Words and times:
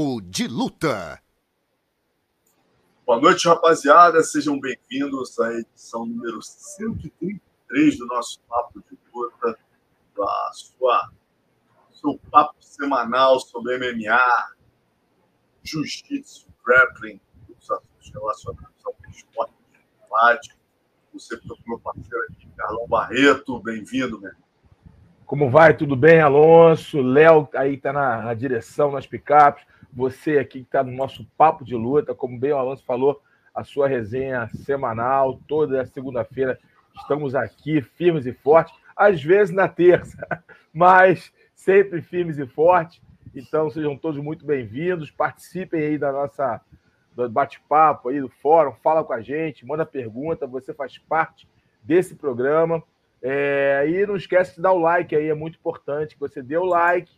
Papo 0.00 0.22
de 0.22 0.48
Luta. 0.48 1.20
Boa 3.04 3.20
noite, 3.20 3.46
rapaziada. 3.46 4.22
Sejam 4.22 4.58
bem-vindos 4.58 5.38
à 5.38 5.52
edição 5.52 6.06
número 6.06 6.40
133 6.40 7.98
do 7.98 8.06
nosso 8.06 8.40
Papo 8.48 8.80
de 8.80 8.98
Luta, 9.12 9.58
da 10.16 10.50
sua 10.54 11.10
seu 11.92 12.18
papo 12.30 12.54
semanal 12.60 13.38
sobre 13.40 13.76
MMA, 13.76 14.54
jiu-jitsu, 15.62 16.48
grappling, 16.64 17.20
os 17.58 17.70
assuntos 17.70 18.10
relacionados 18.10 18.86
ao 18.86 18.94
esporte 19.10 19.52
de 19.70 19.80
combate. 20.00 20.56
Você, 21.12 21.38
meu 21.66 21.78
parceiro 21.78 22.24
aqui, 22.30 22.48
Carlão 22.56 22.88
Barreto, 22.88 23.60
bem-vindo, 23.60 24.18
meu 24.18 24.30
irmão. 24.30 24.50
Como 25.26 25.50
vai? 25.50 25.76
Tudo 25.76 25.94
bem, 25.94 26.20
Alonso? 26.20 27.02
Léo 27.02 27.48
aí 27.54 27.74
está 27.74 27.92
na, 27.92 28.22
na, 28.22 28.34
direção, 28.34 28.90
nas 28.90 29.06
picapes. 29.06 29.64
Você 29.92 30.38
aqui 30.38 30.60
que 30.60 30.66
está 30.66 30.84
no 30.84 30.92
nosso 30.92 31.24
papo 31.36 31.64
de 31.64 31.74
luta, 31.74 32.14
como 32.14 32.38
bem 32.38 32.52
o 32.52 32.56
Alonso 32.56 32.84
falou, 32.84 33.20
a 33.54 33.64
sua 33.64 33.88
resenha 33.88 34.48
semanal, 34.48 35.40
toda 35.48 35.84
segunda-feira. 35.86 36.58
Estamos 36.96 37.34
aqui 37.34 37.80
firmes 37.80 38.26
e 38.26 38.32
fortes, 38.32 38.74
às 38.96 39.22
vezes 39.22 39.54
na 39.54 39.68
terça, 39.68 40.18
mas 40.72 41.32
sempre 41.54 42.00
firmes 42.00 42.38
e 42.38 42.46
fortes. 42.46 43.00
Então 43.34 43.70
sejam 43.70 43.96
todos 43.96 44.22
muito 44.22 44.44
bem-vindos. 44.44 45.10
Participem 45.10 45.82
aí 45.82 45.98
da 45.98 46.12
nossa 46.12 46.60
do 47.14 47.28
bate-papo 47.28 48.08
aí 48.08 48.20
do 48.20 48.28
fórum, 48.28 48.72
fala 48.82 49.04
com 49.04 49.12
a 49.12 49.20
gente, 49.20 49.66
manda 49.66 49.84
pergunta, 49.84 50.46
você 50.46 50.72
faz 50.72 50.98
parte 50.98 51.48
desse 51.82 52.14
programa. 52.14 52.82
É, 53.22 53.84
e 53.88 54.06
não 54.06 54.16
esquece 54.16 54.56
de 54.56 54.62
dar 54.62 54.72
o 54.72 54.78
like 54.78 55.14
aí, 55.14 55.28
é 55.28 55.34
muito 55.34 55.58
importante 55.58 56.14
que 56.14 56.20
você 56.20 56.40
dê 56.42 56.56
o 56.56 56.64
like, 56.64 57.12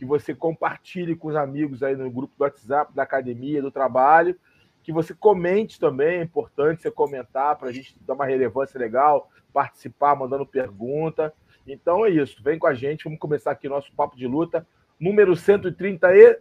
que 0.00 0.04
você 0.06 0.34
compartilhe 0.34 1.14
com 1.14 1.28
os 1.28 1.36
amigos 1.36 1.82
aí 1.82 1.94
no 1.94 2.10
grupo 2.10 2.32
do 2.34 2.42
WhatsApp 2.42 2.90
da 2.94 3.02
academia, 3.02 3.60
do 3.60 3.70
trabalho, 3.70 4.34
que 4.82 4.90
você 4.90 5.12
comente 5.12 5.78
também, 5.78 6.20
é 6.20 6.22
importante 6.22 6.80
você 6.80 6.90
comentar 6.90 7.54
para 7.56 7.68
a 7.68 7.72
gente 7.72 7.94
dar 8.06 8.14
uma 8.14 8.24
relevância 8.24 8.80
legal, 8.80 9.30
participar, 9.52 10.16
mandando 10.16 10.46
pergunta. 10.46 11.34
Então 11.66 12.06
é 12.06 12.08
isso, 12.08 12.42
vem 12.42 12.58
com 12.58 12.66
a 12.66 12.72
gente, 12.72 13.04
vamos 13.04 13.18
começar 13.18 13.50
aqui 13.50 13.68
nosso 13.68 13.92
papo 13.92 14.16
de 14.16 14.26
luta, 14.26 14.66
número 14.98 15.36
133. 15.36 16.38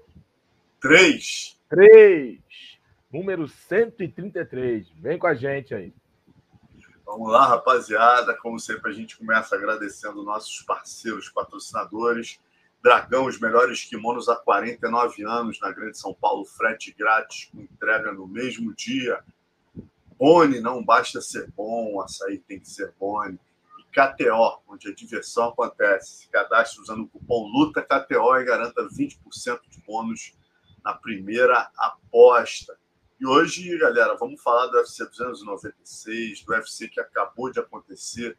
3. 0.80 1.60
3. 1.68 2.40
Número 3.12 3.46
133. 3.46 4.90
Vem 5.02 5.20
com 5.20 5.28
a 5.28 5.34
gente 5.34 5.76
aí. 5.76 5.94
Vamos 7.06 7.30
lá, 7.30 7.46
rapaziada. 7.46 8.38
Como 8.38 8.58
sempre, 8.58 8.90
a 8.90 8.94
gente 8.94 9.18
começa 9.18 9.54
agradecendo 9.54 10.24
nossos 10.24 10.62
parceiros, 10.62 11.28
patrocinadores. 11.28 12.40
Dragão, 12.82 13.26
os 13.26 13.40
melhores 13.40 13.84
kimonos 13.84 14.30
há 14.30 14.36
49 14.38 15.26
anos 15.26 15.60
na 15.60 15.72
Grande 15.72 15.98
São 15.98 16.14
Paulo, 16.14 16.46
frete 16.46 16.96
grátis, 16.98 17.50
entrega 17.54 18.14
no 18.14 18.26
mesmo 18.26 18.74
dia. 18.74 19.22
Boni, 20.18 20.62
não 20.62 20.84
basta 20.84 21.22
ser 21.22 21.52
bom, 21.52 21.94
o 21.94 22.02
açaí 22.02 22.40
tem 22.40 22.60
que 22.60 22.70
ser 22.70 22.94
Boni. 22.98 23.38
E 23.80 23.84
KTO, 23.84 24.62
onde 24.68 24.90
a 24.90 24.96
diversão 24.96 25.50
acontece. 25.50 26.20
Se 26.20 26.30
cadastre 26.30 26.82
usando 26.82 27.04
o 27.04 27.08
cupom 27.08 27.48
LUTAKTO 27.48 28.38
e 28.38 28.46
garanta 28.46 28.88
20% 28.88 29.62
de 29.70 29.82
bônus 29.82 30.34
na 30.84 30.94
primeira 30.94 31.70
aposta. 31.78 32.78
E 33.20 33.28
hoje, 33.28 33.78
galera, 33.78 34.16
vamos 34.16 34.42
falar 34.42 34.68
do 34.68 34.78
UFC 34.78 35.06
296, 35.06 36.44
do 36.46 36.54
UFC 36.54 36.88
que 36.88 37.02
acabou 37.02 37.52
de 37.52 37.60
acontecer, 37.60 38.38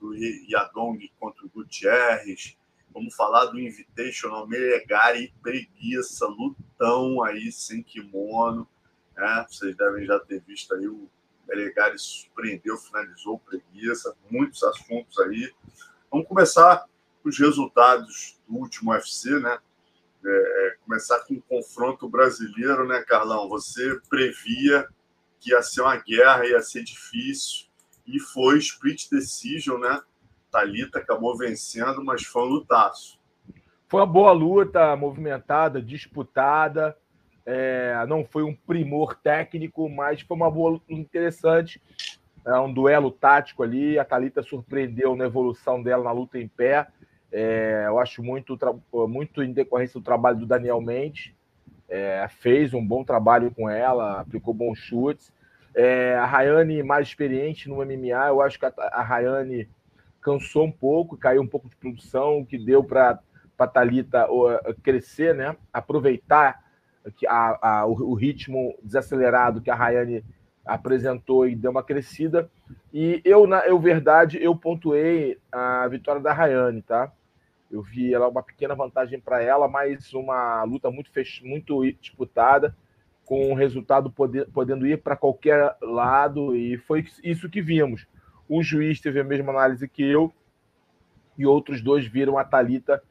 do 0.00 0.14
Yadong 0.14 1.12
contra 1.20 1.44
o 1.44 1.50
Gutierrez. 1.50 2.56
Vamos 2.94 3.16
falar 3.16 3.46
do 3.46 3.58
Invitational 3.58 4.46
Melegari 4.46 5.34
Preguiça, 5.42 6.26
lutão 6.26 7.24
aí 7.24 7.50
sem 7.50 7.82
kimono. 7.82 8.68
Né? 9.16 9.46
Vocês 9.48 9.76
devem 9.76 10.06
já 10.06 10.20
ter 10.20 10.40
visto 10.46 10.72
aí 10.72 10.86
o 10.86 11.10
Melegari 11.48 11.98
surpreendeu, 11.98 12.76
finalizou 12.78 13.40
Preguiça. 13.40 14.16
Muitos 14.30 14.62
assuntos 14.62 15.18
aí. 15.18 15.52
Vamos 16.08 16.28
começar 16.28 16.86
com 17.20 17.28
os 17.28 17.36
resultados 17.36 18.40
do 18.48 18.58
último 18.58 18.92
UFC, 18.92 19.40
né? 19.40 19.58
É, 20.24 20.28
é, 20.68 20.76
começar 20.84 21.18
com 21.24 21.34
um 21.34 21.40
confronto 21.40 22.08
brasileiro, 22.08 22.86
né, 22.86 23.02
Carlão? 23.02 23.48
Você 23.48 24.00
previa 24.08 24.88
que 25.40 25.50
ia 25.50 25.62
ser 25.62 25.80
uma 25.80 25.96
guerra, 25.96 26.46
ia 26.46 26.62
ser 26.62 26.84
difícil, 26.84 27.66
e 28.06 28.20
foi 28.20 28.58
split 28.58 29.10
decision, 29.10 29.78
né? 29.78 30.00
Talita 30.54 31.00
acabou 31.00 31.36
vencendo, 31.36 32.04
mas 32.04 32.22
foi 32.22 32.42
um 32.42 32.46
lutaço. 32.46 33.18
Foi 33.88 34.00
uma 34.00 34.06
boa 34.06 34.30
luta, 34.30 34.94
movimentada, 34.94 35.82
disputada. 35.82 36.96
É, 37.44 38.06
não 38.06 38.24
foi 38.24 38.44
um 38.44 38.54
primor 38.54 39.16
técnico, 39.16 39.90
mas 39.90 40.20
foi 40.20 40.36
uma 40.36 40.48
boa 40.48 40.70
luta 40.70 40.92
interessante. 40.92 41.82
É 42.46 42.56
um 42.60 42.72
duelo 42.72 43.10
tático 43.10 43.64
ali. 43.64 43.98
A 43.98 44.04
Talita 44.04 44.44
surpreendeu 44.44 45.16
na 45.16 45.24
evolução 45.24 45.82
dela 45.82 46.04
na 46.04 46.12
luta 46.12 46.38
em 46.38 46.46
pé. 46.46 46.86
É, 47.32 47.86
eu 47.88 47.98
acho 47.98 48.22
muito, 48.22 48.56
muito 49.08 49.42
em 49.42 49.52
decorrência 49.52 49.98
do 49.98 50.04
trabalho 50.04 50.38
do 50.38 50.46
Daniel 50.46 50.80
Mendes. 50.80 51.32
É, 51.88 52.28
fez 52.28 52.72
um 52.72 52.86
bom 52.86 53.02
trabalho 53.02 53.50
com 53.50 53.68
ela, 53.68 54.20
aplicou 54.20 54.54
bons 54.54 54.78
chutes. 54.78 55.32
É, 55.74 56.14
a 56.14 56.24
Rayane, 56.24 56.80
mais 56.84 57.08
experiente 57.08 57.68
no 57.68 57.84
MMA, 57.84 58.28
eu 58.28 58.40
acho 58.40 58.56
que 58.56 58.66
a, 58.66 58.72
a 58.92 59.02
Rayane 59.02 59.68
cansou 60.24 60.64
um 60.64 60.72
pouco, 60.72 61.18
caiu 61.18 61.42
um 61.42 61.46
pouco 61.46 61.68
de 61.68 61.76
produção, 61.76 62.38
o 62.38 62.46
que 62.46 62.56
deu 62.56 62.82
para 62.82 63.20
a 63.58 63.66
Thalita 63.66 64.26
crescer, 64.82 65.34
né? 65.34 65.54
aproveitar 65.70 66.64
a, 67.28 67.80
a, 67.80 67.86
o, 67.86 68.14
ritmo 68.14 68.74
desacelerado 68.82 69.60
que 69.60 69.70
a 69.70 69.74
Rayane 69.74 70.24
apresentou 70.64 71.46
e 71.46 71.54
deu 71.54 71.70
uma 71.70 71.82
crescida. 71.82 72.50
E 72.90 73.20
eu, 73.22 73.46
na 73.46 73.66
eu 73.66 73.78
verdade, 73.78 74.42
eu 74.42 74.56
pontuei 74.56 75.38
a 75.52 75.86
vitória 75.88 76.22
da 76.22 76.32
Rayane, 76.32 76.80
tá? 76.80 77.12
Eu 77.70 77.82
vi 77.82 78.14
ela 78.14 78.26
uma 78.28 78.42
pequena 78.42 78.74
vantagem 78.74 79.20
para 79.20 79.42
ela, 79.42 79.68
mas 79.68 80.14
uma 80.14 80.64
luta 80.64 80.90
muito 80.90 81.10
muito 81.42 81.84
disputada, 82.00 82.74
com 83.26 83.52
o 83.52 83.54
resultado 83.54 84.10
poder... 84.10 84.48
podendo 84.52 84.86
ir 84.86 85.02
para 85.02 85.16
qualquer 85.16 85.76
lado, 85.82 86.56
e 86.56 86.78
foi 86.78 87.04
isso 87.22 87.50
que 87.50 87.60
vimos. 87.60 88.06
Um 88.48 88.62
juiz 88.62 89.00
teve 89.00 89.20
a 89.20 89.24
mesma 89.24 89.52
análise 89.52 89.88
que 89.88 90.02
eu, 90.02 90.32
e 91.36 91.46
outros 91.46 91.82
dois 91.82 92.06
viram 92.06 92.38
a 92.38 92.44
Talita 92.44 93.02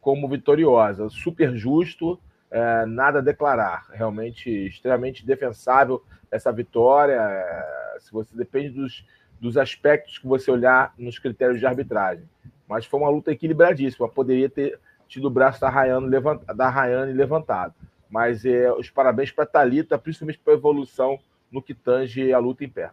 como 0.00 0.28
vitoriosa. 0.28 1.08
Super 1.08 1.56
justo, 1.56 2.18
é, 2.50 2.86
nada 2.86 3.18
a 3.20 3.22
declarar. 3.22 3.86
Realmente 3.92 4.50
extremamente 4.50 5.24
defensável 5.24 6.02
essa 6.30 6.52
vitória. 6.52 7.14
É, 7.14 7.96
se 8.00 8.12
você 8.12 8.36
depende 8.36 8.70
dos, 8.70 9.04
dos 9.40 9.56
aspectos 9.56 10.18
que 10.18 10.26
você 10.26 10.50
olhar 10.50 10.92
nos 10.98 11.18
critérios 11.18 11.58
de 11.58 11.66
arbitragem. 11.66 12.28
Mas 12.68 12.86
foi 12.86 13.00
uma 13.00 13.10
luta 13.10 13.32
equilibradíssima. 13.32 14.08
Poderia 14.08 14.48
ter 14.48 14.78
tido 15.08 15.26
o 15.26 15.30
braço 15.30 15.60
da 15.60 15.68
Rayane, 15.68 16.08
levant... 16.08 16.42
levantado. 17.14 17.74
Mas 18.08 18.44
é, 18.44 18.70
os 18.72 18.90
parabéns 18.90 19.30
para 19.30 19.44
a 19.44 19.46
Thalita, 19.46 19.98
principalmente 19.98 20.38
pela 20.38 20.56
evolução 20.56 21.18
no 21.50 21.62
que 21.62 21.74
tange 21.74 22.32
a 22.32 22.38
luta 22.38 22.64
em 22.64 22.68
pé. 22.68 22.90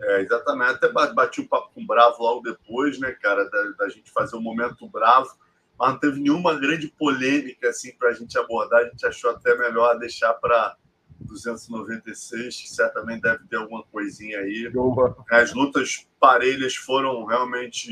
É, 0.00 0.20
exatamente. 0.20 0.72
Até 0.72 0.88
bati 0.90 1.40
o 1.40 1.48
papo 1.48 1.70
com 1.74 1.82
o 1.82 1.86
Bravo 1.86 2.22
logo 2.22 2.42
depois, 2.42 2.98
né, 2.98 3.12
cara, 3.12 3.48
da, 3.48 3.62
da 3.78 3.88
gente 3.88 4.10
fazer 4.10 4.36
o 4.36 4.38
um 4.38 4.42
momento 4.42 4.88
bravo. 4.88 5.30
Mas 5.78 5.92
não 5.92 5.98
teve 5.98 6.20
nenhuma 6.20 6.54
grande 6.58 6.88
polêmica 6.88 7.68
assim 7.68 7.92
para 7.96 8.10
a 8.10 8.12
gente 8.12 8.38
abordar. 8.38 8.82
A 8.82 8.88
gente 8.88 9.06
achou 9.06 9.30
até 9.30 9.56
melhor 9.56 9.98
deixar 9.98 10.32
para 10.34 10.76
296, 11.20 12.62
que 12.62 12.68
certamente 12.68 13.22
deve 13.22 13.46
ter 13.48 13.56
alguma 13.56 13.82
coisinha 13.84 14.38
aí. 14.38 14.70
As 15.30 15.52
lutas 15.52 16.06
parelhas 16.20 16.76
foram 16.76 17.24
realmente 17.24 17.90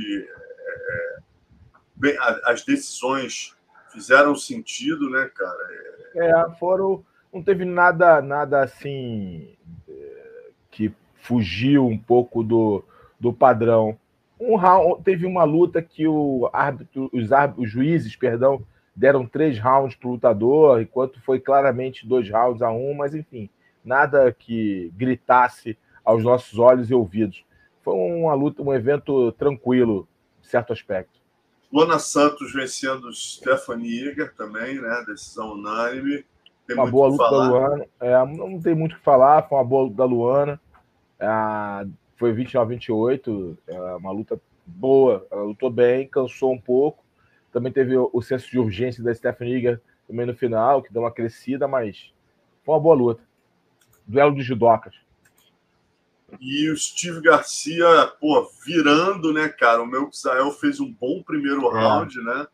bem, 2.03 2.17
as 2.45 2.65
decisões 2.65 3.57
fizeram 3.93 4.35
sentido, 4.35 5.09
né, 5.09 5.31
cara? 5.33 5.69
É, 6.17 6.31
é, 6.31 6.51
foram. 6.59 7.05
Não 7.33 7.43
teve 7.43 7.65
nada, 7.65 8.21
nada 8.21 8.63
assim 8.63 9.57
é, 9.89 10.51
que 10.71 10.93
fugiu 11.23 11.87
um 11.87 11.97
pouco 11.97 12.43
do, 12.43 12.85
do 13.19 13.33
padrão. 13.33 13.97
Um 14.39 14.57
round, 14.57 15.03
teve 15.05 15.25
uma 15.25 15.45
luta 15.45 15.81
que 15.81 16.07
o 16.07 16.51
árbitro, 16.53 17.09
os, 17.13 17.33
árbitros, 17.33 17.67
os 17.67 17.73
juízes, 17.73 18.17
perdão, 18.17 18.67
deram 18.95 19.25
três 19.25 19.57
rounds 19.59 19.95
para 19.95 20.09
o 20.09 20.13
lutador, 20.13 20.83
enquanto 20.83 21.23
foi 21.23 21.39
claramente 21.39 22.07
dois 22.07 22.29
rounds 22.29 22.61
a 22.61 22.73
um, 22.73 22.93
mas 22.93 23.15
enfim, 23.15 23.49
nada 23.85 24.33
que 24.33 24.93
gritasse 24.97 25.79
aos 26.05 26.25
nossos 26.25 26.59
olhos 26.59 26.91
e 26.91 26.95
ouvidos. 26.95 27.45
Foi 27.83 27.95
uma 27.95 28.35
luta, 28.35 28.61
um 28.61 28.75
evento 28.75 29.31
tranquilo, 29.33 30.09
certo 30.43 30.73
aspecto. 30.73 31.21
Luana 31.73 32.01
Santos 32.01 32.53
vencendo 32.53 33.13
Stephanie 33.13 34.09
Iger 34.09 34.35
também, 34.35 34.81
né? 34.81 35.05
Decisão 35.07 35.53
unânime. 35.53 36.25
Tem 36.67 36.77
uma 36.77 36.91
boa 36.91 37.09
luta 37.09 37.25
falar. 37.25 37.49
da 37.49 37.51
Luana. 37.51 37.87
É, 38.01 38.27
não 38.27 38.61
tem 38.61 38.75
muito 38.75 38.93
o 38.93 38.97
que 38.97 39.05
falar, 39.05 39.49
foi 39.49 39.57
uma 39.57 39.65
boa 39.65 39.85
luta 39.85 39.97
da 39.97 40.05
Luana. 40.05 40.61
É, 41.23 41.87
foi 42.17 42.33
29 42.33 42.75
28, 42.75 43.59
é 43.69 43.81
uma 43.95 44.11
luta 44.11 44.41
boa. 44.67 45.25
Ela 45.31 45.43
lutou 45.43 45.71
bem, 45.71 46.09
cansou 46.09 46.53
um 46.53 46.61
pouco. 46.61 47.05
Também 47.53 47.73
teve 47.73 47.97
o, 47.97 48.23
senso 48.23 48.51
de 48.51 48.59
urgência 48.59 49.05
da 49.05 49.15
Stephanie 49.15 49.79
também 50.09 50.27
no 50.27 50.35
final, 50.35 50.83
que 50.83 50.93
deu 50.93 51.03
uma 51.03 51.13
crescida, 51.13 51.69
mas 51.69 52.13
foi 52.65 52.75
uma 52.75 52.81
boa 52.81 52.95
luta. 52.95 53.23
Duelo 54.07 54.35
de 54.35 54.43
judocas. 54.43 54.95
E 56.41 56.71
o 56.71 56.77
Steve 56.77 57.21
Garcia, 57.21 57.87
pô, 58.19 58.51
virando, 58.65 59.33
né, 59.33 59.49
cara? 59.49 59.83
O 59.83 59.87
meu 59.87 60.11
Xael 60.13 60.51
fez 60.51 60.81
um 60.81 60.91
bom 60.93 61.23
primeiro 61.23 61.67
é. 61.69 61.73
round, 61.73 62.21
né? 62.23 62.47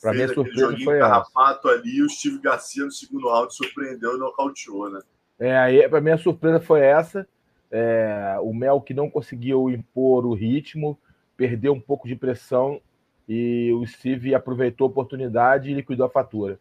Pra 0.00 0.12
fez 0.12 0.28
mim, 0.28 0.34
surpresa 0.34 0.76
foi 0.84 0.98
carrapato 0.98 1.68
essa. 1.68 1.80
ali. 1.80 2.02
O 2.02 2.10
Steve 2.10 2.38
Garcia 2.38 2.84
no 2.84 2.92
segundo 2.92 3.28
round 3.28 3.54
surpreendeu 3.54 4.16
e 4.16 4.18
nocauteou, 4.18 4.90
né? 4.90 5.00
É, 5.38 5.56
aí, 5.56 5.88
pra 5.88 6.00
mim, 6.00 6.10
a 6.10 6.18
surpresa 6.18 6.60
foi 6.60 6.80
essa. 6.80 7.26
É, 7.70 8.36
o 8.40 8.54
Mel 8.54 8.80
que 8.80 8.94
não 8.94 9.10
conseguiu 9.10 9.68
impor 9.70 10.24
o 10.24 10.34
ritmo, 10.34 10.98
perdeu 11.36 11.72
um 11.72 11.80
pouco 11.80 12.06
de 12.06 12.16
pressão 12.16 12.80
e 13.28 13.72
o 13.72 13.84
Steve 13.86 14.34
aproveitou 14.34 14.86
a 14.86 14.90
oportunidade 14.90 15.70
e 15.70 15.74
liquidou 15.74 16.06
a 16.06 16.10
fatura. 16.10 16.58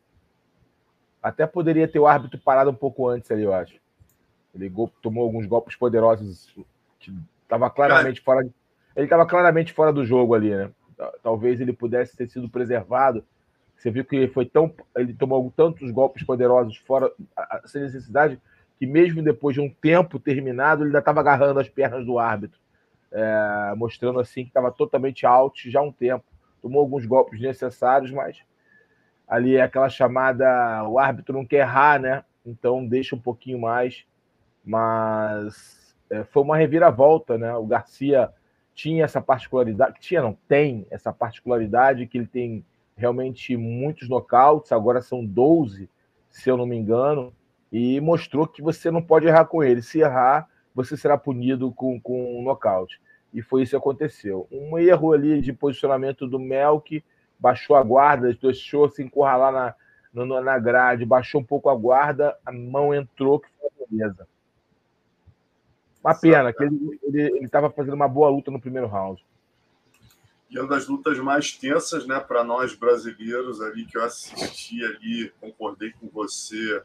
Até 1.22 1.46
poderia 1.48 1.88
ter 1.88 2.00
o 2.00 2.08
árbitro 2.08 2.40
parado 2.40 2.70
um 2.70 2.76
pouco 2.76 3.08
antes 3.08 3.30
ali, 3.32 3.44
eu 3.44 3.54
acho. 3.54 3.76
Ele 4.54 4.72
tomou 5.02 5.24
alguns 5.24 5.46
golpes 5.46 5.76
poderosos 5.76 6.54
que 7.00 7.14
claramente 7.70 8.22
fora. 8.22 8.48
Ele 8.96 9.06
estava 9.06 9.26
claramente 9.26 9.74
fora 9.74 9.92
do 9.92 10.06
jogo 10.06 10.34
ali, 10.34 10.56
né? 10.56 10.72
Talvez 11.22 11.60
ele 11.60 11.74
pudesse 11.74 12.16
ter 12.16 12.30
sido 12.30 12.50
preservado. 12.50 13.24
Você 13.76 13.92
viu 13.92 14.06
que 14.06 14.16
ele 14.16 14.28
foi 14.30 14.46
tão, 14.46 14.74
ele 14.96 15.14
tomou 15.14 15.52
tantos 15.56 15.92
golpes 15.92 16.24
poderosos 16.24 16.78
fora 16.78 17.12
sem 17.66 17.82
necessidade 17.82 18.40
que 18.78 18.86
mesmo 18.86 19.22
depois 19.22 19.56
de 19.56 19.62
um 19.62 19.70
tempo 19.70 20.20
terminado 20.20 20.82
ele 20.82 20.90
ainda 20.90 21.00
estava 21.00 21.20
agarrando 21.20 21.60
as 21.60 21.70
pernas 21.70 22.06
do 22.06 22.20
árbitro, 22.20 22.60
é, 23.12 23.74
mostrando 23.76 24.20
assim 24.20 24.44
que 24.44 24.50
estava 24.50 24.72
totalmente 24.72 25.26
out 25.26 25.70
já 25.70 25.80
há 25.80 25.84
um 25.84 25.92
tempo. 25.92 26.26
Tomou 26.62 26.82
alguns 26.82 27.06
golpes 27.06 27.40
necessários, 27.40 28.12
mas 28.12 28.40
ali 29.28 29.56
é 29.56 29.62
aquela 29.62 29.90
chamada 29.90 30.84
o 30.90 31.00
árbitro 31.00 31.34
não 31.34 31.46
quer 31.46 31.60
errar, 31.60 32.00
né? 32.00 32.24
Então 32.46 32.86
deixa 32.86 33.16
um 33.16 33.20
pouquinho 33.20 33.60
mais 33.60 34.06
mas 34.66 35.96
é, 36.10 36.24
foi 36.24 36.42
uma 36.42 36.58
reviravolta, 36.58 37.38
né? 37.38 37.54
O 37.56 37.66
Garcia 37.66 38.32
tinha 38.74 39.06
essa 39.06 39.22
particularidade, 39.22 40.00
tinha 40.00 40.22
não, 40.22 40.38
tem 40.48 40.86
essa 40.90 41.14
particularidade 41.14 42.08
que 42.08 42.18
ele 42.18 42.28
tem 42.28 42.66
realmente 42.98 43.56
muitos 43.56 44.10
nocautes, 44.10 44.72
agora 44.72 45.02
são 45.02 45.24
12, 45.24 45.90
se 46.30 46.50
eu 46.50 46.58
não 46.58 46.66
me 46.66 46.76
engano, 46.76 47.32
e 47.78 48.00
mostrou 48.00 48.48
que 48.48 48.62
você 48.62 48.90
não 48.90 49.02
pode 49.02 49.28
errar 49.28 49.44
com 49.44 49.62
ele. 49.62 49.82
Se 49.82 50.00
errar, 50.00 50.50
você 50.74 50.96
será 50.96 51.18
punido 51.18 51.74
com, 51.74 52.00
com 52.00 52.40
um 52.40 52.42
nocaute. 52.42 53.02
E 53.34 53.42
foi 53.42 53.64
isso 53.64 53.72
que 53.72 53.76
aconteceu. 53.76 54.48
Um 54.50 54.80
erro 54.80 55.12
ali 55.12 55.42
de 55.42 55.52
posicionamento 55.52 56.26
do 56.26 56.40
Melk, 56.40 57.04
baixou 57.38 57.76
a 57.76 57.84
guarda, 57.84 58.34
deixou 58.34 58.90
se 58.90 59.04
encurralar 59.04 59.76
na, 60.14 60.42
na 60.42 60.58
grade, 60.58 61.04
baixou 61.04 61.42
um 61.42 61.44
pouco 61.44 61.68
a 61.68 61.76
guarda, 61.76 62.38
a 62.46 62.52
mão 62.54 62.94
entrou, 62.94 63.42
que 63.42 63.50
foi 63.60 63.70
beleza. 63.90 64.26
Uma 66.02 66.16
pena, 66.16 66.54
que 66.54 66.64
ele 66.64 67.44
estava 67.44 67.70
fazendo 67.70 67.96
uma 67.96 68.08
boa 68.08 68.30
luta 68.30 68.50
no 68.50 68.62
primeiro 68.62 68.88
round. 68.88 69.22
E 70.50 70.58
uma 70.58 70.70
das 70.70 70.88
lutas 70.88 71.20
mais 71.20 71.52
tensas, 71.52 72.08
né, 72.08 72.22
para 72.22 72.42
nós 72.42 72.74
brasileiros 72.74 73.60
ali, 73.60 73.86
que 73.86 73.98
eu 73.98 74.04
assisti 74.06 74.82
ali, 74.82 75.34
concordei 75.42 75.92
com 76.00 76.08
você 76.08 76.82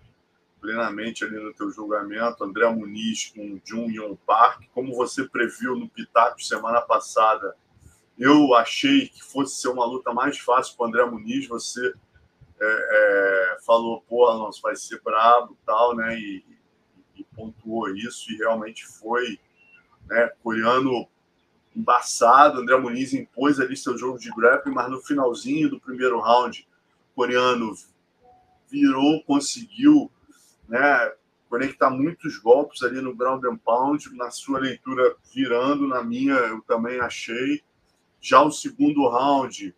plenamente 0.60 1.24
ali 1.24 1.38
no 1.38 1.52
teu 1.54 1.70
julgamento, 1.70 2.44
André 2.44 2.68
Muniz 2.68 3.32
com 3.34 3.60
Jun 3.64 3.90
Yong 3.90 4.18
Park, 4.26 4.64
como 4.72 4.94
você 4.94 5.24
previu 5.24 5.74
no 5.74 5.88
Pitaco 5.88 6.42
semana 6.42 6.80
passada, 6.80 7.56
eu 8.18 8.54
achei 8.54 9.08
que 9.08 9.24
fosse 9.24 9.60
ser 9.60 9.68
uma 9.68 9.86
luta 9.86 10.12
mais 10.12 10.38
fácil 10.38 10.76
para 10.76 10.86
André 10.86 11.04
Muniz, 11.06 11.48
você 11.48 11.94
é, 12.60 13.54
é, 13.56 13.58
falou, 13.64 14.02
pô, 14.02 14.26
Alonso, 14.26 14.60
vai 14.60 14.76
ser 14.76 15.00
brabo 15.02 15.56
tal, 15.64 15.96
né, 15.96 16.18
e, 16.18 16.44
pontuou 17.34 17.88
isso 17.94 18.30
e 18.30 18.36
realmente 18.36 18.86
foi 18.86 19.38
né, 20.06 20.30
coreano 20.42 21.08
embaçado. 21.74 22.60
André 22.60 22.76
Muniz 22.76 23.14
impôs 23.14 23.58
ali 23.60 23.76
seu 23.76 23.96
jogo 23.96 24.18
de 24.18 24.30
grappling, 24.30 24.74
mas 24.74 24.90
no 24.90 25.00
finalzinho 25.00 25.70
do 25.70 25.80
primeiro 25.80 26.20
round, 26.20 26.66
coreano 27.14 27.74
virou, 28.68 29.22
conseguiu 29.24 30.10
né, 30.70 31.12
conectar 31.48 31.90
muitos 31.90 32.38
golpes 32.38 32.82
ali 32.82 33.00
no 33.00 33.14
ground 33.14 33.44
and 33.44 33.56
pound, 33.58 34.16
na 34.16 34.30
sua 34.30 34.60
leitura 34.60 35.16
virando, 35.34 35.88
na 35.88 36.02
minha 36.02 36.34
eu 36.34 36.62
também 36.62 37.00
achei. 37.00 37.60
Já 38.20 38.40
o 38.40 38.52
segundo 38.52 39.08
round, 39.08 39.74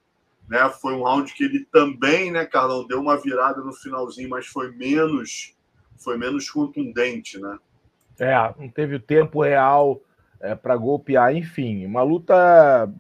né, 0.48 0.68
foi 0.68 0.92
um 0.94 1.02
round 1.02 1.32
que 1.32 1.44
ele 1.44 1.64
também, 1.72 2.30
né, 2.30 2.44
Carlão, 2.44 2.86
deu 2.86 3.00
uma 3.00 3.16
virada 3.16 3.62
no 3.62 3.72
finalzinho, 3.72 4.28
mas 4.28 4.46
foi 4.46 4.70
menos 4.70 5.56
foi 5.96 6.18
menos 6.18 6.50
contundente, 6.50 7.38
né? 7.38 7.58
É, 8.18 8.34
não 8.58 8.68
teve 8.68 8.96
o 8.96 9.00
tempo 9.00 9.40
real 9.40 10.02
é, 10.40 10.52
para 10.52 10.76
golpear, 10.76 11.34
enfim, 11.34 11.86
uma 11.86 12.02
luta 12.02 12.92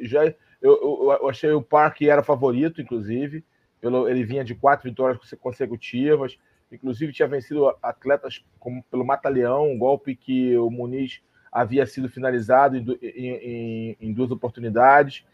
já 0.00 0.26
eu, 0.26 0.34
eu, 0.60 1.18
eu, 1.20 1.28
achei 1.28 1.50
o 1.50 1.62
Park 1.62 2.02
era 2.02 2.22
favorito, 2.22 2.80
inclusive, 2.80 3.44
pelo, 3.80 4.08
ele 4.08 4.24
vinha 4.24 4.44
de 4.44 4.54
quatro 4.54 4.88
vitórias 4.88 5.18
consecutivas, 5.40 6.38
inclusive 6.72 7.12
tinha 7.12 7.28
vencido 7.28 7.74
atletas 7.82 8.44
como 8.58 8.82
pelo 8.84 9.04
Mata-Leão, 9.04 9.70
um 9.70 9.78
golpe 9.78 10.16
que 10.16 10.56
o 10.56 10.70
Muniz 10.70 11.22
havia 11.50 11.84
sido 11.84 12.08
finalizado 12.08 12.76
em, 12.76 12.86
em, 13.02 13.96
em 14.00 14.12
duas 14.12 14.30
oportunidades. 14.30 15.24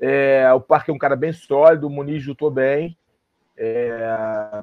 É, 0.00 0.50
o 0.52 0.60
Park 0.60 0.88
é 0.88 0.92
um 0.92 0.98
cara 0.98 1.14
bem 1.14 1.32
sólido, 1.32 1.86
o 1.86 1.90
Muniz 1.90 2.26
lutou 2.26 2.50
bem. 2.50 2.96
É, 3.56 4.62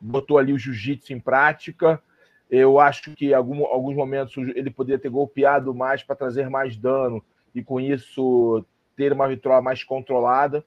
botou 0.00 0.38
ali 0.38 0.52
o 0.52 0.58
jiu-jitsu 0.58 1.12
em 1.12 1.20
prática. 1.20 2.00
Eu 2.48 2.78
acho 2.78 3.14
que 3.16 3.26
em 3.26 3.34
algum, 3.34 3.64
alguns 3.66 3.96
momentos 3.96 4.36
ele 4.54 4.70
poderia 4.70 4.98
ter 4.98 5.08
golpeado 5.08 5.74
mais 5.74 6.02
para 6.02 6.14
trazer 6.14 6.48
mais 6.48 6.76
dano 6.76 7.22
e 7.54 7.62
com 7.62 7.80
isso 7.80 8.64
ter 8.96 9.12
uma 9.12 9.28
vitória 9.28 9.60
mais 9.60 9.82
controlada. 9.82 10.64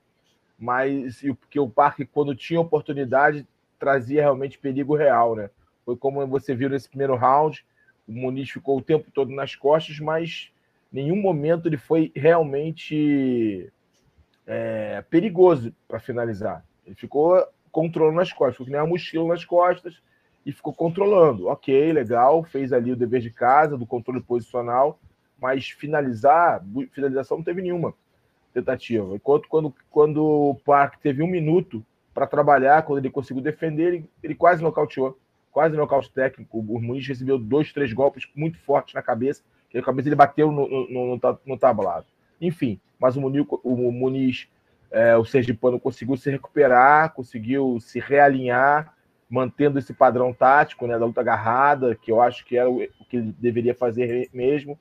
Mas 0.57 1.21
porque 1.39 1.59
o 1.59 1.69
Parque, 1.69 2.05
quando 2.05 2.35
tinha 2.35 2.59
oportunidade, 2.59 3.47
trazia 3.79 4.21
realmente 4.21 4.59
perigo 4.59 4.95
real, 4.95 5.35
né? 5.35 5.49
Foi 5.85 5.95
como 5.95 6.25
você 6.27 6.53
viu 6.53 6.69
nesse 6.69 6.87
primeiro 6.87 7.15
round, 7.15 7.65
o 8.07 8.11
Muniz 8.11 8.49
ficou 8.49 8.77
o 8.77 8.81
tempo 8.81 9.09
todo 9.11 9.31
nas 9.31 9.55
costas, 9.55 9.99
mas 9.99 10.51
nenhum 10.91 11.15
momento 11.15 11.67
ele 11.67 11.77
foi 11.77 12.11
realmente 12.15 13.71
é, 14.45 15.03
perigoso 15.09 15.73
para 15.87 15.99
finalizar. 15.99 16.65
Ele 16.85 16.95
ficou 16.95 17.43
controlando 17.71 18.19
as 18.19 18.33
costas, 18.33 18.55
ficou 18.55 18.65
que 18.65 18.71
nem 18.71 18.81
uma 18.81 18.87
mochila 18.87 19.27
nas 19.27 19.45
costas 19.45 20.01
e 20.45 20.51
ficou 20.51 20.73
controlando. 20.73 21.47
Ok, 21.47 21.93
legal, 21.93 22.43
fez 22.43 22.73
ali 22.73 22.91
o 22.91 22.95
dever 22.95 23.21
de 23.21 23.29
casa, 23.29 23.77
do 23.77 23.85
controle 23.85 24.21
posicional, 24.21 24.99
mas 25.39 25.69
finalizar, 25.69 26.63
finalização 26.91 27.37
não 27.37 27.43
teve 27.43 27.61
nenhuma 27.61 27.93
tentativa. 28.53 29.15
Enquanto 29.15 29.47
quando, 29.47 29.73
quando 29.91 30.23
o 30.23 30.55
Park 30.65 30.95
teve 30.99 31.21
um 31.21 31.27
minuto 31.27 31.85
para 32.19 32.27
trabalhar, 32.27 32.81
quando 32.81 32.99
ele 32.99 33.09
conseguiu 33.09 33.41
defender, 33.41 33.93
ele, 33.93 34.09
ele 34.21 34.35
quase 34.35 34.61
nocauteou, 34.61 35.17
quase 35.53 35.77
nocaute 35.77 36.11
técnico. 36.11 36.59
O 36.59 36.77
Muniz 36.77 37.07
recebeu 37.07 37.39
dois, 37.39 37.71
três 37.71 37.93
golpes 37.93 38.29
muito 38.35 38.57
fortes 38.59 38.93
na 38.93 39.01
cabeça, 39.01 39.41
que 39.69 39.77
a 39.77 39.81
cabeça 39.81 40.09
ele 40.09 40.17
bateu 40.17 40.51
no, 40.51 40.67
no, 40.67 41.15
no, 41.15 41.39
no 41.45 41.57
tablado. 41.57 42.07
Enfim, 42.41 42.77
mas 42.99 43.15
o 43.15 43.21
Muniz, 43.21 43.45
o 43.63 43.89
Muniz 43.89 44.49
é, 44.91 45.15
o 45.15 45.23
Sergipano 45.23 45.79
conseguiu 45.79 46.17
se 46.17 46.29
recuperar, 46.29 47.13
conseguiu 47.13 47.79
se 47.79 48.01
realinhar, 48.01 48.93
mantendo 49.29 49.79
esse 49.79 49.93
padrão 49.93 50.33
tático 50.33 50.87
né, 50.87 50.99
da 50.99 51.05
luta 51.05 51.21
agarrada, 51.21 51.95
que 51.95 52.11
eu 52.11 52.21
acho 52.21 52.45
que 52.45 52.57
era 52.57 52.69
o 52.69 52.85
que 53.07 53.15
ele 53.15 53.33
deveria 53.39 53.73
fazer 53.73 54.29
mesmo, 54.33 54.77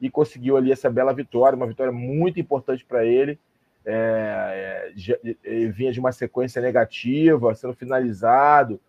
e 0.00 0.10
conseguiu 0.10 0.56
ali 0.56 0.72
essa 0.72 0.90
bela 0.90 1.14
vitória, 1.14 1.54
uma 1.54 1.68
vitória 1.68 1.92
muito 1.92 2.40
importante 2.40 2.84
para 2.84 3.04
ele. 3.04 3.38
É, 3.86 4.90
é, 4.96 5.26
ele 5.44 5.70
vinha 5.70 5.92
de 5.92 6.00
uma 6.00 6.12
sequência 6.12 6.60
negativa, 6.60 7.54
sendo 7.54 7.74
finalizado. 7.74 8.80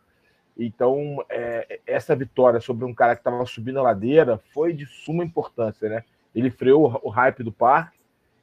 Então, 0.58 1.24
é, 1.30 1.80
essa 1.86 2.16
vitória 2.16 2.62
sobre 2.62 2.86
um 2.86 2.94
cara 2.94 3.16
que 3.16 3.20
estava 3.20 3.46
subindo 3.46 3.80
a 3.80 3.84
ladeira 3.84 4.40
foi 4.54 4.74
de 4.74 4.86
suma 4.86 5.24
importância. 5.24 5.90
Né? 5.90 6.04
Ele 6.34 6.50
freou 6.50 7.00
o 7.04 7.10
hype 7.10 7.44
do 7.44 7.52
parque 7.52 7.98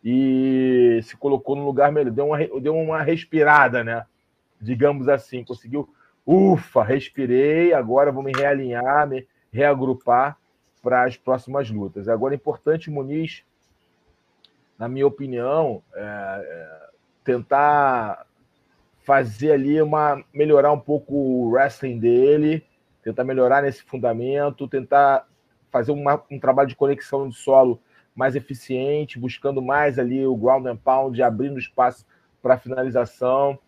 e 0.04 1.00
se 1.04 1.16
colocou 1.16 1.56
no 1.56 1.64
lugar 1.64 1.90
melhor, 1.92 2.12
deu 2.12 2.26
uma, 2.26 2.38
deu 2.60 2.76
uma 2.76 3.02
respirada, 3.02 3.84
né? 3.84 4.04
Digamos 4.60 5.08
assim, 5.08 5.44
conseguiu, 5.44 5.88
ufa, 6.26 6.82
respirei, 6.82 7.72
agora 7.72 8.10
vou 8.10 8.22
me 8.22 8.32
realinhar, 8.32 9.08
me 9.08 9.26
reagrupar 9.52 10.36
para 10.82 11.04
as 11.04 11.16
próximas 11.16 11.70
lutas. 11.70 12.08
Agora 12.08 12.34
é 12.34 12.36
importante 12.36 12.90
Muniz, 12.90 13.44
na 14.78 14.88
minha 14.88 15.06
opinião, 15.06 15.82
é, 15.94 16.02
é, 16.02 16.88
tentar 17.24 18.26
fazer 19.04 19.52
ali 19.52 19.80
uma 19.82 20.22
melhorar 20.32 20.72
um 20.72 20.78
pouco 20.78 21.14
o 21.14 21.50
wrestling 21.50 21.98
dele, 21.98 22.64
tentar 23.02 23.24
melhorar 23.24 23.62
nesse 23.62 23.82
fundamento, 23.82 24.68
tentar 24.68 25.26
fazer 25.70 25.92
uma, 25.92 26.22
um 26.30 26.38
trabalho 26.38 26.68
de 26.68 26.76
conexão 26.76 27.28
de 27.28 27.34
solo 27.34 27.80
mais 28.14 28.36
eficiente, 28.36 29.18
buscando 29.18 29.62
mais 29.62 29.98
ali 29.98 30.26
o 30.26 30.36
ground 30.36 30.66
and 30.66 30.76
pound, 30.76 31.20
abrindo 31.22 31.58
espaço 31.58 32.06
para 32.42 32.58
finalização. 32.58 33.58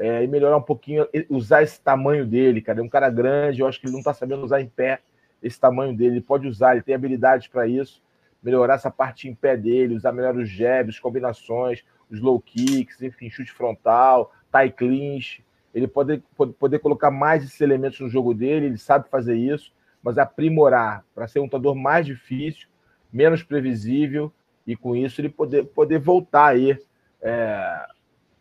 é, 0.00 0.24
e 0.24 0.26
melhorar 0.26 0.56
um 0.56 0.62
pouquinho, 0.62 1.06
usar 1.28 1.62
esse 1.62 1.78
tamanho 1.78 2.24
dele, 2.24 2.62
cara. 2.62 2.80
É 2.80 2.82
um 2.82 2.88
cara 2.88 3.10
grande, 3.10 3.60
eu 3.60 3.66
acho 3.66 3.78
que 3.78 3.84
ele 3.86 3.92
não 3.92 4.00
está 4.00 4.14
sabendo 4.14 4.42
usar 4.42 4.62
em 4.62 4.66
pé 4.66 5.00
esse 5.42 5.60
tamanho 5.60 5.94
dele. 5.94 6.14
Ele 6.14 6.20
pode 6.22 6.48
usar, 6.48 6.72
ele 6.72 6.82
tem 6.82 6.94
habilidades 6.94 7.48
para 7.48 7.68
isso. 7.68 8.02
Melhorar 8.42 8.74
essa 8.74 8.90
parte 8.90 9.28
em 9.28 9.34
pé 9.34 9.56
dele, 9.56 9.94
usar 9.94 10.12
melhor 10.12 10.36
os 10.36 10.48
jabs, 10.48 10.98
combinações, 10.98 11.84
os 12.10 12.20
low 12.20 12.40
kicks, 12.40 13.00
enfim, 13.02 13.30
chute 13.30 13.52
frontal, 13.52 14.32
tie 14.50 14.70
clinch. 14.70 15.44
Ele 15.74 15.86
pode, 15.86 16.22
pode 16.36 16.52
poder 16.54 16.78
colocar 16.78 17.10
mais 17.10 17.44
esses 17.44 17.60
elementos 17.60 18.00
no 18.00 18.08
jogo 18.08 18.34
dele, 18.34 18.66
ele 18.66 18.78
sabe 18.78 19.08
fazer 19.08 19.36
isso, 19.36 19.72
mas 20.02 20.18
aprimorar 20.18 21.04
para 21.14 21.28
ser 21.28 21.38
um 21.40 21.44
lutador 21.44 21.74
mais 21.74 22.06
difícil, 22.06 22.68
menos 23.12 23.42
previsível, 23.42 24.32
e 24.66 24.74
com 24.74 24.96
isso 24.96 25.20
ele 25.20 25.28
poder, 25.28 25.64
poder 25.66 25.98
voltar 25.98 26.46
aí 26.46 26.78
é, 27.22 27.86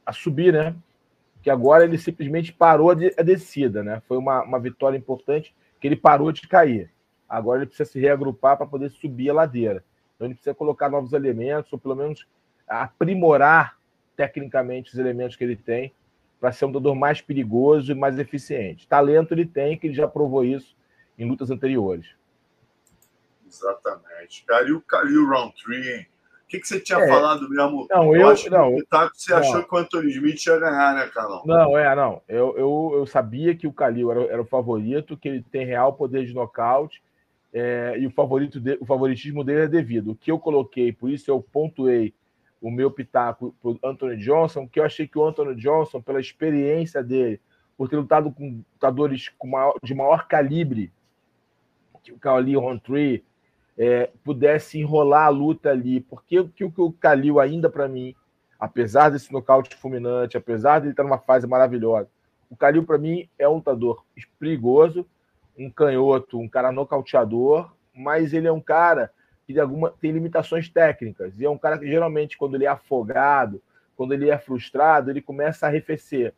a 0.06 0.14
subir, 0.14 0.54
né? 0.54 0.76
que 1.42 1.50
agora 1.50 1.84
ele 1.84 1.98
simplesmente 1.98 2.52
parou 2.52 2.92
a 2.92 3.24
descida, 3.24 3.84
né? 3.84 4.02
Foi 4.08 4.18
uma, 4.18 4.44
uma 4.44 4.60
vitória 4.60 4.98
importante 4.98 5.56
que 5.80 5.88
ele 5.88 5.96
parou 5.96 6.32
de 6.32 6.48
cair. 6.48 6.92
Agora 7.28 7.60
ele 7.60 7.68
precisa 7.68 7.90
se 7.90 8.00
reagrupar 8.00 8.58
para 8.58 8.66
poder 8.66 8.90
subir 8.90 9.30
a 9.30 9.34
ladeira. 9.34 9.84
Então 10.20 10.28
ele 10.28 10.34
precisa 10.34 10.54
colocar 10.54 10.90
novos 10.90 11.14
elementos, 11.14 11.72
ou 11.72 11.80
pelo 11.80 11.96
menos 11.96 12.28
aprimorar 12.68 13.78
tecnicamente 14.18 14.92
os 14.92 15.00
elementos 15.00 15.38
que 15.38 15.46
ele 15.46 15.56
tem 15.56 15.94
para 16.42 16.52
ser 16.52 16.66
um 16.66 16.68
lutador 16.68 16.94
mais 16.94 17.22
perigoso 17.22 17.90
e 17.90 17.96
mais 17.96 18.20
eficiente. 18.20 18.86
Talento 18.86 19.34
ele 19.34 19.46
tem, 19.46 19.78
que 19.78 19.88
ele 19.88 19.94
já 19.94 20.10
provou 20.10 20.44
isso 20.44 20.76
em 21.18 21.26
lutas 21.26 21.50
anteriores. 21.50 22.08
Exatamente. 23.48 24.44
Cara, 24.46 24.68
e 24.68 24.74
o 24.74 24.82
Khalil 24.82 25.26
Roundtree, 25.26 26.06
que, 26.50 26.60
que 26.60 26.68
você 26.68 26.80
tinha 26.80 27.00
é. 27.00 27.08
falado 27.08 27.48
mesmo? 27.48 27.88
Não, 27.90 28.16
eu, 28.16 28.22
eu 28.22 28.30
acho 28.30 28.50
não, 28.50 28.76
que 28.76 28.86
tá, 28.88 29.10
você 29.14 29.32
não. 29.32 29.40
achou 29.40 29.64
que 29.64 29.74
o 29.74 29.78
Anthony 29.78 30.10
Smith 30.10 30.46
ia 30.48 30.60
ganhar, 30.60 30.96
né, 30.96 31.08
Carlão? 31.14 31.44
Não, 31.46 31.78
é, 31.78 31.96
não. 31.96 32.22
Eu, 32.28 32.58
eu, 32.58 32.92
eu 32.96 33.06
sabia 33.06 33.56
que 33.56 33.68
o 33.68 33.72
Calil 33.72 34.12
era, 34.12 34.24
era 34.24 34.42
o 34.42 34.46
favorito, 34.46 35.16
que 35.16 35.30
ele 35.30 35.44
tem 35.44 35.64
real 35.64 35.94
poder 35.94 36.26
de 36.26 36.34
nocaute, 36.34 37.02
é, 37.54 37.96
e 38.00 38.06
o, 38.06 38.12
favorito 38.12 38.60
de, 38.60 38.78
o 38.80 38.86
favoritismo 38.86 39.44
dele 39.44 39.62
é 39.62 39.68
devido. 39.68 40.12
O 40.12 40.16
que 40.16 40.32
eu 40.32 40.40
coloquei, 40.40 40.92
por 40.92 41.10
isso 41.10 41.30
eu 41.30 41.42
pontuei 41.42 42.14
o 42.62 42.70
meu 42.70 42.92
pitaco 42.92 43.56
para 43.62 43.72
o 43.72 43.80
Anthony 43.84 44.18
Johnson, 44.18 44.68
que 44.68 44.80
eu 44.80 44.84
achei 44.84 45.08
que 45.08 45.18
o 45.18 45.26
Anthony 45.26 45.56
Johnson, 45.56 46.02
pela 46.02 46.20
experiência 46.20 47.02
dele, 47.02 47.40
por 47.78 47.88
ter 47.88 47.96
lutado 47.96 48.32
com 48.32 48.62
lutadores 48.74 49.30
com 49.38 49.48
maior, 49.48 49.76
de 49.82 49.96
maior 49.96 50.28
calibre, 50.28 50.92
que 52.04 52.12
o 52.12 52.18
Khalil 52.18 52.60
Rountree, 52.60 53.24
é, 53.80 54.10
pudesse 54.26 54.78
enrolar 54.78 55.28
a 55.28 55.30
luta 55.30 55.70
ali, 55.70 56.02
porque 56.02 56.38
o 56.42 56.50
que 56.50 56.66
o 56.66 56.92
Calil 56.92 57.40
ainda 57.40 57.70
para 57.70 57.88
mim, 57.88 58.14
apesar 58.60 59.10
desse 59.10 59.32
nocaute 59.32 59.74
fulminante, 59.78 60.36
apesar 60.36 60.80
de 60.80 60.88
ele 60.88 60.92
estar 60.92 61.04
numa 61.04 61.18
fase 61.18 61.48
maravilhosa, 61.48 62.10
o 62.50 62.58
Calil 62.58 62.84
para 62.84 62.98
mim 62.98 63.30
é 63.40 63.48
um 63.48 63.56
lutador 63.56 64.04
perigoso, 64.38 65.06
um 65.60 65.70
canhoto, 65.70 66.40
um 66.40 66.48
cara 66.48 66.72
nocauteador, 66.72 67.72
mas 67.94 68.34
ele 68.34 68.48
é 68.48 68.52
um 68.52 68.62
cara 68.62 69.12
que 69.46 69.54
de 69.54 69.60
alguma, 69.60 69.92
tem 69.92 70.12
limitações 70.12 70.70
técnicas, 70.70 71.40
e 71.40 71.46
é 71.46 71.50
um 71.50 71.58
cara 71.58 71.78
que 71.78 71.88
geralmente 71.88 72.38
quando 72.38 72.56
ele 72.56 72.66
é 72.66 72.70
afogado, 72.70 73.62
quando 73.96 74.14
ele 74.14 74.30
é 74.30 74.38
frustrado, 74.38 75.12
ele 75.12 75.22
começa 75.22 75.66
a 75.66 75.70
arrefecer. 75.70 76.34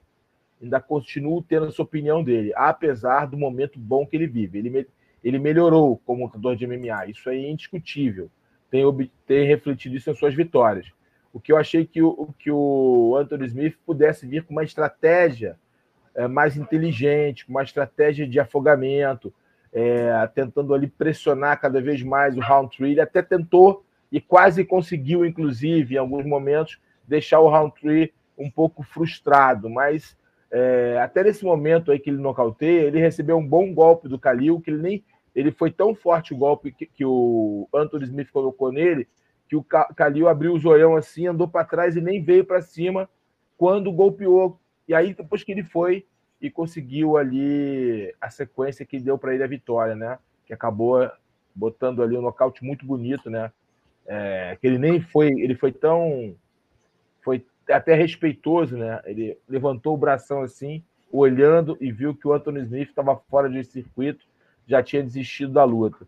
Ainda 0.62 0.80
continua 0.80 1.44
tendo 1.48 1.68
a 1.68 1.72
sua 1.72 1.86
opinião 1.86 2.24
dele, 2.24 2.52
apesar 2.56 3.28
do 3.28 3.38
momento 3.38 3.80
bom 3.80 4.06
que 4.06 4.16
ele 4.16 4.28
vive. 4.28 4.58
Ele 4.58 4.88
ele 5.24 5.38
melhorou 5.38 6.02
como 6.06 6.26
lutador 6.26 6.56
de 6.56 6.66
MMA. 6.66 7.08
Isso 7.08 7.30
é 7.30 7.38
indiscutível. 7.38 8.30
Tem, 8.70 8.84
tem 9.28 9.46
refletido 9.46 9.96
isso 9.96 10.10
em 10.10 10.16
suas 10.16 10.34
vitórias. 10.34 10.92
O 11.34 11.40
que 11.40 11.52
eu 11.52 11.58
achei 11.58 11.86
que 11.86 12.02
o, 12.02 12.34
que 12.38 12.52
o 12.52 13.16
Anthony 13.18 13.46
Smith 13.46 13.78
pudesse 13.86 14.26
vir 14.26 14.44
com 14.44 14.54
uma 14.54 14.64
estratégia 14.64 15.58
é, 16.16 16.28
mais 16.28 16.58
inteligente, 16.58 17.46
com 17.46 17.52
uma 17.52 17.64
estratégia 17.64 18.28
de 18.28 18.40
afogamento, 18.40 19.34
é, 19.74 20.28
tentando 20.34 20.74
ali 20.74 20.88
pressionar 20.88 21.60
cada 21.60 21.82
vez 21.82 22.02
mais 22.04 22.38
o 22.38 22.42
Roundtree. 22.42 22.92
Ele 22.92 23.02
até 23.02 23.22
tentou 23.22 23.86
e 24.12 24.20
quase 24.20 24.66
conseguiu, 24.66 25.26
inclusive, 25.26 25.96
em 25.96 25.98
alguns 25.98 26.26
momentos, 26.26 26.80
deixar 27.08 27.40
o 27.40 27.50
Roundtree 27.50 28.14
um 28.38 28.50
pouco 28.50 28.84
frustrado, 28.84 29.70
mas 29.70 30.18
é, 30.50 31.00
até 31.02 31.24
nesse 31.24 31.46
momento 31.46 31.92
aí 31.92 32.00
que 32.00 32.10
ele 32.10 32.18
nocauteia, 32.18 32.82
ele 32.82 33.00
recebeu 33.00 33.38
um 33.38 33.48
bom 33.48 33.74
golpe 33.74 34.10
do 34.10 34.20
Kalil, 34.20 34.60
que 34.60 34.70
ele 34.70 34.82
nem 34.82 35.04
ele 35.34 35.52
foi 35.52 35.72
tão 35.72 35.96
forte 35.96 36.34
o 36.34 36.38
golpe 36.38 36.72
que, 36.72 36.86
que 36.86 37.06
o 37.06 37.68
Anthony 37.74 38.04
Smith 38.04 38.30
colocou 38.32 38.72
nele, 38.72 39.08
que 39.48 39.56
o 39.56 39.64
Calil 39.64 40.28
abriu 40.28 40.54
o 40.54 40.60
zoião 40.60 40.96
assim, 40.96 41.28
andou 41.28 41.48
para 41.48 41.66
trás 41.66 41.96
e 41.96 42.02
nem 42.02 42.22
veio 42.22 42.46
para 42.46 42.62
cima 42.62 43.10
quando 43.58 43.92
golpeou. 43.92 44.60
E 44.88 44.94
aí, 44.94 45.14
depois 45.14 45.44
que 45.44 45.52
ele 45.52 45.64
foi 45.64 46.06
e 46.42 46.50
conseguiu 46.50 47.18
ali 47.18 48.14
a 48.20 48.30
sequência 48.30 48.86
que 48.86 49.00
deu 49.00 49.18
para 49.18 49.34
ele 49.34 49.44
a 49.44 49.48
vitória, 49.48 49.96
né? 49.96 50.18
Que 50.46 50.54
acabou 50.54 51.10
botando 51.54 52.02
ali 52.02 52.18
um 52.18 52.22
nocaute 52.22 52.64
muito 52.64 52.86
bonito, 52.86 53.30
né? 53.30 53.52
É, 54.08 54.58
que 54.60 54.66
ele 54.66 54.78
nem 54.78 55.00
foi, 55.00 55.28
ele 55.28 55.56
foi 55.56 55.72
tão, 55.72 56.36
foi 57.22 57.46
até 57.70 57.94
respeitoso, 57.94 58.76
né? 58.76 59.02
Ele 59.06 59.38
levantou 59.48 59.94
o 59.94 59.98
bração 59.98 60.42
assim, 60.42 60.84
olhando 61.12 61.78
e 61.80 61.92
viu 61.92 62.16
que 62.16 62.28
o 62.28 62.34
Anthony 62.34 62.62
Smith 62.62 62.90
estava 62.90 63.16
fora 63.16 63.50
de 63.50 63.64
circuito 63.64 64.26
já 64.68 64.82
tinha 64.82 65.04
desistido 65.04 65.54
da 65.54 65.64
luta. 65.64 66.08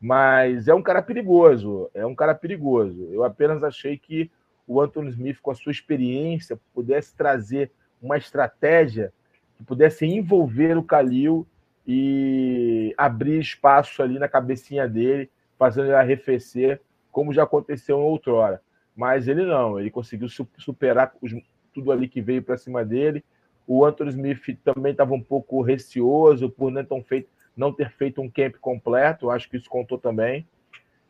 Mas 0.00 0.66
é 0.66 0.74
um 0.74 0.82
cara 0.82 1.02
perigoso, 1.02 1.90
é 1.94 2.04
um 2.04 2.14
cara 2.14 2.34
perigoso. 2.34 3.08
Eu 3.12 3.22
apenas 3.22 3.62
achei 3.62 3.96
que 3.98 4.30
o 4.66 4.80
Anthony 4.80 5.10
Smith, 5.10 5.38
com 5.40 5.50
a 5.50 5.54
sua 5.54 5.72
experiência, 5.72 6.58
pudesse 6.74 7.14
trazer 7.14 7.70
uma 8.00 8.16
estratégia 8.16 9.12
que 9.56 9.64
pudesse 9.64 10.06
envolver 10.06 10.76
o 10.76 10.82
Kalil 10.82 11.46
e 11.86 12.94
abrir 12.96 13.40
espaço 13.40 14.02
ali 14.02 14.18
na 14.18 14.28
cabecinha 14.28 14.88
dele, 14.88 15.30
fazendo 15.58 15.86
ele 15.86 15.94
arrefecer, 15.94 16.80
como 17.10 17.32
já 17.32 17.42
aconteceu 17.42 17.98
em 17.98 18.02
outrora. 18.02 18.62
Mas 18.94 19.28
ele 19.28 19.44
não, 19.44 19.78
ele 19.78 19.90
conseguiu 19.90 20.28
superar 20.58 21.12
tudo 21.72 21.92
ali 21.92 22.08
que 22.08 22.20
veio 22.20 22.42
para 22.42 22.56
cima 22.56 22.84
dele. 22.84 23.24
O 23.66 23.84
Anthony 23.84 24.10
Smith 24.10 24.58
também 24.64 24.92
estava 24.92 25.14
um 25.14 25.22
pouco 25.22 25.62
receoso 25.62 26.50
por 26.50 26.70
não 26.70 26.84
ter 26.84 27.04
feito 27.04 27.28
não 27.56 27.72
ter 27.72 27.90
feito 27.90 28.20
um 28.20 28.30
camp 28.30 28.54
completo, 28.60 29.30
acho 29.30 29.48
que 29.48 29.56
isso 29.56 29.68
contou 29.68 29.98
também. 29.98 30.46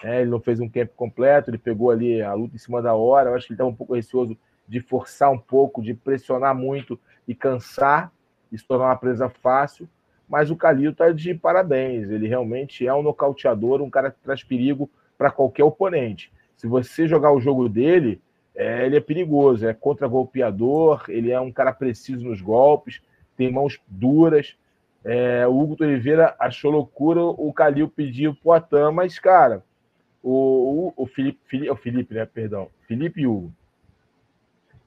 É, 0.03 0.23
ele 0.23 0.31
não 0.31 0.41
fez 0.41 0.59
um 0.61 0.69
camp 0.69 0.91
completo, 0.97 1.51
ele 1.51 1.59
pegou 1.59 1.91
ali 1.91 2.23
a 2.23 2.33
luta 2.33 2.57
em 2.57 2.59
cima 2.59 2.81
da 2.81 2.95
hora. 2.95 3.31
Eu 3.31 3.35
acho 3.35 3.47
que 3.47 3.53
ele 3.53 3.57
estava 3.57 3.71
um 3.71 3.75
pouco 3.75 3.95
receoso 3.95 4.37
de 4.71 4.81
forçar 4.81 5.33
um 5.33 5.39
pouco, 5.39 5.83
de 5.83 5.93
pressionar 5.93 6.55
muito 6.55 6.97
e 7.27 7.35
cansar, 7.35 8.13
e 8.53 8.57
se 8.57 8.65
tornar 8.65 8.87
uma 8.87 8.97
presa 8.97 9.29
fácil. 9.29 9.89
Mas 10.29 10.49
o 10.49 10.57
Calil 10.57 10.93
está 10.93 11.11
de 11.11 11.35
parabéns. 11.35 12.09
Ele 12.09 12.29
realmente 12.29 12.87
é 12.87 12.95
um 12.95 13.03
nocauteador, 13.03 13.83
um 13.83 13.91
cara 13.91 14.13
que 14.13 14.21
traz 14.21 14.45
perigo 14.45 14.89
para 15.19 15.29
qualquer 15.29 15.65
oponente. 15.65 16.33
Se 16.57 16.69
você 16.69 17.09
jogar 17.09 17.33
o 17.33 17.41
jogo 17.41 17.69
dele, 17.69 18.23
é, 18.55 18.87
ele 18.87 18.97
é 18.97 19.01
perigoso, 19.01 19.67
é 19.67 19.75
contra-golpeador, 19.75 21.05
ele 21.09 21.33
é 21.33 21.41
um 21.41 21.51
cara 21.51 21.73
preciso 21.73 22.29
nos 22.29 22.41
golpes, 22.41 23.03
tem 23.37 23.51
mãos 23.51 23.81
duras. 23.89 24.57
É, 25.05 25.49
o 25.49 25.59
Hugo 25.59 25.83
Oliveira 25.83 26.37
achou 26.39 26.71
loucura 26.71 27.21
o 27.25 27.53
Calil 27.53 27.89
pediu 27.89 28.37
pro 28.37 28.53
Atan, 28.53 28.93
mas, 28.93 29.19
cara, 29.19 29.65
o, 30.23 30.93
o, 30.97 31.03
o 31.03 31.07
Felipe, 31.07 31.41
Felipe, 31.47 31.71
o 31.71 31.77
Felipe, 31.77 32.15
né? 32.15 32.25
Perdão, 32.25 32.69
Felipe 32.87 33.23
e 33.23 33.27
Hugo. 33.27 33.53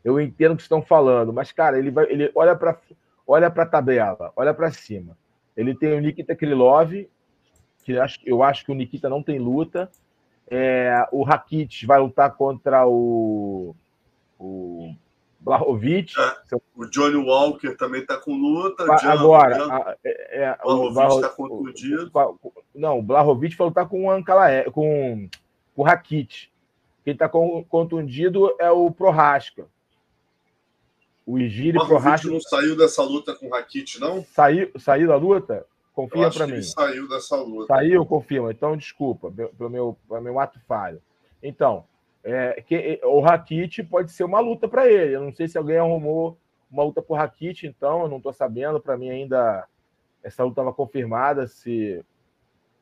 Eu 0.04 0.20
entendo 0.20 0.54
o 0.54 0.56
que 0.56 0.62
estão 0.62 0.82
falando, 0.82 1.32
mas, 1.32 1.52
cara, 1.52 1.78
ele 1.78 1.90
vai, 1.90 2.06
ele 2.12 2.32
olha 2.36 2.56
para 2.56 2.78
olha 3.26 3.48
a 3.48 3.66
tabela, 3.66 4.34
olha 4.36 4.54
para 4.54 4.72
cima. 4.72 5.18
Ele 5.56 5.76
tem 5.76 5.94
o 5.94 6.02
Nikita 6.02 6.36
Krylov, 6.36 6.92
que 7.84 7.94
eu 8.26 8.44
acho 8.44 8.66
que 8.66 8.72
o 8.72 8.76
Nikita 8.76 9.10
não 9.10 9.22
tem 9.22 9.40
luta. 9.40 9.90
É, 10.50 11.08
o 11.12 11.24
Rakit 11.24 11.86
vai 11.86 12.00
lutar 12.00 12.36
contra 12.36 12.86
o, 12.88 13.76
o 14.40 14.94
Blahovic. 15.40 16.14
É, 16.20 16.56
o 16.76 16.86
Johnny 16.86 17.16
Walker 17.16 17.76
também 17.76 18.02
está 18.02 18.18
com 18.18 18.36
luta. 18.36 18.84
Agora, 19.04 19.66
a, 19.66 19.96
é, 20.04 20.44
é, 20.44 20.58
o 20.64 20.92
Blahovic 20.92 21.26
está 21.26 21.30
contundido. 21.30 22.12
Não, 22.74 23.00
o 23.00 23.04
Blahovic 23.04 23.56
vai 23.56 23.68
lutar 23.68 23.88
com 23.88 24.06
o 24.06 24.12
Ancalaé, 24.12 24.64
com, 24.66 25.30
com 25.76 25.82
o 25.82 25.86
Rakit. 25.86 26.52
Quem 27.04 27.14
está 27.14 27.28
contundido 27.28 28.56
é 28.60 28.72
o 28.72 28.90
Prohaska. 28.90 29.68
O 31.26 31.40
Igiri 31.40 31.78
Prohaska. 31.78 32.28
não 32.28 32.40
saiu 32.40 32.76
dessa 32.76 33.02
luta 33.02 33.34
com 33.34 33.48
o 33.48 33.50
Rakit, 33.50 34.00
não? 34.00 34.24
Saiu, 34.26 34.72
saiu 34.78 35.08
da 35.08 35.16
luta? 35.16 35.66
Confia 35.94 36.30
para 36.30 36.48
mim. 36.48 36.62
saiu 36.62 37.08
dessa 37.08 37.36
luta. 37.38 37.68
Saiu, 37.68 38.06
confirma. 38.06 38.52
Então, 38.52 38.76
desculpa 38.76 39.32
pelo 39.32 39.70
meu, 39.70 39.98
pelo 40.08 40.22
meu 40.22 40.40
ato 40.40 40.60
falho. 40.68 41.02
Então, 41.42 41.86
é, 42.24 42.62
que, 42.62 43.00
o 43.04 43.20
Rakit 43.20 43.84
pode 43.84 44.12
ser 44.12 44.24
uma 44.24 44.40
luta 44.40 44.68
para 44.68 44.90
ele. 44.90 45.16
Eu 45.16 45.22
não 45.22 45.32
sei 45.32 45.48
se 45.48 45.58
alguém 45.58 45.78
arrumou 45.78 46.38
uma 46.70 46.84
luta 46.84 47.02
por 47.02 47.16
Rakit, 47.16 47.68
então 47.68 48.02
eu 48.02 48.10
não 48.10 48.18
estou 48.18 48.34
sabendo. 48.34 48.80
Para 48.80 48.98
mim, 48.98 49.10
ainda 49.10 49.68
essa 50.24 50.44
luta 50.44 50.62
estava 50.62 50.74
confirmada. 50.74 51.48
Se 51.48 52.04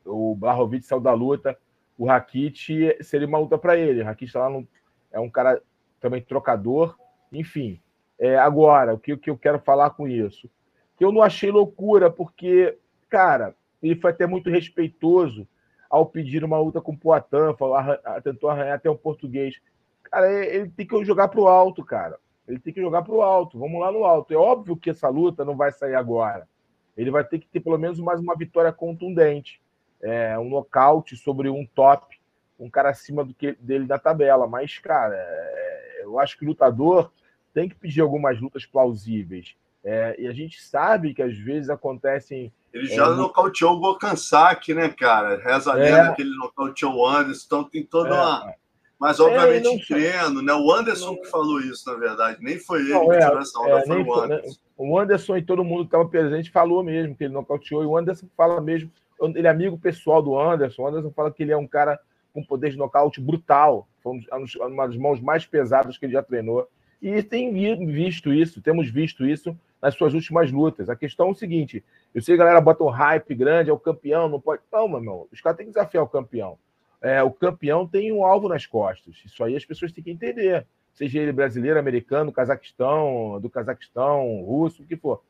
o 0.04 0.34
Blahovic 0.34 0.84
saiu 0.86 1.00
da 1.00 1.12
luta, 1.12 1.56
o 1.98 2.06
Rakit 2.06 2.96
seria 3.02 3.28
uma 3.28 3.38
luta 3.38 3.58
para 3.58 3.76
ele. 3.76 4.00
O 4.00 4.04
Rakit 4.04 4.32
tá 4.32 4.40
lá 4.40 4.50
no, 4.50 4.66
é 5.12 5.20
um 5.20 5.28
cara 5.28 5.62
também 6.00 6.22
trocador. 6.22 6.96
Enfim, 7.30 7.78
É, 8.18 8.36
agora, 8.36 8.94
o 8.94 8.98
que, 8.98 9.16
que 9.16 9.30
eu 9.30 9.36
quero 9.36 9.58
falar 9.58 9.90
com 9.90 10.06
isso? 10.06 10.48
Que 10.96 11.04
eu 11.04 11.12
não 11.12 11.22
achei 11.22 11.50
loucura, 11.50 12.10
porque, 12.10 12.78
cara, 13.08 13.54
ele 13.82 13.96
foi 13.96 14.10
até 14.10 14.26
muito 14.26 14.48
respeitoso 14.48 15.46
ao 15.90 16.06
pedir 16.06 16.42
uma 16.42 16.58
luta 16.58 16.80
com 16.80 16.92
o 16.92 16.96
Poitin, 16.96 17.54
falar, 17.58 18.00
tentou 18.22 18.48
arranhar 18.48 18.76
até 18.76 18.88
o 18.88 18.96
português. 18.96 19.60
Cara, 20.04 20.30
ele 20.32 20.70
tem 20.70 20.86
que 20.86 21.04
jogar 21.04 21.28
para 21.28 21.40
o 21.40 21.46
alto, 21.46 21.84
cara. 21.84 22.18
Ele 22.48 22.58
tem 22.58 22.72
que 22.72 22.80
jogar 22.80 23.02
para 23.02 23.14
o 23.14 23.22
alto. 23.22 23.58
Vamos 23.58 23.80
lá 23.80 23.92
no 23.92 24.04
alto. 24.04 24.32
É 24.32 24.36
óbvio 24.36 24.76
que 24.76 24.90
essa 24.90 25.08
luta 25.08 25.44
não 25.44 25.56
vai 25.56 25.70
sair 25.70 25.94
agora. 25.94 26.48
Ele 26.96 27.10
vai 27.10 27.24
ter 27.24 27.38
que 27.38 27.46
ter 27.46 27.60
pelo 27.60 27.78
menos 27.78 27.98
mais 28.00 28.20
uma 28.20 28.36
vitória 28.36 28.72
contundente. 28.72 29.60
É, 30.00 30.38
um 30.38 30.48
nocaute 30.48 31.16
sobre 31.16 31.48
um 31.48 31.66
top, 31.66 32.18
um 32.58 32.68
cara 32.68 32.90
acima 32.90 33.24
do 33.24 33.32
que 33.34 33.52
dele 33.60 33.86
da 33.86 33.98
tabela. 33.98 34.46
Mas, 34.46 34.78
cara, 34.78 35.14
é, 35.14 36.00
eu 36.02 36.18
acho 36.18 36.38
que 36.38 36.44
o 36.44 36.48
lutador 36.48 37.12
tem 37.52 37.68
que 37.68 37.74
pedir 37.74 38.00
algumas 38.00 38.40
lutas 38.40 38.66
plausíveis. 38.66 39.54
É, 39.84 40.14
e 40.18 40.28
a 40.28 40.32
gente 40.32 40.62
sabe 40.62 41.12
que 41.12 41.22
às 41.22 41.36
vezes 41.36 41.68
acontecem. 41.68 42.52
Ele 42.72 42.86
já 42.86 43.06
é, 43.06 43.14
nocauteou 43.14 43.74
o 43.74 43.80
Bokansaki, 43.80 44.74
né, 44.74 44.88
cara? 44.88 45.42
Reza 45.42 45.72
a 45.72 45.74
lenda 45.74 46.10
é. 46.10 46.14
que 46.14 46.22
ele 46.22 46.34
nocauteou 46.36 46.94
o 46.94 47.06
Anderson, 47.06 47.44
então 47.46 47.64
tem 47.64 47.82
toda 47.82 48.10
é. 48.10 48.12
uma. 48.12 48.54
Mas, 48.98 49.18
obviamente, 49.18 49.66
é, 49.66 49.72
em 49.72 49.80
treino, 49.80 50.40
né? 50.40 50.54
O 50.54 50.72
Anderson 50.72 51.06
não... 51.06 51.20
que 51.20 51.26
falou 51.26 51.60
isso, 51.60 51.90
na 51.90 51.98
verdade. 51.98 52.38
Nem 52.40 52.56
foi 52.56 52.82
ele 52.82 52.90
não, 52.90 53.08
que 53.08 53.18
tirou 53.18 53.40
essa 53.40 53.58
onda, 53.58 53.82
foi 53.84 54.02
o 54.02 54.14
Anderson. 54.14 54.48
Né? 54.48 54.56
O 54.76 54.98
Anderson 54.98 55.36
e 55.36 55.42
todo 55.42 55.64
mundo 55.64 55.80
que 55.80 55.86
estava 55.88 56.08
presente 56.08 56.52
falou 56.52 56.84
mesmo 56.84 57.16
que 57.16 57.24
ele 57.24 57.34
nocauteou, 57.34 57.82
e 57.82 57.86
o 57.86 57.96
Anderson 57.96 58.26
fala 58.36 58.60
mesmo. 58.60 58.90
Ele 59.20 59.46
é 59.46 59.50
amigo 59.50 59.76
pessoal 59.76 60.22
do 60.22 60.38
Anderson. 60.38 60.82
O 60.82 60.86
Anderson 60.86 61.10
fala 61.10 61.32
que 61.32 61.42
ele 61.42 61.52
é 61.52 61.56
um 61.56 61.66
cara 61.66 61.98
com 62.32 62.44
poder 62.44 62.70
de 62.70 62.76
nocaute 62.76 63.20
brutal. 63.20 63.88
Foi 64.02 64.20
uma 64.60 64.86
das 64.86 64.96
mãos 64.96 65.20
mais 65.20 65.44
pesadas 65.44 65.98
que 65.98 66.06
ele 66.06 66.12
já 66.12 66.22
treinou. 66.22 66.68
E 67.02 67.20
tem 67.20 67.52
visto 67.52 68.32
isso, 68.32 68.62
temos 68.62 68.88
visto 68.88 69.26
isso 69.26 69.58
nas 69.82 69.96
suas 69.96 70.14
últimas 70.14 70.52
lutas. 70.52 70.88
A 70.88 70.94
questão 70.94 71.26
é 71.26 71.30
o 71.32 71.34
seguinte: 71.34 71.84
eu 72.14 72.22
sei 72.22 72.36
que 72.36 72.40
a 72.40 72.44
galera 72.44 72.60
bota 72.60 72.84
um 72.84 72.88
hype 72.88 73.34
grande, 73.34 73.70
é 73.70 73.72
o 73.72 73.78
campeão, 73.78 74.28
não 74.28 74.40
pode. 74.40 74.62
Não, 74.72 74.86
meu 74.86 74.98
irmão, 74.98 75.26
os 75.32 75.40
caras 75.40 75.56
têm 75.56 75.66
que 75.66 75.72
desafiar 75.72 76.04
o 76.04 76.08
campeão. 76.08 76.56
É, 77.02 77.20
o 77.20 77.32
campeão 77.32 77.88
tem 77.88 78.12
um 78.12 78.24
alvo 78.24 78.48
nas 78.48 78.66
costas. 78.66 79.16
Isso 79.26 79.42
aí 79.42 79.56
as 79.56 79.64
pessoas 79.64 79.90
têm 79.90 80.04
que 80.04 80.12
entender. 80.12 80.64
Seja 80.94 81.18
ele 81.18 81.32
brasileiro, 81.32 81.80
americano, 81.80 82.30
Cazaquistão, 82.30 83.40
do 83.40 83.50
Cazaquistão, 83.50 84.40
russo, 84.42 84.84
o 84.84 84.86
que 84.86 84.94
for. 84.94 85.20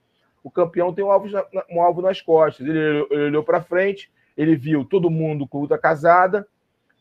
O 0.45 0.51
campeão 0.51 0.93
tem 0.93 1.03
um 1.03 1.11
alvo, 1.11 1.29
um 1.71 1.81
alvo 1.81 2.03
nas 2.03 2.21
costas. 2.21 2.67
Ele, 2.67 2.79
ele 2.79 3.25
olhou 3.27 3.43
para 3.43 3.63
frente, 3.63 4.13
ele 4.37 4.55
viu 4.55 4.85
todo 4.85 5.09
mundo 5.09 5.47
com 5.47 5.61
luta 5.61 5.79
casada. 5.79 6.47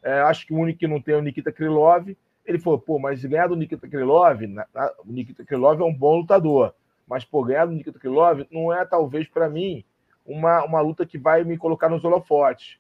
É, 0.02 0.22
acho 0.22 0.48
que 0.48 0.54
o 0.54 0.58
único 0.58 0.80
que 0.80 0.88
não 0.88 1.02
tem 1.02 1.16
é 1.16 1.18
o 1.18 1.22
Nikita 1.22 1.52
Krylov 1.52 2.16
ele 2.46 2.60
falou, 2.60 2.80
pô, 2.80 3.00
mas 3.00 3.24
ganhar 3.24 3.48
do 3.48 3.56
Nikita 3.56 3.88
Krylov, 3.88 4.42
na, 4.48 4.66
na, 4.74 4.92
o 5.06 5.12
Nikita 5.12 5.46
Krylov 5.46 5.82
é 5.82 5.86
um 5.86 5.94
bom 5.94 6.18
lutador, 6.18 6.74
mas, 7.08 7.26
pô, 7.26 7.44
ganhar 7.44 7.66
do 7.66 7.74
Nikita 7.74 8.00
Krylov 8.00 8.46
não 8.52 8.74
é, 8.74 8.86
talvez, 8.86 9.28
para 9.28 9.50
mim, 9.50 9.84
uma, 10.26 10.64
uma 10.64 10.82
luta 10.82 11.06
que 11.06 11.18
vai 11.18 11.44
me 11.44 11.58
colocar 11.58 11.90
nos 11.90 12.04
holofotes. 12.04 12.78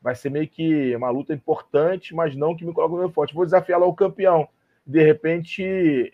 Vai 0.00 0.14
ser 0.14 0.30
meio 0.30 0.48
que 0.48 0.94
uma 0.96 1.10
luta 1.10 1.32
importante, 1.32 2.14
mas 2.14 2.36
não 2.36 2.56
que 2.56 2.64
me 2.64 2.72
coloque 2.72 2.94
no 2.94 3.00
holofote. 3.00 3.34
Vou 3.34 3.44
desafiar 3.44 3.80
lá 3.80 3.86
o 3.86 3.94
campeão. 3.94 4.48
De 4.86 5.02
repente, 5.02 6.12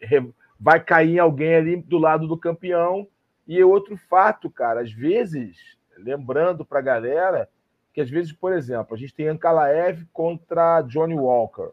vai 0.59 0.80
cair 0.80 1.19
alguém 1.19 1.54
ali 1.54 1.76
do 1.76 1.99
lado 1.99 2.26
do 2.26 2.37
campeão. 2.37 3.07
E 3.47 3.62
outro 3.64 3.97
fato, 3.97 4.49
cara, 4.49 4.80
às 4.80 4.92
vezes, 4.92 5.57
lembrando 5.97 6.64
para 6.64 6.78
a 6.78 6.83
galera, 6.83 7.49
que 7.92 8.00
às 8.00 8.09
vezes, 8.09 8.33
por 8.33 8.52
exemplo, 8.52 8.95
a 8.95 8.99
gente 8.99 9.14
tem 9.14 9.28
Ankalaev 9.28 10.04
contra 10.12 10.83
Johnny 10.83 11.14
Walker 11.14 11.71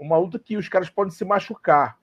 uma 0.00 0.16
luta 0.16 0.38
que 0.38 0.56
os 0.56 0.68
caras 0.68 0.88
podem 0.88 1.12
se 1.12 1.24
machucar, 1.24 1.98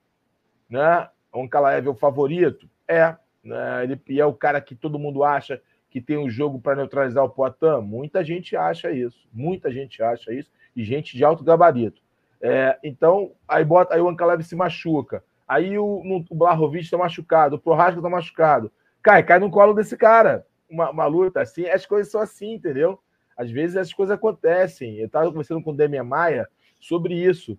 né? 0.69 1.09
O 1.33 1.41
Ankalaev 1.41 1.87
é 1.87 1.89
o 1.89 1.95
favorito? 1.95 2.69
É. 2.87 3.15
Né? 3.43 3.83
Ele 3.83 4.19
é 4.19 4.25
o 4.25 4.33
cara 4.33 4.61
que 4.61 4.75
todo 4.75 4.99
mundo 4.99 5.23
acha 5.23 5.61
que 5.89 5.99
tem 5.99 6.17
um 6.17 6.29
jogo 6.29 6.59
para 6.59 6.75
neutralizar 6.75 7.23
o 7.23 7.29
Poitin. 7.29 7.81
Muita 7.81 8.23
gente 8.23 8.55
acha 8.55 8.91
isso. 8.91 9.27
Muita 9.33 9.71
gente 9.71 10.01
acha 10.03 10.31
isso. 10.31 10.51
E 10.75 10.83
gente 10.83 11.17
de 11.17 11.23
alto 11.23 11.43
gabarito. 11.43 12.01
É, 12.39 12.77
então, 12.83 13.31
aí, 13.47 13.65
bota, 13.65 13.95
aí 13.95 14.01
o 14.01 14.07
Ankalaev 14.07 14.43
se 14.43 14.55
machuca. 14.55 15.23
Aí 15.47 15.77
o, 15.79 16.03
no, 16.03 16.25
o 16.29 16.35
Blahovic 16.35 16.83
está 16.83 16.97
machucado, 16.97 17.55
o 17.55 17.59
Prohaska 17.59 17.99
está 17.99 18.09
machucado. 18.09 18.71
Cai, 19.01 19.23
cai 19.23 19.39
no 19.39 19.49
colo 19.49 19.73
desse 19.73 19.97
cara. 19.97 20.45
Uma, 20.69 20.91
uma 20.91 21.05
luta 21.05 21.41
assim, 21.41 21.67
as 21.67 21.85
coisas 21.85 22.11
são 22.11 22.21
assim, 22.21 22.53
entendeu? 22.53 22.99
Às 23.35 23.49
vezes 23.49 23.75
essas 23.75 23.93
coisas 23.93 24.15
acontecem. 24.15 24.97
Eu 24.97 25.07
estava 25.07 25.27
conversando 25.27 25.63
com 25.63 25.71
o 25.71 25.75
Demian 25.75 26.03
Maia 26.03 26.47
sobre 26.79 27.15
isso 27.15 27.57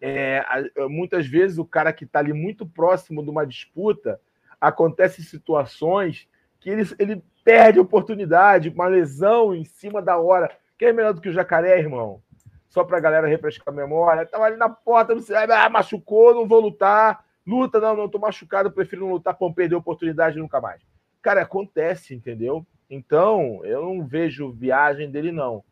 é, 0.00 0.42
muitas 0.88 1.26
vezes 1.26 1.58
o 1.58 1.64
cara 1.64 1.92
que 1.92 2.04
está 2.04 2.20
ali 2.20 2.32
muito 2.32 2.66
próximo 2.66 3.22
de 3.22 3.30
uma 3.30 3.46
disputa 3.46 4.20
acontece 4.60 5.22
situações 5.22 6.28
que 6.58 6.70
ele, 6.70 6.82
ele 6.98 7.22
perde 7.44 7.78
oportunidade, 7.78 8.70
uma 8.70 8.86
lesão 8.86 9.54
em 9.54 9.64
cima 9.64 10.00
da 10.00 10.18
hora. 10.18 10.50
Quem 10.78 10.88
é 10.88 10.92
melhor 10.92 11.12
do 11.12 11.20
que 11.20 11.28
o 11.28 11.32
jacaré, 11.32 11.78
irmão? 11.78 12.22
Só 12.68 12.84
para 12.84 12.98
a 12.98 13.00
galera 13.00 13.26
refrescar 13.26 13.74
a 13.74 13.76
memória. 13.76 14.22
Estava 14.22 14.44
ali 14.44 14.56
na 14.56 14.68
porta, 14.68 15.14
não 15.14 15.22
sei, 15.22 15.36
ah, 15.36 15.68
machucou, 15.68 16.34
não 16.34 16.46
vou 16.46 16.60
lutar. 16.60 17.24
Luta, 17.46 17.80
não, 17.80 17.96
não, 17.96 18.04
estou 18.04 18.20
machucado, 18.20 18.70
prefiro 18.70 19.02
não 19.02 19.12
lutar 19.12 19.34
para 19.34 19.46
não 19.46 19.52
perder 19.54 19.74
oportunidade 19.74 20.38
nunca 20.38 20.60
mais. 20.60 20.82
Cara, 21.20 21.42
acontece, 21.42 22.14
entendeu? 22.14 22.64
Então, 22.88 23.60
eu 23.64 23.82
não 23.82 24.06
vejo 24.06 24.52
viagem 24.52 25.10
dele, 25.10 25.32
não 25.32 25.64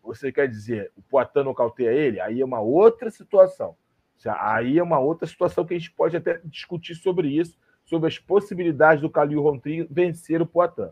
você 0.00 0.30
quer 0.30 0.46
dizer, 0.46 0.92
o 0.96 1.02
Poitin 1.02 1.40
nocauteia 1.40 1.90
ele? 1.90 2.20
Aí 2.20 2.40
é 2.40 2.44
uma 2.44 2.60
outra 2.60 3.10
situação. 3.10 3.76
Aí 4.38 4.78
é 4.78 4.82
uma 4.82 5.00
outra 5.00 5.26
situação 5.26 5.66
que 5.66 5.74
a 5.74 5.78
gente 5.78 5.90
pode 5.90 6.16
até 6.16 6.40
discutir 6.44 6.94
sobre 6.94 7.28
isso, 7.28 7.58
sobre 7.84 8.06
as 8.06 8.16
possibilidades 8.16 9.02
do 9.02 9.10
Calil 9.10 9.42
Rontri 9.42 9.84
vencer 9.90 10.40
o 10.40 10.46
Poitin. 10.46 10.88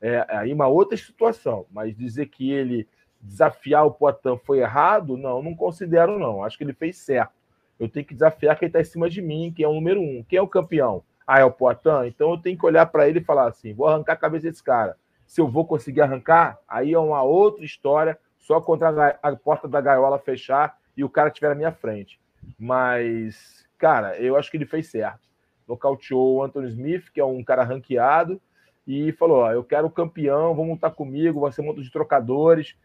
É 0.00 0.24
aí 0.28 0.52
uma 0.54 0.66
outra 0.66 0.96
situação, 0.96 1.66
mas 1.70 1.94
dizer 1.94 2.26
que 2.26 2.50
ele 2.50 2.88
desafiar 3.20 3.86
o 3.86 3.92
Poitin 3.92 4.38
foi 4.42 4.60
errado, 4.60 5.18
não, 5.18 5.42
não 5.42 5.54
considero 5.54 6.18
não. 6.18 6.42
Acho 6.42 6.56
que 6.56 6.64
ele 6.64 6.72
fez 6.72 6.96
certo. 6.96 7.34
Eu 7.78 7.90
tenho 7.90 8.06
que 8.06 8.14
desafiar 8.14 8.58
quem 8.58 8.68
está 8.68 8.80
em 8.80 8.84
cima 8.84 9.08
de 9.08 9.20
mim, 9.20 9.52
quem 9.54 9.66
é 9.66 9.68
o 9.68 9.74
número 9.74 10.00
um. 10.00 10.24
Quem 10.26 10.38
é 10.38 10.42
o 10.42 10.48
campeão? 10.48 11.04
Ah, 11.26 11.40
é 11.40 11.44
o 11.44 11.50
Poitin? 11.50 12.06
Então 12.06 12.30
eu 12.30 12.38
tenho 12.38 12.58
que 12.58 12.64
olhar 12.64 12.86
para 12.86 13.06
ele 13.06 13.18
e 13.18 13.24
falar 13.24 13.48
assim: 13.48 13.74
vou 13.74 13.86
arrancar 13.86 14.14
a 14.14 14.16
cabeça 14.16 14.48
desse 14.48 14.62
cara 14.62 14.96
se 15.26 15.40
eu 15.40 15.48
vou 15.48 15.66
conseguir 15.66 16.00
arrancar, 16.00 16.58
aí 16.68 16.92
é 16.92 16.98
uma 16.98 17.22
outra 17.22 17.64
história, 17.64 18.18
só 18.38 18.60
contra 18.60 19.18
a, 19.22 19.36
porta 19.36 19.66
da 19.66 19.80
gaiola 19.80 20.18
fechar 20.18 20.78
e 20.96 21.02
o 21.02 21.08
cara 21.08 21.28
estiver 21.28 21.48
na 21.48 21.54
minha 21.54 21.72
frente. 21.72 22.20
Mas, 22.58 23.66
cara, 23.78 24.18
eu 24.18 24.36
acho 24.36 24.50
que 24.50 24.56
ele 24.56 24.66
fez 24.66 24.90
certo. 24.90 25.20
Nocauteou 25.66 26.36
o 26.36 26.42
Anthony 26.42 26.68
Smith, 26.68 27.10
que 27.10 27.20
é 27.20 27.24
um 27.24 27.42
cara 27.42 27.64
ranqueado, 27.64 28.40
e 28.86 29.12
falou: 29.12 29.38
ó, 29.38 29.52
eu 29.52 29.64
quero 29.64 29.86
o 29.86 29.90
campeão, 29.90 30.54
vamos 30.54 30.72
lutar 30.72 30.92
comigo, 30.92 31.40
vai 31.40 31.52
ser 31.52 31.62
um 31.62 31.64
monte 31.64 31.82
de 31.82 31.90
trocadores. 31.90 32.76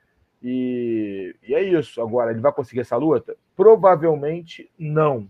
E, 0.41 1.35
e 1.43 1.53
é 1.53 1.61
isso. 1.61 2.01
Agora, 2.01 2.31
ele 2.31 2.39
vai 2.39 2.53
conseguir 2.53 2.79
essa 2.79 2.95
luta? 2.95 3.35
Provavelmente 3.55 4.71
não. 4.79 5.29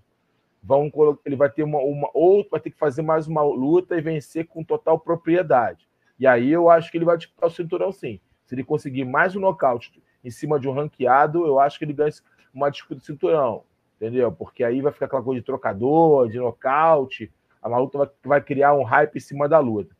Vão, 0.61 0.91
ele 1.25 1.35
vai 1.35 1.49
ter 1.49 1.63
uma, 1.63 1.79
uma 1.79 2.09
ou 2.13 2.45
vai 2.51 2.59
ter 2.59 2.69
que 2.69 2.77
fazer 2.77 3.01
mais 3.01 3.27
uma 3.27 3.41
luta 3.41 3.97
e 3.97 4.01
vencer 4.01 4.45
com 4.45 4.63
total 4.63 4.99
propriedade. 4.99 5.88
E 6.19 6.27
aí 6.27 6.51
eu 6.51 6.69
acho 6.69 6.91
que 6.91 6.97
ele 6.97 7.05
vai 7.05 7.17
disputar 7.17 7.49
o 7.49 7.53
cinturão 7.53 7.91
sim. 7.91 8.19
Se 8.45 8.53
ele 8.53 8.63
conseguir 8.63 9.05
mais 9.05 9.35
um 9.35 9.39
nocaute 9.39 10.03
em 10.23 10.29
cima 10.29 10.59
de 10.59 10.67
um 10.67 10.73
ranqueado, 10.73 11.45
eu 11.45 11.59
acho 11.59 11.79
que 11.79 11.85
ele 11.85 11.93
ganha 11.93 12.11
uma 12.53 12.69
disputa 12.69 12.99
de 12.99 13.05
cinturão. 13.05 13.63
Entendeu? 13.95 14.31
Porque 14.31 14.63
aí 14.63 14.81
vai 14.81 14.91
ficar 14.91 15.05
aquela 15.05 15.23
coisa 15.23 15.39
de 15.39 15.45
trocador, 15.45 16.29
de 16.29 16.37
nocaute. 16.37 17.31
A 17.61 17.67
luta 17.77 17.97
vai, 17.97 18.09
vai 18.23 18.41
criar 18.41 18.73
um 18.73 18.83
hype 18.83 19.15
em 19.15 19.19
cima 19.19 19.47
da 19.47 19.59
luta. 19.59 19.95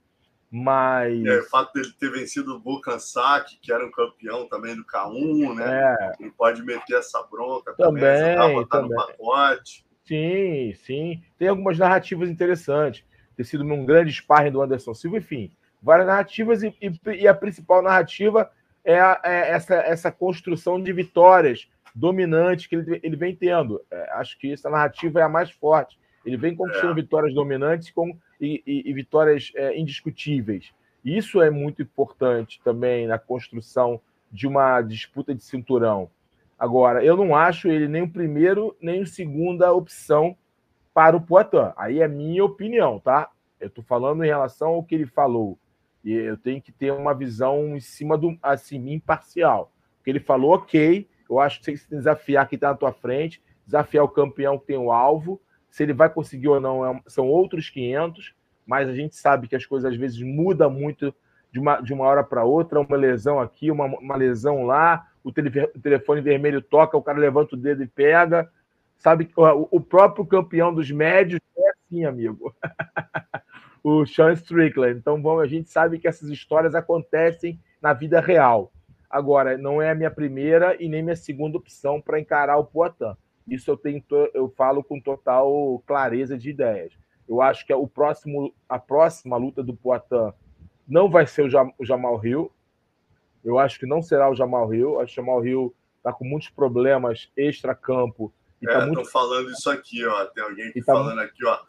Mas. 0.51 1.23
É, 1.25 1.39
o 1.39 1.43
fato 1.43 1.73
dele 1.73 1.93
ter 1.97 2.11
vencido 2.11 2.61
o 2.63 2.99
Sack, 2.99 3.57
que 3.61 3.71
era 3.71 3.85
um 3.85 3.91
campeão 3.91 4.47
também 4.47 4.75
do 4.75 4.83
K1, 4.83 5.55
né? 5.55 5.95
É. 5.99 6.11
Ele 6.19 6.31
pode 6.31 6.63
meter 6.63 6.97
essa 6.97 7.21
bronca 7.23 7.73
também, 7.77 8.35
também, 8.35 8.67
também. 8.67 8.89
no 8.89 8.95
pacote. 8.95 9.85
Sim, 10.05 10.73
sim. 10.73 11.23
Tem 11.37 11.49
algumas 11.49 11.77
narrativas 11.77 12.29
interessantes. 12.29 13.05
Ter 13.37 13.43
sido 13.43 13.63
um 13.63 13.85
grande 13.85 14.11
sparring 14.11 14.51
do 14.51 14.61
Anderson 14.61 14.93
Silva, 14.93 15.17
enfim 15.17 15.51
várias 15.81 16.07
narrativas 16.07 16.63
e, 16.63 16.75
e, 16.81 16.91
e 17.21 17.27
a 17.27 17.33
principal 17.33 17.81
narrativa 17.81 18.49
é, 18.83 18.99
a, 18.99 19.19
é, 19.23 19.51
essa, 19.51 19.75
essa 19.75 20.11
construção 20.11 20.81
de 20.81 20.91
vitórias 20.91 21.69
dominantes 21.93 22.67
que 22.67 22.75
ele, 22.75 22.99
ele 23.03 23.15
vem 23.15 23.35
tendo. 23.35 23.81
É, 23.91 24.11
acho 24.13 24.37
que 24.37 24.51
essa 24.51 24.69
narrativa 24.69 25.19
é 25.19 25.23
a 25.23 25.29
mais 25.29 25.51
forte. 25.51 25.99
Ele 26.25 26.37
vem 26.37 26.55
conquistando 26.55 26.91
é. 26.91 26.95
vitórias 26.95 27.33
dominantes 27.33 27.91
com, 27.91 28.17
e, 28.39 28.61
e 28.65 28.93
vitórias 28.93 29.51
é, 29.55 29.77
indiscutíveis. 29.77 30.71
Isso 31.03 31.41
é 31.41 31.49
muito 31.49 31.81
importante 31.81 32.61
também 32.63 33.07
na 33.07 33.17
construção 33.17 34.01
de 34.31 34.47
uma 34.47 34.81
disputa 34.81 35.33
de 35.33 35.43
cinturão. 35.43 36.09
Agora, 36.57 37.03
eu 37.03 37.15
não 37.15 37.35
acho 37.35 37.69
ele 37.69 37.87
nem 37.87 38.01
o 38.01 38.09
primeiro 38.09 38.75
nem 38.81 39.01
o 39.01 39.07
segunda 39.07 39.71
opção 39.71 40.35
para 40.93 41.15
o 41.15 41.21
Poitin. 41.21 41.71
Aí 41.77 42.01
é 42.01 42.07
minha 42.07 42.43
opinião, 42.43 42.99
tá? 42.99 43.29
Eu 43.59 43.67
estou 43.67 43.83
falando 43.83 44.23
em 44.23 44.27
relação 44.27 44.69
ao 44.69 44.83
que 44.83 44.95
ele 44.95 45.05
falou. 45.05 45.57
E 46.03 46.13
eu 46.13 46.37
tenho 46.37 46.61
que 46.61 46.71
ter 46.71 46.91
uma 46.91 47.13
visão 47.13 47.75
em 47.75 47.79
cima 47.79 48.17
do 48.17 48.37
assim, 48.41 48.91
imparcial. 48.91 49.71
O 49.99 50.03
que 50.03 50.09
ele 50.09 50.19
falou, 50.19 50.53
ok. 50.53 51.07
Eu 51.29 51.39
acho 51.39 51.59
que 51.59 51.65
você 51.65 51.71
tem 51.71 51.83
que 51.83 51.95
desafiar 51.95 52.47
quem 52.47 52.57
está 52.57 52.69
na 52.69 52.75
tua 52.75 52.91
frente, 52.91 53.41
desafiar 53.65 54.03
o 54.03 54.09
campeão 54.09 54.57
que 54.57 54.67
tem 54.67 54.77
o 54.77 54.91
alvo, 54.91 55.39
Se 55.69 55.83
ele 55.83 55.93
vai 55.93 56.09
conseguir 56.09 56.47
ou 56.47 56.59
não, 56.59 56.85
é 56.85 57.01
são 57.05 57.27
outros 57.27 57.69
500, 57.69 58.33
mas 58.65 58.89
a 58.89 58.93
gente 58.93 59.15
sabe 59.15 59.47
que 59.47 59.55
as 59.55 59.65
coisas 59.65 59.91
às 59.91 59.97
vezes 59.97 60.21
mudam 60.21 60.69
muito 60.69 61.13
de 61.51 61.59
uma, 61.59 61.81
de 61.81 61.93
uma 61.93 62.05
hora 62.05 62.23
para 62.23 62.43
outra, 62.43 62.79
uma 62.79 62.97
lesão 62.97 63.39
aqui, 63.39 63.69
uma, 63.69 63.85
uma 63.85 64.15
lesão 64.15 64.63
lá, 64.65 65.07
o, 65.23 65.31
tele, 65.31 65.49
o, 65.75 65.79
telefone 65.79 66.21
vermelho 66.21 66.61
toca, 66.61 66.97
o 66.97 67.01
cara 67.01 67.17
levanta 67.17 67.55
o 67.55 67.57
dedo 67.57 67.83
e 67.83 67.87
pega. 67.87 68.49
Sabe, 68.97 69.29
o, 69.35 69.77
o 69.77 69.81
próprio 69.81 70.25
campeão 70.25 70.73
dos 70.73 70.91
médios 70.91 71.39
é 71.57 71.69
assim, 71.69 72.05
amigo. 72.05 72.55
o 73.83 74.05
Sean 74.05 74.33
Strickland. 74.33 74.97
Então, 74.97 75.21
bom, 75.21 75.39
a 75.39 75.47
gente 75.47 75.69
sabe 75.69 75.99
que 75.99 76.07
essas 76.07 76.29
histórias 76.29 76.75
acontecem 76.75 77.59
na 77.81 77.93
vida 77.93 78.19
real. 78.19 78.71
Agora, 79.09 79.57
não 79.57 79.81
é 79.81 79.89
a 79.89 79.95
minha 79.95 80.11
primeira 80.11 80.75
e 80.79 80.87
nem 80.87 81.01
minha 81.01 81.15
segunda 81.15 81.57
opção 81.57 81.99
para 81.99 82.19
encarar 82.19 82.57
o 82.57 82.65
Poitin. 82.65 83.15
Isso 83.47 83.71
eu 83.71 83.77
tenho, 83.77 84.03
eu 84.33 84.49
falo 84.49 84.83
com 84.83 84.99
total 84.99 85.81
clareza 85.87 86.37
de 86.37 86.51
ideias. 86.51 86.93
Eu 87.27 87.41
acho 87.41 87.65
que 87.65 87.73
o 87.73 87.87
próximo, 87.87 88.53
a 88.67 88.77
próxima 88.77 89.37
luta 89.37 89.63
do 89.63 89.75
Poitin 89.75 90.33
não 90.87 91.09
vai 91.09 91.25
ser 91.25 91.43
o 91.43 91.85
Jamal 91.85 92.23
Hill. 92.23 92.51
Eu 93.43 93.57
acho 93.57 93.79
que 93.79 93.85
não 93.85 94.01
será 94.01 94.29
o 94.29 94.35
Jamal 94.35 94.71
Hill. 94.73 94.99
Acho 94.99 95.13
que 95.13 95.21
o 95.21 95.23
Jamal 95.23 95.45
Hill 95.45 95.75
está 95.97 96.13
com 96.13 96.25
muitos 96.25 96.49
problemas 96.49 97.31
extra-campo. 97.35 98.33
Tá 98.63 98.73
é, 98.73 98.85
muito... 98.85 99.05
falando 99.05 99.49
isso 99.49 99.69
aqui, 99.69 100.05
ó. 100.05 100.25
Tem 100.25 100.43
alguém 100.43 100.71
tá 100.71 100.81
falando 100.85 101.15
muito... 101.15 101.29
aqui, 101.29 101.45
ó. 101.45 101.59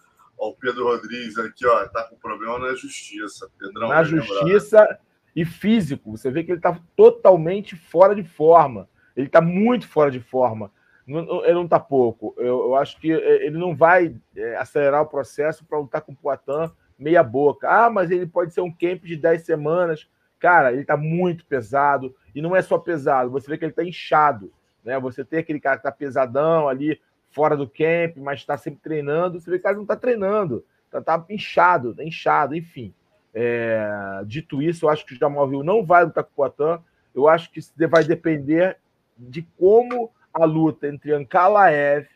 Ó. 0.41 0.49
O 0.49 0.55
Pedro 0.55 0.85
Rodrigues 0.85 1.39
aqui, 1.39 1.67
ó, 1.67 1.87
tá 1.89 2.05
com 2.05 2.17
problema 2.17 2.59
na 2.59 2.75
justiça. 2.75 3.49
Pedrão, 3.59 3.89
na 3.89 4.03
justiça 4.03 4.81
lembrar. 4.81 5.01
e 5.37 5.45
físico. 5.45 6.17
Você 6.17 6.31
vê 6.31 6.43
que 6.43 6.51
ele 6.51 6.59
está 6.59 6.79
totalmente 6.97 7.77
fora 7.77 8.15
de 8.15 8.25
forma. 8.25 8.89
Ele 9.17 9.27
está 9.27 9.41
muito 9.41 9.87
fora 9.87 10.11
de 10.11 10.21
forma. 10.21 10.73
Ele 11.07 11.55
não 11.55 11.65
está 11.65 11.81
pouco. 11.81 12.35
Eu, 12.39 12.67
eu, 12.67 12.75
acho 12.77 12.99
que 13.01 13.13
é, 13.13 13.47
ele 13.47 13.59
não 13.59 13.75
vai 13.75 14.15
é, 14.37 14.57
acelerar 14.57 15.03
o 15.03 15.07
processo 15.07 15.65
para 15.65 15.79
lutar 15.79 16.03
com 16.03 16.13
o 16.13 16.17
Poitin 16.17 16.73
meia 16.99 17.23
boca. 17.23 17.69
Ah, 17.69 17.91
mas 17.91 18.11
ele 18.11 18.27
pode 18.27 18.53
ser 18.53 18.61
um 18.61 18.71
camp 18.71 19.03
de 19.05 19.17
10 19.17 19.43
semanas. 19.43 20.09
Cara, 20.39 20.73
ele 20.73 20.83
está 20.83 20.97
muito 20.97 21.45
pesado. 21.47 22.15
E 22.35 22.41
não 22.41 22.55
é 22.55 22.63
só 22.63 22.79
pesado, 22.79 23.31
você 23.31 23.49
vê 23.49 23.59
que 23.59 23.65
ele 23.65 23.73
está 23.73 23.85
inchado. 23.85 24.53
Né? 24.85 24.99
Você 25.01 25.25
tem 25.25 25.41
aquele 25.41 25.61
cara 25.61 25.77
que 25.77 25.81
está 25.81 25.93
pesadão 25.93 26.69
ali, 26.69 27.01
fora 27.31 27.57
do 27.57 27.69
camp, 27.69 28.17
mas 28.17 28.41
está 28.41 28.57
sempre 28.57 28.81
treinando. 28.81 29.41
Você 29.41 29.51
vê 29.51 29.57
que 29.57 29.61
o 29.61 29.65
cara 29.65 29.77
não 29.77 29.83
está 29.83 29.97
treinando, 29.97 30.65
está 30.87 31.01
tá 31.01 31.25
inchado, 31.31 31.95
tá 31.95 32.05
inchado, 32.05 32.55
enfim. 32.55 32.93
É... 33.33 34.23
Dito 34.27 34.63
isso, 34.63 34.87
eu 34.87 34.91
acho 34.91 35.07
que 35.07 35.15
o 35.15 35.19
Jamal 35.19 35.51
Hill 35.51 35.63
não 35.63 35.85
vai 35.85 36.05
lutar 36.05 36.25
com 36.25 36.31
o 36.31 36.35
Poitin. 36.35 36.83
Eu 37.15 37.29
acho 37.29 37.51
que 37.51 37.61
vai 37.87 38.05
depender 38.05 38.79
de 39.17 39.43
como 39.59 40.11
a 40.33 40.45
luta 40.45 40.89
entre 40.89 41.13
Ankalaev 41.13 42.07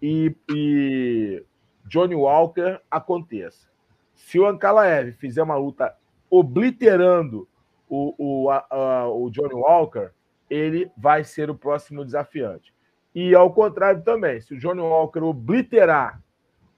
e, 0.00 0.34
e 0.50 1.42
Johnny 1.86 2.14
Walker 2.14 2.80
aconteça. 2.90 3.68
Se 4.14 4.38
o 4.38 4.46
Ankalaev 4.46 5.12
fizer 5.12 5.42
uma 5.42 5.56
luta 5.56 5.96
obliterando 6.30 7.48
o, 7.88 8.14
o, 8.16 8.50
a, 8.50 8.66
a, 8.70 9.08
o 9.08 9.30
Johnny 9.30 9.54
Walker, 9.54 10.10
ele 10.48 10.90
vai 10.96 11.24
ser 11.24 11.50
o 11.50 11.54
próximo 11.54 12.04
desafiante. 12.04 12.74
E 13.14 13.34
ao 13.34 13.52
contrário 13.52 14.02
também, 14.02 14.40
se 14.40 14.54
o 14.54 14.58
Johnny 14.58 14.80
Walker 14.80 15.20
obliterar 15.20 16.20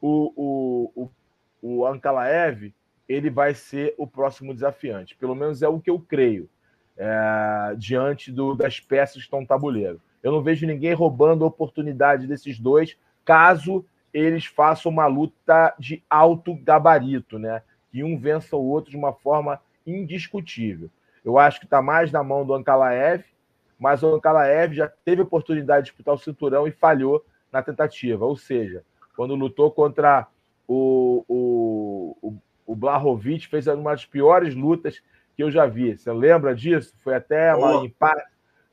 o, 0.00 0.32
o, 0.36 1.10
o, 1.62 1.78
o 1.78 1.86
Ankalaev, 1.86 2.74
ele 3.08 3.30
vai 3.30 3.54
ser 3.54 3.94
o 3.96 4.06
próximo 4.06 4.52
desafiante. 4.52 5.16
Pelo 5.16 5.34
menos 5.34 5.62
é 5.62 5.68
o 5.68 5.80
que 5.80 5.90
eu 5.90 5.98
creio, 5.98 6.48
é, 6.96 7.74
diante 7.76 8.32
do, 8.32 8.54
das 8.54 8.80
peças 8.80 9.16
que 9.16 9.22
estão 9.22 9.40
no 9.40 9.46
tabuleiro. 9.46 10.00
Eu 10.22 10.32
não 10.32 10.42
vejo 10.42 10.66
ninguém 10.66 10.94
roubando 10.94 11.44
a 11.44 11.48
oportunidade 11.48 12.26
desses 12.26 12.58
dois, 12.58 12.96
caso 13.24 13.84
eles 14.12 14.46
façam 14.46 14.90
uma 14.90 15.06
luta 15.06 15.74
de 15.78 16.02
alto 16.08 16.54
gabarito, 16.54 17.38
né? 17.38 17.62
Que 17.90 18.02
um 18.02 18.16
vença 18.16 18.56
o 18.56 18.64
outro 18.64 18.90
de 18.90 18.96
uma 18.96 19.12
forma 19.12 19.60
indiscutível. 19.86 20.88
Eu 21.24 21.38
acho 21.38 21.58
que 21.58 21.66
está 21.66 21.82
mais 21.82 22.12
na 22.12 22.22
mão 22.22 22.46
do 22.46 22.54
Ankalaev, 22.54 23.24
mas 23.78 24.02
o 24.02 24.14
Ankalaev 24.14 24.74
já 24.74 24.88
teve 25.04 25.22
oportunidade 25.22 25.86
de 25.86 25.90
disputar 25.90 26.14
o 26.14 26.18
cinturão 26.18 26.66
e 26.66 26.72
falhou 26.72 27.24
na 27.52 27.62
tentativa. 27.62 28.24
Ou 28.24 28.36
seja, 28.36 28.84
quando 29.16 29.34
lutou 29.34 29.70
contra 29.70 30.26
o, 30.66 31.24
o, 31.28 32.16
o, 32.22 32.36
o 32.66 32.76
Blahovic, 32.76 33.48
fez 33.48 33.66
uma 33.66 33.92
das 33.92 34.06
piores 34.06 34.54
lutas 34.54 35.02
que 35.36 35.42
eu 35.42 35.50
já 35.50 35.66
vi. 35.66 35.96
Você 35.96 36.12
lembra 36.12 36.54
disso? 36.54 36.94
Foi 37.02 37.14
até 37.14 37.54
uma 37.54 37.84
empate. 37.84 38.32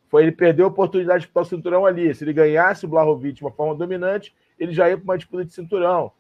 Foi 0.10 0.24
ele 0.24 0.32
perdeu 0.32 0.66
a 0.66 0.70
oportunidade 0.70 1.20
de 1.20 1.26
disputar 1.26 1.44
o 1.44 1.50
cinturão 1.50 1.86
ali. 1.86 2.14
Se 2.14 2.24
ele 2.24 2.34
ganhasse 2.34 2.86
o 2.86 2.88
Blahovic 2.88 3.34
de 3.34 3.42
uma 3.44 3.52
forma 3.52 3.76
dominante, 3.76 4.36
ele 4.60 4.74
já 4.74 4.90
ia 4.90 4.98
para 4.98 5.04
uma 5.04 5.18
disputa 5.18 5.46
de 5.46 5.54
cinturão. 5.54 6.12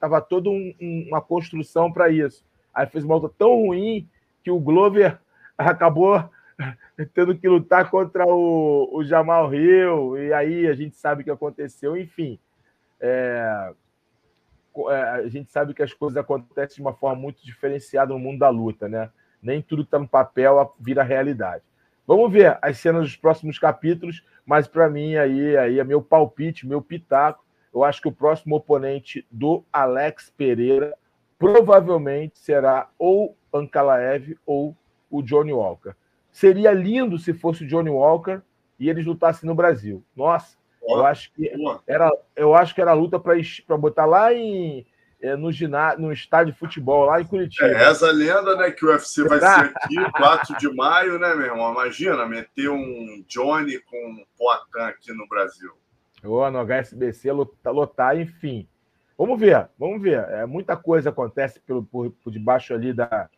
Tava 0.00 0.20
toda 0.20 0.50
um, 0.50 0.74
um, 0.80 1.06
uma 1.08 1.20
construção 1.20 1.92
para 1.92 2.08
isso. 2.08 2.44
Aí 2.74 2.86
fez 2.86 3.04
uma 3.04 3.14
luta 3.14 3.32
tão 3.38 3.66
ruim 3.66 4.08
que 4.42 4.50
o 4.50 4.58
Glover 4.58 5.18
acabou 5.56 6.28
tendo 7.14 7.36
que 7.36 7.48
lutar 7.48 7.90
contra 7.90 8.26
o, 8.26 8.88
o 8.92 9.04
Jamal 9.04 9.52
Hill, 9.54 10.18
e 10.18 10.32
aí 10.32 10.66
a 10.66 10.74
gente 10.74 10.96
sabe 10.96 11.22
o 11.22 11.24
que 11.24 11.30
aconteceu, 11.30 11.96
enfim. 11.96 12.38
É, 13.00 13.72
é, 14.90 15.00
a 15.02 15.28
gente 15.28 15.50
sabe 15.50 15.74
que 15.74 15.82
as 15.82 15.92
coisas 15.92 16.16
acontecem 16.16 16.76
de 16.76 16.82
uma 16.82 16.94
forma 16.94 17.20
muito 17.20 17.44
diferenciada 17.44 18.12
no 18.12 18.18
mundo 18.18 18.38
da 18.38 18.48
luta, 18.48 18.88
né? 18.88 19.10
Nem 19.42 19.62
tudo 19.62 19.82
que 19.82 19.88
está 19.88 19.98
no 19.98 20.08
papel 20.08 20.74
vira 20.80 21.02
realidade. 21.02 21.62
Vamos 22.06 22.32
ver 22.32 22.58
as 22.62 22.78
cenas 22.78 23.02
dos 23.02 23.16
próximos 23.16 23.58
capítulos, 23.58 24.24
mas 24.44 24.66
para 24.66 24.88
mim 24.88 25.16
aí, 25.16 25.56
aí 25.56 25.78
é 25.78 25.84
meu 25.84 26.02
palpite, 26.02 26.66
meu 26.66 26.82
pitaco. 26.82 27.44
Eu 27.72 27.84
acho 27.84 28.00
que 28.00 28.08
o 28.08 28.12
próximo 28.12 28.56
oponente 28.56 29.26
do 29.30 29.62
Alex 29.72 30.32
Pereira 30.36 30.96
provavelmente 31.38 32.38
será 32.38 32.88
ou 32.98 33.36
Ankalaev 33.52 34.36
ou 34.44 34.76
o 35.10 35.22
Johnny 35.22 35.52
Walker. 35.52 35.94
Seria 36.38 36.70
lindo 36.70 37.18
se 37.18 37.34
fosse 37.34 37.64
o 37.64 37.66
Johnny 37.66 37.90
Walker 37.90 38.40
e 38.78 38.88
eles 38.88 39.04
lutassem 39.04 39.44
no 39.44 39.56
Brasil. 39.56 40.04
Nossa, 40.14 40.56
eu 40.80 41.04
acho 41.04 41.32
que 41.32 41.50
era, 41.84 42.12
eu 42.36 42.54
acho 42.54 42.72
que 42.76 42.80
era 42.80 42.92
luta 42.92 43.18
para 43.18 43.76
botar 43.76 44.06
lá 44.06 44.32
em 44.32 44.86
eh, 45.20 45.34
no, 45.34 45.50
ginásio, 45.50 46.00
no 46.00 46.12
estádio 46.12 46.52
de 46.52 46.58
futebol, 46.60 47.06
lá 47.06 47.20
em 47.20 47.24
Curitiba. 47.24 47.66
É, 47.66 47.90
essa 47.90 48.12
lenda, 48.12 48.54
né, 48.54 48.70
que 48.70 48.86
o 48.86 48.88
UFC 48.88 49.24
vai 49.24 49.40
ser 49.40 49.72
aqui, 49.74 50.12
4 50.12 50.58
de 50.58 50.72
maio, 50.72 51.18
né, 51.18 51.34
meu 51.34 51.46
irmão? 51.46 51.72
Imagina, 51.72 52.24
meter 52.24 52.70
um 52.70 53.24
Johnny 53.26 53.80
com 53.80 53.96
um 53.96 54.24
Poitin 54.38 54.88
aqui 54.88 55.12
no 55.12 55.26
Brasil. 55.26 55.72
Ou 56.22 56.48
no 56.52 56.60
HSBC, 56.64 57.32
lotar, 57.32 57.72
lotar, 57.72 58.16
enfim. 58.16 58.68
Vamos 59.18 59.40
ver, 59.40 59.68
vamos 59.76 60.00
ver. 60.00 60.20
É, 60.28 60.46
muita 60.46 60.76
coisa 60.76 61.10
acontece 61.10 61.58
pelo, 61.58 61.82
por, 61.82 62.12
por 62.22 62.30
debaixo 62.30 62.72
ali 62.74 62.92
da, 62.92 63.28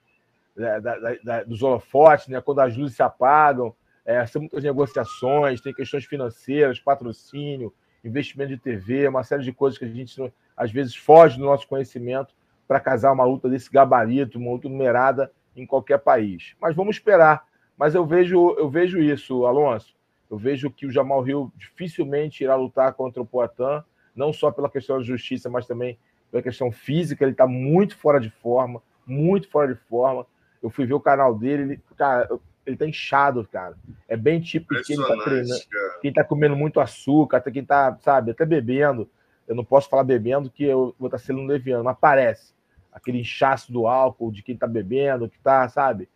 da, 0.61 0.79
da, 0.79 1.15
da, 1.25 1.45
dos 1.45 1.63
holofotes, 1.63 2.29
né? 2.29 2.41
quando 2.41 2.61
as 2.61 2.77
luzes 2.77 2.97
se 2.97 3.03
apagam, 3.03 3.75
é, 4.05 4.25
são 4.27 4.43
muitas 4.43 4.63
negociações, 4.63 5.61
tem 5.61 5.73
questões 5.73 6.05
financeiras, 6.05 6.79
patrocínio, 6.79 7.73
investimento 8.05 8.51
de 8.51 8.59
TV, 8.59 9.09
uma 9.09 9.25
série 9.25 9.43
de 9.43 9.53
coisas 9.53 9.79
que 9.79 9.85
a 9.85 9.89
gente 9.89 10.33
às 10.57 10.71
vezes 10.71 10.95
foge 10.95 11.39
do 11.39 11.45
nosso 11.45 11.67
conhecimento 11.67 12.35
para 12.67 12.81
casar 12.81 13.13
uma 13.13 13.25
luta 13.25 13.49
desse 13.49 13.71
gabarito, 13.71 14.39
uma 14.39 14.53
luta 14.53 14.69
numerada 14.69 15.33
em 15.57 15.67
qualquer 15.67 15.99
país. 15.99 16.55
Mas 16.61 16.75
vamos 16.75 16.97
esperar. 16.97 17.45
Mas 17.77 17.95
eu 17.95 18.05
vejo, 18.05 18.55
eu 18.59 18.69
vejo 18.69 19.01
isso, 19.01 19.47
Alonso. 19.47 19.95
Eu 20.31 20.37
vejo 20.37 20.71
que 20.71 20.87
o 20.87 20.91
Jamal 20.91 21.27
Hill 21.27 21.53
dificilmente 21.57 22.45
irá 22.45 22.55
lutar 22.55 22.93
contra 22.95 23.21
o 23.21 23.27
Poitin, 23.27 23.83
não 24.15 24.33
só 24.33 24.51
pela 24.51 24.71
questão 24.71 24.99
da 24.99 25.03
justiça, 25.03 25.51
mas 25.51 25.67
também 25.67 25.99
pela 26.31 26.43
questão 26.43 26.71
física. 26.71 27.25
Ele 27.25 27.33
está 27.33 27.47
muito 27.47 27.97
fora 27.97 28.21
de 28.21 28.31
forma, 28.31 28.81
muito 29.07 29.49
fora 29.49 29.75
de 29.75 29.81
forma. 29.89 30.27
Eu 30.63 30.71
fui 30.71 30.87
ver 30.87 30.95
o 30.95 31.01
canal 31.01 31.35
dele, 31.35 31.63
ele, 31.63 31.81
cara, 31.97 32.29
ele 32.67 32.77
tá 32.77 32.87
inchado, 32.87 33.47
cara. 33.51 33.77
É 34.09 34.17
bem 34.17 34.41
tipo 34.41 34.75
quem 34.83 34.97
tá 34.97 35.17
treinando, 35.25 35.61
quem 36.01 36.13
tá 36.13 36.25
comendo 36.25 36.57
muito 36.57 36.81
açúcar, 36.81 37.39
até 37.39 37.51
quem 37.51 37.65
tá, 37.65 37.97
sabe, 38.01 38.31
até 38.31 38.45
bebendo. 38.45 39.09
Eu 39.49 39.55
não 39.55 39.65
posso 39.65 39.89
falar 39.89 40.05
bebendo 40.05 40.51
que 40.51 40.65
eu 40.65 40.95
vou 40.99 41.09
estar 41.09 41.19
tá 41.19 41.25
sendo 41.25 41.43
leviano, 41.43 41.85
mas 41.85 41.97
parece 42.01 42.55
aquele 42.93 43.21
inchaço 43.21 43.73
do 43.73 43.87
álcool 43.87 44.33
de 44.33 44.43
quem 44.43 44.57
tá 44.57 44.67
bebendo, 44.67 45.29
que 45.29 45.39
tá, 45.39 45.69
sabe, 45.69 46.09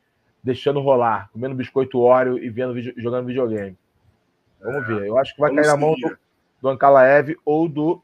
deixando 0.43 0.81
rolar, 0.81 1.31
comendo 1.33 1.55
biscoito 1.55 2.01
óleo 2.01 2.39
e 2.39 2.51
vendo 2.51 2.81
jogando 2.97 3.27
videogame. 3.27 3.77
Vamos 4.61 4.85
é, 4.85 4.87
ver. 4.87 5.07
Eu 5.07 5.19
acho 5.19 5.35
que 5.35 5.41
vai 5.41 5.55
cair 5.55 5.67
na 5.67 5.77
mão 5.77 5.95
do, 5.95 6.19
do 6.61 6.69
Ankalaev 6.69 7.37
ou 7.45 7.69
do 7.69 8.03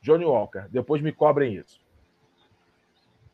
Johnny 0.00 0.24
Walker. 0.24 0.64
Depois 0.70 1.02
me 1.02 1.12
cobrem 1.12 1.54
isso. 1.54 1.81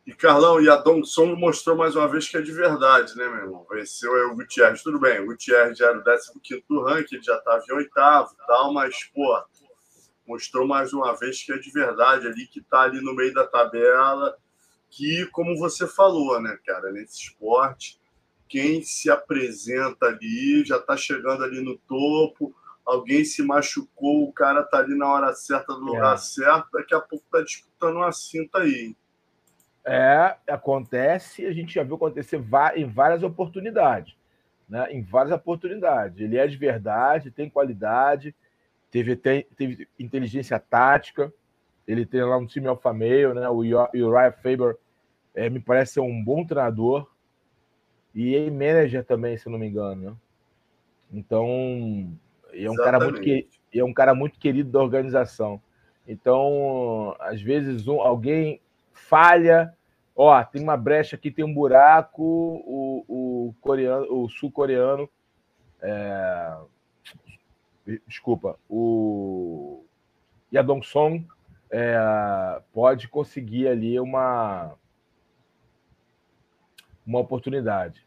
E 0.09 0.13
Carlão, 0.15 0.59
e 0.59 0.67
a 0.67 0.75
Dongson 0.75 1.35
mostrou 1.35 1.77
mais 1.77 1.95
uma 1.95 2.07
vez 2.07 2.27
que 2.27 2.35
é 2.35 2.41
de 2.41 2.51
verdade, 2.51 3.15
né, 3.15 3.29
meu 3.29 3.41
irmão? 3.43 3.67
Venceu 3.69 4.11
aí 4.15 4.23
o 4.23 4.33
Gutierrez. 4.33 4.81
Tudo 4.81 4.99
bem, 4.99 5.19
o 5.19 5.27
Gutierrez 5.27 5.79
era 5.79 5.99
o 5.99 6.39
15 6.41 6.63
do 6.67 6.81
ranking, 6.81 7.17
ele 7.17 7.23
já 7.23 7.37
estava 7.37 7.63
em 7.69 7.73
oitavo 7.73 8.33
e 8.33 8.47
tal, 8.47 8.73
mas, 8.73 9.03
pô, 9.13 9.39
mostrou 10.27 10.65
mais 10.65 10.93
uma 10.93 11.15
vez 11.15 11.43
que 11.43 11.53
é 11.53 11.59
de 11.59 11.69
verdade 11.69 12.25
ali, 12.25 12.47
que 12.47 12.59
está 12.59 12.81
ali 12.81 12.99
no 13.01 13.13
meio 13.13 13.31
da 13.35 13.45
tabela, 13.45 14.35
que, 14.89 15.27
como 15.27 15.55
você 15.59 15.85
falou, 15.85 16.41
né, 16.41 16.57
cara, 16.65 16.91
nesse 16.91 17.25
esporte, 17.25 18.01
quem 18.47 18.81
se 18.81 19.11
apresenta 19.11 20.07
ali 20.07 20.65
já 20.65 20.77
está 20.77 20.97
chegando 20.97 21.43
ali 21.43 21.61
no 21.61 21.77
topo. 21.77 22.51
alguém 22.83 23.23
se 23.23 23.43
machucou, 23.43 24.27
o 24.27 24.33
cara 24.33 24.63
tá 24.63 24.79
ali 24.79 24.97
na 24.97 25.07
hora 25.07 25.35
certa, 25.35 25.73
no 25.73 25.85
lugar 25.85 26.15
é. 26.15 26.17
certo, 26.17 26.67
daqui 26.73 26.95
a 26.95 26.99
pouco 26.99 27.23
tá 27.31 27.43
disputando 27.43 27.97
uma 27.97 28.11
cinta 28.11 28.57
aí. 28.57 28.95
É, 29.91 30.37
acontece, 30.47 31.45
a 31.45 31.51
gente 31.51 31.73
já 31.73 31.83
viu 31.83 31.95
acontecer 31.95 32.39
em 32.75 32.85
várias 32.85 33.23
oportunidades. 33.23 34.15
Né? 34.67 34.91
Em 34.91 35.01
várias 35.01 35.33
oportunidades. 35.33 36.19
Ele 36.19 36.37
é 36.37 36.45
de 36.45 36.57
verdade, 36.57 37.31
tem 37.31 37.49
qualidade, 37.49 38.35
teve, 38.91 39.15
tem, 39.15 39.47
teve 39.55 39.87
inteligência 39.97 40.59
tática, 40.59 41.33
ele 41.87 42.05
tem 42.05 42.21
lá 42.21 42.37
um 42.37 42.45
time 42.45 42.67
alfa 42.67 42.93
meio, 42.93 43.33
né? 43.33 43.49
O 43.49 43.57
Uriah 43.57 44.31
Faber 44.31 44.77
é, 45.33 45.49
me 45.49 45.59
parece 45.59 45.93
ser 45.93 46.01
um 46.01 46.23
bom 46.23 46.45
treinador 46.45 47.09
e 48.13 48.35
ele 48.35 48.51
manager 48.51 49.03
também, 49.03 49.37
se 49.37 49.49
não 49.49 49.57
me 49.57 49.67
engano. 49.67 50.11
Né? 50.11 50.15
Então, 51.11 52.15
é 52.53 52.69
um 52.69 52.75
cara 52.75 52.99
muito 52.99 53.21
que, 53.21 53.47
é 53.73 53.83
um 53.83 53.93
cara 53.93 54.13
muito 54.13 54.37
querido 54.37 54.69
da 54.69 54.79
organização. 54.79 55.59
Então, 56.07 57.15
às 57.19 57.41
vezes 57.41 57.87
um, 57.87 58.01
alguém 58.01 58.61
falha, 58.91 59.75
ó, 60.21 60.43
tem 60.43 60.61
uma 60.61 60.75
brecha 60.75 61.15
aqui, 61.15 61.31
tem 61.31 61.45
um 61.45 61.53
buraco, 61.53 62.21
o, 62.21 63.05
o 63.07 63.55
coreano, 63.61 64.05
o 64.11 64.27
sul-coreano, 64.27 65.09
é, 65.81 66.57
desculpa, 68.05 68.59
o 68.69 69.85
Yadong 70.53 70.85
Song 70.85 71.25
é, 71.71 72.61
pode 72.73 73.07
conseguir 73.07 73.69
ali 73.69 73.97
uma 73.97 74.73
uma 77.07 77.19
oportunidade 77.19 78.05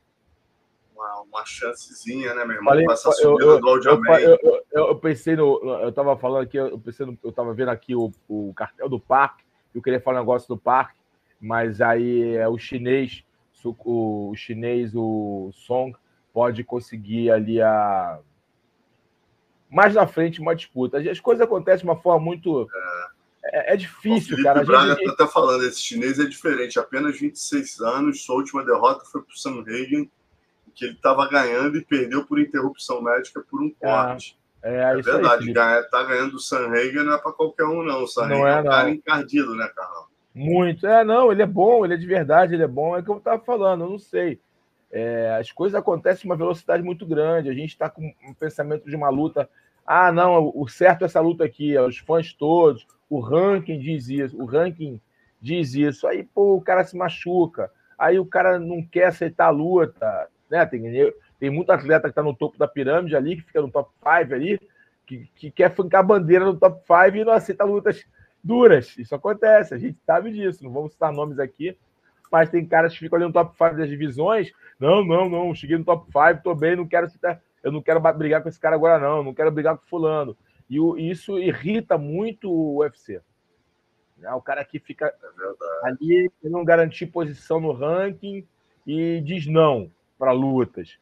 uma, 0.95 1.21
uma 1.23 1.45
chancezinha, 1.47 2.35
né, 2.35 2.45
meu 2.45 2.57
irmão? 2.57 2.73
Falei, 2.73 2.85
eu, 3.23 3.59
do 3.59 3.69
eu, 3.89 4.05
eu, 4.21 4.41
eu, 4.71 4.87
eu, 4.89 4.97
pensei 4.97 5.35
no. 5.35 5.59
Eu 5.81 5.89
estava 5.89 6.17
falando 6.17 6.43
aqui, 6.43 6.57
eu 6.57 6.79
pensei 6.79 7.05
no, 7.05 7.19
eu 7.25 7.31
estava 7.31 7.53
vendo 7.55 7.71
aqui 7.71 7.97
o, 7.97 8.13
o 8.29 8.53
cartel 8.55 8.89
do 8.89 9.01
parque, 9.01 9.43
eu 9.75 9.83
queria 9.83 10.01
falar 10.01 10.19
um 10.19 10.21
negócio 10.21 10.47
do 10.47 10.57
parque, 10.57 11.02
mas 11.43 11.81
aí 11.81 12.37
é 12.37 12.49
o 12.49 12.57
chinês, 12.57 13.25
o, 13.65 14.31
o 14.31 14.35
chinês, 14.37 14.95
o 14.95 15.51
Song, 15.53 15.93
pode 16.33 16.63
conseguir 16.63 17.31
ali 17.31 17.61
a. 17.61 18.21
Mais 19.69 19.95
na 19.95 20.07
frente, 20.07 20.41
uma 20.41 20.55
disputa. 20.55 20.99
As 20.99 21.19
coisas 21.19 21.45
acontecem 21.45 21.85
de 21.85 21.91
uma 21.91 22.01
forma 22.01 22.25
muito. 22.25 22.69
É, 23.45 23.75
é, 23.75 23.77
difícil, 23.77 24.39
o 24.39 24.43
cara. 24.43 24.63
O 24.63 24.67
Braga 24.67 24.93
está 24.93 25.13
até 25.13 25.27
falando, 25.27 25.65
esse 25.65 25.83
chinês 25.83 26.21
é 26.21 26.25
diferente. 26.25 26.79
Apenas 26.79 27.19
26 27.19 27.81
anos, 27.81 28.25
sua 28.25 28.37
última 28.37 28.65
derrota 28.65 29.05
foi 29.05 29.21
para 29.21 29.35
o 29.35 29.37
Sam 29.37 29.63
Hagen 29.63 30.09
que 30.75 30.85
ele 30.85 30.95
estava 30.95 31.29
ganhando 31.29 31.77
e 31.77 31.85
perdeu 31.85 32.25
por 32.25 32.41
interrupção 32.41 33.03
médica 33.03 33.43
por 33.43 33.61
um 33.61 33.75
é, 33.81 33.87
corte. 33.87 34.39
É, 34.63 34.77
é, 34.77 34.99
é 34.99 35.03
verdade, 35.03 35.59
aí, 35.59 35.83
tá 35.91 36.03
ganhando 36.05 36.37
o 36.37 36.41
Sanhagen 36.41 37.05
não 37.05 37.15
é 37.15 37.19
para 37.19 37.33
qualquer 37.33 37.65
um, 37.65 37.83
não. 37.83 38.05
O 38.05 38.07
Sanhagen 38.07 38.39
não 38.39 38.47
é, 38.47 38.53
é 38.53 38.61
um 38.61 38.65
cara 38.65 38.91
encardido, 38.91 39.55
né, 39.55 39.69
Carlão? 39.75 40.07
Muito. 40.35 40.87
É, 40.87 41.05
não, 41.05 41.31
ele 41.31 41.43
é 41.43 41.47
bom, 41.47 41.85
ele 41.85 41.95
é 41.95 41.97
de 41.97 42.07
verdade, 42.07 42.55
ele 42.55 42.63
é 42.63 42.69
bom. 42.69 42.97
É 42.97 43.01
o 43.01 43.05
que 43.05 43.11
eu 43.11 43.19
estava 43.19 43.43
falando, 43.43 43.85
eu 43.85 43.91
não 43.91 43.99
sei. 43.99 44.41
É, 44.91 45.37
as 45.41 45.51
coisas 45.51 45.79
acontecem 45.79 46.23
com 46.23 46.29
uma 46.29 46.37
velocidade 46.37 46.83
muito 46.83 47.07
grande. 47.07 47.49
A 47.49 47.55
gente 47.55 47.71
está 47.71 47.89
com 47.89 48.03
um 48.27 48.35
pensamento 48.35 48.89
de 48.89 48.97
uma 48.97 49.09
luta. 49.09 49.49
Ah, 49.87 50.13
não, 50.13 50.53
o 50.55 50.69
certo 50.69 51.03
é 51.03 51.05
essa 51.07 51.21
luta 51.21 51.45
aqui, 51.45 51.77
os 51.77 51.99
fãs 51.99 52.33
todos, 52.33 52.87
o 53.11 53.19
ranking 53.19 53.81
diz 53.81 54.09
isso, 54.09 54.41
o 54.41 54.45
ranking 54.45 55.01
diz 55.41 55.75
isso. 55.75 56.07
Aí, 56.07 56.23
pô, 56.23 56.57
o 56.57 56.63
cara 56.63 56.85
se 56.85 56.97
machuca. 56.97 57.71
Aí 57.99 58.19
o 58.19 58.27
cara 58.27 58.59
não 58.59 58.83
quer 58.83 59.07
aceitar 59.07 59.47
a 59.47 59.51
luta. 59.51 60.29
Né? 60.51 60.65
Tem, 60.67 61.13
tem 61.39 61.51
muito 61.51 61.73
atleta 61.73 62.05
que 62.05 62.11
está 62.11 62.23
no 62.23 62.35
topo 62.35 62.59
da 62.59 62.69
pirâmide 62.69 63.17
ali, 63.17 63.37
que 63.37 63.43
fica 63.43 63.61
no 63.61 63.71
top 63.71 63.91
5 63.99 64.35
ali, 64.35 64.61
que, 65.07 65.29
que 65.35 65.51
quer 65.51 65.75
fincar 65.75 66.01
a 66.01 66.05
bandeira 66.05 66.45
no 66.45 66.57
top 66.57 66.81
5 66.87 67.17
e 67.17 67.25
não 67.25 67.33
aceita 67.33 67.65
lutas 67.65 68.05
duras. 68.43 68.97
Isso 68.99 69.15
acontece, 69.15 69.75
a 69.75 69.79
gente 69.79 69.99
sabe 70.05 70.33
disso. 70.33 70.65
Não 70.65 70.73
vamos 70.73 70.93
citar 70.93 71.13
nomes 71.13 71.39
aqui, 71.39 71.77
mas 72.31 72.49
tem 72.49 72.67
caras 72.67 72.93
que 72.93 72.99
ficam 72.99 73.17
ali 73.17 73.27
no 73.27 73.33
top 73.33 73.57
5 73.57 73.77
das 73.77 73.89
divisões. 73.89 74.53
Não, 74.79 75.05
não, 75.05 75.29
não, 75.29 75.55
cheguei 75.55 75.77
no 75.77 75.85
top 75.85 76.07
5, 76.07 76.43
tô 76.43 76.55
bem, 76.55 76.77
não 76.77 76.87
quero 76.87 77.09
citar, 77.09 77.41
eu 77.63 77.71
não 77.71 77.83
quero 77.83 78.01
brigar 78.15 78.43
com 78.43 78.49
esse 78.49 78.59
cara 78.59 78.75
agora, 78.75 78.99
não, 78.99 79.23
não 79.23 79.35
quero 79.35 79.51
brigar 79.51 79.77
com 79.77 79.87
fulano. 79.87 80.37
E 80.69 81.11
isso 81.11 81.39
irrita 81.39 81.99
muito 81.99 82.51
o 82.51 82.79
UFC. 82.79 83.21
Né? 84.17 84.33
O 84.33 84.41
cara 84.41 84.65
que 84.65 84.79
fica 84.79 85.07
é 85.07 85.89
ali, 85.89 86.31
não 86.43 86.65
garantir 86.65 87.07
posição 87.07 87.61
no 87.61 87.73
ranking 87.73 88.47
e 88.87 89.21
diz 89.21 89.47
não 89.47 89.91
para 90.19 90.33
lutas. 90.33 90.99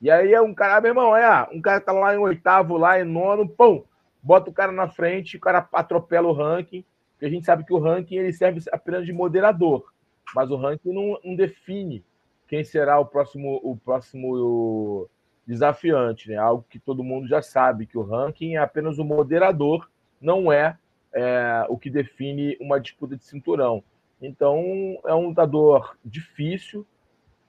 E 0.00 0.10
aí 0.10 0.32
é 0.32 0.40
um 0.40 0.54
cara, 0.54 0.80
meu 0.80 0.90
irmão, 0.90 1.16
é 1.16 1.48
um 1.52 1.60
cara 1.60 1.80
tá 1.80 1.92
lá 1.92 2.14
em 2.14 2.18
oitavo, 2.18 2.76
lá 2.76 2.98
em 2.98 3.04
nono, 3.04 3.48
pão, 3.48 3.84
bota 4.22 4.50
o 4.50 4.52
cara 4.52 4.72
na 4.72 4.88
frente, 4.88 5.36
o 5.36 5.40
cara 5.40 5.68
atropela 5.72 6.28
o 6.28 6.32
ranking, 6.32 6.84
porque 7.12 7.26
a 7.26 7.28
gente 7.28 7.44
sabe 7.44 7.64
que 7.64 7.72
o 7.72 7.78
ranking 7.78 8.16
ele 8.16 8.32
serve 8.32 8.60
apenas 8.70 9.04
de 9.04 9.12
moderador, 9.12 9.92
mas 10.34 10.50
o 10.50 10.56
ranking 10.56 10.92
não, 10.92 11.18
não 11.24 11.34
define 11.34 12.04
quem 12.46 12.62
será 12.62 12.98
o 12.98 13.06
próximo 13.06 13.60
o 13.62 13.76
próximo 13.76 15.08
desafiante, 15.46 16.28
né? 16.28 16.36
Algo 16.36 16.64
que 16.68 16.78
todo 16.78 17.02
mundo 17.02 17.26
já 17.26 17.42
sabe 17.42 17.86
que 17.86 17.98
o 17.98 18.02
ranking 18.02 18.54
é 18.54 18.58
apenas 18.58 18.98
o 18.98 19.04
moderador, 19.04 19.90
não 20.20 20.52
é, 20.52 20.78
é 21.12 21.66
o 21.68 21.76
que 21.76 21.90
define 21.90 22.56
uma 22.60 22.80
disputa 22.80 23.16
de 23.16 23.24
cinturão. 23.24 23.82
Então 24.20 24.62
é 25.04 25.14
um 25.14 25.28
lutador 25.28 25.96
difícil, 26.04 26.86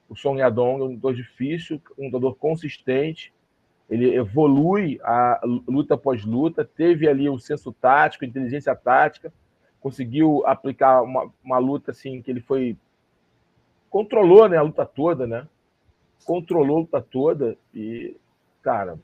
o 0.08 0.16
Song 0.16 0.40
Yadong 0.40 0.80
é 0.80 0.84
um 0.84 0.88
lutador 0.88 1.14
difícil, 1.14 1.80
um 1.98 2.06
lutador 2.06 2.36
consistente. 2.36 3.32
Ele 3.88 4.14
evolui 4.14 4.98
a 5.02 5.40
luta 5.68 5.94
após 5.94 6.24
luta, 6.24 6.64
teve 6.64 7.08
ali 7.08 7.28
o 7.28 7.38
senso 7.38 7.72
tático, 7.72 8.24
inteligência 8.24 8.74
tática, 8.74 9.32
conseguiu 9.80 10.42
aplicar 10.46 11.02
uma, 11.02 11.30
uma 11.44 11.58
luta 11.58 11.90
assim 11.90 12.22
que 12.22 12.30
ele 12.30 12.40
foi 12.40 12.76
controlou, 13.90 14.48
né, 14.48 14.56
a 14.56 14.62
luta 14.62 14.84
toda, 14.84 15.26
né? 15.26 15.46
Controlou 16.24 16.78
a 16.78 16.80
luta 16.80 17.00
toda 17.00 17.56
e, 17.72 18.16
cara, 18.62 18.98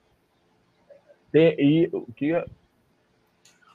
tem 1.30 1.54
e 1.58 1.88
o 1.92 2.12
que 2.12 2.34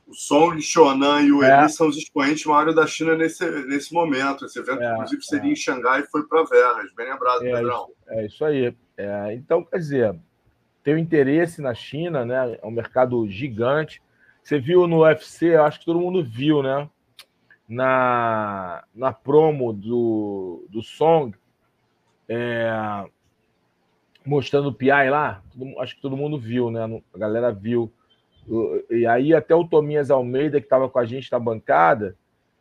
o 0.07 0.13
Song, 0.13 0.61
Shonan 0.61 1.21
e 1.21 1.31
o 1.31 1.43
é. 1.43 1.61
Eli 1.61 1.69
são 1.69 1.87
os 1.87 1.97
expoentes 1.97 2.45
maiores 2.45 2.75
da 2.75 2.85
China 2.85 3.15
nesse, 3.15 3.43
nesse 3.65 3.93
momento. 3.93 4.45
Esse 4.45 4.59
evento, 4.59 4.81
é, 4.81 4.93
inclusive, 4.93 5.23
seria 5.23 5.49
é. 5.49 5.53
em 5.53 5.55
Xangai 5.55 6.01
e 6.01 6.07
foi 6.07 6.27
para 6.27 6.43
Vegas. 6.43 6.93
Bem 6.93 7.11
lembrado, 7.11 7.43
é, 7.43 7.51
Pedrão. 7.51 7.89
Isso, 7.89 8.09
é 8.09 8.25
isso 8.25 8.45
aí. 8.45 8.75
É, 8.97 9.33
então, 9.33 9.63
quer 9.63 9.77
dizer, 9.77 10.19
tem 10.85 10.93
o 10.93 10.99
interesse 10.99 11.63
na 11.63 11.73
China, 11.73 12.23
né? 12.23 12.59
É 12.61 12.65
um 12.65 12.69
mercado 12.69 13.27
gigante. 13.27 14.03
Você 14.43 14.59
viu 14.59 14.85
no 14.85 14.99
UFC, 14.99 15.55
acho 15.55 15.79
que 15.79 15.85
todo 15.85 15.99
mundo 15.99 16.23
viu, 16.23 16.61
né? 16.61 16.87
Na, 17.67 18.83
na 18.93 19.11
promo 19.11 19.73
do, 19.73 20.67
do 20.69 20.83
Song, 20.83 21.35
é, 22.29 23.03
mostrando 24.23 24.69
o 24.69 24.73
PI 24.73 25.09
lá, 25.09 25.41
acho 25.79 25.95
que 25.95 26.01
todo 26.03 26.15
mundo 26.15 26.37
viu, 26.37 26.69
né? 26.69 27.01
A 27.11 27.17
galera 27.17 27.51
viu 27.51 27.91
e 28.91 29.07
aí 29.07 29.33
até 29.33 29.55
o 29.55 29.67
Tominhas 29.67 30.11
Almeida, 30.11 30.59
que 30.59 30.67
estava 30.67 30.87
com 30.87 30.99
a 30.99 31.05
gente 31.05 31.31
na 31.31 31.39
bancada, 31.39 32.15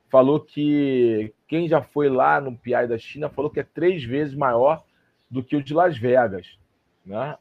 falou 0.08 0.40
que 0.40 1.30
quem 1.46 1.68
já 1.68 1.82
foi 1.82 2.08
lá 2.08 2.40
no 2.40 2.56
PI 2.56 2.86
da 2.88 2.96
China 2.96 3.28
falou 3.28 3.50
que 3.50 3.60
é 3.60 3.64
três 3.64 4.02
vezes 4.02 4.34
maior 4.34 4.82
do 5.30 5.44
que 5.44 5.56
o 5.56 5.62
de 5.62 5.74
Las 5.74 5.98
Vegas. 5.98 6.58
Né? 7.04 7.36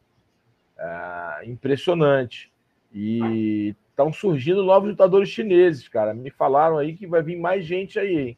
É 0.78 1.46
impressionante. 1.46 2.52
E 2.94 3.76
estão 3.90 4.12
surgindo 4.12 4.64
novos 4.64 4.90
lutadores 4.90 5.30
chineses, 5.30 5.88
cara. 5.88 6.14
Me 6.14 6.30
falaram 6.30 6.78
aí 6.78 6.96
que 6.96 7.08
vai 7.08 7.22
vir 7.22 7.38
mais 7.38 7.66
gente 7.66 8.00
aí, 8.00 8.18
hein? 8.18 8.38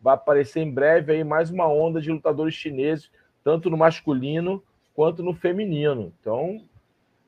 Vai 0.00 0.14
aparecer 0.14 0.60
em 0.60 0.70
breve 0.70 1.12
aí 1.12 1.24
mais 1.24 1.50
uma 1.50 1.66
onda 1.66 2.00
de 2.00 2.10
lutadores 2.10 2.54
chineses, 2.54 3.10
tanto 3.42 3.70
no 3.70 3.76
masculino 3.76 4.62
quanto 4.94 5.22
no 5.22 5.34
feminino. 5.34 6.12
Então, 6.20 6.62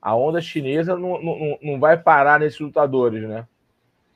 a 0.00 0.14
onda 0.14 0.40
chinesa 0.40 0.96
não, 0.96 1.20
não, 1.20 1.58
não 1.62 1.80
vai 1.80 1.96
parar 1.96 2.38
nesses 2.38 2.60
lutadores, 2.60 3.22
né? 3.28 3.46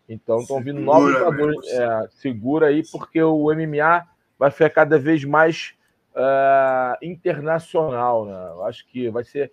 Então 0.08 0.40
estão 0.40 0.62
vindo 0.62 0.80
novos 0.80 1.12
lutadores. 1.12 1.68
É, 1.68 2.08
segura 2.10 2.66
aí, 2.66 2.82
porque 2.90 3.22
o 3.22 3.52
MMA 3.54 4.06
vai 4.38 4.50
ficar 4.50 4.70
cada 4.70 4.98
vez 4.98 5.24
mais 5.24 5.74
uh, 6.14 6.96
internacional, 7.00 8.26
né? 8.26 8.48
Eu 8.50 8.64
acho 8.64 8.86
que 8.88 9.08
vai 9.08 9.22
ser. 9.24 9.52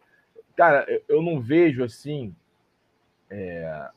Cara, 0.57 0.87
eu 1.07 1.21
não 1.21 1.39
vejo 1.39 1.83
assim. 1.83 2.35
É... 3.29 3.89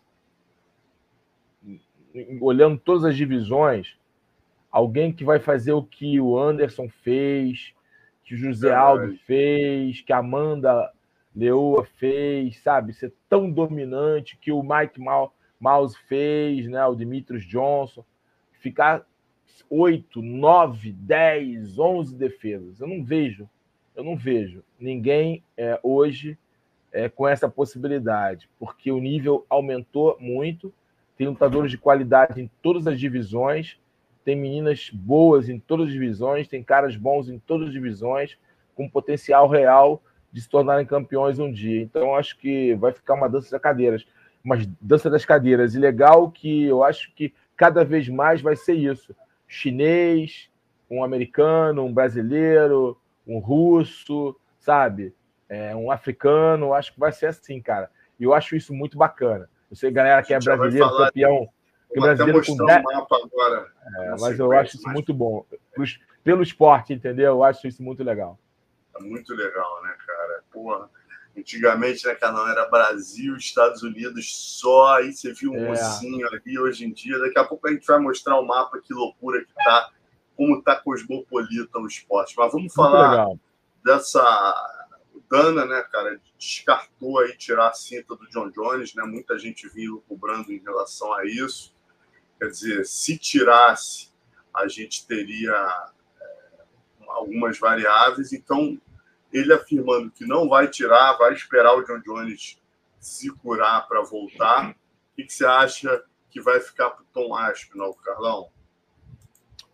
Olhando 2.39 2.79
todas 2.79 3.05
as 3.05 3.17
divisões, 3.17 3.97
alguém 4.71 5.11
que 5.11 5.25
vai 5.25 5.41
fazer 5.41 5.73
o 5.73 5.83
que 5.83 6.21
o 6.21 6.39
Anderson 6.39 6.89
fez, 7.03 7.73
que 8.23 8.35
o 8.35 8.37
José 8.37 8.75
Aldo 8.75 9.17
fez, 9.25 10.03
que 10.03 10.13
a 10.13 10.19
Amanda 10.19 10.93
Leoa 11.35 11.87
fez, 11.97 12.59
sabe? 12.59 12.93
Ser 12.93 13.15
tão 13.29 13.51
dominante 13.51 14.37
que 14.37 14.53
o 14.53 14.63
Mike 14.63 15.01
Mouse 15.59 15.97
fez, 16.09 16.69
né? 16.69 16.85
O 16.85 16.95
Dimitrios 16.95 17.47
Johnson. 17.47 18.05
Ficar 18.59 19.07
8, 19.71 20.21
9, 20.21 20.93
10, 20.93 21.79
11 21.79 22.17
defesas. 22.17 22.81
Eu 22.81 22.89
não 22.89 23.03
vejo, 23.03 23.49
eu 23.97 24.05
não 24.05 24.17
vejo 24.17 24.63
ninguém 24.79 25.43
é, 25.57 25.79
hoje 25.83 26.37
é, 26.93 27.09
com 27.09 27.27
essa 27.27 27.49
possibilidade, 27.49 28.49
porque 28.59 28.91
o 28.91 29.01
nível 29.01 29.47
aumentou 29.49 30.17
muito, 30.21 30.73
tem 31.17 31.29
lutadores 31.29 31.71
de 31.71 31.79
qualidade 31.79 32.41
em 32.41 32.51
todas 32.63 32.87
as 32.87 32.99
divisões, 32.99 33.79
tem 34.25 34.37
meninas 34.37 34.91
boas 34.91 35.49
em 35.49 35.59
todas 35.59 35.87
as 35.87 35.93
divisões, 35.93 36.49
tem 36.49 36.63
caras 36.63 36.97
bons 36.97 37.29
em 37.29 37.39
todas 37.39 37.69
as 37.69 37.73
divisões, 37.73 38.37
com 38.75 38.89
potencial 38.89 39.49
real 39.49 40.03
de 40.33 40.41
se 40.41 40.49
tornarem 40.49 40.87
campeões 40.87 41.39
um 41.39 41.51
dia. 41.51 41.83
Então, 41.83 42.15
acho 42.15 42.39
que 42.39 42.75
vai 42.75 42.93
ficar 42.93 43.15
uma 43.15 43.29
dança 43.29 43.51
das 43.51 43.61
cadeiras, 43.61 44.07
uma 44.45 44.57
dança 44.81 45.11
das 45.11 45.25
cadeiras. 45.25 45.75
E 45.75 45.79
legal 45.79 46.31
que 46.31 46.65
eu 46.65 46.83
acho 46.83 47.13
que 47.15 47.35
cada 47.57 47.85
vez 47.85 48.09
mais 48.09 48.41
vai 48.41 48.57
ser 48.57 48.75
isso: 48.75 49.15
chinês, 49.47 50.49
um 50.91 51.05
americano, 51.05 51.85
um 51.85 51.93
brasileiro, 51.93 52.97
um 53.27 53.39
russo, 53.39 54.37
sabe? 54.59 55.15
É, 55.51 55.77
um 55.77 55.91
africano. 55.91 56.73
Acho 56.73 56.95
que 56.95 57.01
vai 57.01 57.13
ser 57.13 57.27
assim, 57.27 57.61
cara. 57.61 57.91
E 58.19 58.25
eu 58.25 58.33
acho 58.33 58.57
isso 58.57 58.73
muito 58.73 58.97
bacana. 58.97 59.51
Eu 59.71 59.77
sei, 59.77 59.91
galera, 59.91 60.23
que 60.23 60.33
é 60.33 60.39
brasileiro, 60.39 60.97
campeão. 60.97 61.49
Que 61.93 62.01
brasileiro 62.01 62.41
com 62.47 62.57
10... 62.57 62.79
um 62.79 62.83
mapa 62.83 63.17
agora. 63.25 63.67
É, 63.99 64.11
mas 64.21 64.39
eu 64.39 64.53
acho 64.53 64.77
isso 64.77 64.89
muito 64.89 65.13
bom. 65.13 65.45
Pelo 66.23 66.43
esporte, 66.43 66.93
entendeu? 66.93 67.27
Eu 67.27 67.45
acho 67.45 67.67
isso 67.67 67.83
muito 67.83 68.05
legal. 68.05 68.39
É 68.97 69.03
muito 69.03 69.35
legal, 69.35 69.83
né, 69.83 69.95
cara? 70.07 70.45
Porra. 70.53 70.91
Antigamente, 71.37 72.07
né, 72.07 72.15
canal 72.17 72.47
era 72.49 72.69
Brasil, 72.69 73.37
Estados 73.37 73.83
Unidos 73.83 74.59
só, 74.59 74.97
aí 74.97 75.13
você 75.13 75.33
viu 75.33 75.53
um 75.53 75.65
é. 75.65 75.69
mocinho 75.69 76.27
ali 76.27 76.59
hoje 76.59 76.85
em 76.85 76.93
dia. 76.93 77.19
Daqui 77.19 77.39
a 77.39 77.45
pouco 77.45 77.69
a 77.69 77.71
gente 77.71 77.87
vai 77.87 77.99
mostrar 78.01 78.39
o 78.39 78.47
mapa, 78.47 78.81
que 78.81 78.93
loucura 78.93 79.43
que 79.45 79.55
tá, 79.55 79.91
como 80.37 80.61
tá 80.61 80.77
cosmopolita 80.77 81.79
o 81.79 81.87
esporte. 81.87 82.35
Mas 82.37 82.53
vamos 82.53 82.75
falar 82.75 83.29
dessa. 83.85 84.21
Dana, 85.31 85.65
né, 85.65 85.81
cara, 85.93 86.21
descartou 86.37 87.21
aí 87.21 87.37
tirar 87.37 87.69
a 87.69 87.73
cinta 87.73 88.17
do 88.17 88.29
John 88.31 88.51
Jones, 88.51 88.97
né? 88.97 89.05
Muita 89.05 89.39
gente 89.39 89.69
vindo 89.69 90.03
cobrando 90.09 90.53
em 90.53 90.59
relação 90.59 91.13
a 91.13 91.25
isso. 91.25 91.73
Quer 92.37 92.49
dizer, 92.49 92.85
se 92.85 93.17
tirasse, 93.17 94.11
a 94.53 94.67
gente 94.67 95.07
teria 95.07 95.53
é, 96.21 96.63
algumas 97.07 97.57
variáveis. 97.61 98.33
Então, 98.33 98.77
ele 99.33 99.53
afirmando 99.53 100.11
que 100.11 100.27
não 100.27 100.49
vai 100.49 100.67
tirar, 100.67 101.17
vai 101.17 101.33
esperar 101.33 101.77
o 101.77 101.85
John 101.85 102.01
Jones 102.01 102.61
se 102.99 103.31
curar 103.31 103.87
para 103.87 104.03
voltar. 104.03 104.71
O 104.71 104.75
que, 105.15 105.25
que, 105.25 105.33
você 105.33 105.47
acha 105.47 106.03
que 106.29 106.41
vai 106.41 106.59
ficar 106.59 106.91
para 106.91 107.03
o 107.03 107.07
Tom 107.13 107.37
Aspinall, 107.37 107.95
Carlão? 107.95 108.49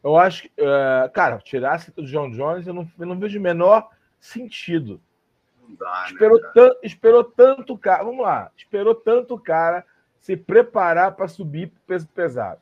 Eu 0.05 0.19
acho 0.19 0.43
que, 0.43 0.49
uh, 0.61 1.11
cara, 1.15 1.39
tirar 1.39 1.83
do 1.97 2.05
John 2.05 2.31
Jones, 2.31 2.67
eu 2.67 2.75
não, 2.75 2.91
eu 2.99 3.07
não 3.07 3.19
vejo 3.19 3.39
o 3.39 3.43
menor 3.43 3.89
sentido. 4.21 5.01
Dá, 5.71 6.03
né, 6.03 6.07
esperou, 6.11 6.41
né, 6.41 6.51
tan 6.55 6.71
esperou 6.83 7.25
tanto 7.25 7.79
cara, 7.79 8.05
vamos 8.05 8.23
lá, 8.23 8.51
esperou 8.57 8.95
tanto 8.95 9.39
cara 9.39 9.85
se 10.21 10.37
preparar 10.37 11.13
para 11.15 11.29
subir 11.29 11.69
para 11.69 11.79
o 11.79 11.87
peso 11.87 12.09
pesado. 12.09 12.61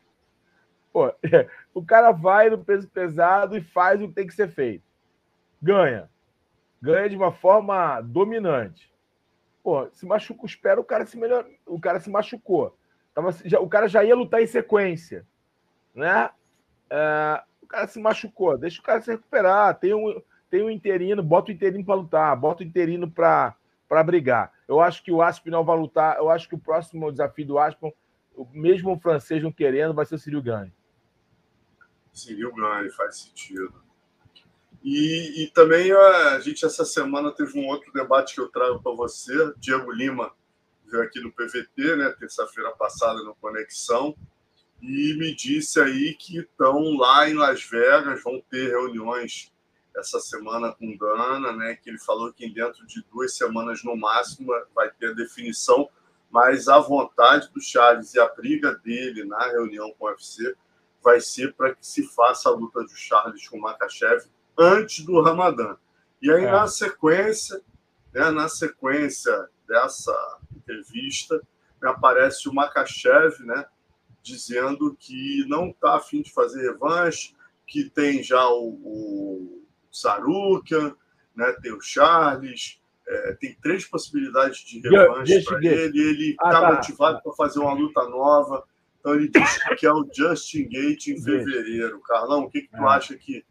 Pô, 0.93 1.13
o 1.75 1.85
cara 1.85 2.13
vai 2.13 2.51
no 2.51 2.65
peso 2.65 2.89
pesado 2.89 3.57
e 3.57 3.61
faz 3.61 4.01
o 4.01 4.09
que 4.09 4.15
tem 4.15 4.27
que 4.27 4.35
ser 4.35 4.49
feito. 4.49 4.85
Ganha 5.63 6.09
ganha 6.85 7.09
de 7.09 7.17
uma 7.17 7.33
forma 7.33 8.03
dominante. 8.03 8.93
Pô, 9.63 9.89
se 9.91 10.05
machucou, 10.05 10.45
espera 10.45 10.79
o 10.79 10.85
cara 10.85 11.07
se 11.07 11.17
melhor, 11.17 11.47
o 11.65 11.81
cara 11.81 11.99
se 11.99 12.11
machucou. 12.11 12.77
Tava, 13.15 13.33
já, 13.43 13.59
o 13.59 13.69
cara 13.69 13.89
já 13.89 14.05
ia 14.05 14.15
lutar 14.15 14.43
em 14.43 14.47
sequência, 14.47 15.27
né? 15.95 16.29
É, 16.91 17.43
o 17.63 17.67
cara 17.67 17.87
se 17.87 17.99
machucou, 17.99 18.59
deixa 18.59 18.83
o 18.83 18.85
cara 18.85 19.01
se 19.01 19.11
recuperar. 19.11 19.75
Tem 19.79 19.95
um, 19.95 20.21
tem 20.51 20.63
um 20.63 20.71
interino, 20.71 21.23
bota 21.23 21.51
o 21.51 21.55
interino 21.55 21.85
para 21.85 21.95
lutar, 21.95 22.37
bota 22.37 22.63
o 22.63 22.67
interino 22.67 23.11
para 23.11 23.57
brigar. 24.05 24.53
Eu 24.69 24.81
acho 24.81 25.03
que 25.03 25.13
o 25.13 25.23
Aspinall 25.23 25.65
vai 25.65 25.79
lutar. 25.79 26.17
Eu 26.17 26.31
acho 26.31 26.49
que 26.49 26.55
o 26.55 26.59
próximo 26.59 27.11
desafio 27.11 27.47
do 27.47 27.59
Aspinall, 27.59 27.95
mesmo 28.53 28.93
o 28.93 28.99
francês 28.99 29.43
não 29.43 29.53
querendo, 29.53 29.95
vai 29.95 30.07
ser 30.07 30.15
o 30.15 30.19
Cyril 30.19 30.43
Gane. 30.43 30.73
Cyril 32.13 32.55
Gane 32.55 32.91
faz 32.91 33.19
sentido. 33.19 33.83
E, 34.83 35.45
e, 35.45 35.51
também 35.53 35.91
a 35.93 36.39
gente, 36.41 36.65
essa 36.65 36.85
semana, 36.85 37.33
teve 37.33 37.59
um 37.59 37.67
outro 37.69 37.91
debate 37.91 38.35
que 38.35 38.41
eu 38.41 38.49
trago 38.49 38.83
para 38.83 38.93
você. 38.93 39.33
Diego 39.57 39.91
Lima 39.91 40.31
veio 40.91 41.03
aqui 41.03 41.21
no 41.21 41.33
PVT, 41.33 41.97
né, 41.97 42.15
terça-feira 42.19 42.71
passada, 42.73 43.23
no 43.23 43.35
Conexão, 43.37 44.15
e 44.83 45.17
me 45.19 45.35
disse 45.35 45.81
aí 45.81 46.15
que 46.15 46.39
estão 46.39 46.99
lá 46.99 47.29
em 47.29 47.33
Las 47.33 47.65
Vegas, 47.65 48.23
vão 48.23 48.43
ter 48.51 48.69
reuniões 48.69 49.54
essa 49.97 50.19
semana 50.19 50.73
com 50.73 50.97
Dana, 50.97 51.53
né, 51.53 51.77
que 51.77 51.89
ele 51.89 51.99
falou 51.99 52.33
que 52.33 52.49
dentro 52.49 52.87
de 52.87 53.03
duas 53.13 53.37
semanas 53.37 53.83
no 53.85 53.97
máximo 53.97 54.53
vai 54.75 54.91
ter 54.91 55.11
a 55.11 55.15
definição, 55.15 55.89
mas 56.31 56.69
a 56.69 56.79
vontade 56.79 57.49
do 57.53 57.61
Charles 57.61 58.15
e 58.15 58.21
a 58.21 58.29
briga 58.29 58.75
dele 58.75 59.25
na 59.25 59.47
reunião 59.47 59.93
com 59.93 60.07
o 60.07 60.09
UFC 60.09 60.57
vai 61.03 61.21
ser 61.21 61.55
para 61.55 61.75
que 61.75 61.87
se 61.87 62.03
faça 62.09 62.49
a 62.49 62.53
luta 62.53 62.81
do 62.83 62.97
Charles 62.97 63.47
com 63.47 63.59
o 63.59 63.61
Makachev 63.61 64.25
antes 64.59 65.05
do 65.05 65.21
Ramadã. 65.21 65.77
E 66.21 66.31
aí, 66.31 66.45
é. 66.45 66.51
na 66.51 66.67
sequência, 66.67 67.61
né, 68.13 68.31
na 68.31 68.49
sequência 68.49 69.49
dessa 69.69 70.39
entrevista, 70.57 71.41
me 71.81 71.89
aparece 71.89 72.49
o 72.49 72.55
Makachev, 72.55 73.45
né, 73.45 73.67
dizendo 74.23 74.97
que 74.99 75.45
não 75.47 75.69
está 75.69 75.97
afim 75.97 76.23
de 76.23 76.33
fazer 76.33 76.63
revanche, 76.63 77.37
que 77.67 77.89
tem 77.91 78.23
já 78.23 78.49
o, 78.49 78.71
o 78.83 79.64
Sarukian, 79.97 80.95
né, 81.35 81.53
tem 81.63 81.73
o 81.73 81.81
Charles, 81.81 82.81
é, 83.07 83.33
tem 83.35 83.57
três 83.63 83.85
possibilidades 83.85 84.59
de 84.61 84.81
revanche 84.81 85.45
para 85.45 85.59
ele. 85.59 86.01
Ele 86.01 86.31
está 86.31 86.49
ah, 86.49 86.61
tá. 86.61 86.73
motivado 86.73 87.23
para 87.23 87.33
fazer 87.33 87.61
uma 87.61 87.73
luta 87.73 88.03
nova. 88.09 88.65
Então 88.99 89.15
ele 89.15 89.29
diz 89.29 89.59
que 89.79 89.87
é 89.87 89.93
o 89.93 90.09
Justin 90.13 90.69
Gate 90.69 91.09
em 91.09 91.23
fevereiro. 91.23 92.01
Carlão, 92.01 92.45
o 92.45 92.51
que, 92.51 92.63
que 92.63 92.71
tu 92.71 92.83
é. 92.83 92.89
acha 92.89 93.15
que 93.17 93.45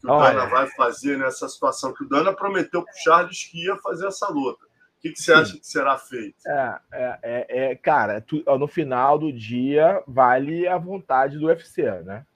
que 0.00 0.06
o 0.06 0.10
Olha. 0.10 0.34
Dana 0.34 0.46
vai 0.46 0.66
fazer 0.68 1.18
nessa 1.18 1.48
situação? 1.48 1.92
Que 1.92 2.04
o 2.04 2.08
Dana 2.08 2.32
prometeu 2.32 2.82
para 2.82 2.92
o 2.92 2.96
Charles 2.96 3.44
que 3.44 3.64
ia 3.64 3.76
fazer 3.76 4.06
essa 4.06 4.28
luta. 4.28 4.64
O 4.64 5.00
que, 5.00 5.12
que 5.12 5.22
você 5.22 5.32
Sim. 5.32 5.40
acha 5.40 5.58
que 5.58 5.66
será 5.66 5.96
feito? 5.96 6.36
É, 6.46 6.80
é, 6.92 7.18
é, 7.22 7.70
é 7.70 7.76
cara, 7.76 8.20
tu, 8.20 8.42
no 8.58 8.66
final 8.66 9.18
do 9.18 9.32
dia 9.32 10.02
vale 10.06 10.66
a 10.66 10.76
vontade 10.76 11.38
do 11.38 11.46
UFC, 11.46 11.82
né? 12.02 12.26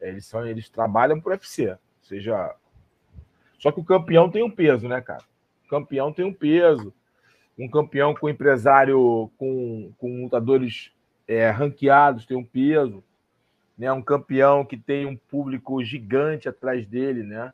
Eles 0.00 0.26
são, 0.26 0.46
eles 0.46 0.68
trabalham 0.68 1.20
para 1.20 1.30
o 1.30 1.32
UFC, 1.32 1.76
seja. 2.02 2.54
Só 3.62 3.70
que 3.70 3.80
o 3.80 3.84
campeão 3.84 4.28
tem 4.28 4.42
um 4.42 4.50
peso, 4.50 4.88
né, 4.88 5.00
cara? 5.00 5.22
O 5.64 5.68
campeão 5.68 6.12
tem 6.12 6.24
um 6.24 6.34
peso. 6.34 6.92
Um 7.56 7.68
campeão 7.68 8.14
com 8.14 8.28
empresário, 8.28 9.30
com, 9.38 9.92
com 9.98 10.24
lutadores 10.24 10.90
é, 11.28 11.50
ranqueados 11.50 12.26
tem 12.26 12.36
um 12.36 12.44
peso 12.44 13.04
né? 13.82 13.92
Um 13.92 14.02
campeão 14.02 14.64
que 14.64 14.76
tem 14.76 15.06
um 15.06 15.16
público 15.16 15.82
gigante 15.82 16.48
atrás 16.48 16.86
dele, 16.86 17.24
né? 17.24 17.52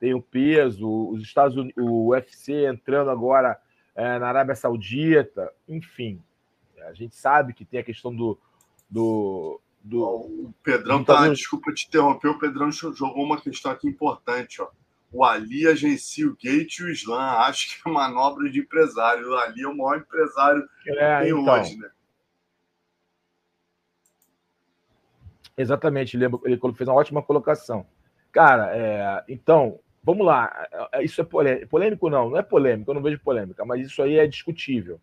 Tem 0.00 0.14
o 0.14 0.22
peso, 0.22 0.88
os 1.10 1.22
Estados 1.22 1.56
Unidos, 1.56 1.76
o 1.76 2.08
UFC 2.08 2.66
entrando 2.66 3.10
agora 3.10 3.56
é, 3.94 4.18
na 4.18 4.28
Arábia 4.28 4.54
Saudita, 4.54 5.52
enfim. 5.68 6.22
A 6.86 6.92
gente 6.92 7.14
sabe 7.14 7.52
que 7.52 7.64
tem 7.64 7.80
a 7.80 7.84
questão 7.84 8.14
do. 8.14 8.38
do, 8.88 9.60
do 9.82 10.02
o 10.02 10.54
Pedrão 10.62 11.04
tá. 11.04 11.28
Desculpa 11.28 11.72
te 11.72 11.86
interromper, 11.86 12.28
o 12.28 12.38
Pedrão 12.38 12.70
jogou 12.72 13.22
uma 13.22 13.40
questão 13.40 13.70
aqui 13.70 13.88
importante, 13.88 14.60
ó. 14.60 14.68
O 15.10 15.24
Ali 15.24 15.66
agencia 15.66 16.26
o 16.26 16.36
Gate 16.36 16.78
e 16.78 16.84
o 16.84 16.90
Islam. 16.90 17.18
Acho 17.18 17.82
que 17.82 17.88
é 17.88 17.92
manobra 17.92 18.50
de 18.50 18.60
empresário. 18.60 19.28
O 19.28 19.36
Ali 19.36 19.62
é 19.62 19.68
o 19.68 19.76
maior 19.76 19.98
empresário 19.98 20.68
é, 20.86 21.18
que 21.20 21.24
tem 21.24 21.40
então, 21.40 21.54
hoje, 21.54 21.76
né? 21.78 21.90
Exatamente, 25.56 26.16
ele, 26.16 26.26
ele 26.44 26.60
fez 26.74 26.88
uma 26.88 26.94
ótima 26.94 27.20
colocação. 27.20 27.84
Cara, 28.30 28.76
é, 28.76 29.24
então, 29.28 29.80
vamos 30.04 30.24
lá. 30.24 30.68
É, 30.92 31.02
isso 31.02 31.20
é 31.20 31.24
polêmico, 31.24 31.68
polêmico? 31.68 32.08
Não, 32.08 32.30
não 32.30 32.38
é 32.38 32.42
polêmico, 32.42 32.90
eu 32.90 32.94
não 32.94 33.02
vejo 33.02 33.18
polêmica, 33.18 33.64
mas 33.64 33.84
isso 33.84 34.00
aí 34.00 34.18
é 34.18 34.26
discutível. 34.26 35.00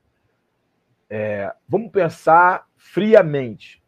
É, 1.09 1.53
vamos 1.67 1.91
pensar 1.91 2.67
friamente. 2.77 3.83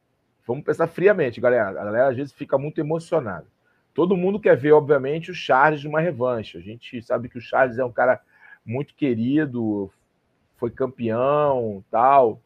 Vamos 0.45 0.65
pensar 0.65 0.87
friamente, 0.87 1.39
galera. 1.39 1.69
A 1.69 1.85
galera 1.85 2.09
às 2.09 2.17
vezes 2.17 2.33
fica 2.33 2.57
muito 2.57 2.79
emocionada. 2.79 3.47
Todo 3.97 4.15
mundo 4.15 4.39
quer 4.39 4.55
ver, 4.55 4.73
obviamente, 4.73 5.31
o 5.31 5.33
Charles 5.33 5.83
numa 5.83 5.99
revanche. 5.99 6.55
A 6.55 6.61
gente 6.61 7.01
sabe 7.01 7.27
que 7.27 7.39
o 7.39 7.41
Charles 7.41 7.79
é 7.79 7.83
um 7.83 7.91
cara 7.91 8.21
muito 8.63 8.93
querido, 8.93 9.91
foi 10.55 10.69
campeão, 10.69 11.83
tal. 11.89 12.39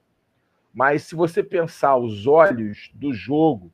Mas 0.74 1.04
se 1.04 1.14
você 1.14 1.44
pensar 1.44 1.98
os 1.98 2.26
olhos 2.26 2.90
do 2.94 3.14
jogo, 3.14 3.70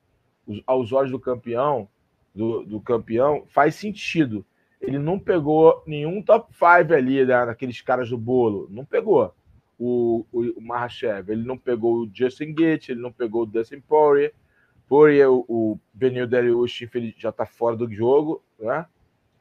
aos 0.66 0.92
olhos 0.92 1.12
do 1.12 1.20
campeão, 1.20 1.88
do, 2.34 2.64
do 2.64 2.82
campeão, 2.82 3.44
faz 3.48 3.76
sentido. 3.76 4.44
Ele 4.82 4.98
não 4.98 5.20
pegou 5.20 5.84
nenhum 5.86 6.20
top 6.24 6.52
5 6.54 6.92
ali, 6.96 7.24
né, 7.28 7.46
naqueles 7.46 7.80
caras 7.80 8.10
do 8.10 8.18
bolo. 8.18 8.68
Não 8.72 8.86
pegou 8.86 9.36
o, 9.78 10.26
o, 10.32 10.42
o 10.58 10.62
Mahashev. 10.64 11.30
Ele 11.30 11.44
não 11.44 11.60
pegou 11.60 11.98
o 11.98 12.10
Justin 12.12 12.56
Gates, 12.56 12.90
ele 12.90 13.02
não 13.02 13.12
pegou 13.12 13.44
o 13.44 13.46
Dustin 13.46 13.82
Poirier. 13.82 14.34
Poirier, 14.88 15.30
o, 15.30 15.46
o 15.48 15.80
Benil 15.94 16.28
Dariush, 16.28 16.88
ele 16.94 17.14
já 17.18 17.30
está 17.30 17.46
fora 17.46 17.76
do 17.76 17.92
jogo, 17.92 18.44
né? 18.60 18.86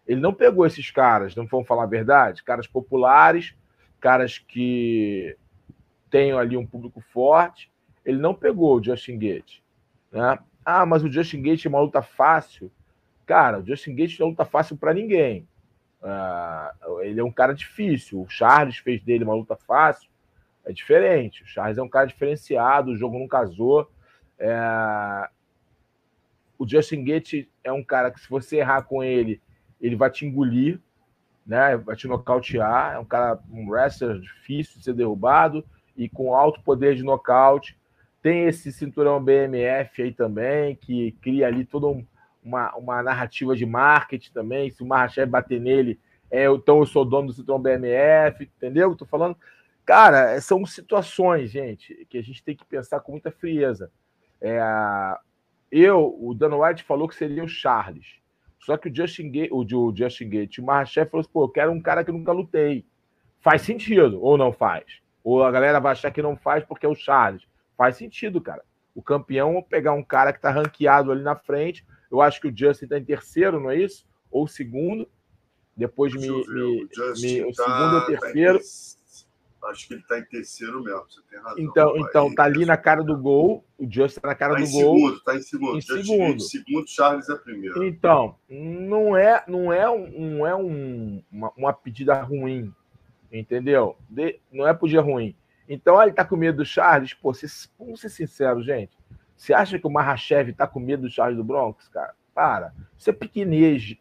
Ele 0.06 0.20
não 0.20 0.32
pegou 0.32 0.64
esses 0.66 0.90
caras, 0.90 1.34
não 1.34 1.46
vamos 1.46 1.66
falar 1.66 1.82
a 1.84 1.86
verdade, 1.86 2.42
caras 2.42 2.66
populares 2.66 3.54
caras 4.00 4.38
que 4.38 5.36
tenham 6.10 6.38
ali 6.38 6.56
um 6.56 6.66
público 6.66 7.00
forte. 7.00 7.72
Ele 8.04 8.18
não 8.18 8.34
pegou 8.34 8.78
o 8.78 8.82
Justin 8.82 9.18
Gate. 9.18 9.60
Né? 10.12 10.38
Ah, 10.64 10.86
mas 10.86 11.02
o 11.02 11.10
Justin 11.10 11.42
Gate 11.42 11.66
é 11.66 11.68
uma 11.68 11.80
luta 11.80 12.02
fácil. 12.02 12.70
Cara, 13.24 13.58
o 13.58 13.66
Justin 13.66 13.94
Gate 13.94 14.18
não 14.20 14.28
é 14.28 14.30
luta 14.30 14.44
fácil 14.44 14.76
para 14.76 14.94
ninguém. 14.94 15.48
Uh, 16.00 17.00
ele 17.00 17.18
é 17.18 17.24
um 17.24 17.32
cara 17.32 17.52
difícil. 17.52 18.20
O 18.20 18.28
Charles 18.28 18.76
fez 18.78 19.02
dele 19.02 19.24
uma 19.24 19.34
luta 19.34 19.56
fácil. 19.56 20.08
É 20.64 20.72
diferente. 20.72 21.42
O 21.42 21.46
Charles 21.46 21.78
é 21.78 21.82
um 21.82 21.88
cara 21.88 22.06
diferenciado. 22.06 22.92
O 22.92 22.96
jogo 22.96 23.18
não 23.18 23.26
casou. 23.26 23.90
É... 24.38 25.28
O 26.58 26.68
Justin 26.68 27.04
Gate 27.04 27.48
é 27.62 27.72
um 27.72 27.82
cara 27.82 28.10
que, 28.10 28.20
se 28.20 28.28
você 28.28 28.56
errar 28.56 28.82
com 28.82 29.02
ele, 29.02 29.40
ele 29.80 29.96
vai 29.96 30.10
te 30.10 30.24
engolir, 30.24 30.80
né? 31.46 31.76
vai 31.76 31.96
te 31.96 32.08
nocautear. 32.08 32.94
É 32.94 32.98
um 32.98 33.04
cara, 33.04 33.38
um 33.50 33.68
wrestler 33.68 34.18
difícil 34.18 34.78
de 34.78 34.84
ser 34.84 34.94
derrubado 34.94 35.64
e 35.96 36.08
com 36.08 36.34
alto 36.34 36.62
poder 36.62 36.94
de 36.94 37.02
nocaute. 37.02 37.78
Tem 38.22 38.46
esse 38.46 38.72
cinturão 38.72 39.22
BMF 39.22 40.02
aí 40.02 40.12
também, 40.12 40.74
que 40.74 41.12
cria 41.22 41.46
ali 41.46 41.64
toda 41.64 41.86
um, 41.86 42.04
uma, 42.42 42.74
uma 42.74 43.02
narrativa 43.02 43.54
de 43.54 43.64
marketing 43.64 44.32
também. 44.32 44.70
Se 44.70 44.82
o 44.82 44.86
Mahashev 44.86 45.30
bater 45.30 45.60
nele, 45.60 46.00
é, 46.30 46.46
então 46.46 46.78
eu 46.78 46.86
sou 46.86 47.04
dono 47.04 47.28
do 47.28 47.32
cinturão 47.32 47.60
BMF, 47.60 48.44
entendeu? 48.44 48.92
Estou 48.92 49.06
falando. 49.06 49.36
Cara, 49.84 50.40
são 50.40 50.66
situações, 50.66 51.50
gente, 51.50 52.06
que 52.10 52.18
a 52.18 52.22
gente 52.22 52.42
tem 52.42 52.56
que 52.56 52.64
pensar 52.64 52.98
com 53.00 53.12
muita 53.12 53.30
frieza. 53.30 53.92
É, 54.40 54.58
eu, 55.70 56.16
o 56.20 56.34
Dan 56.34 56.56
White 56.56 56.84
falou 56.84 57.08
que 57.08 57.14
seria 57.14 57.44
o 57.44 57.48
Charles. 57.48 58.06
Só 58.58 58.76
que 58.76 58.88
o 58.88 58.94
Justin 58.94 59.30
Gate, 59.30 59.50
o, 59.52 59.60
o 59.60 59.96
Justin 59.96 60.28
Gate, 60.28 60.58
o 60.58 60.64
Mahashev 60.64 61.10
falou 61.10 61.20
assim, 61.20 61.30
pô, 61.32 61.44
eu 61.44 61.48
quero 61.48 61.70
um 61.70 61.80
cara 61.80 62.04
que 62.04 62.12
nunca 62.12 62.32
lutei. 62.32 62.84
Faz 63.40 63.62
sentido 63.62 64.20
ou 64.20 64.36
não 64.36 64.52
faz? 64.52 64.84
Ou 65.22 65.44
a 65.44 65.50
galera 65.50 65.78
vai 65.78 65.92
achar 65.92 66.10
que 66.10 66.22
não 66.22 66.36
faz 66.36 66.64
porque 66.64 66.86
é 66.86 66.88
o 66.88 66.94
Charles. 66.94 67.46
Faz 67.76 67.96
sentido, 67.96 68.40
cara. 68.40 68.64
O 68.94 69.02
campeão 69.02 69.62
pegar 69.62 69.92
um 69.92 70.02
cara 70.02 70.32
que 70.32 70.38
está 70.38 70.50
ranqueado 70.50 71.12
ali 71.12 71.22
na 71.22 71.36
frente. 71.36 71.84
Eu 72.10 72.20
acho 72.20 72.40
que 72.40 72.48
o 72.48 72.56
Justin 72.56 72.86
está 72.86 72.98
em 72.98 73.04
terceiro, 73.04 73.60
não 73.60 73.70
é 73.70 73.76
isso? 73.76 74.06
Ou 74.30 74.48
segundo. 74.48 75.08
Depois 75.76 76.14
me, 76.14 76.22
me, 76.22 76.30
o, 76.30 76.46
me, 76.46 76.82
o 76.82 76.88
tá, 76.88 77.14
segundo 77.14 77.94
ou 77.96 78.06
terceiro. 78.06 78.58
Tá 78.58 78.64
acho 79.64 79.88
que 79.88 79.94
ele 79.94 80.02
está 80.02 80.18
em 80.18 80.24
terceiro 80.24 80.82
mesmo, 80.82 81.04
você 81.08 81.20
tem 81.30 81.40
razão. 81.40 81.58
Então, 81.58 81.96
então 81.96 82.34
tá 82.34 82.44
ali 82.44 82.64
na 82.64 82.76
cara 82.76 83.02
do 83.02 83.16
gol. 83.16 83.64
O 83.78 83.84
Justin 83.84 84.18
está 84.18 84.28
na 84.28 84.34
cara 84.34 84.54
tá 84.54 84.60
do 84.60 84.70
gol. 84.70 84.96
Segundo, 84.96 85.20
tá 85.20 85.34
em 85.34 85.42
segundo. 85.42 85.76
Em 85.76 85.80
segundo. 85.80 86.34
Em 86.34 86.40
segundo, 86.40 86.88
Charles 86.88 87.28
é 87.28 87.36
primeiro. 87.36 87.84
Então, 87.84 88.36
não 88.48 89.16
é, 89.16 89.44
não 89.46 89.72
é, 89.72 89.88
um, 89.90 90.08
não 90.20 90.46
é 90.46 90.54
um, 90.54 91.22
uma, 91.30 91.52
uma 91.56 91.72
pedida 91.72 92.20
ruim, 92.22 92.72
entendeu? 93.32 93.96
De, 94.08 94.38
não 94.52 94.66
é 94.66 94.72
por 94.72 94.88
dia 94.88 95.00
ruim. 95.00 95.34
Então, 95.68 96.00
ele 96.00 96.12
tá 96.12 96.24
com 96.24 96.36
medo 96.36 96.58
do 96.58 96.64
Charles. 96.64 97.12
Pô, 97.14 97.34
cês, 97.34 97.70
vamos 97.78 98.00
ser 98.00 98.08
sinceros, 98.08 98.64
gente. 98.64 98.96
Você 99.36 99.52
acha 99.52 99.78
que 99.78 99.86
o 99.86 99.90
Mahashev 99.90 100.52
tá 100.52 100.66
com 100.66 100.80
medo 100.80 101.02
do 101.02 101.10
Charles 101.10 101.36
do 101.36 101.44
Bronx, 101.44 101.88
cara? 101.88 102.14
Para. 102.34 102.72
Isso 102.96 103.10
é 103.10 103.12
pequenez, 103.12 103.96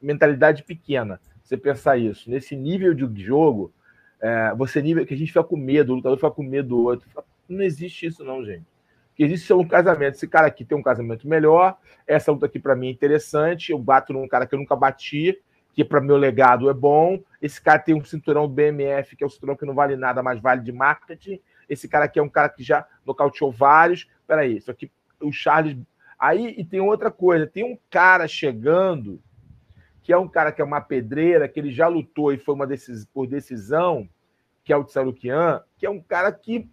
mentalidade 0.00 0.62
pequena. 0.62 1.20
Você 1.42 1.56
pensar 1.56 1.96
isso. 1.96 2.30
Nesse 2.30 2.56
nível 2.56 2.94
de 2.94 3.22
jogo, 3.22 3.72
é, 4.20 4.54
você 4.54 4.82
nível 4.82 5.06
que 5.06 5.14
a 5.14 5.16
gente 5.16 5.28
fica 5.28 5.44
com 5.44 5.56
medo, 5.56 5.92
o 5.92 5.96
lutador 5.96 6.18
fica 6.18 6.30
com 6.30 6.42
medo 6.42 6.68
do 6.68 6.82
outro. 6.84 7.08
Não 7.48 7.62
existe 7.62 8.06
isso, 8.06 8.24
não, 8.24 8.44
gente. 8.44 8.62
O 8.62 9.14
que 9.16 9.24
existe 9.24 9.50
é 9.50 9.54
um 9.54 9.66
casamento. 9.66 10.14
Esse 10.14 10.28
cara 10.28 10.46
aqui 10.46 10.64
tem 10.64 10.76
um 10.76 10.82
casamento 10.82 11.26
melhor. 11.28 11.76
Essa 12.06 12.30
luta 12.30 12.46
aqui, 12.46 12.58
para 12.58 12.76
mim, 12.76 12.88
é 12.88 12.90
interessante. 12.90 13.72
Eu 13.72 13.78
bato 13.78 14.12
num 14.12 14.28
cara 14.28 14.46
que 14.46 14.54
eu 14.54 14.58
nunca 14.58 14.76
bati 14.76 15.38
que 15.72 15.84
para 15.84 16.00
meu 16.00 16.16
legado 16.16 16.68
é 16.68 16.74
bom. 16.74 17.20
Esse 17.40 17.60
cara 17.60 17.78
tem 17.78 17.94
um 17.94 18.04
cinturão 18.04 18.48
BMF, 18.48 19.16
que 19.16 19.24
é 19.24 19.26
um 19.26 19.30
cinturão 19.30 19.56
que 19.56 19.64
não 19.64 19.74
vale 19.74 19.96
nada, 19.96 20.22
mas 20.22 20.40
vale 20.40 20.62
de 20.62 20.72
marketing. 20.72 21.40
Esse 21.68 21.88
cara 21.88 22.04
aqui 22.06 22.18
é 22.18 22.22
um 22.22 22.28
cara 22.28 22.48
que 22.48 22.62
já 22.62 22.86
nocauteou 23.06 23.50
vários. 23.52 24.08
Peraí, 24.26 24.56
isso 24.56 24.70
aqui, 24.70 24.90
o 25.20 25.32
Charles. 25.32 25.76
Aí, 26.18 26.54
e 26.58 26.64
tem 26.64 26.80
outra 26.80 27.10
coisa: 27.10 27.46
tem 27.46 27.64
um 27.64 27.78
cara 27.88 28.26
chegando, 28.26 29.20
que 30.02 30.12
é 30.12 30.18
um 30.18 30.28
cara 30.28 30.52
que 30.52 30.60
é 30.60 30.64
uma 30.64 30.80
pedreira, 30.80 31.48
que 31.48 31.60
ele 31.60 31.70
já 31.70 31.88
lutou 31.88 32.32
e 32.32 32.38
foi 32.38 32.54
uma 32.54 32.66
decis... 32.66 33.04
por 33.04 33.26
decisão, 33.26 34.08
que 34.64 34.72
é 34.72 34.76
o 34.76 34.84
Tsarukian, 34.84 35.62
que 35.76 35.86
é 35.86 35.90
um 35.90 36.00
cara 36.00 36.32
que 36.32 36.68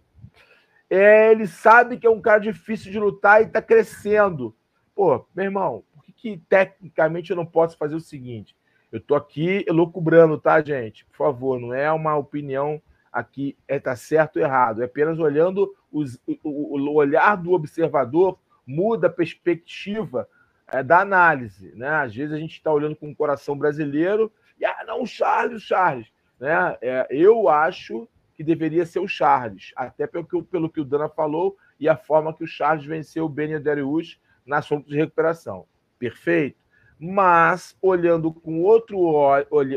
é, 0.90 1.30
ele 1.30 1.46
sabe 1.46 1.98
que 1.98 2.06
é 2.06 2.10
um 2.10 2.20
cara 2.20 2.38
difícil 2.38 2.90
de 2.90 2.98
lutar 2.98 3.42
e 3.42 3.46
está 3.46 3.60
crescendo. 3.60 4.54
Pô, 4.94 5.26
meu 5.34 5.44
irmão, 5.44 5.84
por 5.92 6.04
que, 6.04 6.12
que 6.12 6.38
tecnicamente 6.48 7.30
eu 7.30 7.36
não 7.36 7.44
posso 7.44 7.76
fazer 7.76 7.94
o 7.94 8.00
seguinte? 8.00 8.56
Eu 8.90 9.00
tô 9.00 9.14
aqui 9.14 9.64
elucubrando, 9.68 10.38
tá, 10.38 10.62
gente? 10.62 11.04
Por 11.06 11.16
favor, 11.16 11.60
não 11.60 11.74
é 11.74 11.92
uma 11.92 12.16
opinião 12.16 12.80
aqui, 13.12 13.56
é 13.66 13.78
tá 13.78 13.94
certo 13.94 14.36
ou 14.36 14.42
errado. 14.42 14.80
É 14.80 14.86
apenas 14.86 15.18
olhando 15.18 15.74
os, 15.92 16.18
o, 16.26 16.38
o, 16.42 16.94
olhar 16.94 17.36
do 17.36 17.52
observador 17.52 18.38
muda 18.66 19.08
a 19.08 19.10
perspectiva 19.10 20.26
é, 20.68 20.82
da 20.82 21.00
análise, 21.00 21.74
né? 21.74 21.88
Às 21.88 22.14
vezes 22.14 22.32
a 22.32 22.38
gente 22.38 22.52
está 22.52 22.72
olhando 22.72 22.96
com 22.96 23.10
o 23.10 23.16
coração 23.16 23.56
brasileiro 23.56 24.32
e 24.60 24.64
ah, 24.64 24.84
não, 24.86 25.02
o 25.02 25.06
Charles, 25.06 25.62
o 25.62 25.66
Charles, 25.66 26.06
né? 26.38 26.76
É, 26.80 27.06
eu 27.10 27.48
acho 27.48 28.08
que 28.34 28.44
deveria 28.44 28.86
ser 28.86 29.00
o 29.00 29.08
Charles, 29.08 29.72
até 29.74 30.06
pelo 30.06 30.24
que, 30.24 30.42
pelo 30.42 30.70
que 30.70 30.80
o 30.80 30.84
Dana 30.84 31.08
falou 31.08 31.56
e 31.80 31.88
a 31.88 31.96
forma 31.96 32.32
que 32.32 32.44
o 32.44 32.46
Charles 32.46 32.84
venceu 32.84 33.24
o 33.24 33.28
Benio 33.28 33.60
Darius 33.60 34.20
na 34.46 34.58
assunto 34.58 34.88
de 34.88 34.96
recuperação. 34.96 35.66
Perfeito? 35.98 36.68
mas 36.98 37.76
olhando 37.80 38.32
com 38.32 38.62
outro 38.62 38.98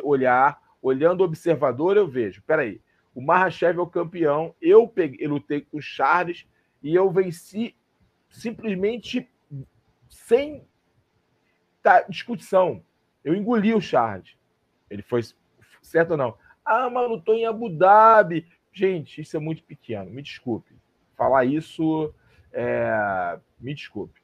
olhar, 0.04 0.60
olhando 0.82 1.24
observador, 1.24 1.96
eu 1.96 2.08
vejo, 2.08 2.42
peraí, 2.44 2.82
o 3.14 3.22
Mahashev 3.22 3.78
é 3.78 3.82
o 3.82 3.88
campeão, 3.88 4.56
eu, 4.60 4.88
peguei, 4.88 5.26
eu 5.26 5.32
lutei 5.32 5.62
com 5.62 5.78
o 5.78 5.82
Charles 5.82 6.48
e 6.82 6.96
eu 6.96 7.12
venci 7.12 7.76
simplesmente 8.30 9.30
sem 10.10 10.66
tá, 11.82 12.02
discussão. 12.02 12.84
Eu 13.24 13.36
engoli 13.36 13.74
o 13.74 13.82
Charles. 13.82 14.36
Ele 14.90 15.02
foi 15.02 15.22
certo 15.82 16.12
ou 16.12 16.18
não? 16.18 16.38
Ah, 16.66 16.90
mas 16.90 17.10
lutou 17.10 17.36
em 17.36 17.46
Abu 17.46 17.70
Dhabi. 17.70 18.48
Gente, 18.72 19.22
isso 19.22 19.36
é 19.36 19.40
muito 19.40 19.64
pequeno. 19.64 20.10
Me 20.10 20.22
desculpe. 20.22 20.74
Falar 21.18 21.46
isso, 21.46 22.14
é... 22.52 23.40
me 23.60 23.74
desculpe. 23.74 24.22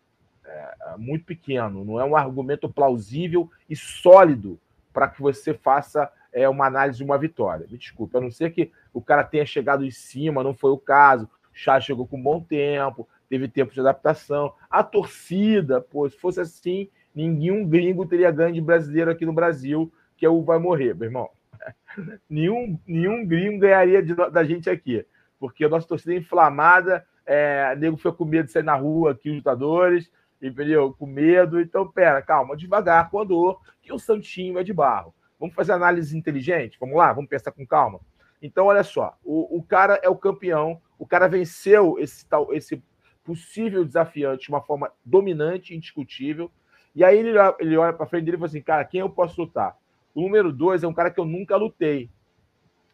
É, 0.47 0.76
é, 0.82 0.97
muito 0.97 1.26
pequeno, 1.26 1.84
não 1.84 1.99
é 1.99 2.05
um 2.05 2.16
argumento 2.16 2.70
plausível 2.70 3.51
e 3.70 3.76
sólido 3.76 4.58
para 4.93 5.10
que 5.10 5.22
você 5.22 5.53
faça 5.53 6.10
é, 6.32 6.47
uma 6.47 6.66
análise 6.66 6.99
de 6.99 7.03
uma 7.03 7.18
vitória. 7.18 7.68
Me 7.70 7.78
desculpe, 7.78 8.16
a 8.18 8.22
não 8.22 8.32
ser 8.32 8.51
que 8.51 8.72
o 8.93 9.01
cara 9.01 9.26
tenha 9.26 9.45
chegado 9.45 9.84
em 9.84 9.91
cima, 9.91 10.43
não 10.43 10.55
foi 10.55 10.72
o 10.72 10.78
caso. 10.78 11.26
O 11.26 11.30
Chá 11.51 11.82
chegou 11.82 12.08
com 12.08 12.22
bom 12.22 12.41
tempo, 12.41 13.08
teve 13.30 13.49
tempo 13.49 13.74
de 13.74 13.82
adaptação. 13.82 14.53
A 14.70 14.84
torcida, 14.84 15.82
pô, 15.82 16.10
se 16.10 16.18
fosse 16.18 16.39
assim, 16.39 16.89
nenhum 17.26 17.68
gringo 17.68 18.05
teria 18.05 18.30
ganho 18.30 18.53
de 18.53 18.61
brasileiro 18.61 19.09
aqui 19.09 19.26
no 19.26 19.34
Brasil, 19.34 19.91
que 20.15 20.26
é 20.26 20.30
o 20.30 20.43
vai 20.43 20.59
morrer, 20.59 20.93
meu 20.93 21.05
irmão. 21.05 21.30
nenhum, 22.30 22.80
nenhum 22.86 23.26
gringo 23.26 23.59
ganharia 23.59 24.03
de, 24.03 24.13
da 24.13 24.43
gente 24.43 24.70
aqui, 24.70 25.05
porque 25.39 25.65
a 25.65 25.70
nossa 25.70 25.88
torcida 25.88 26.13
é 26.13 26.18
inflamada, 26.18 27.05
é, 27.26 27.76
nego 27.76 27.97
foi 27.97 28.11
com 28.13 28.26
medo 28.26 28.45
de 28.45 28.51
sair 28.51 28.63
na 28.63 28.76
rua 28.76 29.11
aqui, 29.11 29.30
os 29.30 29.36
lutadores, 29.38 30.11
entendeu? 30.41 30.93
Com 30.93 31.05
medo. 31.05 31.59
Então, 31.59 31.88
pera, 31.88 32.22
calma, 32.22 32.55
devagar, 32.55 33.09
com 33.09 33.20
a 33.20 33.24
dor, 33.24 33.59
que 33.82 33.91
o 33.91 33.99
Santinho 33.99 34.59
é 34.59 34.63
de 34.63 34.74
barro. 34.74 35.13
Vamos 35.39 35.55
fazer 35.55 35.74
análise 35.74 36.18
inteligente? 36.18 36.78
Vamos 36.80 36.95
lá, 36.95 37.13
vamos 37.13 37.30
pensar 37.30 37.51
com 37.51 37.65
calma. 37.65 37.99
Então, 38.41 38.68
olha 38.68 38.84
só, 38.84 39.18
o, 39.24 39.57
o 39.57 39.63
cara 39.63 39.99
é 40.03 40.09
o 40.09 40.15
campeão, 40.15 40.80
o 40.97 41.05
cara 41.05 41.28
venceu 41.28 41.97
esse 41.99 42.26
tal, 42.28 42.53
esse 42.53 42.82
possível 43.24 43.84
desafiante 43.84 44.43
de 44.43 44.49
uma 44.49 44.61
forma 44.61 44.91
dominante, 45.03 45.76
indiscutível. 45.76 46.49
E 46.97 47.03
aí 47.03 47.19
ele, 47.19 47.37
ele 47.59 47.77
olha 47.77 47.93
para 47.93 48.07
frente 48.07 48.25
dele 48.25 48.37
e 48.37 48.39
fala 48.39 48.47
assim: 48.47 48.61
cara, 48.61 48.83
quem 48.83 49.01
eu 49.01 49.09
posso 49.09 49.39
lutar? 49.39 49.77
O 50.15 50.21
número 50.23 50.51
dois 50.51 50.83
é 50.83 50.87
um 50.87 50.93
cara 50.93 51.11
que 51.11 51.19
eu 51.19 51.25
nunca 51.25 51.55
lutei. 51.55 52.09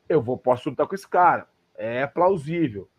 Eu 0.10 0.22
vou, 0.22 0.38
posso 0.38 0.70
lutar 0.70 0.86
com 0.86 0.94
esse 0.94 1.08
cara. 1.08 1.48
É 1.74 2.06
plausível. 2.06 2.90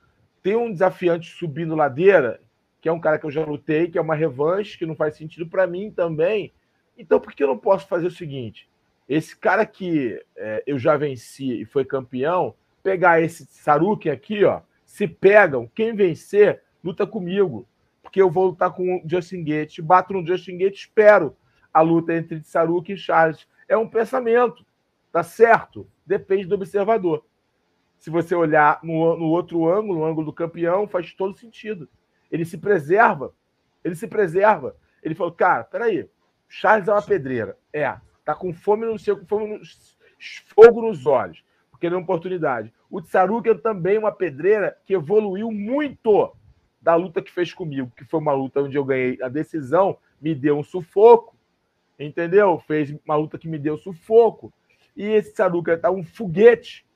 Tem 0.43 0.57
um 0.57 0.73
desafiante 0.73 1.31
subindo 1.31 1.77
ladeira 1.77 2.41
que 2.81 2.89
é 2.89 2.93
um 2.93 3.01
cara 3.01 3.19
que 3.19 3.27
eu 3.27 3.31
já 3.31 3.45
lutei, 3.45 3.89
que 3.89 3.97
é 3.99 4.01
uma 4.01 4.15
revanche, 4.15 4.79
que 4.79 4.87
não 4.87 4.95
faz 4.95 5.15
sentido 5.15 5.47
para 5.47 5.67
mim 5.67 5.91
também. 5.91 6.53
Então, 6.99 7.21
por 7.21 7.35
que 7.35 7.43
eu 7.43 7.49
não 7.49 7.59
posso 7.59 7.87
fazer 7.87 8.07
o 8.07 8.11
seguinte? 8.11 8.67
Esse 9.07 9.37
cara 9.37 9.67
que 9.67 10.23
é, 10.37 10.63
eu 10.67 10.79
já 10.79 10.97
venci 10.97 11.61
e 11.61 11.65
foi 11.67 11.85
campeão, 11.85 12.55
pegar 12.83 13.21
esse 13.21 13.45
Saruki 13.47 14.09
aqui, 14.09 14.45
ó, 14.45 14.61
se 14.85 15.07
pegam, 15.07 15.71
quem 15.75 15.95
vencer, 15.95 16.63
luta 16.83 17.07
comigo. 17.07 17.67
Porque 18.15 18.23
eu 18.23 18.31
vou 18.31 18.47
lutar 18.47 18.73
com 18.73 18.99
o 18.99 19.03
Justin 19.05 19.43
Gates, 19.43 19.85
bato 19.85 20.13
no 20.13 20.25
Justin 20.25 20.57
Gates, 20.57 20.83
espero 20.83 21.37
a 21.73 21.81
luta 21.81 22.15
entre 22.15 22.41
Saruki 22.45 22.93
e 22.93 22.97
Charles. 22.97 23.45
É 23.69 23.77
um 23.77 23.89
pensamento, 23.89 24.65
tá 25.11 25.25
certo? 25.25 25.91
Depende 26.07 26.47
do 26.47 26.55
observador. 26.55 27.25
Se 27.99 28.11
você 28.11 28.33
olhar 28.37 28.79
no, 28.85 29.17
no 29.17 29.25
outro 29.31 29.69
ângulo, 29.69 29.99
no 29.99 30.05
ângulo 30.05 30.27
do 30.27 30.33
campeão, 30.33 30.87
faz 30.87 31.13
todo 31.13 31.37
sentido. 31.37 31.89
Ele 32.31 32.45
se 32.45 32.57
preserva. 32.57 33.35
Ele 33.83 33.97
se 33.97 34.07
preserva. 34.07 34.77
Ele 35.03 35.17
falou, 35.17 35.33
cara, 35.33 35.65
peraí, 35.65 36.09
Charles 36.49 36.87
é 36.87 36.93
uma 36.93 37.03
pedreira. 37.03 37.59
É, 37.73 37.97
tá 38.25 38.33
com 38.33 38.55
fome 38.55 38.87
no 38.87 38.97
seu, 38.97 39.27
fome 39.27 39.59
no, 39.59 39.61
fogo 40.55 40.83
nos 40.83 41.05
olhos. 41.05 41.45
Porque 41.69 41.89
querendo 41.89 42.05
oportunidade. 42.05 42.73
O 42.89 43.03
Tsaruken 43.03 43.59
também 43.59 43.99
uma 43.99 44.13
pedreira 44.13 44.79
que 44.87 44.95
evoluiu 44.95 45.51
muito 45.51 46.33
da 46.85 46.95
luta 46.95 47.23
que 47.23 47.33
fez 47.33 47.51
comigo, 47.51 47.91
que 47.97 48.05
foi 48.05 48.21
uma 48.21 48.35
luta 48.35 48.61
onde 48.61 48.77
eu 48.77 48.85
ganhei 48.85 49.19
a 49.23 49.29
decisão, 49.29 49.97
me 50.21 50.35
deu 50.35 50.59
um 50.59 50.63
sufoco, 50.63 51.35
entendeu? 51.99 52.63
Fez 52.67 52.95
uma 53.07 53.17
luta 53.17 53.39
que 53.39 53.49
me 53.49 53.59
deu 53.59 53.79
sufoco. 53.79 54.53
E 54.95 55.03
esse 55.07 55.33
Tsaruken 55.33 55.79
tá 55.79 55.91
um 55.91 56.05
foguete. 56.05 56.87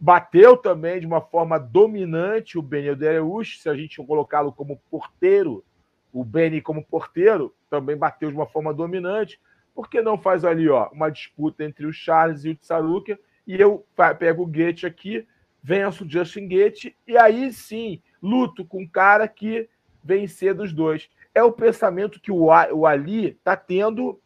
Bateu 0.00 0.56
também 0.56 0.98
de 0.98 1.06
uma 1.06 1.20
forma 1.20 1.58
dominante 1.58 2.58
o 2.58 2.62
Benio 2.62 2.96
Dereush, 2.96 3.60
se 3.60 3.68
a 3.68 3.76
gente 3.76 4.02
colocá-lo 4.02 4.50
como 4.50 4.80
porteiro, 4.90 5.62
o 6.10 6.24
Beni 6.24 6.62
como 6.62 6.82
porteiro, 6.82 7.54
também 7.68 7.96
bateu 7.96 8.30
de 8.30 8.34
uma 8.34 8.46
forma 8.46 8.72
dominante. 8.72 9.38
Por 9.74 9.90
que 9.90 10.00
não 10.00 10.16
faz 10.16 10.42
ali 10.42 10.70
ó, 10.70 10.88
uma 10.90 11.10
disputa 11.10 11.64
entre 11.64 11.84
o 11.84 11.92
Charles 11.92 12.46
e 12.46 12.50
o 12.50 12.56
Tsaruken 12.56 13.18
e 13.46 13.60
eu 13.60 13.86
pego 14.18 14.44
o 14.44 14.46
Goethe 14.46 14.86
aqui, 14.86 15.26
venço 15.62 16.04
o 16.04 16.10
Justin 16.10 16.48
Goethe, 16.48 16.96
e 17.06 17.16
aí 17.16 17.52
sim 17.52 18.00
luto 18.22 18.64
com 18.64 18.82
um 18.82 18.88
cara 18.88 19.26
que 19.26 19.68
vencer 20.02 20.54
dos 20.54 20.72
dois. 20.72 21.10
É 21.34 21.42
o 21.42 21.52
pensamento 21.52 22.20
que 22.20 22.30
o, 22.30 22.46
o 22.46 22.86
Ali 22.86 23.28
está 23.28 23.56
tendo 23.56 24.20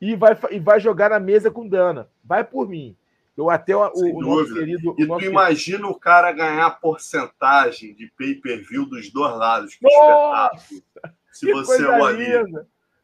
e 0.00 0.16
vai, 0.16 0.36
e 0.50 0.58
vai 0.58 0.80
jogar 0.80 1.10
na 1.10 1.20
mesa 1.20 1.50
com 1.50 1.68
Dana. 1.68 2.08
Vai 2.22 2.44
por 2.44 2.68
mim. 2.68 2.96
Eu 3.36 3.50
até 3.50 3.76
o, 3.76 3.90
o 3.94 4.20
nosso 4.20 4.54
querido. 4.54 4.94
E 4.98 5.06
nosso 5.06 5.20
tu 5.20 5.26
imagina 5.26 5.78
querido... 5.78 5.96
o 5.96 5.98
cara 5.98 6.32
ganhar 6.32 6.70
porcentagem 6.80 7.94
de 7.94 8.06
pay-per-view 8.16 8.86
dos 8.86 9.10
dois 9.10 9.36
lados. 9.36 9.74
Que 9.74 9.84
Nossa, 9.84 10.56
espetáculo. 10.56 11.14
Se 11.32 11.52
você 11.52 11.84
é 11.84 11.88
o 11.88 12.04
Ali. 12.04 12.26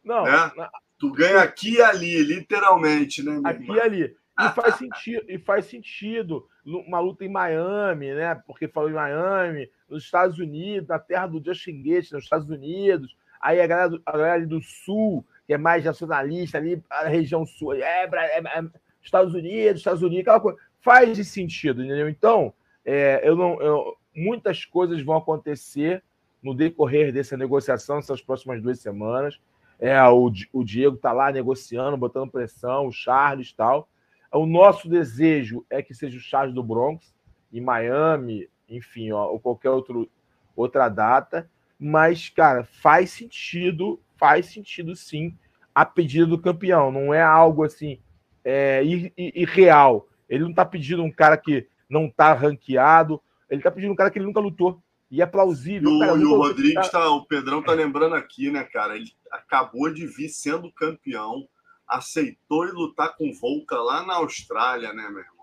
Não, 0.05 0.25
né? 0.25 0.51
Tu 0.99 1.11
ganha 1.11 1.41
aqui 1.41 1.75
e 1.75 1.83
ali, 1.83 2.23
literalmente, 2.23 3.23
né? 3.23 3.41
Aqui 3.45 3.73
e 3.73 3.81
ali. 3.81 4.17
E 4.47 4.55
faz 4.55 4.75
sentido, 4.77 5.25
e 5.29 5.39
faz 5.39 5.65
sentido 5.67 6.49
uma 6.65 7.01
luta 7.01 7.25
em 7.25 7.29
Miami, 7.29 8.13
né? 8.15 8.35
Porque 8.47 8.69
falou 8.69 8.91
em 8.91 8.95
Miami, 8.95 9.71
nos 9.89 10.05
Estados 10.05 10.39
Unidos, 10.39 10.89
na 10.89 10.99
terra 10.99 11.27
do 11.27 11.43
Justin 11.45 11.83
Gates, 11.83 12.13
nos 12.13 12.25
Estados 12.25 12.49
Unidos. 12.49 13.17
Aí 13.41 13.61
a 13.61 13.67
galera, 13.67 13.91
do, 13.91 14.03
a 14.05 14.13
galera 14.13 14.47
do 14.47 14.61
Sul, 14.63 15.25
que 15.47 15.55
é 15.55 15.59
mais 15.59 15.85
nacionalista 15.85 16.59
ali, 16.59 16.83
a 16.89 17.09
região 17.09 17.45
sul, 17.45 17.75
é, 17.75 18.05
é, 18.05 18.39
é 18.39 18.65
Estados 19.03 19.35
Unidos, 19.35 19.81
Estados 19.81 20.03
Unidos, 20.03 20.21
aquela 20.21 20.41
coisa. 20.41 20.59
Faz 20.81 21.17
de 21.17 21.25
sentido, 21.25 21.83
entendeu? 21.83 22.09
Então, 22.09 22.53
é, 22.85 23.21
eu 23.23 23.35
não, 23.35 23.61
eu, 23.61 23.97
muitas 24.15 24.65
coisas 24.65 25.03
vão 25.03 25.17
acontecer 25.17 26.03
no 26.43 26.55
decorrer 26.55 27.13
dessa 27.13 27.37
negociação, 27.37 27.99
essas 27.99 28.23
próximas 28.23 28.63
duas 28.63 28.79
semanas. 28.81 29.41
É, 29.79 30.01
o, 30.05 30.31
o 30.53 30.65
Diego 30.65 30.97
está 30.97 31.13
lá 31.13 31.33
negociando, 31.33 31.97
botando 31.97 32.31
pressão, 32.31 32.87
o 32.87 32.93
Charles 32.93 33.49
e 33.49 33.55
tal. 33.57 33.89
O 34.33 34.47
nosso 34.47 34.89
desejo 34.89 35.65
é 35.69 35.83
que 35.83 35.95
seja 35.95 36.17
o 36.17 36.21
Charles 36.21 36.55
do 36.55 36.63
Bronx, 36.63 37.13
em 37.53 37.61
Miami, 37.61 38.49
enfim, 38.69 39.11
ó, 39.11 39.27
ou 39.27 39.41
qualquer 39.41 39.71
outro, 39.71 40.09
outra 40.55 40.89
data. 40.89 41.51
Mas, 41.79 42.29
cara, 42.29 42.65
faz 42.65 43.11
sentido, 43.11 44.01
faz 44.17 44.47
sentido 44.47 44.95
sim 44.95 45.37
a 45.75 45.85
pedida 45.85 46.27
do 46.27 46.39
campeão. 46.39 46.93
Não 46.93 47.13
é 47.13 47.23
algo 47.23 47.65
assim 47.65 47.99
é, 48.45 48.83
irreal. 49.17 50.07
Ele 50.29 50.45
não 50.45 50.51
está 50.51 50.65
pedindo 50.65 51.03
um 51.03 51.11
cara 51.11 51.37
que 51.37 51.67
não 51.89 52.07
está 52.07 52.33
ranqueado, 52.33 53.21
ele 53.49 53.61
está 53.61 53.71
pedindo 53.71 53.93
um 53.93 53.97
cara 53.97 54.11
que 54.11 54.19
ele 54.19 54.27
nunca 54.27 54.41
lutou. 54.41 54.81
E 55.11 55.21
é 55.21 55.27
plausível. 55.27 55.91
E 55.91 55.95
o, 55.97 55.99
cara, 55.99 56.19
e 56.19 56.25
o 56.25 56.37
Rodrigues, 56.37 56.89
tá, 56.89 57.11
o 57.11 57.27
Pedrão 57.27 57.61
tá 57.61 57.73
lembrando 57.73 58.15
aqui, 58.15 58.49
né, 58.49 58.63
cara? 58.63 58.95
Ele 58.95 59.11
acabou 59.29 59.93
de 59.93 60.07
vir 60.07 60.29
sendo 60.29 60.71
campeão 60.71 61.49
aceitou 61.91 62.65
ir 62.65 62.73
lutar 62.73 63.17
com 63.17 63.33
Volca 63.33 63.77
lá 63.77 64.05
na 64.07 64.15
Austrália, 64.15 64.93
né, 64.93 65.09
meu 65.11 65.19
irmão? 65.19 65.41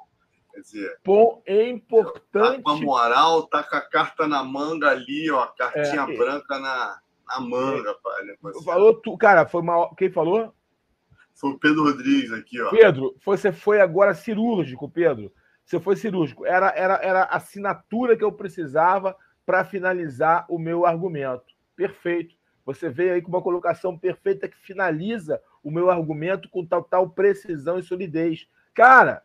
Quer 0.53 0.61
dizer, 0.61 0.99
Bom, 1.05 1.43
é 1.45 1.69
importante. 1.69 2.57
Tá 2.57 2.61
com 2.63 2.69
a 2.69 2.77
moral, 2.77 3.43
tá 3.47 3.61
com 3.61 3.75
a 3.75 3.81
carta 3.81 4.27
na 4.27 4.43
manga 4.43 4.89
ali, 4.89 5.29
ó, 5.29 5.43
a 5.43 5.47
cartinha 5.47 6.01
é, 6.01 6.17
branca 6.17 6.57
na, 6.57 6.99
na 7.27 7.39
manga, 7.39 7.91
é, 7.91 7.95
pai. 8.01 8.23
Né, 8.23 8.35
falou 8.65 8.93
tu, 8.95 9.15
cara, 9.17 9.45
foi 9.45 9.61
mal. 9.61 9.93
Quem 9.93 10.09
falou? 10.09 10.53
Foi 11.35 11.51
o 11.51 11.59
Pedro 11.59 11.83
Rodrigues 11.83 12.31
aqui, 12.31 12.59
ó. 12.59 12.71
Pedro, 12.71 13.15
você 13.23 13.51
foi 13.51 13.79
agora 13.79 14.15
cirúrgico, 14.15 14.89
Pedro. 14.89 15.31
Você 15.63 15.79
foi 15.79 15.95
cirúrgico. 15.95 16.45
Era, 16.45 16.69
era, 16.69 16.95
era 17.03 17.23
a 17.23 17.35
assinatura 17.35 18.17
que 18.17 18.23
eu 18.23 18.31
precisava 18.31 19.15
para 19.45 19.63
finalizar 19.63 20.45
o 20.49 20.57
meu 20.57 20.85
argumento. 20.85 21.45
Perfeito. 21.75 22.35
Você 22.65 22.89
veio 22.89 23.13
aí 23.13 23.21
com 23.21 23.29
uma 23.29 23.41
colocação 23.41 23.97
perfeita 23.97 24.47
que 24.47 24.57
finaliza 24.57 25.39
o 25.67 25.71
meu 25.71 25.91
argumento 25.91 26.47
com 26.49 26.65
tal, 26.65 26.81
tal 26.81 27.09
precisão 27.09 27.77
e 27.77 27.83
solidez. 27.83 28.47
Cara, 28.73 29.21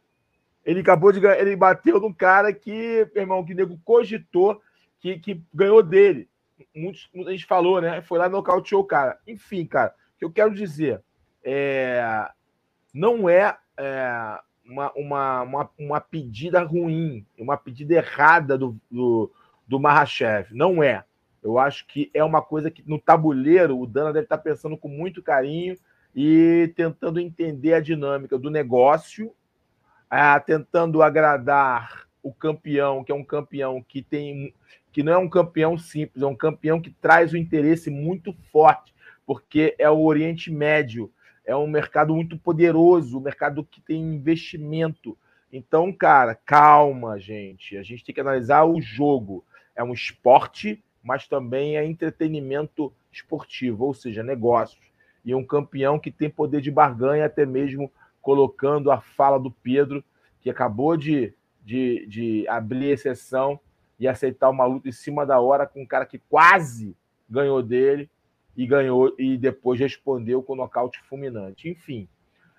ele 0.64 0.80
acabou 0.80 1.12
de 1.12 1.20
ganhar, 1.20 1.38
ele 1.38 1.54
bateu 1.54 2.00
num 2.00 2.12
cara 2.12 2.52
que, 2.52 3.08
irmão, 3.14 3.44
que 3.44 3.54
nego 3.54 3.78
cogitou 3.84 4.60
que, 4.98 5.20
que 5.20 5.40
ganhou 5.54 5.84
dele. 5.84 6.28
Muitos, 6.74 7.08
a 7.14 7.30
gente 7.30 7.46
falou, 7.46 7.80
né? 7.80 8.02
Foi 8.02 8.18
lá 8.18 8.28
no 8.28 8.38
nocauteou 8.38 8.82
o 8.82 8.86
cara. 8.86 9.20
Enfim, 9.24 9.64
cara, 9.64 9.94
o 10.16 10.18
que 10.18 10.24
eu 10.24 10.32
quero 10.32 10.52
dizer 10.52 11.00
é, 11.44 12.28
não 12.92 13.28
é, 13.28 13.56
é 13.76 14.40
uma, 14.66 14.92
uma, 14.94 15.42
uma, 15.42 15.70
uma, 15.78 16.00
pedida 16.00 16.60
ruim, 16.64 17.24
uma 17.38 17.56
pedida 17.56 17.94
errada 17.94 18.58
do, 18.58 18.76
do, 18.90 19.32
do 19.64 19.78
Mahashev. 19.78 20.48
Não 20.50 20.82
é. 20.82 21.04
Eu 21.40 21.56
acho 21.56 21.86
que 21.86 22.10
é 22.12 22.24
uma 22.24 22.42
coisa 22.42 22.68
que 22.68 22.82
no 22.84 22.98
tabuleiro 22.98 23.78
o 23.78 23.86
Dana 23.86 24.12
deve 24.12 24.24
estar 24.24 24.38
pensando 24.38 24.76
com 24.76 24.88
muito 24.88 25.22
carinho 25.22 25.76
e 26.14 26.72
tentando 26.76 27.18
entender 27.18 27.74
a 27.74 27.80
dinâmica 27.80 28.38
do 28.38 28.50
negócio, 28.50 29.32
tentando 30.46 31.02
agradar 31.02 32.06
o 32.22 32.32
campeão, 32.32 33.02
que 33.02 33.10
é 33.10 33.14
um 33.14 33.24
campeão 33.24 33.82
que 33.82 34.02
tem 34.02 34.54
que 34.92 35.02
não 35.02 35.12
é 35.14 35.18
um 35.18 35.28
campeão 35.28 35.78
simples, 35.78 36.22
é 36.22 36.26
um 36.26 36.36
campeão 36.36 36.78
que 36.78 36.90
traz 36.90 37.32
um 37.32 37.38
interesse 37.38 37.88
muito 37.88 38.34
forte, 38.52 38.94
porque 39.24 39.74
é 39.78 39.88
o 39.88 40.02
Oriente 40.02 40.50
Médio, 40.50 41.10
é 41.46 41.56
um 41.56 41.66
mercado 41.66 42.14
muito 42.14 42.36
poderoso, 42.36 43.18
um 43.18 43.22
mercado 43.22 43.64
que 43.64 43.80
tem 43.80 44.02
investimento. 44.02 45.16
Então, 45.50 45.90
cara, 45.90 46.34
calma, 46.34 47.18
gente. 47.18 47.78
A 47.78 47.82
gente 47.82 48.04
tem 48.04 48.14
que 48.14 48.20
analisar 48.20 48.64
o 48.64 48.82
jogo. 48.82 49.42
É 49.74 49.82
um 49.82 49.94
esporte, 49.94 50.84
mas 51.02 51.26
também 51.26 51.78
é 51.78 51.86
entretenimento 51.86 52.92
esportivo, 53.10 53.86
ou 53.86 53.94
seja, 53.94 54.22
negócios 54.22 54.91
e 55.24 55.34
um 55.34 55.44
campeão 55.44 55.98
que 55.98 56.10
tem 56.10 56.28
poder 56.28 56.60
de 56.60 56.70
barganha, 56.70 57.26
até 57.26 57.46
mesmo 57.46 57.90
colocando 58.20 58.90
a 58.90 59.00
fala 59.00 59.38
do 59.38 59.50
Pedro, 59.50 60.04
que 60.40 60.50
acabou 60.50 60.96
de, 60.96 61.32
de, 61.64 62.06
de 62.06 62.48
abrir 62.48 62.90
exceção 62.90 63.58
e 63.98 64.08
aceitar 64.08 64.50
uma 64.50 64.64
luta 64.64 64.88
em 64.88 64.92
cima 64.92 65.24
da 65.24 65.40
hora 65.40 65.66
com 65.66 65.82
um 65.82 65.86
cara 65.86 66.04
que 66.04 66.18
quase 66.18 66.96
ganhou 67.28 67.62
dele 67.62 68.10
e 68.56 68.66
ganhou 68.66 69.14
e 69.18 69.36
depois 69.36 69.78
respondeu 69.78 70.42
com 70.42 70.56
nocaute 70.56 71.00
fulminante. 71.02 71.68
Enfim, 71.68 72.08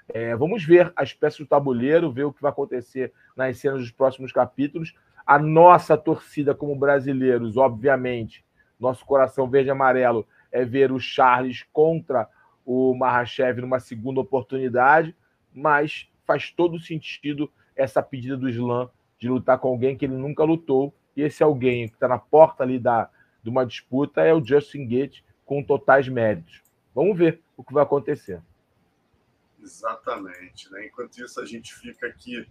é, 0.09 0.35
vamos 0.35 0.65
ver 0.65 0.91
as 0.95 1.13
peças 1.13 1.39
do 1.39 1.45
tabuleiro, 1.45 2.11
ver 2.11 2.23
o 2.23 2.33
que 2.33 2.41
vai 2.41 2.51
acontecer 2.51 3.11
nas 3.35 3.57
cenas 3.57 3.81
dos 3.81 3.91
próximos 3.91 4.31
capítulos. 4.31 4.95
A 5.25 5.39
nossa 5.39 5.97
torcida 5.97 6.53
como 6.53 6.75
brasileiros, 6.75 7.57
obviamente, 7.57 8.43
nosso 8.79 9.05
coração 9.05 9.49
verde 9.49 9.69
e 9.69 9.71
amarelo 9.71 10.27
é 10.51 10.65
ver 10.65 10.91
o 10.91 10.99
Charles 10.99 11.65
contra 11.71 12.27
o 12.65 12.93
Mahashev 12.95 13.61
numa 13.61 13.79
segunda 13.79 14.19
oportunidade, 14.19 15.15
mas 15.53 16.09
faz 16.25 16.51
todo 16.51 16.79
sentido 16.79 17.51
essa 17.75 18.01
pedida 18.01 18.37
do 18.37 18.49
Slam 18.49 18.89
de 19.19 19.29
lutar 19.29 19.57
com 19.57 19.69
alguém 19.69 19.97
que 19.97 20.05
ele 20.05 20.15
nunca 20.15 20.43
lutou, 20.43 20.93
e 21.15 21.21
esse 21.21 21.43
alguém 21.43 21.87
que 21.87 21.93
está 21.95 22.07
na 22.07 22.17
porta 22.17 22.63
ali 22.63 22.79
da, 22.79 23.09
de 23.41 23.49
uma 23.49 23.65
disputa 23.65 24.21
é 24.21 24.33
o 24.33 24.43
Justin 24.43 24.87
Gates 24.87 25.23
com 25.45 25.63
totais 25.63 26.07
méritos. 26.07 26.61
Vamos 26.93 27.17
ver 27.17 27.41
o 27.55 27.63
que 27.63 27.73
vai 27.73 27.83
acontecer. 27.83 28.41
Exatamente. 29.61 30.71
Né? 30.71 30.87
Enquanto 30.87 31.17
isso, 31.17 31.39
a 31.39 31.45
gente 31.45 31.73
fica 31.73 32.07
aqui 32.07 32.45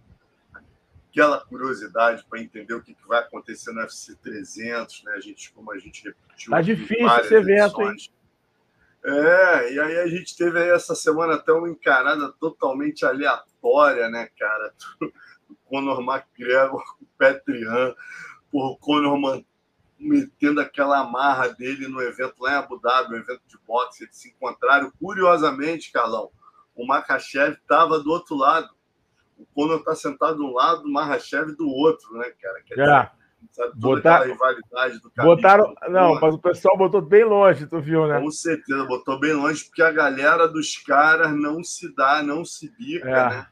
aquela 1.13 1.39
curiosidade 1.41 2.25
para 2.27 2.41
entender 2.41 2.73
o 2.73 2.81
que, 2.81 2.97
vai 3.07 3.19
acontecer 3.19 3.71
no 3.71 3.81
UFC 3.81 4.15
300, 4.15 5.03
né? 5.03 5.13
A 5.13 5.19
gente, 5.19 5.51
como 5.53 5.71
a 5.71 5.77
gente 5.77 6.03
repetiu. 6.03 6.49
Tá 6.49 6.61
difícil 6.61 7.07
esse 7.19 7.35
evento, 7.35 7.81
hein? 7.83 7.95
É, 9.05 9.73
e 9.73 9.79
aí 9.79 9.99
a 9.99 10.07
gente 10.07 10.35
teve 10.35 10.57
aí 10.57 10.69
essa 10.69 10.95
semana 10.95 11.35
até 11.35 11.51
uma 11.51 11.69
encarada 11.69 12.31
totalmente 12.39 13.05
aleatória, 13.05 14.09
né, 14.09 14.29
cara? 14.37 14.73
O 15.49 15.55
Conor 15.65 16.01
McGregor, 16.01 16.81
o 17.01 17.05
Petrian, 17.17 17.93
o 18.51 18.77
Conor 18.77 19.43
metendo 19.99 20.61
aquela 20.61 20.99
amarra 20.99 21.49
dele 21.49 21.87
no 21.87 22.01
evento 22.01 22.41
lá 22.41 22.53
em 22.53 22.55
Abu 22.55 22.79
Dhabi, 22.79 23.13
um 23.13 23.17
evento 23.17 23.41
de 23.47 23.57
boxe, 23.67 24.03
eles 24.03 24.15
se 24.15 24.29
encontraram. 24.29 24.91
Curiosamente, 24.99 25.91
Carlão, 25.91 26.31
o 26.75 26.85
Makachev 26.85 27.53
estava 27.53 27.99
do 27.99 28.09
outro 28.09 28.35
lado. 28.35 28.69
O 29.37 29.45
Conor 29.53 29.79
está 29.79 29.95
sentado 29.95 30.37
de 30.37 30.43
um 30.43 30.53
lado, 30.53 30.85
o 30.85 30.91
Mahashev 30.91 31.51
do 31.55 31.67
outro, 31.67 32.13
né, 32.17 32.31
cara? 32.41 32.61
Quer 32.63 32.79
é. 32.79 33.11
Sabe, 33.51 33.71
Botar... 33.75 34.23
rivalidade 34.23 34.99
do 34.99 35.11
Botaram. 35.15 35.73
Não, 35.89 36.19
mas 36.19 36.33
o 36.33 36.39
pessoal 36.39 36.77
botou 36.77 37.01
bem 37.01 37.23
longe, 37.23 37.67
tu 37.67 37.79
viu, 37.79 38.07
né? 38.07 38.19
Com 38.19 38.31
certeza, 38.31 38.83
botou 38.85 39.19
bem 39.19 39.33
longe, 39.33 39.65
porque 39.65 39.81
a 39.81 39.91
galera 39.91 40.47
dos 40.47 40.77
caras 40.77 41.35
não 41.35 41.63
se 41.63 41.93
dá, 41.95 42.23
não 42.23 42.43
se 42.43 42.69
bica, 42.77 43.09
é. 43.09 43.29
né? 43.29 43.47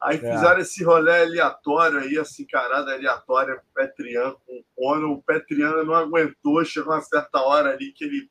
Aí 0.00 0.16
é. 0.16 0.18
fizeram 0.18 0.60
esse 0.60 0.82
rolê 0.82 1.22
aleatório 1.22 1.98
aí, 1.98 2.16
essa 2.16 2.40
encarada 2.40 2.92
aleatória, 2.92 3.56
o 3.56 3.74
Petrian 3.74 4.32
com 4.46 4.58
o 4.58 4.64
Conor. 4.74 5.10
O 5.10 5.22
Petrian 5.22 5.84
não 5.84 5.94
aguentou, 5.94 6.64
chegou 6.64 6.94
uma 6.94 7.02
certa 7.02 7.40
hora 7.40 7.70
ali 7.70 7.92
que 7.92 8.04
ele. 8.04 8.30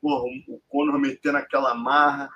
Porra, 0.00 0.24
o 0.48 0.60
Conor 0.68 0.98
metendo 0.98 1.36
aquela 1.36 1.74
marra. 1.74 2.30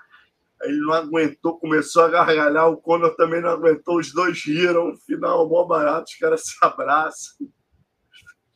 Aí 0.63 0.69
ele 0.69 0.81
não 0.81 0.93
aguentou, 0.93 1.59
começou 1.59 2.05
a 2.05 2.09
gargalhar. 2.09 2.69
O 2.69 2.77
Conor 2.77 3.17
também 3.17 3.41
não 3.41 3.51
aguentou, 3.51 3.99
os 3.99 4.13
dois 4.13 4.45
riram. 4.45 4.95
Final, 5.07 5.49
mó 5.49 5.65
barato, 5.65 6.05
os 6.11 6.19
caras 6.19 6.45
se 6.45 6.57
abraçam. 6.61 7.49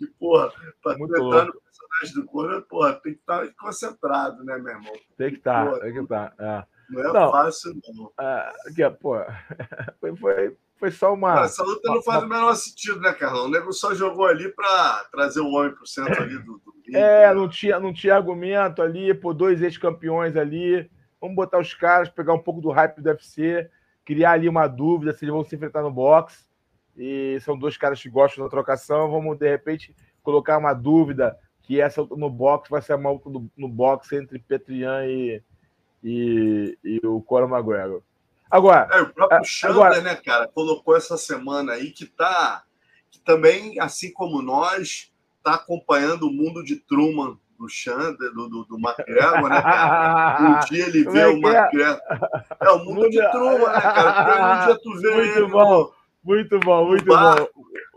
E, 0.01 0.07
porra, 0.07 0.46
entrar 0.46 0.96
louco. 0.96 1.46
no 1.46 1.61
personagem 1.61 2.14
do 2.14 2.24
Conor, 2.26 2.62
porra, 2.62 2.94
tem 2.94 3.14
que 3.14 3.20
estar 3.20 3.46
concentrado, 3.55 4.42
né, 4.44 4.57
meu 4.59 4.74
irmão? 4.74 4.92
Tem 5.16 5.30
que 5.30 5.36
estar, 5.36 5.78
tem 5.80 5.92
que 5.92 6.01
estar. 6.01 6.34
É. 6.38 6.64
Não 6.90 7.01
é 7.01 7.12
não, 7.12 7.30
fácil, 7.30 7.80
não. 7.94 8.12
É, 8.18 8.90
pô, 8.90 9.16
foi, 10.01 10.16
foi, 10.16 10.57
foi 10.76 10.90
só 10.90 11.14
uma. 11.14 11.44
Essa 11.44 11.62
luta 11.62 11.88
não 11.88 12.03
faz 12.03 12.22
o 12.24 12.26
menor 12.26 12.55
sentido, 12.55 13.01
né, 13.01 13.12
Carlão? 13.12 13.44
O 13.44 13.51
nego 13.51 13.72
só 13.72 13.94
jogou 13.94 14.26
ali 14.26 14.48
para 14.48 15.05
trazer 15.12 15.40
o 15.40 15.51
homem 15.51 15.72
para 15.72 15.84
o 15.84 15.86
centro 15.86 16.20
ali 16.20 16.38
do. 16.38 16.59
do 16.59 16.74
é, 16.96 17.28
né? 17.28 17.34
não 17.34 17.48
tinha, 17.48 17.78
não 17.78 17.92
tinha 17.92 18.16
argumento 18.16 18.82
ali, 18.82 19.14
pô, 19.14 19.32
dois 19.32 19.62
ex-campeões 19.62 20.36
ali. 20.36 20.90
Vamos 21.20 21.36
botar 21.36 21.59
os 21.59 21.74
caras, 21.74 22.09
pegar 22.09 22.32
um 22.32 22.42
pouco 22.42 22.61
do 22.61 22.70
hype 22.70 23.01
do 23.01 23.09
UFC, 23.09 23.70
criar 24.05 24.32
ali 24.32 24.48
uma 24.48 24.66
dúvida 24.66 25.12
se 25.12 25.24
eles 25.24 25.34
vão 25.34 25.44
se 25.44 25.55
enfrentar 25.55 25.82
no 25.82 25.90
boxe. 25.90 26.49
E 27.01 27.40
são 27.40 27.59
dois 27.59 27.78
caras 27.78 28.03
que 28.03 28.11
gostam 28.11 28.44
da 28.44 28.51
trocação. 28.51 29.11
Vamos, 29.11 29.38
de 29.38 29.48
repente, 29.48 29.96
colocar 30.22 30.59
uma 30.59 30.74
dúvida 30.74 31.34
que 31.62 31.80
essa 31.80 32.07
no 32.11 32.28
boxe 32.28 32.68
vai 32.68 32.82
ser 32.82 32.94
uma 32.94 33.11
luta 33.11 33.30
no 33.57 33.68
boxe 33.68 34.16
entre 34.16 34.38
Petrian 34.38 35.07
e, 35.07 35.42
e, 36.05 36.78
e 36.84 37.07
o 37.07 37.22
Conor 37.22 37.48
McGregor. 37.48 38.03
Agora. 38.51 38.86
É, 38.92 39.01
o 39.01 39.14
próprio 39.14 39.42
Chandler, 39.44 39.86
agora, 39.86 40.01
né, 40.03 40.14
cara, 40.16 40.46
colocou 40.48 40.94
essa 40.94 41.16
semana 41.16 41.72
aí 41.72 41.90
que 41.90 42.05
tá. 42.05 42.64
Que 43.11 43.18
também, 43.20 43.80
assim 43.80 44.12
como 44.12 44.42
nós, 44.42 45.11
tá 45.42 45.55
acompanhando 45.55 46.28
o 46.28 46.32
mundo 46.32 46.62
de 46.62 46.76
Truman 46.76 47.38
do 47.59 47.66
Chandler, 47.66 48.30
do, 48.34 48.46
do, 48.46 48.64
do 48.64 48.76
McGregor, 48.76 49.48
né, 49.48 49.62
cara? 49.62 50.61
Um 50.61 50.66
dia 50.68 50.86
ele 50.86 51.05
vê 51.05 51.20
é 51.20 51.28
o 51.28 51.48
é? 51.48 51.61
McGregor. 51.61 52.01
É? 52.61 52.66
é 52.66 52.70
o 52.72 52.84
mundo 52.84 53.09
de 53.09 53.30
Truman, 53.30 53.72
né, 53.72 53.80
cara? 53.80 54.62
Um 54.62 54.66
dia 54.66 54.78
tu 54.82 55.01
vê 55.01 55.11
muito 55.14 55.38
ele. 55.38 55.46
Bom, 55.48 55.92
muito 56.22 56.58
bom, 56.60 56.86
muito 56.86 57.04
bom. 57.04 57.48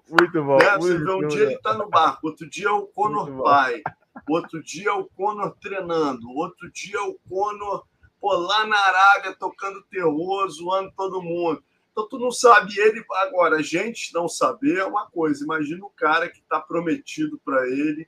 Muito 0.10 0.44
bom. 0.44 0.58
Né? 0.58 0.78
Você 0.78 0.98
vê 0.98 1.12
um 1.12 1.28
dia 1.28 1.44
ele 1.44 1.58
tá 1.60 1.74
no 1.74 1.90
barco, 1.90 2.28
outro 2.28 2.50
dia 2.50 2.68
é 2.68 2.72
o 2.72 2.88
Conor 2.88 3.44
pai, 3.44 3.82
outro 4.30 4.62
dia 4.64 4.90
é 4.90 4.94
o 4.94 5.06
Conor 5.06 5.56
treinando, 5.62 6.30
outro 6.30 6.72
dia 6.72 6.98
é 6.98 7.02
o 7.02 7.18
Conor 7.28 7.86
pô, 8.24 8.34
lá 8.36 8.66
na 8.66 8.78
Arábia 8.78 9.36
tocando 9.38 9.84
terror, 9.84 10.48
zoando 10.50 10.94
todo 10.96 11.22
mundo. 11.22 11.62
Então 11.92 12.08
tu 12.08 12.18
não 12.18 12.32
sabe 12.32 12.80
ele 12.80 13.04
agora. 13.12 13.58
A 13.58 13.62
gente 13.62 14.14
não 14.14 14.30
saber 14.30 14.78
é 14.78 14.86
uma 14.86 15.06
coisa. 15.08 15.44
Imagina 15.44 15.86
o 15.86 15.90
cara 15.90 16.30
que 16.30 16.40
está 16.40 16.60
prometido 16.60 17.40
para 17.44 17.68
ele, 17.68 18.08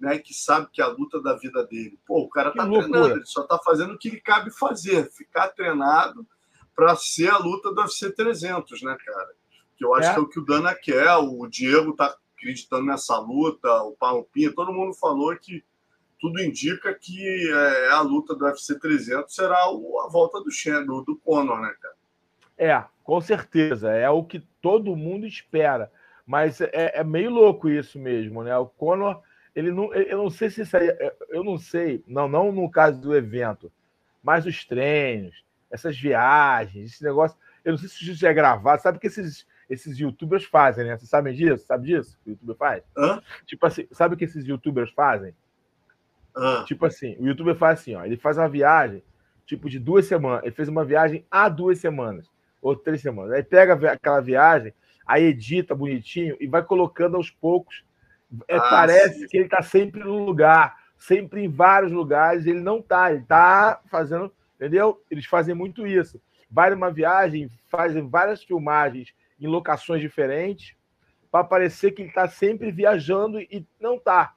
né? 0.00 0.18
Que 0.18 0.34
sabe 0.34 0.68
que 0.70 0.82
é 0.82 0.84
a 0.84 0.88
luta 0.88 1.22
da 1.22 1.34
vida 1.34 1.64
dele. 1.64 1.98
Pô, 2.04 2.22
o 2.22 2.28
cara 2.28 2.50
está 2.50 2.66
treinando, 2.66 3.16
ele 3.16 3.24
só 3.24 3.42
está 3.42 3.58
fazendo 3.58 3.94
o 3.94 3.98
que 3.98 4.10
lhe 4.10 4.20
cabe 4.20 4.50
fazer, 4.50 5.10
ficar 5.12 5.48
treinado 5.48 6.26
para 6.74 6.96
ser 6.96 7.30
a 7.30 7.38
luta 7.38 7.72
do 7.72 7.80
UFC 7.80 8.10
300, 8.10 8.82
né, 8.82 8.96
cara? 9.02 9.30
Que 9.82 9.86
eu 9.86 9.94
acho 9.94 10.10
é. 10.10 10.12
que 10.12 10.18
é 10.20 10.22
o 10.22 10.28
que 10.28 10.38
o 10.38 10.44
Dana 10.44 10.74
quer. 10.74 11.16
O 11.16 11.46
Diego 11.48 11.90
está 11.90 12.16
acreditando 12.36 12.86
nessa 12.86 13.18
luta, 13.18 13.68
o 13.82 13.96
Parrupinha, 13.96 14.54
todo 14.54 14.72
mundo 14.72 14.94
falou 14.94 15.36
que 15.36 15.64
tudo 16.20 16.40
indica 16.40 16.94
que 16.94 17.50
é, 17.50 17.88
a 17.90 18.00
luta 18.00 18.32
do 18.32 18.44
UFC 18.44 18.78
300 18.78 19.34
será 19.34 19.56
a 19.56 20.08
volta 20.08 20.38
do, 20.38 20.86
do, 20.86 21.02
do 21.02 21.16
Conor, 21.16 21.60
né, 21.60 21.74
cara? 21.80 21.94
É, 22.56 22.84
com 23.02 23.20
certeza. 23.20 23.90
É 23.90 24.08
o 24.08 24.22
que 24.22 24.38
todo 24.60 24.94
mundo 24.94 25.26
espera. 25.26 25.90
Mas 26.24 26.60
é, 26.60 26.92
é 26.94 27.02
meio 27.02 27.30
louco 27.30 27.68
isso 27.68 27.98
mesmo, 27.98 28.44
né? 28.44 28.56
O 28.56 28.66
Conor, 28.66 29.20
ele 29.52 29.72
não, 29.72 29.92
eu 29.92 30.16
não 30.16 30.30
sei 30.30 30.48
se 30.48 30.62
isso 30.62 30.76
aí, 30.76 30.88
é, 30.88 31.12
eu 31.28 31.42
não 31.42 31.58
sei, 31.58 32.04
não, 32.06 32.28
não 32.28 32.52
no 32.52 32.70
caso 32.70 33.00
do 33.00 33.16
evento, 33.16 33.72
mas 34.22 34.46
os 34.46 34.64
treinos, 34.64 35.44
essas 35.68 35.98
viagens, 35.98 36.92
esse 36.92 37.02
negócio. 37.02 37.36
Eu 37.64 37.72
não 37.72 37.78
sei 37.78 37.88
se 37.88 38.10
isso 38.10 38.24
é 38.24 38.32
gravado. 38.32 38.80
Sabe 38.80 39.00
que 39.00 39.08
esses, 39.08 39.44
esses 39.72 39.98
youtubers 39.98 40.44
fazem, 40.44 40.84
né? 40.84 40.96
Vocês 40.96 41.08
sabem 41.08 41.34
disso? 41.34 41.64
Sabe 41.64 41.86
disso? 41.86 42.18
O 42.26 42.30
youtuber 42.30 42.56
faz? 42.56 42.82
Hã? 42.96 43.22
Tipo 43.46 43.66
assim, 43.66 43.86
sabe 43.90 44.14
o 44.14 44.18
que 44.18 44.24
esses 44.24 44.46
youtubers 44.46 44.90
fazem? 44.90 45.34
Ah. 46.36 46.64
Tipo 46.66 46.84
assim, 46.84 47.16
o 47.18 47.26
youtuber 47.26 47.56
faz 47.56 47.80
assim, 47.80 47.94
ó, 47.94 48.04
ele 48.04 48.18
faz 48.18 48.36
uma 48.36 48.48
viagem, 48.48 49.02
tipo, 49.46 49.70
de 49.70 49.78
duas 49.78 50.04
semanas. 50.04 50.42
Ele 50.44 50.54
fez 50.54 50.68
uma 50.68 50.84
viagem 50.84 51.24
há 51.30 51.48
duas 51.48 51.78
semanas, 51.78 52.30
ou 52.60 52.76
três 52.76 53.00
semanas. 53.00 53.32
Aí 53.32 53.42
pega 53.42 53.92
aquela 53.92 54.20
viagem, 54.20 54.74
aí 55.06 55.24
edita 55.24 55.74
bonitinho 55.74 56.36
e 56.38 56.46
vai 56.46 56.62
colocando 56.62 57.16
aos 57.16 57.30
poucos. 57.30 57.82
É, 58.46 58.56
ah, 58.56 58.60
parece 58.60 59.20
sim. 59.20 59.26
que 59.26 59.38
ele 59.38 59.48
tá 59.48 59.62
sempre 59.62 60.04
no 60.04 60.24
lugar, 60.24 60.76
sempre 60.98 61.42
em 61.42 61.48
vários 61.48 61.92
lugares. 61.92 62.44
Ele 62.44 62.60
não 62.60 62.82
tá, 62.82 63.10
ele 63.10 63.24
tá 63.24 63.80
fazendo, 63.90 64.30
entendeu? 64.56 65.02
Eles 65.10 65.24
fazem 65.24 65.54
muito 65.54 65.86
isso. 65.86 66.20
Vai 66.50 66.68
numa 66.68 66.90
viagem, 66.90 67.50
fazem 67.70 68.06
várias 68.06 68.42
filmagens 68.44 69.14
em 69.42 69.48
locações 69.48 70.00
diferentes, 70.00 70.74
para 71.30 71.44
parecer 71.44 71.92
que 71.92 72.02
ele 72.02 72.08
está 72.08 72.28
sempre 72.28 72.70
viajando 72.70 73.40
e 73.40 73.66
não 73.80 73.98
tá. 73.98 74.34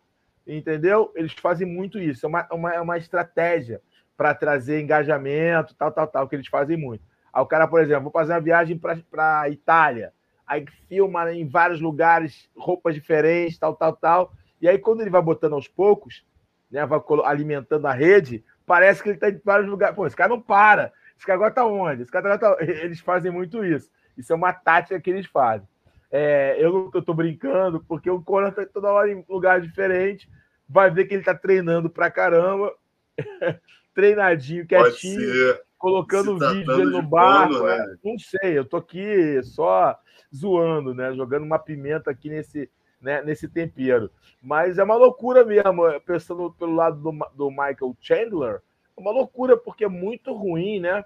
Entendeu? 0.47 1.12
Eles 1.16 1.34
fazem 1.34 1.68
muito 1.68 1.99
isso. 1.99 2.26
É 2.26 2.30
uma, 2.30 2.47
uma, 2.51 2.74
é 2.74 2.82
uma 2.82 2.97
estratégia 2.97 3.82
para 4.16 4.34
trazer 4.34 4.82
engajamento, 4.82 5.76
tal, 5.76 5.91
tal, 5.91 6.08
tal, 6.08 6.28
que 6.28 6.36
eles 6.36 6.47
fazem 6.47 6.78
muito. 6.78 7.03
Aí 7.34 7.41
o 7.41 7.45
cara, 7.45 7.68
por 7.68 7.82
exemplo, 7.82 8.03
vou 8.03 8.12
fazer 8.12 8.34
uma 8.34 8.41
viagem 8.41 8.78
para 8.78 9.41
a 9.41 9.49
Itália. 9.49 10.14
Aí 10.47 10.66
filma 10.88 11.32
em 11.34 11.47
vários 11.47 11.82
lugares, 11.82 12.49
roupas 12.56 12.93
diferentes, 12.93 13.58
tal, 13.58 13.76
tal, 13.76 13.93
tal. 13.93 14.34
E 14.62 14.70
aí, 14.70 14.78
quando 14.78 15.01
ele 15.01 15.10
vai 15.10 15.22
botando 15.22 15.53
aos 15.53 15.68
poucos, 15.68 16.26
né, 16.72 16.86
vai 16.86 16.99
alimentando 17.26 17.88
a 17.88 17.93
rede, 17.93 18.43
parece 18.66 19.03
que 19.03 19.10
ele 19.10 19.18
está 19.18 19.30
em 19.30 19.41
vários 19.43 19.68
lugares. 19.68 19.95
Pô, 19.95 20.08
esse 20.08 20.16
cara 20.16 20.30
não 20.30 20.41
para. 20.41 20.93
Esse 21.18 21.26
cara 21.26 21.38
agora 21.38 21.49
está 21.49 21.66
onde? 21.66 22.03
Esse 22.03 22.12
cara 22.12 22.38
tá... 22.38 22.56
Eles 22.62 22.99
fazem 22.99 23.32
muito 23.32 23.66
isso. 23.66 23.89
Isso 24.18 24.32
é 24.32 24.36
uma 24.36 24.53
tática 24.53 24.99
que 24.99 25.09
eles 25.09 25.26
fazem. 25.26 25.68
É, 26.11 26.55
eu 26.59 26.91
não 26.93 26.99
estou 26.99 27.16
brincando, 27.16 27.84
porque 27.88 28.09
o 28.09 28.22
Conan 28.22 28.49
está 28.49 28.66
toda 28.66 28.91
hora 28.91 29.11
em 29.11 29.26
lugar 29.28 29.59
diferente. 29.59 30.30
Vai 30.68 30.89
ver 30.89 31.05
que 31.05 31.13
ele 31.13 31.22
está 31.22 31.36
treinando 31.36 31.89
pra 31.89 32.09
caramba, 32.09 32.74
treinadinho, 33.93 34.66
quietinho, 34.66 35.57
colocando 35.78 36.39
tá 36.39 36.51
vídeo 36.51 36.76
dele 36.76 36.91
no 36.91 37.01
barco. 37.01 37.63
Né? 37.63 37.97
Não 38.03 38.18
sei, 38.18 38.57
eu 38.57 38.66
tô 38.66 38.78
aqui 38.78 39.41
só 39.43 39.97
zoando, 40.34 40.93
né? 40.93 41.13
Jogando 41.13 41.43
uma 41.43 41.59
pimenta 41.59 42.11
aqui 42.11 42.30
nesse, 42.30 42.70
né, 42.99 43.22
nesse 43.22 43.47
tempero. 43.47 44.09
Mas 44.41 44.78
é 44.78 44.84
uma 44.84 44.95
loucura 44.95 45.43
mesmo, 45.43 45.84
pensando 46.05 46.51
pelo 46.57 46.76
lado 46.76 46.97
do, 46.99 47.11
do 47.36 47.49
Michael 47.49 47.95
Chandler, 47.99 48.61
é 48.97 49.01
uma 49.01 49.11
loucura, 49.11 49.57
porque 49.57 49.84
é 49.84 49.89
muito 49.89 50.34
ruim, 50.34 50.80
né? 50.80 51.03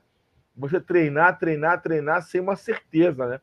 Você 0.59 0.81
treinar, 0.81 1.39
treinar, 1.39 1.81
treinar 1.81 2.21
sem 2.21 2.41
uma 2.41 2.57
certeza, 2.57 3.25
né? 3.25 3.41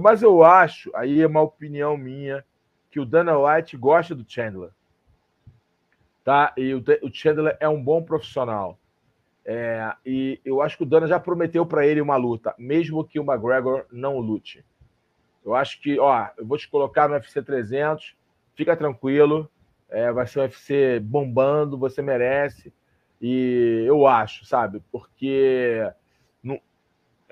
Mas 0.00 0.22
eu 0.22 0.42
acho, 0.42 0.90
aí 0.96 1.20
é 1.20 1.26
uma 1.26 1.42
opinião 1.42 1.94
minha, 1.94 2.42
que 2.90 2.98
o 2.98 3.04
Dana 3.04 3.38
White 3.38 3.76
gosta 3.76 4.14
do 4.14 4.24
Chandler. 4.26 4.70
Tá? 6.24 6.54
E 6.56 6.72
o, 6.74 6.82
Chandler 7.12 7.54
é 7.60 7.68
um 7.68 7.82
bom 7.82 8.02
profissional. 8.02 8.78
É, 9.44 9.92
e 10.06 10.40
eu 10.42 10.62
acho 10.62 10.78
que 10.78 10.84
o 10.84 10.86
Dana 10.86 11.06
já 11.06 11.20
prometeu 11.20 11.66
para 11.66 11.86
ele 11.86 12.00
uma 12.00 12.16
luta, 12.16 12.54
mesmo 12.58 13.04
que 13.04 13.20
o 13.20 13.24
McGregor 13.24 13.84
não 13.92 14.18
lute. 14.18 14.64
Eu 15.44 15.54
acho 15.54 15.82
que, 15.82 15.98
ó, 15.98 16.28
eu 16.38 16.46
vou 16.46 16.56
te 16.56 16.66
colocar 16.66 17.08
no 17.08 17.14
UFC 17.14 17.42
300, 17.42 18.16
fica 18.54 18.74
tranquilo, 18.74 19.50
é, 19.90 20.10
vai 20.10 20.26
ser 20.26 20.38
um 20.38 20.42
UFC 20.44 20.98
bombando, 21.00 21.76
você 21.76 22.00
merece. 22.00 22.72
E 23.20 23.84
eu 23.86 24.06
acho, 24.06 24.46
sabe? 24.46 24.82
Porque 24.90 25.92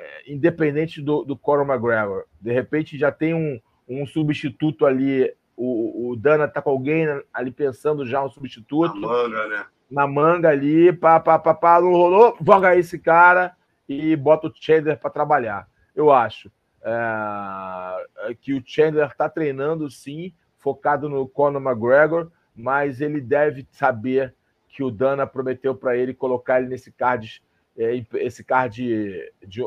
é, 0.03 0.33
independente 0.33 1.01
do, 1.01 1.25
do 1.25 1.37
Conor 1.37 1.65
McGregor. 1.65 2.25
De 2.41 2.53
repente 2.53 2.99
já 2.99 3.13
tem 3.13 3.35
um, 3.35 3.61
um 3.89 4.05
substituto 4.05 4.85
ali. 4.85 5.33
O, 5.57 6.11
o 6.11 6.17
Dana 6.17 6.49
tá 6.49 6.61
com 6.61 6.71
alguém 6.71 7.07
ali 7.33 7.53
pensando 7.53 8.05
já 8.05 8.23
um 8.25 8.29
substituto. 8.29 8.99
Na 8.99 9.09
manga, 9.09 9.47
né? 9.47 9.67
Na 9.91 10.07
manga 10.07 10.49
ali, 10.49 10.93
pá, 10.93 11.21
pá, 11.21 11.39
pá, 11.39 11.55
pá, 11.55 11.81
não 11.81 11.93
rolou, 11.93 12.37
joga 12.45 12.75
esse 12.77 12.99
cara 12.99 13.55
e 13.89 14.17
bota 14.17 14.49
o 14.49 14.53
Chandler 14.55 14.99
para 14.99 15.11
trabalhar. 15.11 15.69
Eu 15.95 16.11
acho 16.11 16.51
é, 16.83 18.35
que 18.41 18.55
o 18.55 18.63
Chandler 18.65 19.07
está 19.07 19.29
treinando 19.29 19.91
sim, 19.91 20.33
focado 20.59 21.09
no 21.09 21.29
Conor 21.29 21.63
McGregor, 21.63 22.31
mas 22.57 23.01
ele 23.01 23.21
deve 23.21 23.69
saber 23.71 24.35
que 24.67 24.83
o 24.83 24.91
Dana 24.91 25.27
prometeu 25.27 25.75
para 25.75 25.97
ele 25.97 26.15
colocar 26.15 26.59
ele 26.59 26.71
nesse 26.71 26.91
card 26.91 27.43
é, 27.43 27.52
esse 27.77 28.45
card 28.45 28.83
de, 28.83 29.33
de, 29.47 29.63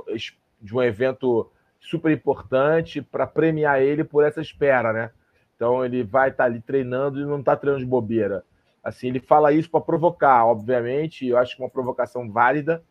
de 0.62 0.76
um 0.76 0.82
evento 0.82 1.52
super 1.80 2.12
importante 2.12 3.02
para 3.02 3.28
premiar 3.28 3.82
ele 3.82 4.04
por 4.04 4.24
essa 4.24 4.42
espera, 4.42 4.94
né? 4.94 5.12
Então 5.56 5.86
ele 5.86 6.04
vai 6.04 6.30
estar 6.30 6.44
tá 6.44 6.50
ali 6.50 6.60
treinando 6.62 7.20
e 7.20 7.26
não 7.26 7.40
está 7.40 7.56
treinando 7.56 7.84
de 7.84 7.90
bobeira. 7.90 8.44
Assim, 8.84 9.08
ele 9.08 9.20
fala 9.20 9.52
isso 9.52 9.70
para 9.70 9.82
provocar, 9.82 10.46
obviamente, 10.46 11.28
eu 11.28 11.38
acho 11.38 11.56
que 11.56 11.64
uma 11.64 11.70
provocação 11.70 12.32
válida. 12.32 12.84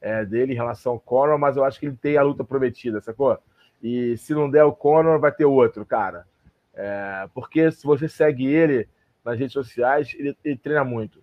é, 0.00 0.24
dele 0.24 0.52
em 0.52 0.56
relação 0.56 0.92
ao 0.92 1.00
Conor, 1.00 1.38
mas 1.38 1.56
eu 1.56 1.64
acho 1.64 1.78
que 1.78 1.86
ele 1.86 1.96
tem 1.96 2.16
a 2.16 2.22
luta 2.22 2.42
prometida, 2.42 3.00
sacou? 3.00 3.38
E 3.82 4.16
se 4.16 4.32
não 4.34 4.50
der 4.50 4.64
o 4.64 4.72
Conor, 4.72 5.18
vai 5.20 5.30
ter 5.30 5.44
outro, 5.44 5.84
cara. 5.84 6.26
É, 6.74 7.28
porque 7.34 7.70
se 7.70 7.84
você 7.84 8.08
segue 8.08 8.46
ele 8.46 8.88
nas 9.24 9.38
redes 9.38 9.52
sociais, 9.52 10.14
ele, 10.18 10.36
ele 10.44 10.56
treina 10.56 10.84
muito. 10.84 11.22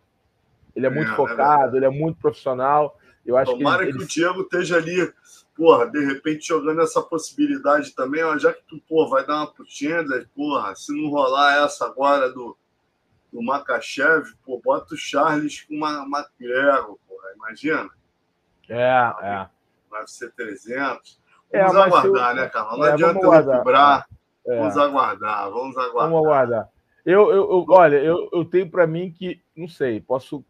Ele 0.75 0.85
é 0.85 0.89
muito 0.89 1.11
é, 1.11 1.15
focado, 1.15 1.75
é 1.75 1.79
ele 1.79 1.85
é 1.85 1.89
muito 1.89 2.19
profissional. 2.19 2.97
Eu 3.27 3.37
acho 3.37 3.51
Tomara 3.51 3.83
que, 3.83 3.89
ele, 3.89 3.97
que 3.97 4.03
o 4.05 4.07
Diego 4.07 4.41
esteja 4.41 4.77
ali, 4.77 5.13
porra, 5.53 5.85
de 5.85 6.03
repente 6.05 6.47
jogando 6.47 6.81
essa 6.81 7.01
possibilidade 7.01 7.93
também, 7.93 8.23
ó, 8.23 8.37
já 8.37 8.53
que 8.53 8.63
tu, 8.65 8.81
pô, 8.87 9.09
vai 9.09 9.25
dar 9.25 9.35
uma 9.35 9.53
pro 9.53 9.65
Chandler, 9.67 10.29
porra, 10.33 10.73
se 10.75 10.95
não 10.95 11.09
rolar 11.09 11.65
essa 11.65 11.85
agora 11.85 12.31
do, 12.31 12.57
do 13.33 13.43
Makachev, 13.43 14.33
pô, 14.45 14.61
bota 14.63 14.93
o 14.93 14.97
Charles 14.97 15.61
com 15.63 15.75
uma 15.75 16.05
McGregor, 16.05 16.97
porra, 17.05 17.33
imagina. 17.35 17.89
É, 18.69 19.13
é. 19.21 19.49
Vai 19.89 20.07
ser 20.07 20.31
300. 20.31 21.19
Vamos 21.51 21.75
é, 21.75 21.81
aguardar, 21.81 22.31
eu... 22.31 22.35
né, 22.35 22.47
Carlos? 22.47 22.79
Não 22.79 22.85
é, 22.85 22.91
adianta 22.91 23.19
eu 23.19 23.43
cobrar. 23.43 24.07
É. 24.45 24.57
Vamos 24.59 24.77
aguardar, 24.77 25.51
vamos 25.51 25.77
aguardar. 25.77 26.09
Vamos 26.09 26.25
aguardar. 26.25 26.69
Eu, 27.05 27.29
eu, 27.31 27.51
eu 27.51 27.65
olha, 27.69 27.97
eu, 27.97 28.29
eu 28.31 28.45
tenho 28.45 28.69
para 28.69 28.87
mim 28.87 29.11
que, 29.11 29.41
não 29.55 29.67
sei, 29.67 29.99
posso 29.99 30.43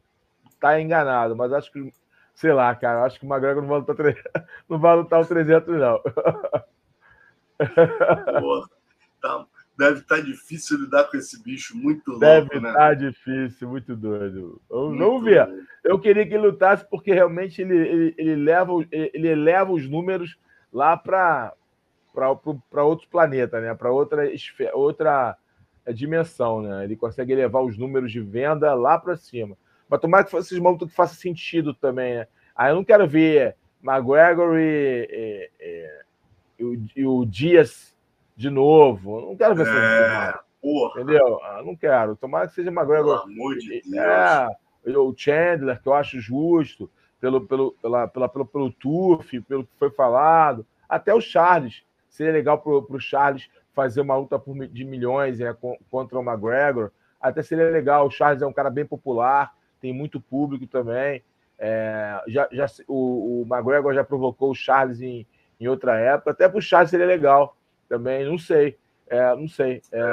estar 0.46 0.70
tá 0.70 0.82
enganado, 0.82 1.36
mas 1.36 1.54
acho 1.54 1.72
que, 1.72 1.92
sei 2.38 2.54
lá, 2.54 2.74
cara, 2.76 3.04
acho 3.04 3.20
que 3.20 3.26
o 3.26 3.30
McGregor 3.30 3.64
não 3.64 3.70
vai 3.70 3.80
lutar, 3.80 3.96
não 4.70 4.78
vai 4.78 4.96
lutar 4.96 5.20
o 5.20 5.26
300, 5.26 5.76
não. 5.76 6.00
Porra, 8.40 8.70
tá, 9.20 9.44
deve 9.76 10.02
estar 10.02 10.18
tá 10.18 10.22
difícil 10.22 10.82
lidar 10.82 11.06
com 11.06 11.18
esse 11.18 11.42
bicho, 11.42 11.76
muito 11.76 12.12
louco, 12.12 12.20
deve 12.20 12.60
né? 12.60 12.62
Deve 12.62 12.70
estar 12.70 12.94
difícil, 12.94 13.68
muito 13.68 13.96
doido. 13.96 14.62
Vamos, 14.70 15.00
muito 15.00 15.24
ver. 15.24 15.48
Louco. 15.48 15.64
Eu 15.84 16.00
queria 16.00 16.28
que 16.28 16.36
ele 16.36 16.46
lutasse 16.46 16.88
porque 16.88 17.12
realmente 17.12 17.60
ele, 17.60 17.76
ele, 17.76 18.14
ele, 18.20 18.36
leva, 18.36 18.74
ele 18.92 19.30
eleva 19.30 19.72
os 19.72 19.90
números 19.90 20.38
lá 20.72 20.96
para 20.96 21.56
para 22.70 22.84
outros 22.84 23.08
planetas, 23.08 23.62
né? 23.62 23.76
Para 23.76 23.92
outra 23.92 24.24
outra 24.74 25.38
é, 25.86 25.94
dimensão, 25.94 26.62
né? 26.62 26.84
Ele 26.84 26.96
consegue 26.96 27.34
elevar 27.34 27.64
os 27.64 27.78
números 27.78 28.12
de 28.12 28.20
venda 28.20 28.74
lá 28.74 29.00
para 29.00 29.16
cima. 29.16 29.56
Mas 29.90 30.00
tomara 30.00 30.24
que 30.24 30.36
esses 30.36 30.60
malucos 30.60 30.90
que 30.90 30.96
faça 30.96 31.16
sentido 31.16 31.74
também, 31.74 32.16
né? 32.16 32.28
Aí 32.56 32.72
eu 32.72 32.76
não 32.76 32.84
quero 32.84 33.08
ver 33.08 33.56
McGregor 33.84 34.58
e, 34.58 35.50
e, 35.60 35.90
e, 36.60 36.64
o, 36.64 36.86
e 36.96 37.06
o 37.06 37.26
Dias 37.26 37.96
de 38.36 38.50
novo. 38.50 39.20
Eu 39.20 39.26
não 39.28 39.36
quero 39.36 39.56
ver 39.56 39.68
é, 39.68 40.30
isso. 40.30 40.40
Porra. 40.62 41.02
Entendeu? 41.02 41.40
Eu 41.58 41.66
não 41.66 41.76
quero. 41.76 42.16
Tomara 42.16 42.48
que 42.48 42.54
seja 42.54 42.70
McGregor. 42.70 43.22
Pelo 43.22 43.34
amor 43.34 43.58
de 43.58 43.82
Deus. 43.82 43.94
É, 43.94 44.48
o 44.98 45.14
Chandler, 45.16 45.82
que 45.82 45.88
eu 45.88 45.94
acho 45.94 46.20
justo, 46.20 46.90
pelo, 47.20 47.46
pelo, 47.46 47.72
pela, 47.82 48.08
pela, 48.08 48.30
pelo, 48.30 48.46
pelo 48.46 48.72
TUF, 48.72 49.42
pelo 49.42 49.66
que 49.66 49.72
foi 49.78 49.90
falado. 49.90 50.66
Até 50.88 51.14
o 51.14 51.22
Charles. 51.22 51.84
Seria 52.10 52.34
legal 52.34 52.60
para 52.60 52.72
o 52.72 53.00
Charles 53.00 53.50
fazer 53.74 54.02
uma 54.02 54.16
luta 54.16 54.40
por, 54.40 54.56
de 54.68 54.84
milhões 54.84 55.40
é, 55.40 55.56
contra 55.90 56.18
o 56.18 56.24
McGregor. 56.24 56.92
Até 57.20 57.42
seria 57.42 57.70
legal. 57.70 58.08
O 58.08 58.12
Charles 58.12 58.42
é 58.42 58.48
um 58.48 58.54
cara 58.54 58.70
bem 58.70 58.86
popular, 58.86 59.54
tem 59.80 59.94
muito 59.94 60.20
público 60.20 60.68
também. 60.68 61.24
É, 61.60 62.22
já, 62.28 62.48
já, 62.52 62.66
o, 62.88 63.42
o 63.42 63.48
McGregor 63.50 63.94
já 63.94 64.04
provocou 64.04 64.52
o 64.52 64.56
Charles 64.56 65.02
em, 65.02 65.26
em 65.60 65.68
outra 65.68 65.98
época. 66.00 66.32
Até 66.32 66.48
para 66.48 66.58
o 66.58 66.62
Charles 66.62 66.90
seria 66.90 67.06
legal 67.06 67.56
também, 67.90 68.26
não 68.26 68.38
sei. 68.38 68.78
É, 69.08 69.36
não 69.36 69.48
sei. 69.48 69.82
É, 69.92 70.04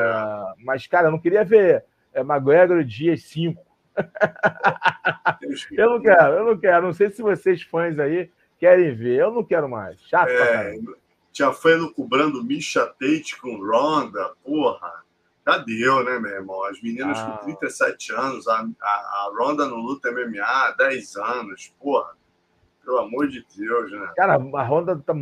mas, 0.59 0.87
cara, 0.87 1.09
eu 1.09 1.12
não 1.12 1.19
queria 1.19 1.45
ver 1.45 1.85
é, 2.12 2.21
McGregor 2.21 2.85
Dias 2.85 3.23
5. 3.25 3.61
eu 5.73 5.91
não 5.91 6.03
quero, 6.03 6.33
eu 6.35 6.45
não 6.47 6.59
quero. 6.59 6.87
Não 6.87 6.93
sei 6.93 7.11
se 7.11 7.23
vocês 7.23 7.62
fãs 7.62 7.99
aí 7.99 8.31
querem 8.59 8.95
ver. 8.95 9.21
Eu 9.21 9.33
não 9.33 9.45
quero 9.45 9.69
mais. 9.69 10.01
Chato 10.03 10.31
é, 10.31 10.37
pra 10.37 10.53
caramba 10.53 11.05
já 11.35 11.53
foi 11.53 11.75
lucubrando 11.75 12.45
Misha 12.45 12.87
Tate 12.87 13.37
com 13.41 13.57
Ronda, 13.57 14.33
porra. 14.45 15.03
Já 15.47 15.59
deu, 15.59 16.03
né, 16.05 16.18
meu 16.18 16.32
irmão? 16.32 16.64
As 16.64 16.80
meninas 16.80 17.18
ah. 17.18 17.38
com 17.38 17.45
37 17.45 18.12
anos, 18.12 18.49
a, 18.49 18.66
a, 18.80 18.86
a 18.86 19.32
Ronda 19.36 19.66
no 19.66 19.76
luta 19.76 20.11
MMA 20.11 20.42
há 20.42 20.74
10 20.78 21.16
anos, 21.16 21.74
porra. 21.78 22.12
Pelo 22.84 22.99
amor 22.99 23.28
de 23.28 23.45
Deus, 23.57 23.92
né? 23.92 24.12
Cara, 24.16 24.34
a 24.34 24.62
Ronda 24.62 24.97
tá. 24.97 25.14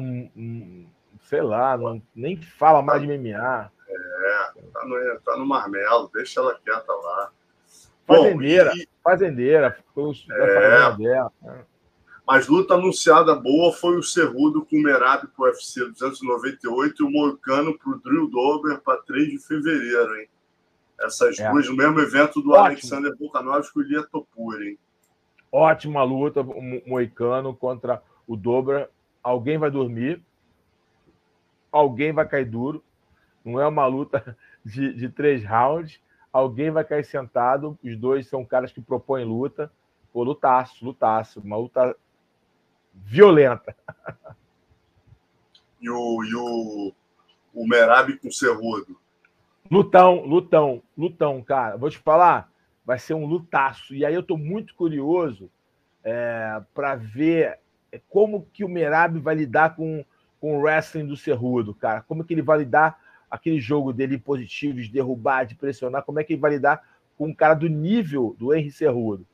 Sei 1.23 1.41
lá, 1.41 1.77
não, 1.77 2.03
nem 2.15 2.37
fala 2.37 2.83
mais 2.83 3.01
de 3.01 3.07
MMA. 3.07 3.71
É, 3.89 4.53
tá 4.73 4.85
no, 4.85 5.21
tá 5.21 5.37
no 5.37 5.47
marmelo, 5.47 6.11
deixa 6.13 6.41
ela 6.41 6.59
quieta 6.59 6.93
lá. 6.93 7.31
Fazendeira, 8.07 8.71
Bom, 8.71 8.77
e... 8.77 8.89
fazendeira, 9.03 9.79
é. 10.31 10.97
dela. 10.97 11.33
Mas 12.27 12.47
luta 12.47 12.75
anunciada 12.75 13.35
boa 13.35 13.73
foi 13.73 13.97
o 13.97 14.03
Cerrudo 14.03 14.65
com 14.65 14.77
o 14.77 14.83
Merab 14.83 15.27
para 15.27 15.45
o 15.45 15.49
UFC 15.49 15.85
298 15.91 17.03
e 17.03 17.07
o 17.07 17.11
Moicano 17.11 17.77
para 17.77 17.91
o 17.91 17.99
Drill 17.99 18.29
Dober 18.29 18.81
para 18.81 19.03
3 19.03 19.31
de 19.31 19.39
fevereiro, 19.39 20.21
hein? 20.21 20.29
Essas 21.01 21.39
é. 21.39 21.51
duas 21.51 21.69
no 21.69 21.77
mesmo 21.77 22.01
evento 22.01 22.41
do 22.41 22.51
Ótimo. 22.51 22.67
Alexander 22.67 23.17
Volkanovski 23.19 23.79
e 23.81 23.83
o 23.83 23.85
Lia 23.85 24.03
Topur, 24.05 24.63
hein? 24.63 24.79
Ótima 25.51 26.03
luta, 26.05 26.41
o 26.41 26.63
Moicano 26.87 27.55
contra 27.55 28.03
o 28.27 28.37
Dober. 28.37 28.89
Alguém 29.23 29.59
vai 29.59 29.71
dormir, 29.71 30.23
alguém 31.71 32.13
vai 32.13 32.27
cair 32.27 32.45
duro. 32.45 32.83
Não 33.45 33.61
é 33.61 33.67
uma 33.67 33.87
luta 33.87 34.37
de, 34.65 34.95
de 34.95 35.09
três 35.09 35.45
rounds. 35.45 36.01
Alguém 36.33 36.71
vai 36.71 36.85
cair 36.85 37.05
sentado. 37.05 37.77
Os 37.85 37.97
dois 37.97 38.29
são 38.29 38.45
caras 38.45 38.73
que 38.73 38.81
propõem 38.81 39.25
luta. 39.25 39.71
Pô, 40.13 40.23
lutaço, 40.23 40.85
lutaço. 40.85 41.41
Uma 41.41 41.57
luta 41.57 41.97
violenta. 42.95 43.77
E 45.81 45.91
o, 45.91 46.25
e 46.25 46.35
o, 46.35 46.93
o 47.53 47.67
Merab 47.67 48.17
com 48.19 48.29
o 48.29 48.33
Cerrudo? 48.33 48.97
Lutão, 49.71 50.25
lutão, 50.25 50.83
lutão, 50.97 51.43
cara. 51.43 51.77
Vou 51.77 51.91
te 51.91 51.99
falar, 51.99 52.51
vai 52.85 52.99
ser 52.99 53.15
um 53.15 53.27
lutaço. 53.27 53.95
E 53.95 54.05
aí 54.05 54.15
eu 54.15 54.23
tô 54.23 54.37
muito 54.37 54.75
curioso 54.75 55.51
é, 56.05 56.61
para 56.75 56.95
ver 56.95 57.59
como 58.09 58.47
que 58.53 58.65
o 58.65 58.69
Merab 58.69 59.19
vai 59.19 59.35
lidar 59.35 59.75
com, 59.77 60.05
com 60.41 60.59
o 60.59 60.61
wrestling 60.61 61.07
do 61.07 61.17
Cerrudo, 61.17 61.75
cara. 61.75 62.01
Como 62.03 62.25
que 62.25 62.35
ele 62.35 62.43
vai 62.43 62.59
lidar 62.59 62.99
aquele 63.31 63.61
jogo 63.61 63.93
dele 63.93 64.19
positivo, 64.19 64.81
de 64.81 64.91
derrubar, 64.91 65.45
de 65.45 65.55
pressionar, 65.55 66.03
como 66.03 66.21
é 66.21 66.25
que 66.25 66.35
ele 66.35 66.41
vai 66.41 66.51
lidar 66.51 66.87
com 67.17 67.29
um 67.29 67.35
cara 67.35 67.55
do 67.55 67.69
nível 67.69 68.37
do 68.39 68.55
Henry 68.55 68.71
Cerrudo. 68.71 69.27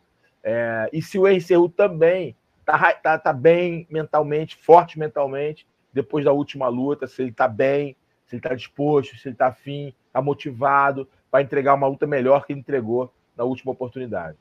É, 0.42 0.88
e 0.92 1.02
se 1.02 1.18
o 1.18 1.26
Henry 1.26 1.40
Cerrudo 1.40 1.74
também 1.74 2.36
tá, 2.68 2.92
tá, 2.92 3.18
tá 3.18 3.32
bem 3.32 3.86
mentalmente, 3.88 4.54
forte 4.56 4.98
mentalmente, 4.98 5.66
depois 5.90 6.26
da 6.26 6.32
última 6.32 6.68
luta, 6.68 7.06
se 7.06 7.22
ele 7.22 7.32
tá 7.32 7.48
bem, 7.48 7.96
se 8.26 8.34
ele 8.34 8.42
tá 8.42 8.54
disposto, 8.54 9.16
se 9.16 9.26
ele 9.26 9.36
tá 9.36 9.46
afim, 9.46 9.94
tá 10.12 10.20
motivado 10.20 11.08
para 11.30 11.40
entregar 11.40 11.72
uma 11.72 11.86
luta 11.86 12.06
melhor 12.06 12.44
que 12.44 12.52
ele 12.52 12.60
entregou 12.60 13.10
na 13.34 13.44
última 13.44 13.72
oportunidade. 13.72 14.36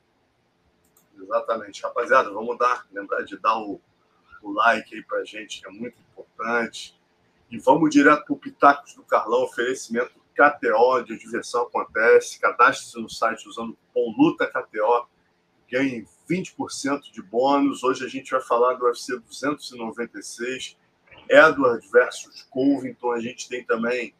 Exatamente. 1.18 1.82
Rapaziada, 1.82 2.30
vamos 2.30 2.58
dar, 2.58 2.86
lembrar 2.92 3.22
de 3.22 3.38
dar 3.38 3.58
o, 3.60 3.80
o 4.42 4.52
like 4.52 4.94
aí 4.94 5.02
pra 5.02 5.24
gente, 5.24 5.62
que 5.62 5.66
é 5.66 5.70
muito 5.70 5.98
importante. 5.98 7.00
E 7.50 7.58
vamos 7.58 7.88
direto 7.88 8.26
para 8.26 8.34
o 8.34 8.38
Pitacos 8.38 8.94
do 8.94 9.02
Carlão, 9.04 9.42
oferecimento 9.44 10.12
KTO, 10.34 11.02
de 11.02 11.18
diversão 11.18 11.62
acontece. 11.62 12.38
Cadastre-se 12.38 13.00
no 13.00 13.08
site 13.08 13.48
usando 13.48 13.70
o 13.70 13.76
cupom 13.76 14.14
LUTAKTO 14.18 15.08
ganhe 15.70 16.06
20% 16.28 17.10
de 17.10 17.22
bônus. 17.22 17.82
Hoje 17.82 18.04
a 18.04 18.08
gente 18.08 18.30
vai 18.30 18.42
falar 18.42 18.74
do 18.74 18.84
UFC 18.84 19.18
296, 19.18 20.76
Edward 21.28 21.88
versus 21.90 22.42
Covington. 22.50 23.12
A 23.12 23.20
gente 23.20 23.48
tem 23.48 23.64
também 23.64 24.14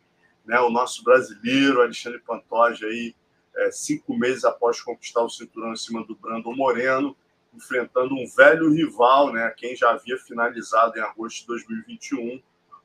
né, 0.44 0.58
o 0.60 0.70
nosso 0.70 1.04
brasileiro, 1.04 1.82
Alexandre 1.82 2.20
Pantoja, 2.20 2.86
aí, 2.86 3.14
é, 3.56 3.70
cinco 3.70 4.16
meses 4.16 4.44
após 4.44 4.80
conquistar 4.80 5.22
o 5.22 5.28
cinturão 5.28 5.72
em 5.72 5.76
cima 5.76 6.04
do 6.04 6.16
Brandon 6.16 6.54
Moreno, 6.54 7.14
enfrentando 7.54 8.14
um 8.14 8.26
velho 8.36 8.70
rival, 8.72 9.32
né, 9.32 9.52
quem 9.56 9.74
já 9.76 9.90
havia 9.90 10.16
finalizado 10.18 10.98
em 10.98 11.02
agosto 11.02 11.40
de 11.40 11.46
2021, 11.48 12.42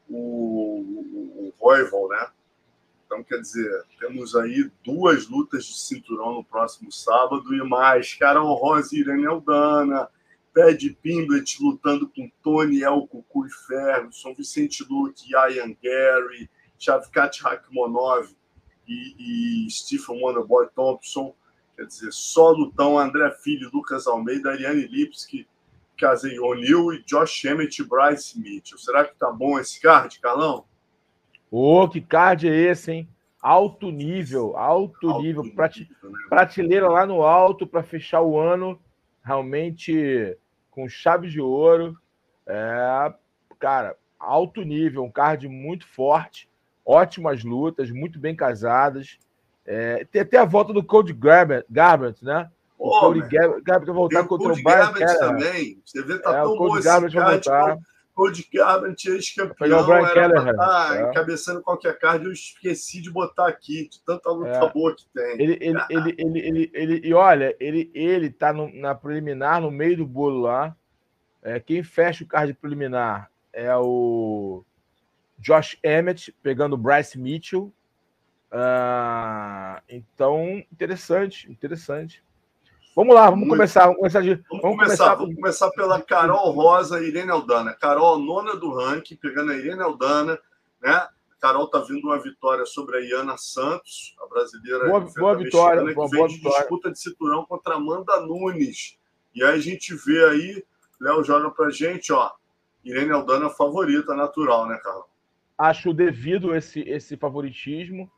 o, 0.09 0.17
o, 0.17 1.47
o 1.47 1.53
Royval, 1.59 2.09
né? 2.09 2.29
Então, 3.13 3.23
quer 3.23 3.41
dizer, 3.41 3.85
temos 3.99 4.35
aí 4.35 4.71
duas 4.83 5.27
lutas 5.27 5.65
de 5.65 5.77
cinturão 5.77 6.33
no 6.33 6.43
próximo 6.43 6.91
sábado 6.91 7.53
e 7.53 7.61
mais. 7.61 8.15
Carol 8.15 8.55
Rosa 8.55 8.95
e 8.95 9.01
Irene 9.01 9.27
Aldana, 9.27 10.09
Ped 10.51 10.97
Pimblet 10.99 11.61
lutando 11.61 12.09
com 12.09 12.27
Tony 12.41 12.81
El 12.81 13.05
Cucu 13.05 13.45
e 13.45 13.51
Ferguson, 13.67 14.33
Vicente 14.33 14.83
Luke 14.89 15.31
Ian 15.31 15.75
Gary, 15.79 16.49
Shavkat 16.79 17.43
Rakhmonov 17.43 18.33
e, 18.87 19.65
e 19.67 19.69
Stephen 19.69 20.19
Wonderboy 20.19 20.67
Thompson. 20.75 21.35
Quer 21.75 21.85
dizer, 21.85 22.11
só 22.11 22.49
lutão 22.49 22.97
André 22.97 23.29
Filho, 23.43 23.69
Lucas 23.71 24.07
Almeida, 24.07 24.49
Ariane 24.49 24.87
Lipski, 24.87 25.47
Casey 25.99 26.39
O'Neill 26.39 26.93
e 26.93 27.03
Josh 27.03 27.45
Emmett 27.45 27.79
e 27.79 27.85
Bryce 27.85 28.39
Mitchell. 28.39 28.79
Será 28.79 29.05
que 29.05 29.15
tá 29.15 29.31
bom 29.31 29.59
esse 29.59 29.79
card, 29.79 30.19
Carlão? 30.19 30.65
Ô, 31.55 31.83
oh, 31.83 31.87
que 31.87 32.01
card 32.01 32.49
é 32.49 32.51
esse, 32.51 32.91
hein? 32.91 33.09
Alto 33.39 33.91
nível, 33.91 34.57
alto, 34.57 35.07
alto 35.07 35.21
nível, 35.21 35.43
nível 35.43 35.55
prate... 35.55 35.87
né? 36.01 36.09
prateleira 36.27 36.89
lá 36.89 37.05
no 37.05 37.21
alto 37.21 37.67
para 37.67 37.83
fechar 37.83 38.23
o 38.23 38.39
ano, 38.39 38.79
realmente 39.23 40.35
com 40.71 40.89
chave 40.89 41.29
de 41.29 41.39
ouro. 41.39 41.95
É, 42.47 43.13
cara, 43.59 43.95
alto 44.17 44.63
nível, 44.63 45.03
um 45.03 45.11
card 45.11 45.47
muito 45.47 45.87
forte, 45.87 46.49
ótimas 46.83 47.43
lutas, 47.43 47.91
muito 47.91 48.17
bem 48.17 48.35
casadas. 48.35 49.19
É, 49.63 50.05
tem 50.05 50.23
até 50.23 50.39
a 50.39 50.45
volta 50.45 50.73
do 50.73 50.83
Cody 50.83 51.13
Garbrandt, 51.13 51.67
Garbrandt 51.69 52.25
né? 52.25 52.49
O 52.79 52.89
Pô, 52.89 52.99
Cody 52.99 53.21
Garbrandt 53.29 53.85
vai 53.85 53.95
voltar 53.95 54.23
contra 54.23 54.53
o 54.53 54.63
Bayern. 54.63 55.05
também. 55.19 55.79
Você 55.85 56.01
vê, 56.01 56.17
tá 56.17 56.31
é, 56.31 56.41
tão 56.41 56.57
bom 56.57 56.79
esse 56.79 56.87
card. 56.87 57.15
Vai 57.15 57.31
voltar. 57.33 57.77
Cody 58.13 58.47
Garbrandt, 58.53 59.09
ex-campeão, 59.09 59.85
Keller, 60.13 60.55
tá 60.55 60.91
é. 60.95 61.09
encabeçando 61.09 61.61
qualquer 61.61 61.97
card. 61.97 62.25
Eu 62.25 62.31
esqueci 62.31 63.01
de 63.01 63.09
botar 63.09 63.47
aqui, 63.47 63.89
de 63.89 63.99
tanta 64.01 64.29
luta 64.29 64.49
é. 64.49 64.71
boa 64.71 64.95
que 64.95 65.05
tem. 65.07 65.41
Ele, 65.41 65.57
ele, 65.59 65.77
ah. 65.77 65.87
ele, 65.89 66.15
ele, 66.17 66.39
ele, 66.39 66.71
ele, 66.73 67.07
e 67.07 67.13
olha, 67.13 67.55
ele, 67.59 67.91
ele 67.93 68.29
tá 68.29 68.53
no, 68.53 68.71
na 68.73 68.93
preliminar, 68.93 69.61
no 69.61 69.71
meio 69.71 69.97
do 69.97 70.05
bolo 70.05 70.41
lá. 70.41 70.75
É, 71.41 71.59
quem 71.59 71.83
fecha 71.83 72.23
o 72.23 72.27
card 72.27 72.53
preliminar 72.53 73.29
é 73.51 73.75
o 73.75 74.63
Josh 75.39 75.77
Emmett 75.83 76.31
pegando 76.43 76.73
o 76.73 76.77
Bryce 76.77 77.19
Mitchell. 77.19 77.73
Ah, 78.51 79.81
então, 79.89 80.63
interessante, 80.71 81.51
interessante. 81.51 82.23
Vamos 82.95 83.15
lá, 83.15 83.29
vamos 83.29 83.39
Muito. 83.39 83.57
começar. 83.57 83.85
Vamos 83.85 83.97
começar, 83.97 84.21
de, 84.21 84.35
vamos, 84.35 84.61
vamos 84.61 84.61
começar, 84.61 84.77
começar, 84.77 85.15
vamos 85.15 85.35
começar 85.35 85.71
pela 85.71 86.01
Carol 86.01 86.51
Rosa 86.51 87.01
e 87.01 87.07
Irene 87.07 87.31
Aldana. 87.31 87.73
Carol, 87.73 88.19
nona 88.19 88.55
do 88.55 88.71
ranking, 88.73 89.15
pegando 89.15 89.51
a 89.51 89.55
Irene 89.55 89.81
Aldana, 89.81 90.39
né? 90.81 91.07
Carol 91.41 91.67
tá 91.67 91.79
vindo 91.79 92.05
uma 92.05 92.17
vitória 92.21 92.65
sobre 92.65 92.97
a 92.97 92.99
Iana 93.01 93.35
Santos, 93.37 94.15
a 94.21 94.27
brasileira. 94.27 94.85
Boa, 94.85 95.01
boa 95.01 95.35
vitória, 95.35 95.83
mexicana, 95.83 96.07
boa, 96.07 96.09
que 96.09 96.15
vem 96.15 96.51
de 96.51 96.57
disputa 96.57 96.91
de 96.91 96.99
cinturão 96.99 97.45
contra 97.45 97.75
Amanda 97.75 98.21
Nunes. 98.21 98.97
E 99.35 99.43
aí 99.43 99.55
a 99.55 99.59
gente 99.59 99.93
vê 99.93 100.23
aí, 100.25 100.63
Léo 101.01 101.23
joga 101.23 101.49
pra 101.51 101.69
gente, 101.69 102.13
ó. 102.13 102.31
Irene 102.85 103.11
Aldana 103.11 103.49
favorita, 103.49 104.13
natural, 104.13 104.67
né, 104.67 104.79
Carol? 104.83 105.09
Acho 105.57 105.93
devido 105.93 106.55
esse, 106.55 106.81
esse 106.81 107.17
favoritismo. 107.17 108.09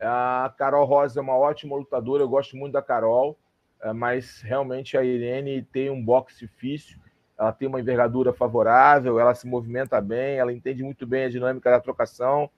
A 0.00 0.52
Carol 0.58 0.84
Rosa 0.84 1.20
é 1.20 1.22
uma 1.22 1.36
ótima 1.36 1.76
lutadora, 1.76 2.22
eu 2.22 2.28
gosto 2.28 2.56
muito 2.56 2.72
da 2.72 2.82
Carol. 2.82 3.38
É, 3.82 3.92
mas 3.92 4.40
realmente 4.42 4.96
a 4.96 5.02
Irene 5.02 5.62
tem 5.62 5.90
um 5.90 6.02
boxe 6.02 6.38
difícil, 6.46 6.98
ela 7.36 7.52
tem 7.52 7.66
uma 7.66 7.80
envergadura 7.80 8.32
favorável, 8.32 9.18
ela 9.18 9.34
se 9.34 9.46
movimenta 9.46 10.00
bem, 10.00 10.36
ela 10.36 10.52
entende 10.52 10.84
muito 10.84 11.04
bem 11.04 11.24
a 11.24 11.28
dinâmica 11.28 11.68
da 11.68 11.80
trocação. 11.80 12.48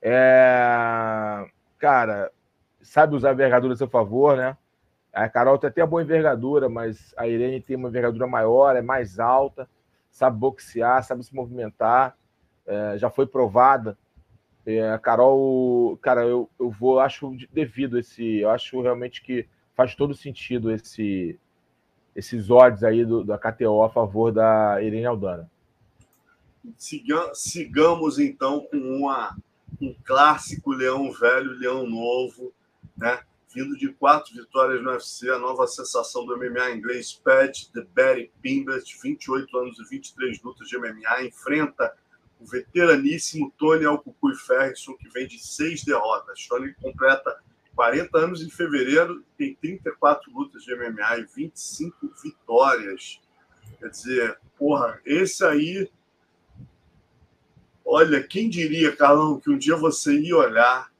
É... 0.00 1.44
Cara, 1.78 2.30
sabe 2.80 3.16
usar 3.16 3.30
a 3.30 3.32
envergadura 3.32 3.74
a 3.74 3.76
seu 3.76 3.88
favor, 3.88 4.36
né? 4.36 4.56
A 5.12 5.28
Carol 5.28 5.58
tem 5.58 5.68
até 5.68 5.84
boa 5.84 6.02
envergadura, 6.02 6.68
mas 6.68 7.12
a 7.16 7.26
Irene 7.26 7.60
tem 7.60 7.74
uma 7.74 7.88
envergadura 7.88 8.26
maior, 8.28 8.76
é 8.76 8.82
mais 8.82 9.18
alta, 9.18 9.68
sabe 10.12 10.38
boxear, 10.38 11.02
sabe 11.02 11.24
se 11.24 11.34
movimentar, 11.34 12.16
é, 12.66 12.98
já 12.98 13.10
foi 13.10 13.26
provada. 13.26 13.98
É, 14.64 14.90
a 14.90 14.98
Carol, 14.98 15.96
cara, 15.96 16.24
eu, 16.24 16.48
eu 16.60 16.70
vou, 16.70 17.00
acho 17.00 17.36
devido 17.52 17.98
esse, 17.98 18.38
eu 18.40 18.50
acho 18.50 18.80
realmente 18.80 19.22
que 19.22 19.48
faz 19.78 19.94
todo 19.94 20.12
sentido 20.12 20.72
esse, 20.72 21.38
esses 22.16 22.50
odds 22.50 22.82
aí 22.82 23.04
do, 23.04 23.22
da 23.22 23.38
KTO 23.38 23.84
a 23.84 23.88
favor 23.88 24.32
da 24.32 24.82
Irene 24.82 25.06
Aldana. 25.06 25.48
Siga, 26.76 27.32
sigamos 27.32 28.18
então 28.18 28.66
com 28.68 28.76
uma, 28.76 29.38
um 29.80 29.94
clássico 30.04 30.72
Leão 30.72 31.12
Velho, 31.12 31.52
Leão 31.52 31.88
Novo, 31.88 32.52
né? 32.96 33.20
Vindo 33.54 33.76
de 33.76 33.88
quatro 33.92 34.34
vitórias 34.34 34.82
no 34.82 34.90
UFC, 34.90 35.30
a 35.30 35.38
nova 35.38 35.64
sensação 35.68 36.26
do 36.26 36.36
MMA 36.36 36.72
inglês, 36.72 37.12
Pat 37.12 37.70
The 37.72 37.86
Barry 37.94 38.32
Pimbert, 38.42 38.84
28 39.00 39.56
anos 39.58 39.78
e 39.78 39.88
23 39.88 40.42
lutas 40.42 40.68
de 40.68 40.76
MMA, 40.76 41.22
enfrenta 41.22 41.96
o 42.40 42.44
veteraníssimo 42.44 43.52
Tony 43.56 43.84
Alcucuy 43.84 44.34
Ferguson, 44.34 44.96
que 44.96 45.08
vem 45.08 45.28
de 45.28 45.38
seis 45.38 45.84
derrotas. 45.84 46.46
Tony 46.48 46.74
completa 46.74 47.38
40 47.78 48.18
anos 48.18 48.42
em 48.42 48.50
fevereiro, 48.50 49.24
tem 49.36 49.54
34 49.54 50.32
lutas 50.32 50.64
de 50.64 50.74
MMA 50.74 51.18
e 51.18 51.26
25 51.26 52.12
vitórias. 52.20 53.20
Quer 53.78 53.88
dizer, 53.88 54.38
porra, 54.58 55.00
esse 55.06 55.44
aí. 55.44 55.88
Olha, 57.84 58.20
quem 58.20 58.50
diria, 58.50 58.96
Carlão, 58.96 59.38
que 59.38 59.48
um 59.48 59.56
dia 59.56 59.76
você 59.76 60.18
ia 60.18 60.36
olhar 60.36 60.90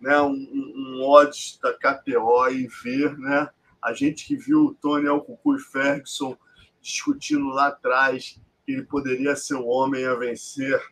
né, 0.00 0.18
um, 0.22 0.32
um 0.32 1.02
odds 1.02 1.60
da 1.62 1.74
KTO 1.74 2.48
e 2.48 2.66
ver 2.82 3.18
né, 3.18 3.50
a 3.82 3.92
gente 3.92 4.26
que 4.26 4.34
viu 4.34 4.64
o 4.64 4.74
Tony 4.74 5.08
Alcucu 5.08 5.56
e 5.56 5.60
Ferguson 5.60 6.34
discutindo 6.80 7.48
lá 7.48 7.66
atrás 7.66 8.40
que 8.64 8.72
ele 8.72 8.84
poderia 8.84 9.36
ser 9.36 9.56
o 9.56 9.66
homem 9.66 10.06
a 10.06 10.14
vencer 10.14 10.82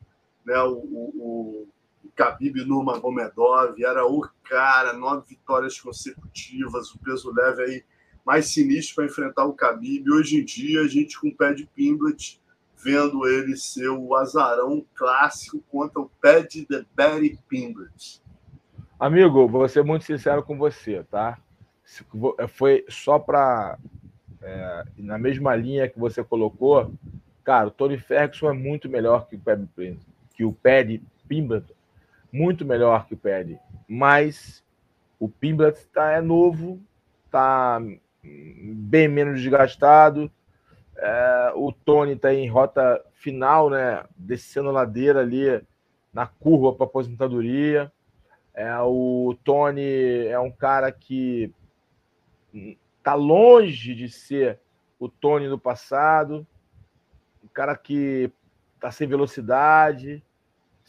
né, 0.44 0.60
o, 0.64 0.74
o, 0.74 1.68
Khabib 2.16 2.64
Nurmagomedov, 2.64 3.82
era 3.82 4.06
o 4.06 4.28
cara, 4.44 4.92
nove 4.92 5.26
vitórias 5.28 5.80
consecutivas, 5.80 6.94
o 6.94 6.98
peso 6.98 7.32
leve 7.32 7.62
aí 7.62 7.84
mais 8.24 8.46
sinistro 8.46 8.96
para 8.96 9.06
enfrentar 9.06 9.44
o 9.46 9.54
Khabib. 9.54 10.10
Hoje 10.10 10.38
em 10.38 10.44
dia, 10.44 10.82
a 10.82 10.88
gente 10.88 11.18
com 11.18 11.28
o 11.28 11.34
pé 11.34 11.52
de 11.52 11.66
Pimblet, 11.66 12.40
vendo 12.76 13.26
ele 13.26 13.56
ser 13.56 13.88
o 13.88 14.14
azarão 14.14 14.84
clássico 14.94 15.62
contra 15.70 16.00
o 16.00 16.10
pé 16.20 16.42
de 16.42 16.64
The 16.64 16.84
Barry 16.94 17.38
Pimblet. 17.48 18.22
Amigo, 18.98 19.48
vou 19.48 19.68
ser 19.68 19.82
muito 19.82 20.04
sincero 20.04 20.42
com 20.42 20.58
você, 20.58 21.02
tá? 21.10 21.38
Foi 22.48 22.84
só 22.88 23.18
para. 23.18 23.78
É, 24.42 24.84
na 24.96 25.18
mesma 25.18 25.54
linha 25.54 25.88
que 25.88 25.98
você 25.98 26.24
colocou, 26.24 26.92
cara, 27.44 27.68
o 27.68 27.70
Tony 27.70 27.98
Ferguson 27.98 28.50
é 28.50 28.52
muito 28.54 28.88
melhor 28.88 29.26
que 29.26 29.36
o 29.36 29.38
Paddy, 29.38 29.98
que 30.34 30.44
o 30.44 30.52
Paddy 30.52 31.02
Pimbleton 31.28 31.74
muito 32.32 32.64
melhor 32.64 33.06
que 33.06 33.14
o 33.14 33.16
Perry, 33.16 33.58
mas 33.88 34.64
o 35.18 35.28
Pimblet 35.28 35.86
tá, 35.88 36.12
é 36.12 36.20
novo, 36.20 36.80
está 37.26 37.80
bem 38.22 39.08
menos 39.08 39.40
desgastado. 39.40 40.30
É, 40.96 41.52
o 41.54 41.72
Tony 41.72 42.12
está 42.12 42.32
em 42.32 42.48
rota 42.48 43.02
final, 43.12 43.70
né? 43.70 44.04
Descendo 44.16 44.68
a 44.68 44.72
ladeira 44.72 45.20
ali 45.20 45.62
na 46.12 46.26
curva 46.26 46.74
para 46.74 46.86
aposentadoria. 46.86 47.90
É, 48.54 48.76
o 48.80 49.36
Tony 49.44 50.26
é 50.26 50.38
um 50.38 50.50
cara 50.50 50.90
que 50.90 51.52
está 52.52 53.14
longe 53.14 53.94
de 53.94 54.08
ser 54.08 54.58
o 54.98 55.08
Tony 55.08 55.48
do 55.48 55.58
passado, 55.58 56.46
um 57.42 57.48
cara 57.48 57.76
que 57.76 58.30
está 58.74 58.90
sem 58.90 59.08
velocidade, 59.08 60.22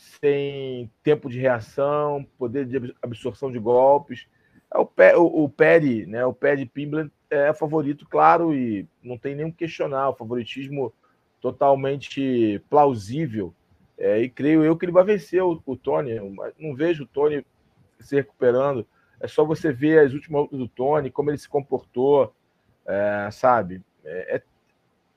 sem 0.01 0.89
tempo 1.03 1.29
de 1.29 1.39
reação, 1.39 2.25
poder 2.37 2.65
de 2.65 2.95
absorção 3.01 3.51
de 3.51 3.59
golpes. 3.59 4.27
É 4.73 4.77
o, 4.79 4.85
Pe, 4.85 5.13
o, 5.15 5.43
o 5.43 5.49
Perry, 5.49 6.07
né? 6.07 6.25
O 6.25 6.33
Perry 6.33 6.65
Pimblet 6.65 7.11
é 7.29 7.53
favorito, 7.53 8.07
claro, 8.09 8.53
e 8.53 8.87
não 9.03 9.17
tem 9.17 9.35
nem 9.35 9.51
que 9.51 9.57
questionar. 9.57 10.09
O 10.09 10.15
favoritismo 10.15 10.91
totalmente 11.39 12.59
plausível. 12.69 13.53
É, 13.97 14.19
e 14.19 14.29
creio 14.29 14.63
eu 14.63 14.75
que 14.75 14.85
ele 14.85 14.91
vai 14.91 15.03
vencer 15.03 15.43
o, 15.43 15.61
o 15.65 15.75
Tony. 15.75 16.15
Não 16.57 16.75
vejo 16.75 17.03
o 17.03 17.07
Tony 17.07 17.45
se 17.99 18.15
recuperando. 18.15 18.87
É 19.19 19.27
só 19.27 19.45
você 19.45 19.71
ver 19.71 19.99
as 19.99 20.13
últimas 20.13 20.41
lutas 20.41 20.59
do 20.59 20.67
Tony, 20.67 21.11
como 21.11 21.29
ele 21.29 21.37
se 21.37 21.47
comportou, 21.47 22.33
é, 22.87 23.29
sabe? 23.31 23.83
É, 24.03 24.37
é, 24.37 24.43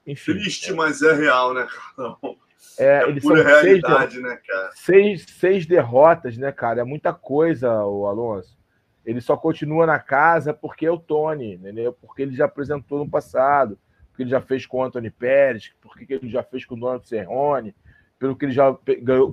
enfim, 0.06 0.32
Triste, 0.32 0.74
mas 0.74 1.00
é 1.00 1.14
real, 1.14 1.54
né, 1.54 1.66
Carlão? 1.96 2.38
É, 2.78 3.02
é 3.02 3.08
eles 3.08 3.22
pura 3.22 3.42
são 3.42 3.46
realidade, 3.46 4.12
seis, 4.12 4.24
né, 4.24 4.38
cara? 4.46 4.70
Seis, 4.74 5.26
seis 5.28 5.66
derrotas, 5.66 6.36
né, 6.36 6.50
cara? 6.52 6.80
É 6.80 6.84
muita 6.84 7.12
coisa, 7.12 7.84
o 7.84 8.06
Alonso. 8.06 8.56
Ele 9.04 9.20
só 9.20 9.36
continua 9.36 9.86
na 9.86 9.98
casa 9.98 10.54
porque 10.54 10.86
é 10.86 10.90
o 10.90 10.98
Tony, 10.98 11.54
entendeu? 11.54 11.92
Porque 11.92 12.22
ele 12.22 12.34
já 12.34 12.46
apresentou 12.46 12.98
no 12.98 13.10
passado, 13.10 13.78
porque 14.08 14.22
ele 14.22 14.30
já 14.30 14.40
fez 14.40 14.66
com 14.66 14.78
o 14.78 14.82
Anthony 14.82 15.10
Pérez, 15.10 15.72
porque 15.80 16.14
ele 16.14 16.28
já 16.28 16.42
fez 16.42 16.64
com 16.64 16.74
o 16.74 16.80
Donald 16.80 17.06
Cerrone, 17.06 17.74
pelo 18.18 18.34
que 18.34 18.46
ele 18.46 18.52
já 18.52 18.76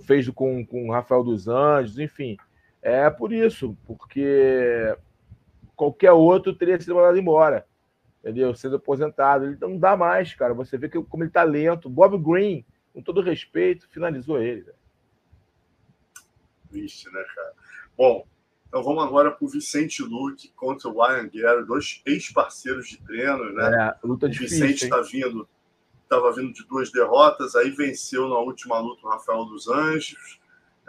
fez 0.06 0.28
com, 0.30 0.66
com 0.66 0.90
o 0.90 0.92
Rafael 0.92 1.24
dos 1.24 1.48
Anjos, 1.48 1.98
enfim. 1.98 2.38
É 2.82 3.10
por 3.10 3.32
isso, 3.32 3.78
porque 3.86 4.96
qualquer 5.76 6.12
outro 6.12 6.54
teria 6.54 6.80
sido 6.80 6.96
mandado 6.96 7.18
embora, 7.18 7.66
entendeu? 8.20 8.54
Sendo 8.54 8.76
aposentado. 8.76 9.46
Ele 9.46 9.58
não 9.60 9.78
dá 9.78 9.96
mais, 9.96 10.34
cara. 10.34 10.54
Você 10.54 10.78
vê 10.78 10.90
que, 10.90 11.02
como 11.04 11.24
ele 11.24 11.32
tá 11.32 11.44
lento. 11.44 11.90
Bob 11.90 12.18
Green 12.18 12.66
com 12.94 13.02
todo 13.02 13.22
respeito, 13.22 13.88
finalizou 13.90 14.42
ele. 14.42 14.72
Triste, 16.70 17.10
né, 17.12 17.24
cara? 17.36 17.54
Bom, 17.98 18.26
então 18.68 18.84
vamos 18.84 19.04
agora 19.04 19.32
para 19.32 19.46
o 19.46 19.50
Vicente 19.50 20.02
Luque 20.02 20.50
contra 20.56 20.88
o 20.88 21.02
Ryan 21.02 21.28
Guerra, 21.28 21.62
dois 21.64 22.02
ex-parceiros 22.06 22.88
de 22.88 22.98
treino, 23.02 23.52
né? 23.54 23.96
É, 24.02 24.08
luta 24.08 24.28
o 24.28 24.30
difícil, 24.30 24.66
Vicente 24.66 24.86
está 24.86 25.02
vindo, 25.02 25.48
estava 26.04 26.32
vindo 26.32 26.54
de 26.54 26.66
duas 26.68 26.90
derrotas, 26.90 27.56
aí 27.56 27.70
venceu 27.70 28.30
na 28.30 28.38
última 28.38 28.80
luta 28.80 29.06
o 29.06 29.10
Rafael 29.10 29.44
dos 29.46 29.68
Anjos. 29.68 30.40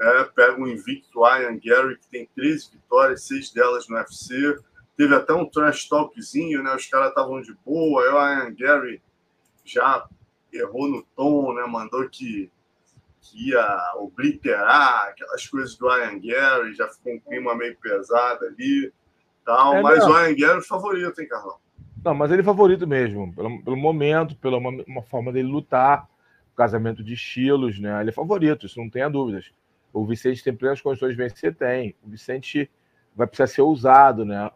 É, 0.00 0.24
pega 0.24 0.60
o 0.60 0.68
invicto 0.68 1.22
Ryan 1.22 1.58
Gary, 1.62 1.98
que 1.98 2.08
tem 2.08 2.28
13 2.34 2.70
vitórias, 2.72 3.24
seis 3.24 3.50
delas 3.50 3.88
no 3.88 3.96
UFC. 3.96 4.56
Teve 4.96 5.14
até 5.14 5.32
um 5.32 5.48
trash 5.48 5.88
talkzinho, 5.88 6.62
né? 6.62 6.74
Os 6.74 6.86
caras 6.86 7.08
estavam 7.08 7.40
de 7.42 7.52
boa, 7.64 8.02
aí 8.02 8.08
o 8.08 8.18
Ryan 8.18 8.54
Gary 8.54 9.02
já 9.64 10.08
errou 10.52 10.88
no 10.88 11.02
tom, 11.16 11.54
né? 11.54 11.64
Mandou 11.66 12.08
que, 12.08 12.50
que 13.20 13.50
ia 13.50 13.92
obliterar 13.96 15.08
aquelas 15.08 15.46
coisas 15.46 15.76
do 15.76 15.88
Ian 15.88 16.18
Gary, 16.20 16.74
já 16.74 16.88
ficou 16.88 17.14
um 17.14 17.20
clima 17.20 17.54
meio 17.54 17.76
pesado 17.78 18.44
ali. 18.44 18.92
Tal, 19.44 19.76
é, 19.76 19.82
mas 19.82 19.98
não. 20.00 20.12
o 20.12 20.18
Ian 20.18 20.36
Gary 20.36 20.54
é 20.54 20.58
o 20.58 20.62
favorito, 20.62 21.20
hein, 21.20 21.28
Carlão? 21.28 21.56
Não, 22.04 22.14
mas 22.14 22.32
ele 22.32 22.42
é 22.42 22.44
favorito 22.44 22.86
mesmo, 22.86 23.32
pelo, 23.32 23.62
pelo 23.62 23.76
momento, 23.76 24.36
pela 24.36 24.58
uma, 24.58 24.70
uma 24.86 25.02
forma 25.02 25.32
dele 25.32 25.48
lutar, 25.48 26.08
casamento 26.56 27.02
de 27.02 27.14
estilos, 27.14 27.78
né? 27.78 28.00
Ele 28.00 28.10
é 28.10 28.12
favorito, 28.12 28.66
isso 28.66 28.78
não 28.78 28.90
tenha 28.90 29.08
dúvidas. 29.08 29.52
O 29.92 30.04
Vicente 30.04 30.42
tem 30.42 30.54
plenas 30.54 30.80
condições 30.80 31.10
de 31.10 31.16
vencer? 31.16 31.54
Tem. 31.54 31.94
O 32.02 32.08
Vicente 32.08 32.70
vai 33.14 33.26
precisar 33.26 33.46
ser 33.46 33.62
ousado, 33.62 34.24
né? 34.24 34.50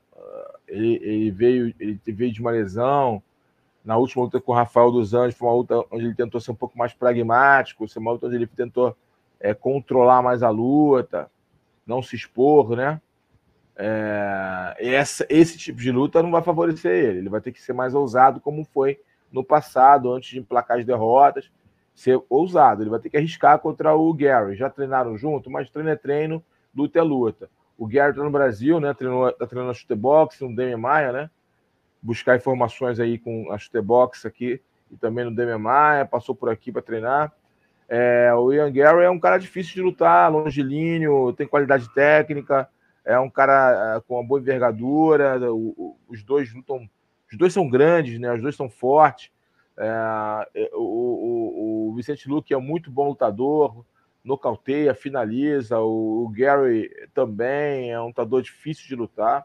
Ele, 0.67 0.95
ele, 1.03 1.31
veio, 1.31 1.75
ele 1.79 2.01
veio 2.07 2.33
de 2.33 2.41
uma 2.41 2.51
lesão. 2.51 3.23
Na 3.87 3.97
última 3.97 4.25
luta 4.25 4.41
com 4.41 4.51
o 4.51 4.55
Rafael 4.55 4.91
dos 4.91 5.15
Anjos, 5.15 5.39
foi 5.39 5.47
uma 5.47 5.55
luta 5.55 5.79
onde 5.93 6.07
ele 6.07 6.15
tentou 6.15 6.41
ser 6.41 6.51
um 6.51 6.57
pouco 6.57 6.77
mais 6.77 6.93
pragmático, 6.93 7.87
foi 7.87 8.03
uma 8.03 8.11
luta 8.11 8.27
onde 8.27 8.35
ele 8.35 8.47
tentou 8.49 8.97
é, 9.39 9.55
controlar 9.55 10.21
mais 10.23 10.43
a 10.43 10.51
luta, 10.51 11.31
não 11.87 12.03
se 12.03 12.17
expor, 12.17 12.75
né? 12.75 13.01
É, 13.77 14.75
essa, 14.81 15.25
esse 15.31 15.57
tipo 15.57 15.79
de 15.79 15.93
luta 15.93 16.21
não 16.21 16.33
vai 16.33 16.43
favorecer 16.43 16.91
ele. 16.91 17.19
Ele 17.19 17.29
vai 17.29 17.41
ter 17.41 17.53
que 17.53 17.63
ser 17.63 17.75
mais 17.75 17.95
ousado, 17.95 18.41
como 18.41 18.65
foi 18.65 18.99
no 19.31 19.45
passado, 19.45 20.13
antes 20.13 20.31
de 20.31 20.41
emplacar 20.41 20.81
as 20.81 20.85
derrotas. 20.85 21.49
Ser 21.95 22.21
ousado. 22.29 22.83
Ele 22.83 22.91
vai 22.91 22.99
ter 22.99 23.09
que 23.09 23.17
arriscar 23.17 23.61
contra 23.61 23.95
o 23.95 24.13
Gary. 24.13 24.57
Já 24.57 24.69
treinaram 24.69 25.17
junto, 25.17 25.49
mas 25.49 25.71
treino 25.71 25.91
é 25.91 25.97
treino, 25.97 26.43
luta 26.75 26.99
é 26.99 27.03
luta. 27.03 27.49
O 27.79 27.87
Gary 27.87 28.11
está 28.11 28.25
no 28.25 28.33
Brasil, 28.33 28.81
né? 28.81 28.93
Treinou, 28.95 29.31
tá 29.31 29.47
treinando 29.47 29.71
a 29.71 29.75
chutebox, 29.75 30.41
no 30.41 30.57
Demian 30.57 30.77
Maia, 30.79 31.13
né? 31.13 31.31
Buscar 32.07 32.37
informações 32.37 33.01
aí 33.01 33.19
com 33.19 33.51
a 33.51 33.59
chutebox 33.59 34.25
aqui 34.25 34.61
e 34.89 34.97
também 34.97 35.25
no 35.25 35.35
Demian 35.35 35.59
Maia, 35.59 36.07
passou 36.07 36.37
por 36.37 36.49
aqui 36.49 36.71
para 36.71 36.81
treinar. 36.81 37.33
É, 37.89 38.33
o 38.33 38.53
Ian 38.53 38.71
Gary 38.73 39.05
é 39.05 39.11
um 39.11 39.19
cara 39.19 39.39
difícil 39.39 39.75
de 39.75 39.83
lutar, 39.83 40.31
longilíneo, 40.31 41.33
tem 41.33 41.49
qualidade 41.49 41.93
técnica, 41.93 42.69
é 43.05 43.19
um 43.19 43.29
cara 43.29 43.97
é, 43.97 44.01
com 44.01 44.15
uma 44.15 44.25
boa 44.25 44.41
envergadura. 44.41 45.37
os 46.09 46.23
dois 46.23 46.55
lutam, 46.55 46.89
os 47.29 47.37
dois 47.37 47.53
são 47.53 47.69
grandes, 47.69 48.21
né? 48.21 48.33
Os 48.33 48.41
dois 48.41 48.55
são 48.55 48.71
fortes. 48.71 49.33
É, 49.77 50.49
é, 50.55 50.71
o, 50.75 50.79
o, 50.79 51.91
o 51.91 51.95
Vicente 51.97 52.29
Luque 52.29 52.55
é 52.55 52.57
muito 52.57 52.89
bom 52.89 53.09
lutador, 53.09 53.85
nocauteia, 54.25 54.95
finaliza. 54.95 55.81
O, 55.81 56.25
o 56.25 56.29
Gary 56.29 56.89
também 57.13 57.91
é 57.91 58.01
um 58.01 58.07
lutador 58.07 58.43
difícil 58.43 58.87
de 58.87 58.95
lutar. 58.95 59.45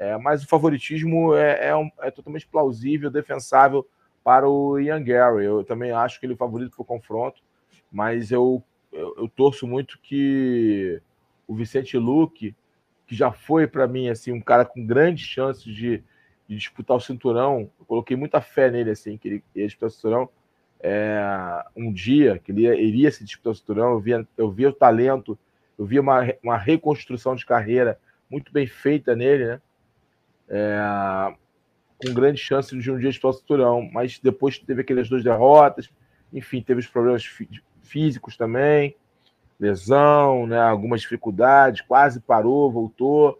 É, 0.00 0.16
mas 0.16 0.42
o 0.42 0.48
favoritismo 0.48 1.34
é, 1.34 1.68
é, 1.68 1.76
um, 1.76 1.90
é, 2.00 2.10
totalmente 2.10 2.46
plausível, 2.46 3.10
defensável 3.10 3.86
para 4.24 4.48
o 4.48 4.80
Ian 4.80 5.04
Gary. 5.04 5.44
Eu 5.44 5.62
também 5.62 5.90
acho 5.90 6.18
que 6.18 6.24
ele 6.24 6.32
é 6.32 6.36
favorito 6.36 6.74
para 6.74 6.82
o 6.82 6.86
confronto, 6.86 7.42
mas 7.92 8.32
eu, 8.32 8.64
eu, 8.90 9.14
eu, 9.18 9.28
torço 9.28 9.66
muito 9.66 9.98
que 10.00 11.02
o 11.46 11.54
Vicente 11.54 11.98
Luque, 11.98 12.56
que 13.06 13.14
já 13.14 13.30
foi 13.30 13.66
para 13.66 13.86
mim 13.86 14.08
assim 14.08 14.32
um 14.32 14.40
cara 14.40 14.64
com 14.64 14.86
grandes 14.86 15.26
chances 15.26 15.64
de, 15.64 16.02
de, 16.48 16.56
disputar 16.56 16.96
o 16.96 17.00
cinturão, 17.00 17.70
eu 17.78 17.84
coloquei 17.84 18.16
muita 18.16 18.40
fé 18.40 18.70
nele 18.70 18.92
assim 18.92 19.18
que 19.18 19.28
ele 19.28 19.44
ia 19.54 19.66
disputar 19.66 19.88
o 19.88 19.92
cinturão 19.92 20.30
é, 20.82 21.62
um 21.76 21.92
dia, 21.92 22.38
que 22.38 22.52
ele 22.52 22.62
ia, 22.62 22.74
iria 22.74 23.10
se 23.10 23.22
disputar 23.22 23.52
o 23.52 23.54
cinturão, 23.54 23.90
eu 23.90 24.00
via, 24.00 24.26
eu 24.38 24.50
via 24.50 24.70
o 24.70 24.72
talento, 24.72 25.38
eu 25.78 25.84
via 25.84 26.00
uma, 26.00 26.22
uma 26.42 26.56
reconstrução 26.56 27.34
de 27.34 27.44
carreira 27.44 28.00
muito 28.30 28.50
bem 28.50 28.66
feita 28.66 29.14
nele, 29.14 29.44
né? 29.44 29.60
É, 30.50 31.32
com 31.96 32.12
grande 32.12 32.40
chance 32.40 32.76
de 32.76 32.90
um 32.90 32.98
dia 32.98 33.10
disputar 33.10 33.30
o 33.30 33.34
cinturão, 33.34 33.88
mas 33.92 34.18
depois 34.18 34.58
teve 34.58 34.80
aquelas 34.80 35.08
duas 35.08 35.22
derrotas, 35.22 35.88
enfim, 36.32 36.60
teve 36.62 36.80
os 36.80 36.86
problemas 36.86 37.24
fí 37.24 37.48
físicos 37.82 38.36
também, 38.36 38.94
lesão, 39.58 40.46
né, 40.46 40.60
algumas 40.60 41.00
dificuldades, 41.00 41.82
quase 41.82 42.20
parou, 42.20 42.70
voltou. 42.70 43.38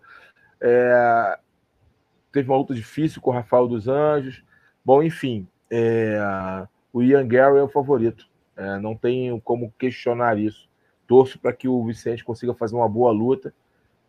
É, 0.60 1.38
teve 2.32 2.48
uma 2.50 2.58
luta 2.58 2.74
difícil 2.74 3.22
com 3.22 3.30
o 3.30 3.32
Rafael 3.32 3.68
dos 3.68 3.86
Anjos. 3.86 4.42
Bom, 4.84 5.02
enfim, 5.02 5.46
é, 5.70 6.66
o 6.92 7.00
Ian 7.00 7.26
Gary 7.26 7.58
é 7.58 7.62
o 7.62 7.68
favorito. 7.68 8.28
É, 8.56 8.78
não 8.78 8.96
tenho 8.96 9.40
como 9.40 9.72
questionar 9.78 10.36
isso. 10.36 10.68
Torço 11.06 11.38
para 11.38 11.52
que 11.52 11.68
o 11.68 11.84
Vicente 11.84 12.24
consiga 12.24 12.52
fazer 12.54 12.74
uma 12.74 12.88
boa 12.88 13.12
luta 13.12 13.54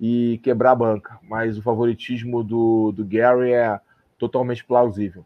e 0.01 0.39
quebrar 0.39 0.71
a 0.71 0.75
banca. 0.75 1.19
Mas 1.21 1.59
o 1.59 1.61
favoritismo 1.61 2.43
do, 2.43 2.91
do 2.91 3.05
Gary 3.05 3.53
é 3.53 3.79
totalmente 4.17 4.65
plausível. 4.65 5.23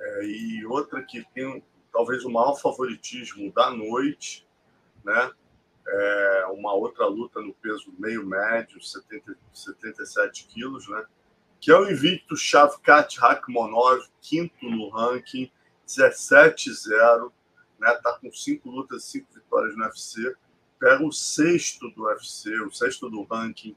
É, 0.00 0.24
e 0.24 0.64
outra 0.64 1.02
que 1.02 1.22
tem 1.34 1.62
talvez 1.92 2.24
o 2.24 2.30
maior 2.30 2.54
favoritismo 2.54 3.52
da 3.52 3.70
noite, 3.70 4.48
né? 5.04 5.30
É 5.86 6.46
uma 6.52 6.72
outra 6.72 7.06
luta 7.06 7.40
no 7.40 7.52
peso 7.54 7.92
meio 7.98 8.24
médio, 8.24 8.80
70, 8.80 9.36
77 9.52 10.46
quilos, 10.46 10.88
né? 10.88 11.04
Que 11.60 11.70
é 11.70 11.76
o 11.76 11.90
invicto 11.90 12.36
Shavkat 12.36 13.18
Rakhmonov, 13.20 14.00
quinto 14.20 14.70
no 14.70 14.88
ranking, 14.88 15.50
17-0, 15.86 17.30
né? 17.78 17.92
Tá 18.02 18.18
com 18.18 18.32
cinco 18.32 18.70
lutas, 18.70 19.04
cinco 19.04 19.26
vitórias 19.34 19.76
no 19.76 19.84
UFC. 19.84 20.34
Pega 20.82 21.06
o 21.06 21.12
sexto 21.12 21.88
do 21.90 22.06
UFC, 22.06 22.58
o 22.58 22.72
sexto 22.72 23.08
do 23.08 23.22
ranking, 23.22 23.76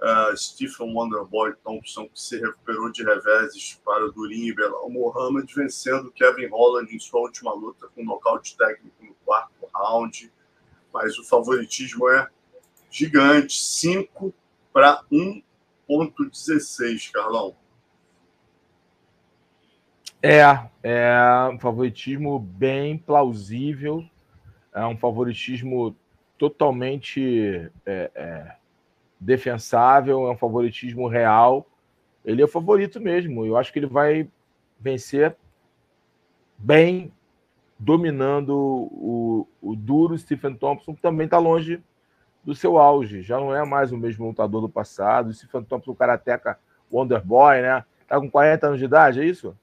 uh, 0.00 0.34
Stephen 0.34 0.94
Wonderboy 0.94 1.52
Thompson, 1.62 2.08
que 2.08 2.18
se 2.18 2.40
recuperou 2.40 2.90
de 2.90 3.04
reveses 3.04 3.78
para 3.84 4.06
o 4.06 4.10
Durin 4.10 4.46
e 4.46 4.54
Belal 4.54 4.88
Mohamed, 4.88 5.54
vencendo 5.54 6.10
Kevin 6.10 6.46
Holland 6.46 6.90
em 6.90 6.98
sua 6.98 7.20
última 7.20 7.52
luta 7.52 7.86
com 7.94 8.02
nocaute 8.02 8.56
técnico 8.56 9.04
no 9.04 9.12
quarto 9.26 9.68
round. 9.74 10.32
Mas 10.90 11.18
o 11.18 11.24
favoritismo 11.24 12.08
é 12.08 12.30
gigante, 12.90 13.52
5 13.52 14.32
para 14.72 15.04
1,16, 15.12 17.12
Carlão. 17.12 17.54
É, 20.22 20.40
é 20.82 21.50
um 21.52 21.58
favoritismo 21.58 22.38
bem 22.38 22.96
plausível, 22.96 24.02
é 24.72 24.86
um 24.86 24.96
favoritismo 24.96 25.94
totalmente 26.38 27.70
é, 27.84 28.10
é, 28.14 28.52
defensável, 29.18 30.26
é 30.26 30.30
um 30.30 30.36
favoritismo 30.36 31.08
real. 31.08 31.66
Ele 32.24 32.40
é 32.40 32.44
o 32.44 32.48
favorito 32.48 33.00
mesmo. 33.00 33.44
Eu 33.44 33.56
acho 33.56 33.72
que 33.72 33.78
ele 33.78 33.86
vai 33.86 34.28
vencer 34.78 35.36
bem, 36.56 37.12
dominando 37.78 38.56
o, 38.56 39.48
o 39.60 39.74
duro 39.74 40.16
Stephen 40.16 40.54
Thompson, 40.54 40.94
que 40.94 41.02
também 41.02 41.24
está 41.24 41.38
longe 41.38 41.82
do 42.44 42.54
seu 42.54 42.78
auge. 42.78 43.22
Já 43.22 43.38
não 43.38 43.54
é 43.54 43.64
mais 43.64 43.92
o 43.92 43.96
mesmo 43.96 44.26
lutador 44.26 44.60
do 44.60 44.68
passado. 44.68 45.28
O 45.28 45.34
Stephen 45.34 45.64
Thompson, 45.64 45.90
o 45.90 45.96
karateca 45.96 46.58
Wonderboy, 46.90 47.60
né? 47.60 47.84
Tá 48.06 48.18
com 48.18 48.30
40 48.30 48.66
anos 48.66 48.78
de 48.78 48.84
idade, 48.84 49.20
é 49.20 49.24
isso? 49.24 49.56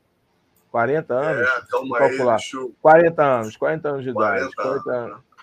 40 0.71 1.13
anos? 1.13 1.47
É, 1.47 1.61
calma 1.71 1.97
calcular. 1.97 2.35
aí, 2.35 2.41
eu... 2.53 2.75
40 2.81 3.23
anos, 3.23 3.57
40 3.57 3.89
anos 3.89 4.03
de 4.03 4.13
40 4.13 4.37
idade. 4.37 4.55
40, 4.55 4.67
anos, 4.67 4.83
40 4.83 5.13
anos 5.13 5.34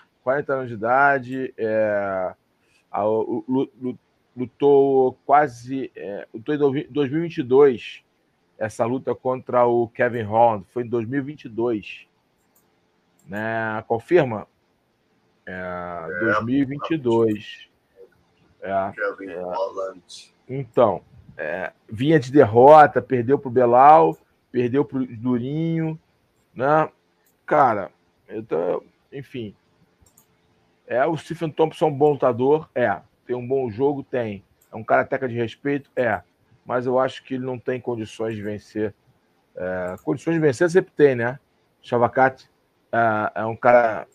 de 0.67 0.73
idade. 0.73 1.53
É, 1.57 2.33
a, 2.91 3.03
lutou 4.35 5.17
quase. 5.25 5.91
É, 5.95 6.27
lutou 6.33 6.55
em 6.55 6.87
2022 6.89 8.03
essa 8.57 8.85
luta 8.85 9.13
contra 9.13 9.65
o 9.65 9.87
Kevin 9.89 10.23
Holland. 10.23 10.65
Foi 10.69 10.83
em 10.83 10.87
2022. 10.87 12.07
Né? 13.27 13.83
Confirma? 13.87 14.47
É, 15.45 15.51
é 15.51 16.19
2022. 16.25 17.69
É, 18.61 18.91
Kevin 18.91 19.31
é. 19.31 19.41
Holland. 19.41 20.33
Então, 20.47 21.01
é, 21.37 21.71
vinha 21.89 22.19
de 22.19 22.31
derrota, 22.31 23.01
perdeu 23.01 23.37
para 23.39 23.49
o 23.49 23.51
Belal 23.51 24.17
perdeu 24.53 24.85
para 24.85 24.99
o 24.99 25.07
Durinho, 25.07 25.99
né? 26.53 26.87
Cara, 27.43 27.91
então, 28.29 28.83
enfim. 29.11 29.55
É, 30.87 31.05
o 31.05 31.15
Stephen 31.15 31.49
Thompson 31.49 31.85
é 31.85 31.87
um 31.89 31.93
bom 31.93 32.11
lutador? 32.11 32.69
É. 32.75 33.01
Tem 33.25 33.35
um 33.35 33.47
bom 33.47 33.69
jogo? 33.69 34.03
Tem. 34.03 34.43
É 34.71 34.75
um 34.75 34.83
karateca 34.83 35.27
de 35.27 35.35
respeito? 35.35 35.89
É. 35.95 36.21
Mas 36.65 36.85
eu 36.85 36.99
acho 36.99 37.23
que 37.23 37.35
ele 37.35 37.45
não 37.45 37.59
tem 37.59 37.79
condições 37.79 38.35
de 38.35 38.41
vencer. 38.41 38.93
É, 39.55 39.95
condições 40.03 40.33
de 40.33 40.39
vencer 40.39 40.69
sempre 40.69 40.91
tem, 40.95 41.15
né? 41.15 41.39
Chavacate 41.81 42.49
é, 42.91 43.41
é, 43.41 43.45
um 43.45 43.55
cara 43.55 44.07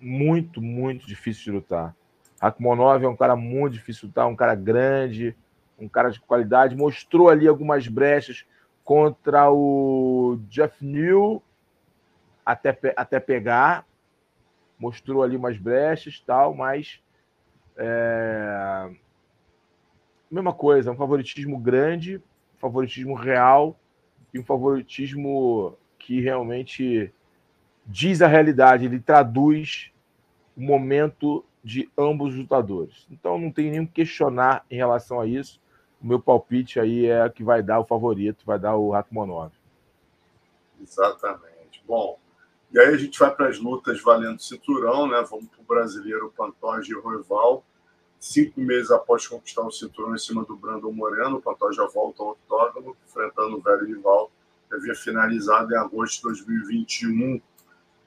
muito, 0.00 0.60
muito 0.60 1.06
difícil 1.06 1.44
de 1.44 1.50
lutar. 1.52 1.94
Akmonov 2.40 3.02
é 3.02 3.08
um 3.08 3.16
cara 3.16 3.34
muito 3.34 3.74
difícil 3.74 4.02
de 4.02 4.06
lutar, 4.08 4.26
um 4.28 4.36
cara 4.36 4.54
grande, 4.54 5.36
um 5.78 5.88
cara 5.88 6.10
de 6.10 6.20
qualidade. 6.20 6.76
Mostrou 6.76 7.28
ali 7.28 7.48
algumas 7.48 7.88
brechas 7.88 8.44
contra 8.84 9.50
o 9.50 10.38
Jeff 10.48 10.84
New 10.84 11.42
até, 12.44 12.76
até 12.96 13.20
pegar. 13.20 13.84
Mostrou 14.78 15.22
ali 15.22 15.36
umas 15.36 15.58
brechas 15.58 16.20
tal, 16.20 16.54
mas 16.54 17.02
é... 17.76 18.90
mesma 20.30 20.52
coisa, 20.52 20.92
um 20.92 20.96
favoritismo 20.96 21.58
grande, 21.58 22.22
favoritismo 22.58 23.14
real 23.14 23.78
e 24.32 24.38
um 24.38 24.44
favoritismo 24.44 25.76
que 25.98 26.20
realmente 26.20 27.12
diz 27.86 28.20
a 28.20 28.26
realidade, 28.26 28.84
ele 28.84 29.00
traduz 29.00 29.90
o 30.56 30.60
momento 30.60 31.44
de 31.62 31.90
ambos 31.96 32.34
os 32.34 32.40
lutadores. 32.40 33.06
Então 33.10 33.38
não 33.38 33.50
tem 33.50 33.70
nem 33.70 33.86
que 33.86 33.92
questionar 33.92 34.64
em 34.70 34.76
relação 34.76 35.20
a 35.20 35.26
isso. 35.26 35.60
O 36.00 36.06
meu 36.06 36.20
palpite 36.20 36.78
aí 36.78 37.06
é 37.06 37.28
que 37.28 37.42
vai 37.42 37.62
dar 37.62 37.80
o 37.80 37.84
favorito, 37.84 38.44
vai 38.46 38.58
dar 38.58 38.76
o 38.76 38.90
Rakhmonov. 38.90 39.52
Exatamente. 40.80 41.82
Bom, 41.86 42.18
e 42.72 42.78
aí 42.78 42.94
a 42.94 42.96
gente 42.96 43.18
vai 43.18 43.34
para 43.34 43.48
as 43.48 43.58
lutas 43.58 44.00
valendo 44.02 44.40
cinturão, 44.40 45.06
né? 45.08 45.24
Vamos 45.28 45.46
para 45.46 45.60
o 45.60 45.64
brasileiro 45.64 46.32
Pantoja 46.36 46.92
e 46.92 47.00
Roival. 47.00 47.64
Cinco 48.20 48.60
meses 48.60 48.90
após 48.90 49.26
conquistar 49.26 49.62
o 49.62 49.70
cinturão 49.70 50.14
em 50.14 50.18
cima 50.18 50.44
do 50.44 50.56
Brandon 50.56 50.92
Moreno, 50.92 51.36
o 51.36 51.40
Pantoja 51.42 51.86
volta 51.86 52.22
ao 52.22 52.30
octógono, 52.30 52.96
enfrentando 53.08 53.56
o 53.56 53.60
velho 53.60 53.86
rival, 53.86 54.30
que 54.68 54.74
havia 54.74 54.94
finalizado 54.94 55.72
em 55.72 55.76
agosto 55.76 56.16
de 56.16 56.22
2021. 56.22 57.40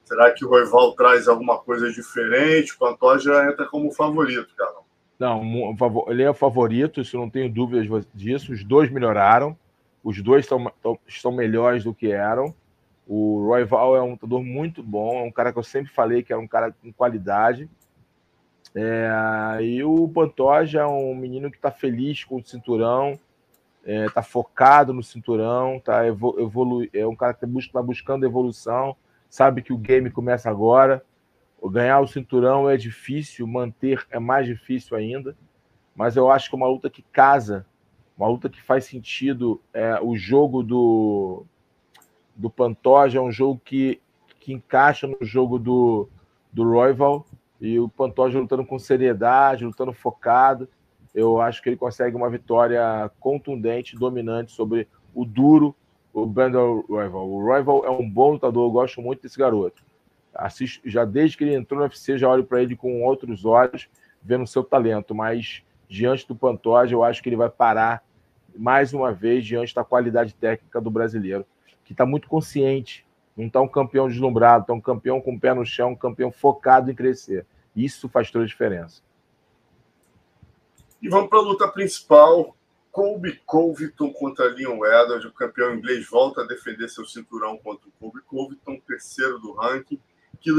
Será 0.04 0.30
que 0.30 0.44
o 0.44 0.48
Roival 0.48 0.94
traz 0.94 1.28
alguma 1.28 1.58
coisa 1.58 1.90
diferente? 1.90 2.74
O 2.74 2.78
Pantoja 2.78 3.50
entra 3.50 3.66
como 3.66 3.90
favorito, 3.90 4.54
cara. 4.54 4.82
Não, 5.18 5.74
ele 6.08 6.22
é 6.22 6.30
o 6.30 6.34
favorito, 6.34 7.00
isso 7.00 7.16
não 7.16 7.30
tenho 7.30 7.52
dúvidas 7.52 8.06
disso. 8.12 8.52
Os 8.52 8.62
dois 8.64 8.90
melhoraram, 8.90 9.56
os 10.04 10.20
dois 10.20 10.44
estão, 10.44 10.70
estão 11.06 11.32
melhores 11.32 11.84
do 11.84 11.94
que 11.94 12.10
eram. 12.10 12.54
O 13.06 13.44
Royval 13.46 13.96
é 13.96 14.02
um 14.02 14.12
lutador 14.12 14.42
muito 14.42 14.82
bom, 14.82 15.18
é 15.18 15.22
um 15.22 15.30
cara 15.30 15.52
que 15.52 15.58
eu 15.58 15.62
sempre 15.62 15.92
falei 15.92 16.22
que 16.22 16.32
era 16.32 16.40
um 16.40 16.48
cara 16.48 16.72
com 16.72 16.92
qualidade. 16.92 17.68
É, 18.74 19.58
e 19.60 19.84
o 19.84 20.08
Pantoja 20.08 20.80
é 20.80 20.86
um 20.86 21.14
menino 21.14 21.50
que 21.50 21.56
está 21.56 21.70
feliz 21.70 22.24
com 22.24 22.36
o 22.36 22.44
cinturão, 22.44 23.18
está 23.84 23.92
é, 23.92 24.08
tá 24.08 24.22
focado 24.22 24.92
no 24.92 25.02
cinturão, 25.02 25.78
tá 25.80 26.06
evolu 26.06 26.88
é 26.92 27.06
um 27.06 27.16
cara 27.16 27.34
que 27.34 27.44
está 27.44 27.80
tá 27.80 27.82
buscando 27.82 28.24
evolução, 28.24 28.96
sabe 29.28 29.62
que 29.62 29.72
o 29.72 29.78
game 29.78 30.10
começa 30.10 30.48
agora. 30.48 31.04
Ganhar 31.64 32.00
o 32.00 32.08
cinturão 32.08 32.68
é 32.68 32.76
difícil, 32.76 33.46
manter 33.46 34.04
é 34.10 34.18
mais 34.18 34.46
difícil 34.46 34.96
ainda, 34.96 35.36
mas 35.94 36.16
eu 36.16 36.30
acho 36.30 36.48
que 36.48 36.56
é 36.56 36.58
uma 36.58 36.68
luta 36.68 36.90
que 36.90 37.02
casa, 37.02 37.64
uma 38.16 38.26
luta 38.26 38.48
que 38.48 38.60
faz 38.60 38.84
sentido. 38.84 39.60
É, 39.72 40.00
o 40.00 40.16
jogo 40.16 40.62
do, 40.62 41.46
do 42.42 42.50
Pantoja 42.50 43.20
é 43.20 43.22
um 43.22 43.30
jogo 43.30 43.60
que, 43.64 44.00
que 44.40 44.52
encaixa 44.52 45.06
no 45.06 45.16
jogo 45.20 45.60
do, 45.60 46.08
do 46.52 46.64
Royval, 46.64 47.24
e 47.60 47.78
o 47.78 47.88
Pantoja 47.88 48.40
lutando 48.40 48.66
com 48.66 48.80
seriedade, 48.80 49.64
lutando 49.64 49.92
focado. 49.92 50.68
Eu 51.14 51.40
acho 51.40 51.62
que 51.62 51.68
ele 51.68 51.76
consegue 51.76 52.16
uma 52.16 52.28
vitória 52.28 53.08
contundente, 53.20 53.94
dominante 53.94 54.50
sobre 54.50 54.88
o 55.14 55.24
duro, 55.24 55.72
o 56.12 56.26
Brandon 56.26 56.84
Royval. 56.88 57.30
O 57.30 57.44
Royval 57.44 57.84
é 57.84 57.90
um 57.90 58.08
bom 58.10 58.32
lutador, 58.32 58.66
eu 58.66 58.72
gosto 58.72 59.00
muito 59.00 59.22
desse 59.22 59.38
garoto. 59.38 59.84
Assisto, 60.34 60.80
já 60.90 61.04
desde 61.04 61.36
que 61.36 61.44
ele 61.44 61.54
entrou 61.54 61.78
no 61.78 61.84
UFC, 61.84 62.18
já 62.18 62.28
olho 62.28 62.42
para 62.42 62.60
ele 62.60 62.74
com 62.74 63.04
outros 63.04 63.44
olhos, 63.44 63.88
vendo 64.20 64.42
o 64.42 64.48
seu 64.48 64.64
talento, 64.64 65.14
mas 65.14 65.62
diante 65.88 66.26
do 66.26 66.34
Pantoja, 66.34 66.92
eu 66.92 67.04
acho 67.04 67.22
que 67.22 67.28
ele 67.28 67.36
vai 67.36 67.50
parar 67.50 68.02
mais 68.56 68.92
uma 68.92 69.12
vez 69.12 69.44
diante 69.44 69.72
da 69.72 69.84
qualidade 69.84 70.34
técnica 70.34 70.80
do 70.80 70.90
brasileiro, 70.90 71.46
que 71.92 71.94
está 71.94 72.06
muito 72.06 72.28
consciente. 72.28 73.06
Não 73.36 73.46
está 73.46 73.60
um 73.60 73.68
campeão 73.68 74.08
deslumbrado, 74.08 74.62
está 74.62 74.72
um 74.72 74.80
campeão 74.80 75.20
com 75.20 75.34
o 75.34 75.40
pé 75.40 75.54
no 75.54 75.64
chão, 75.64 75.90
um 75.90 75.96
campeão 75.96 76.30
focado 76.32 76.90
em 76.90 76.94
crescer. 76.94 77.46
Isso 77.74 78.08
faz 78.08 78.30
toda 78.30 78.44
a 78.44 78.48
diferença. 78.48 79.02
E 81.00 81.08
vamos 81.08 81.28
para 81.28 81.38
a 81.38 81.42
luta 81.42 81.68
principal. 81.68 82.56
Colby 82.90 83.40
Covington 83.46 84.12
contra 84.12 84.44
Leon 84.46 84.84
Edwards. 84.84 85.24
O 85.24 85.32
campeão 85.32 85.74
inglês 85.74 86.06
volta 86.08 86.42
a 86.42 86.46
defender 86.46 86.88
seu 86.88 87.06
cinturão 87.06 87.56
contra 87.56 87.88
o 87.88 87.92
Colby 87.98 88.20
Covington, 88.26 88.78
terceiro 88.86 89.38
do 89.38 89.52
ranking, 89.52 89.98
que 90.40 90.50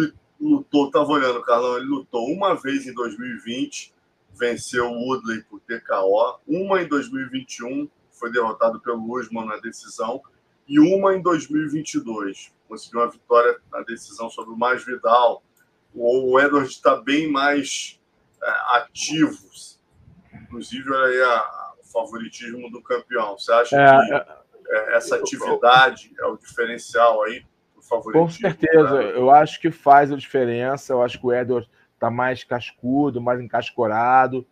lutou, 0.41 0.87
estava 0.87 1.09
olhando, 1.11 1.41
Carlão, 1.43 1.77
ele 1.77 1.85
lutou 1.85 2.25
uma 2.27 2.55
vez 2.55 2.87
em 2.87 2.93
2020, 2.93 3.93
venceu 4.33 4.89
o 4.89 5.07
Woodley 5.07 5.43
por 5.43 5.59
TKO, 5.61 6.39
uma 6.47 6.81
em 6.81 6.87
2021, 6.87 7.87
foi 8.11 8.31
derrotado 8.31 8.79
pelo 8.79 9.03
Usman 9.13 9.45
na 9.45 9.57
decisão, 9.57 10.21
e 10.67 10.79
uma 10.79 11.15
em 11.15 11.21
2022. 11.21 12.53
Conseguiu 12.67 13.01
uma 13.01 13.11
vitória 13.11 13.57
na 13.71 13.81
decisão 13.81 14.29
sobre 14.29 14.53
o 14.53 14.57
Mais 14.57 14.83
Vidal. 14.83 15.43
O 15.93 16.39
Edwards 16.39 16.71
está 16.71 16.95
bem 16.95 17.31
mais 17.31 17.99
é, 18.41 18.77
ativo. 18.77 19.37
Inclusive, 20.33 20.95
aí 20.95 21.21
a, 21.21 21.73
o 21.81 21.85
favoritismo 21.91 22.69
do 22.71 22.81
campeão. 22.81 23.37
Você 23.37 23.51
acha 23.51 23.75
é, 23.75 24.07
que 24.07 24.13
é, 24.13 24.25
é 24.69 24.95
essa 24.95 25.15
atividade 25.15 26.11
é 26.19 26.25
o 26.25 26.37
diferencial 26.37 27.23
aí 27.23 27.45
Com 28.11 28.29
certeza. 28.29 28.99
Né? 28.99 29.11
Eu 29.15 29.29
acho 29.29 29.59
que 29.59 29.69
faz 29.69 30.11
a 30.11 30.15
diferença. 30.15 30.93
Eu 30.93 31.03
acho 31.03 31.19
que 31.19 31.25
o 31.25 31.33
Edwards 31.33 31.69
está 31.93 32.09
mais 32.09 32.43
cascudo, 32.43 33.21
mais 33.21 33.39
encascorado. 33.39 34.45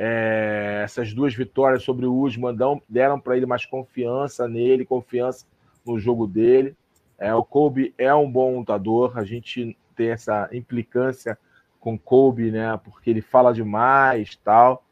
É, 0.00 0.82
essas 0.84 1.12
duas 1.12 1.34
vitórias 1.34 1.82
sobre 1.82 2.06
o 2.06 2.14
Usman 2.14 2.56
deram 2.88 3.18
para 3.18 3.36
ele 3.36 3.46
mais 3.46 3.66
confiança 3.66 4.46
nele, 4.46 4.86
confiança 4.86 5.44
no 5.84 5.98
jogo 5.98 6.24
dele. 6.24 6.76
É, 7.18 7.34
o 7.34 7.42
Kobe 7.42 7.92
é 7.98 8.14
um 8.14 8.30
bom 8.30 8.58
lutador, 8.58 9.18
a 9.18 9.24
gente 9.24 9.76
tem 9.96 10.10
essa 10.10 10.48
implicância 10.52 11.36
com 11.80 11.94
o 11.94 11.98
Kobe, 11.98 12.52
né? 12.52 12.78
Porque 12.84 13.10
ele 13.10 13.20
fala 13.20 13.52
demais 13.52 14.36
tal. 14.36 14.84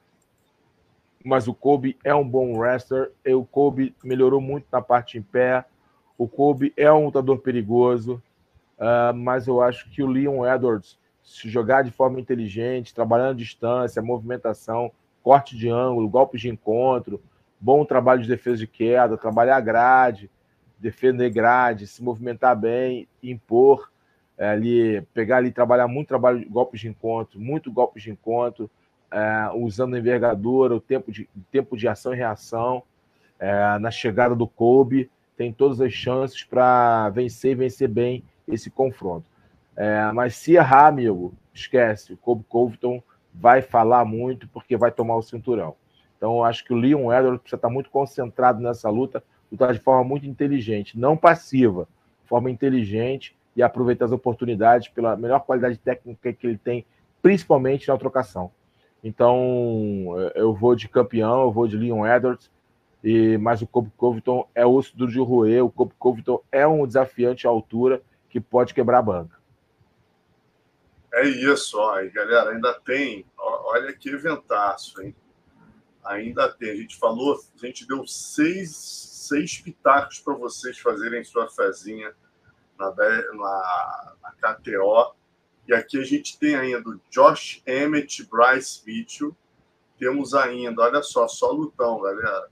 Mas 1.25 1.47
o 1.47 1.55
Kobe 1.55 1.97
é 2.03 2.15
um 2.15 2.29
bom 2.29 2.59
wrestler. 2.59 3.13
E 3.25 3.33
o 3.33 3.45
Kobe 3.45 3.95
melhorou 4.03 4.41
muito 4.41 4.67
na 4.73 4.83
parte 4.83 5.19
em 5.19 5.23
pé. 5.23 5.65
O 6.19 6.27
Kobe 6.27 6.73
é 6.77 6.93
um 6.93 7.07
lutador 7.07 7.39
perigoso. 7.39 8.21
Uh, 8.77 9.15
mas 9.15 9.47
eu 9.47 9.63
acho 9.63 9.89
que 9.91 10.03
o 10.03 10.07
Leon 10.07 10.45
Edwards, 10.45 10.99
se 11.27 11.51
jogar 11.51 11.83
de 11.83 11.91
forma 11.91 12.21
inteligente, 12.21 12.95
trabalhando 12.95 13.33
a 13.33 13.39
distância, 13.39 14.01
movimentação, 14.01 14.93
corte 15.23 15.57
de 15.57 15.69
ângulo, 15.69 16.09
golpes 16.09 16.41
de 16.41 16.49
encontro, 16.49 17.21
bom 17.61 17.85
trabalho 17.85 18.23
de 18.23 18.29
defesa 18.29 18.59
de 18.59 18.67
queda, 18.67 19.19
trabalhar 19.19 19.57
a 19.57 19.61
grade, 19.61 20.31
defender 20.79 21.31
grade, 21.31 21.87
se 21.89 22.03
movimentar 22.03 22.57
bem, 22.57 23.09
impor 23.21 23.91
é, 24.39 24.51
ali, 24.51 25.03
pegar 25.13 25.39
ali, 25.39 25.51
trabalhar 25.51 25.89
muito 25.89 26.09
trabalho 26.09 26.39
de 26.39 26.45
golpes 26.45 26.81
de 26.81 26.89
encontro, 26.89 27.41
muito 27.41 27.73
golpes 27.73 28.05
de 28.05 28.11
encontro, 28.13 28.71
é, 29.11 29.51
usando 29.55 29.99
envergadura, 29.99 30.77
o 30.77 30.81
tempo 30.81 31.11
de, 31.11 31.29
tempo 31.51 31.77
de 31.77 31.89
ação 31.89 32.15
e 32.15 32.17
reação, 32.17 32.85
é, 33.39 33.79
na 33.79 33.91
chegada 33.91 34.35
do 34.35 34.47
Kobe, 34.47 35.11
tem 35.37 35.53
todas 35.53 35.81
as 35.81 35.93
chances 35.93 36.45
para 36.45 37.09
vencer 37.11 37.53
e 37.53 37.55
vencer 37.57 37.89
bem 37.89 38.23
esse 38.47 38.71
confronto. 38.71 39.27
É, 39.77 40.11
mas 40.13 40.37
se 40.37 40.55
errar, 40.55 40.87
amigo, 40.87 41.35
esquece, 41.53 42.15
o 42.15 42.17
Kobe 42.17 42.45
Covington 42.49 43.03
vai 43.35 43.61
falar 43.61 44.05
muito 44.05 44.49
porque 44.49 44.77
vai 44.77 44.91
tomar 44.91 45.17
o 45.17 45.23
cinturão. 45.23 45.75
Então, 46.17 46.37
eu 46.37 46.45
acho 46.45 46.65
que 46.65 46.73
o 46.73 46.77
Leon 46.77 47.13
Edwards 47.13 47.41
precisa 47.41 47.57
estar 47.57 47.69
muito 47.69 47.91
concentrado 47.91 48.61
nessa 48.61 48.89
luta, 48.89 49.23
lutar 49.53 49.73
de 49.75 49.79
forma 49.79 50.03
muito 50.03 50.27
inteligente, 50.27 50.99
não 50.99 51.17
passiva, 51.17 51.87
forma 52.25 52.51
inteligente 52.51 53.37
e 53.55 53.63
aproveitar 53.63 54.07
as 54.07 54.13
oportunidades 54.13 54.89
pela 54.89 55.15
melhor 55.17 55.41
qualidade 55.41 55.79
técnica 55.79 56.33
que 56.33 56.47
ele 56.47 56.59
tem, 56.59 56.87
principalmente 57.21 57.89
na 57.89 57.99
trocação. 57.99 58.51
Então, 59.05 60.15
eu 60.35 60.55
vou 60.55 60.75
de 60.75 60.89
campeão, 60.89 61.43
eu 61.43 61.53
vou 61.53 61.69
de 61.69 61.77
Leon 61.77 62.07
Edwards, 62.07 62.51
e, 63.05 63.37
mas 63.39 63.63
o 63.63 63.67
Cobb 63.67 63.91
Covington 63.97 64.49
é 64.55 64.67
osso 64.67 64.97
do 64.97 65.07
de 65.07 65.21
roer, 65.21 65.65
o 65.65 65.71
Cobb 65.71 65.93
Covington 65.99 66.41
é 66.51 66.67
um 66.67 66.87
desafiante 66.87 67.47
à 67.47 67.51
altura 67.51 68.03
que 68.29 68.41
pode 68.41 68.75
quebrar 68.75 68.99
a 68.99 69.03
banca. 69.03 69.37
É 71.17 71.27
isso, 71.27 71.79
ó, 71.79 71.95
galera, 72.13 72.51
ainda 72.51 72.75
tem, 72.75 73.25
olha 73.39 73.93
que 73.93 74.11
eventaço, 74.11 75.01
hein? 75.03 75.17
Ainda 76.05 76.49
tem, 76.53 76.71
a 76.71 76.77
gente 76.77 76.97
falou, 76.97 77.41
a 77.61 77.67
gente 77.67 77.87
deu 77.87 78.07
seis 78.07 79.07
seis 79.27 79.59
pitacos 79.59 80.21
para 80.21 80.35
vocês 80.35 80.79
fazerem 80.79 81.25
sua 81.25 81.49
fezinha 81.49 82.15
na, 82.79 82.91
na, 82.91 84.15
na, 84.23 84.55
KTO. 84.55 85.15
E 85.67 85.75
aqui 85.75 85.99
a 85.99 86.05
gente 86.05 86.39
tem 86.39 86.55
ainda 86.55 86.89
o 86.89 87.01
Josh 87.11 87.63
Emmett, 87.67 88.25
Bryce 88.25 88.83
Mitchell. 88.87 89.37
Temos 89.99 90.35
ainda, 90.35 90.83
olha 90.83 91.03
só, 91.03 91.27
só 91.27 91.51
lutão, 91.51 92.01
galera. 92.01 92.49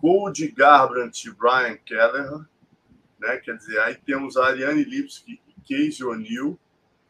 Gold 0.00 0.48
Garbrandt 0.48 1.30
Brian 1.32 1.76
Keller. 1.84 2.40
Né? 3.20 3.36
Quer 3.38 3.56
dizer, 3.56 3.78
aí 3.80 3.94
temos 3.94 4.36
a 4.36 4.46
Ariane 4.46 4.82
Lipski 4.82 5.40
e 5.46 5.60
Casey 5.60 6.04
O'Neill. 6.04 6.58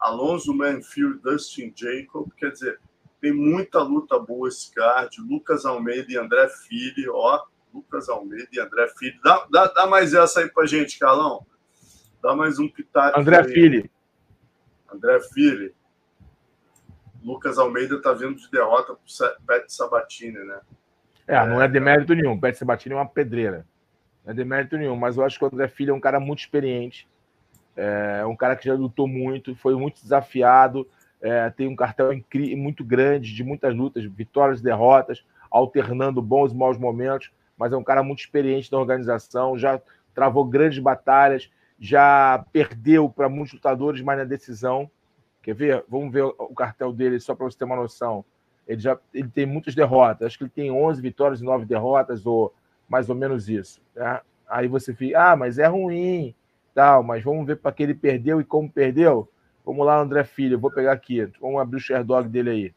Alonso 0.03 0.53
Manfield, 0.53 1.19
Dustin 1.21 1.73
Jacob. 1.73 2.29
Quer 2.37 2.51
dizer, 2.51 2.79
tem 3.21 3.31
muita 3.31 3.81
luta 3.81 4.19
boa 4.19 4.49
esse 4.49 4.69
card. 4.73 5.21
Lucas 5.21 5.65
Almeida 5.65 6.11
e 6.11 6.17
André 6.17 6.49
Filho, 6.49 7.15
ó 7.15 7.45
Lucas 7.73 8.09
Almeida 8.09 8.49
e 8.51 8.59
André 8.59 8.87
Filho. 8.99 9.19
Dá, 9.23 9.47
dá, 9.49 9.67
dá 9.67 9.87
mais 9.87 10.13
essa 10.13 10.41
aí 10.41 10.49
pra 10.49 10.65
gente, 10.65 10.99
Carlão. 10.99 11.45
Dá 12.21 12.35
mais 12.35 12.59
um 12.59 12.67
pitaco. 12.67 13.17
André 13.17 13.37
aí. 13.37 13.53
Filho. 13.53 13.89
André 14.93 15.19
Filho. 15.33 15.73
Lucas 17.23 17.57
Almeida 17.57 18.01
tá 18.01 18.11
vindo 18.11 18.35
de 18.35 18.51
derrota 18.51 18.93
pro 18.93 19.45
Pet 19.47 19.73
Sabatini, 19.73 20.37
né? 20.43 20.59
É, 21.25 21.47
não 21.47 21.61
é 21.61 21.67
demérito 21.69 22.13
nenhum. 22.13 22.37
Pet 22.37 22.57
Sabatini 22.57 22.93
é 22.93 22.97
uma 22.97 23.07
pedreira. 23.07 23.65
Não 24.25 24.33
é 24.33 24.35
demérito 24.35 24.77
nenhum, 24.77 24.97
mas 24.97 25.15
eu 25.15 25.23
acho 25.23 25.39
que 25.39 25.45
o 25.45 25.47
André 25.47 25.69
Filho 25.69 25.91
é 25.91 25.93
um 25.93 26.01
cara 26.01 26.19
muito 26.19 26.39
experiente. 26.39 27.07
É 27.75 28.25
um 28.25 28.35
cara 28.35 28.55
que 28.55 28.65
já 28.65 28.73
lutou 28.73 29.07
muito, 29.07 29.55
foi 29.55 29.75
muito 29.75 30.01
desafiado, 30.01 30.87
é, 31.21 31.49
tem 31.49 31.67
um 31.67 31.75
cartel 31.75 32.09
muito 32.57 32.83
grande, 32.83 33.33
de 33.33 33.43
muitas 33.43 33.73
lutas, 33.75 34.03
vitórias 34.03 34.59
e 34.59 34.63
derrotas, 34.63 35.25
alternando 35.49 36.21
bons 36.21 36.51
e 36.51 36.55
maus 36.55 36.77
momentos, 36.77 37.31
mas 37.57 37.71
é 37.71 37.77
um 37.77 37.83
cara 37.83 38.03
muito 38.03 38.19
experiente 38.19 38.71
na 38.71 38.77
organização, 38.77 39.57
já 39.57 39.81
travou 40.13 40.45
grandes 40.45 40.79
batalhas, 40.79 41.49
já 41.79 42.45
perdeu 42.51 43.09
para 43.09 43.29
muitos 43.29 43.53
lutadores, 43.53 44.01
mas 44.01 44.17
na 44.17 44.23
decisão. 44.23 44.89
Quer 45.41 45.53
ver? 45.53 45.83
Vamos 45.87 46.13
ver 46.13 46.23
o 46.23 46.55
cartel 46.55 46.93
dele, 46.93 47.19
só 47.19 47.35
para 47.35 47.45
você 47.45 47.57
ter 47.57 47.65
uma 47.65 47.75
noção. 47.75 48.23
Ele 48.67 48.79
já 48.79 48.97
ele 49.13 49.27
tem 49.27 49.45
muitas 49.45 49.75
derrotas, 49.75 50.27
acho 50.27 50.37
que 50.37 50.45
ele 50.45 50.51
tem 50.51 50.71
11 50.71 51.01
vitórias 51.01 51.41
e 51.41 51.43
9 51.43 51.65
derrotas, 51.65 52.25
ou 52.25 52.53
mais 52.87 53.09
ou 53.09 53.15
menos 53.15 53.49
isso. 53.49 53.81
Né? 53.95 54.21
Aí 54.47 54.67
você 54.67 54.93
fica, 54.93 55.31
ah, 55.31 55.35
mas 55.35 55.59
é 55.59 55.67
ruim, 55.67 56.33
tal, 56.73 57.03
mas 57.03 57.23
vamos 57.23 57.45
ver 57.45 57.57
para 57.57 57.71
que 57.71 57.83
ele 57.83 57.93
perdeu 57.93 58.41
e 58.41 58.43
como 58.43 58.71
perdeu. 58.71 59.29
Vamos 59.65 59.85
lá, 59.85 59.99
André 59.99 60.23
Filho, 60.23 60.59
vou 60.59 60.71
pegar 60.71 60.91
aqui. 60.91 61.25
Vamos 61.39 61.61
abrir 61.61 61.77
o 61.77 61.79
Sherdog 61.79 62.27
dele 62.27 62.49
aí. 62.49 62.73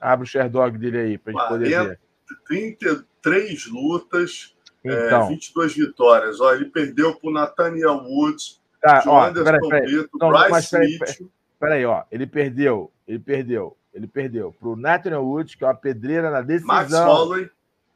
Abre 0.00 0.24
o 0.24 0.28
Sherdog 0.28 0.76
dele 0.76 0.98
aí, 0.98 1.18
para 1.18 1.32
a 1.32 1.36
gente 1.36 1.48
poder 1.48 1.86
ver. 1.86 2.00
33 2.46 3.66
lutas, 3.68 4.56
é, 4.84 5.06
então. 5.06 5.22
é, 5.24 5.28
22 5.28 5.74
vitórias. 5.74 6.40
Ó, 6.40 6.52
ele 6.52 6.66
perdeu 6.66 7.14
para 7.14 7.30
o 7.30 7.32
Nathaniel 7.32 8.02
Woods, 8.04 8.60
tá, 8.80 9.02
ó, 9.06 9.26
Anderson 9.26 9.44
peraí, 9.44 9.68
peraí. 9.68 9.82
Brito, 9.86 10.10
então, 10.14 10.28
Bryce 10.30 10.70
peraí, 10.70 10.90
Smith. 10.90 11.30
Peraí, 11.60 11.84
ó, 11.86 12.04
ele 12.10 12.26
perdeu, 12.26 12.92
ele 13.06 13.18
perdeu, 13.18 13.76
ele 13.92 14.06
perdeu 14.06 14.52
para 14.52 14.68
o 14.68 14.76
Nathaniel 14.76 15.24
Woods, 15.24 15.54
que 15.54 15.64
é 15.64 15.66
uma 15.66 15.74
pedreira 15.74 16.30
na 16.30 16.40
decisão. 16.40 16.74
Max 16.74 16.92
Holloway. 16.92 17.50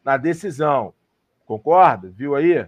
Na 0.04 0.16
decisão. 0.16 0.94
Concorda? 1.44 2.10
Viu 2.14 2.34
aí? 2.34 2.66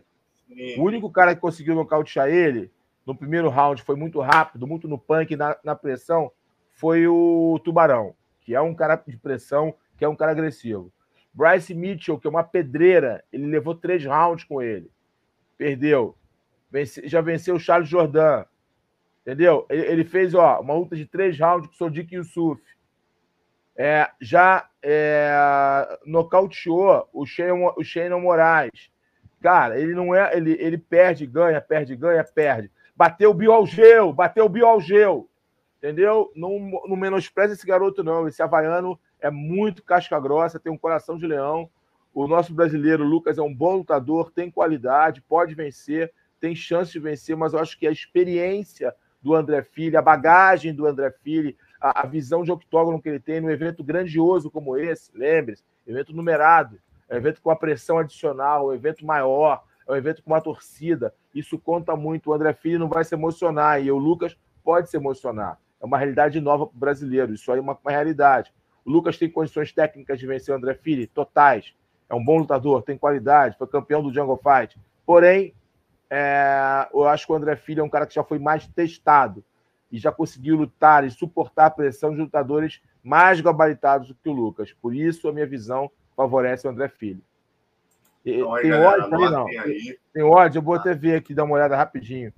O 0.78 0.82
único 0.82 1.10
cara 1.10 1.34
que 1.34 1.40
conseguiu 1.40 1.74
nocautear 1.74 2.28
ele 2.28 2.70
no 3.06 3.14
primeiro 3.14 3.48
round 3.48 3.82
foi 3.82 3.96
muito 3.96 4.20
rápido, 4.20 4.66
muito 4.66 4.88
no 4.88 4.98
punk, 4.98 5.36
na, 5.36 5.56
na 5.64 5.74
pressão, 5.74 6.30
foi 6.70 7.06
o 7.06 7.60
Tubarão, 7.64 8.14
que 8.40 8.54
é 8.54 8.60
um 8.60 8.74
cara 8.74 9.02
de 9.06 9.16
pressão, 9.16 9.74
que 9.96 10.04
é 10.04 10.08
um 10.08 10.16
cara 10.16 10.32
agressivo. 10.32 10.92
Bryce 11.32 11.74
Mitchell, 11.74 12.18
que 12.18 12.26
é 12.26 12.30
uma 12.30 12.42
pedreira, 12.42 13.22
ele 13.32 13.46
levou 13.46 13.74
três 13.74 14.04
rounds 14.04 14.44
com 14.44 14.60
ele. 14.60 14.90
Perdeu. 15.56 16.16
Vence, 16.70 17.06
já 17.06 17.20
venceu 17.20 17.56
o 17.56 17.60
Charles 17.60 17.88
Jordan. 17.88 18.44
Entendeu? 19.22 19.66
Ele, 19.68 19.86
ele, 19.86 20.04
fez 20.04 20.34
ó, 20.34 20.60
uma 20.60 20.74
luta 20.74 20.96
de 20.96 21.06
três 21.06 21.38
rounds 21.38 21.68
com 21.68 21.74
o 21.74 21.76
Sodiq 21.76 22.14
Yusuf. 22.14 22.60
É, 23.76 24.10
já 24.20 24.68
é, 24.82 25.98
nocauteou 26.04 27.08
o 27.12 27.24
Shannon, 27.24 27.74
o 28.16 28.20
Moraes. 28.20 28.90
Cara, 29.40 29.78
ele 29.78 29.94
não 29.94 30.14
é. 30.14 30.36
Ele, 30.36 30.56
ele 30.60 30.78
perde, 30.78 31.26
ganha, 31.26 31.60
perde, 31.60 31.96
ganha, 31.96 32.22
perde. 32.22 32.70
Bateu 32.94 33.30
o 33.30 33.34
Biolgeu, 33.34 34.12
bateu 34.12 34.44
o 34.44 34.48
Biolgeu. 34.48 35.28
Entendeu? 35.78 36.30
Não, 36.36 36.58
não 36.86 36.96
menospreze 36.96 37.54
esse 37.54 37.66
garoto, 37.66 38.04
não. 38.04 38.28
Esse 38.28 38.42
havaiano 38.42 38.98
é 39.18 39.30
muito 39.30 39.82
casca 39.82 40.20
grossa, 40.20 40.60
tem 40.60 40.70
um 40.70 40.76
coração 40.76 41.16
de 41.16 41.26
leão. 41.26 41.70
O 42.12 42.26
nosso 42.26 42.52
brasileiro, 42.52 43.04
Lucas, 43.04 43.38
é 43.38 43.42
um 43.42 43.54
bom 43.54 43.76
lutador, 43.76 44.30
tem 44.30 44.50
qualidade, 44.50 45.22
pode 45.22 45.54
vencer, 45.54 46.12
tem 46.40 46.54
chance 46.54 46.92
de 46.92 46.98
vencer, 46.98 47.36
mas 47.36 47.52
eu 47.52 47.60
acho 47.60 47.78
que 47.78 47.86
a 47.86 47.90
experiência 47.90 48.94
do 49.22 49.34
André 49.34 49.62
Filho, 49.62 49.98
a 49.98 50.02
bagagem 50.02 50.74
do 50.74 50.86
André 50.86 51.10
Filho, 51.22 51.54
a, 51.80 52.02
a 52.02 52.06
visão 52.06 52.42
de 52.42 52.50
octógono 52.50 53.00
que 53.00 53.08
ele 53.08 53.20
tem 53.20 53.40
num 53.40 53.50
evento 53.50 53.84
grandioso 53.84 54.50
como 54.50 54.76
esse, 54.76 55.10
lembre-se, 55.14 55.62
evento 55.86 56.12
numerado, 56.12 56.78
é 57.10 57.14
um 57.14 57.18
evento 57.18 57.42
com 57.42 57.50
a 57.50 57.56
pressão 57.56 57.98
adicional, 57.98 58.68
um 58.68 58.72
evento 58.72 59.04
maior, 59.04 59.64
é 59.86 59.92
um 59.92 59.96
evento 59.96 60.22
com 60.22 60.30
uma 60.30 60.40
torcida. 60.40 61.12
Isso 61.34 61.58
conta 61.58 61.96
muito. 61.96 62.30
O 62.30 62.32
André 62.32 62.52
Filho 62.52 62.78
não 62.78 62.88
vai 62.88 63.02
se 63.02 63.14
emocionar 63.14 63.82
e 63.82 63.90
o 63.90 63.98
Lucas 63.98 64.38
pode 64.62 64.88
se 64.88 64.96
emocionar. 64.96 65.58
É 65.80 65.84
uma 65.84 65.98
realidade 65.98 66.40
nova 66.40 66.66
para 66.66 66.76
o 66.76 66.78
brasileiro. 66.78 67.34
Isso 67.34 67.50
aí 67.50 67.58
é 67.58 67.60
uma, 67.60 67.76
uma 67.82 67.90
realidade. 67.90 68.54
O 68.84 68.90
Lucas 68.90 69.18
tem 69.18 69.28
condições 69.28 69.72
técnicas 69.72 70.20
de 70.20 70.26
vencer 70.26 70.54
o 70.54 70.56
André 70.56 70.74
Fili, 70.74 71.08
totais. 71.08 71.74
É 72.08 72.14
um 72.14 72.24
bom 72.24 72.38
lutador, 72.38 72.82
tem 72.82 72.96
qualidade, 72.96 73.58
foi 73.58 73.66
campeão 73.66 74.02
do 74.02 74.12
Jungle 74.12 74.38
Fight. 74.38 74.78
Porém, 75.04 75.52
é, 76.08 76.88
eu 76.94 77.08
acho 77.08 77.26
que 77.26 77.32
o 77.32 77.36
André 77.36 77.56
Filho 77.56 77.80
é 77.80 77.84
um 77.84 77.88
cara 77.88 78.06
que 78.06 78.14
já 78.14 78.22
foi 78.22 78.38
mais 78.38 78.68
testado 78.68 79.44
e 79.90 79.98
já 79.98 80.12
conseguiu 80.12 80.56
lutar 80.56 81.04
e 81.04 81.10
suportar 81.10 81.66
a 81.66 81.70
pressão 81.70 82.12
de 82.12 82.20
lutadores 82.20 82.80
mais 83.02 83.40
gabaritados 83.40 84.08
do 84.08 84.14
que 84.14 84.28
o 84.28 84.32
Lucas. 84.32 84.72
Por 84.72 84.94
isso, 84.94 85.28
a 85.28 85.32
minha 85.32 85.46
visão 85.46 85.90
favorece 86.20 86.66
o 86.66 86.70
André 86.70 86.88
Filho. 86.88 87.22
Então, 88.24 88.54
tem 88.56 88.72
ódio 88.72 89.14
ali, 89.14 89.30
não? 89.30 89.46
Aí. 89.46 89.98
Tem 90.12 90.22
ódio? 90.22 90.58
Eu 90.58 90.62
vou 90.62 90.74
até 90.74 90.94
ver 90.94 91.16
aqui, 91.16 91.32
dar 91.32 91.44
uma 91.44 91.54
olhada 91.54 91.76
rapidinho 91.76 92.32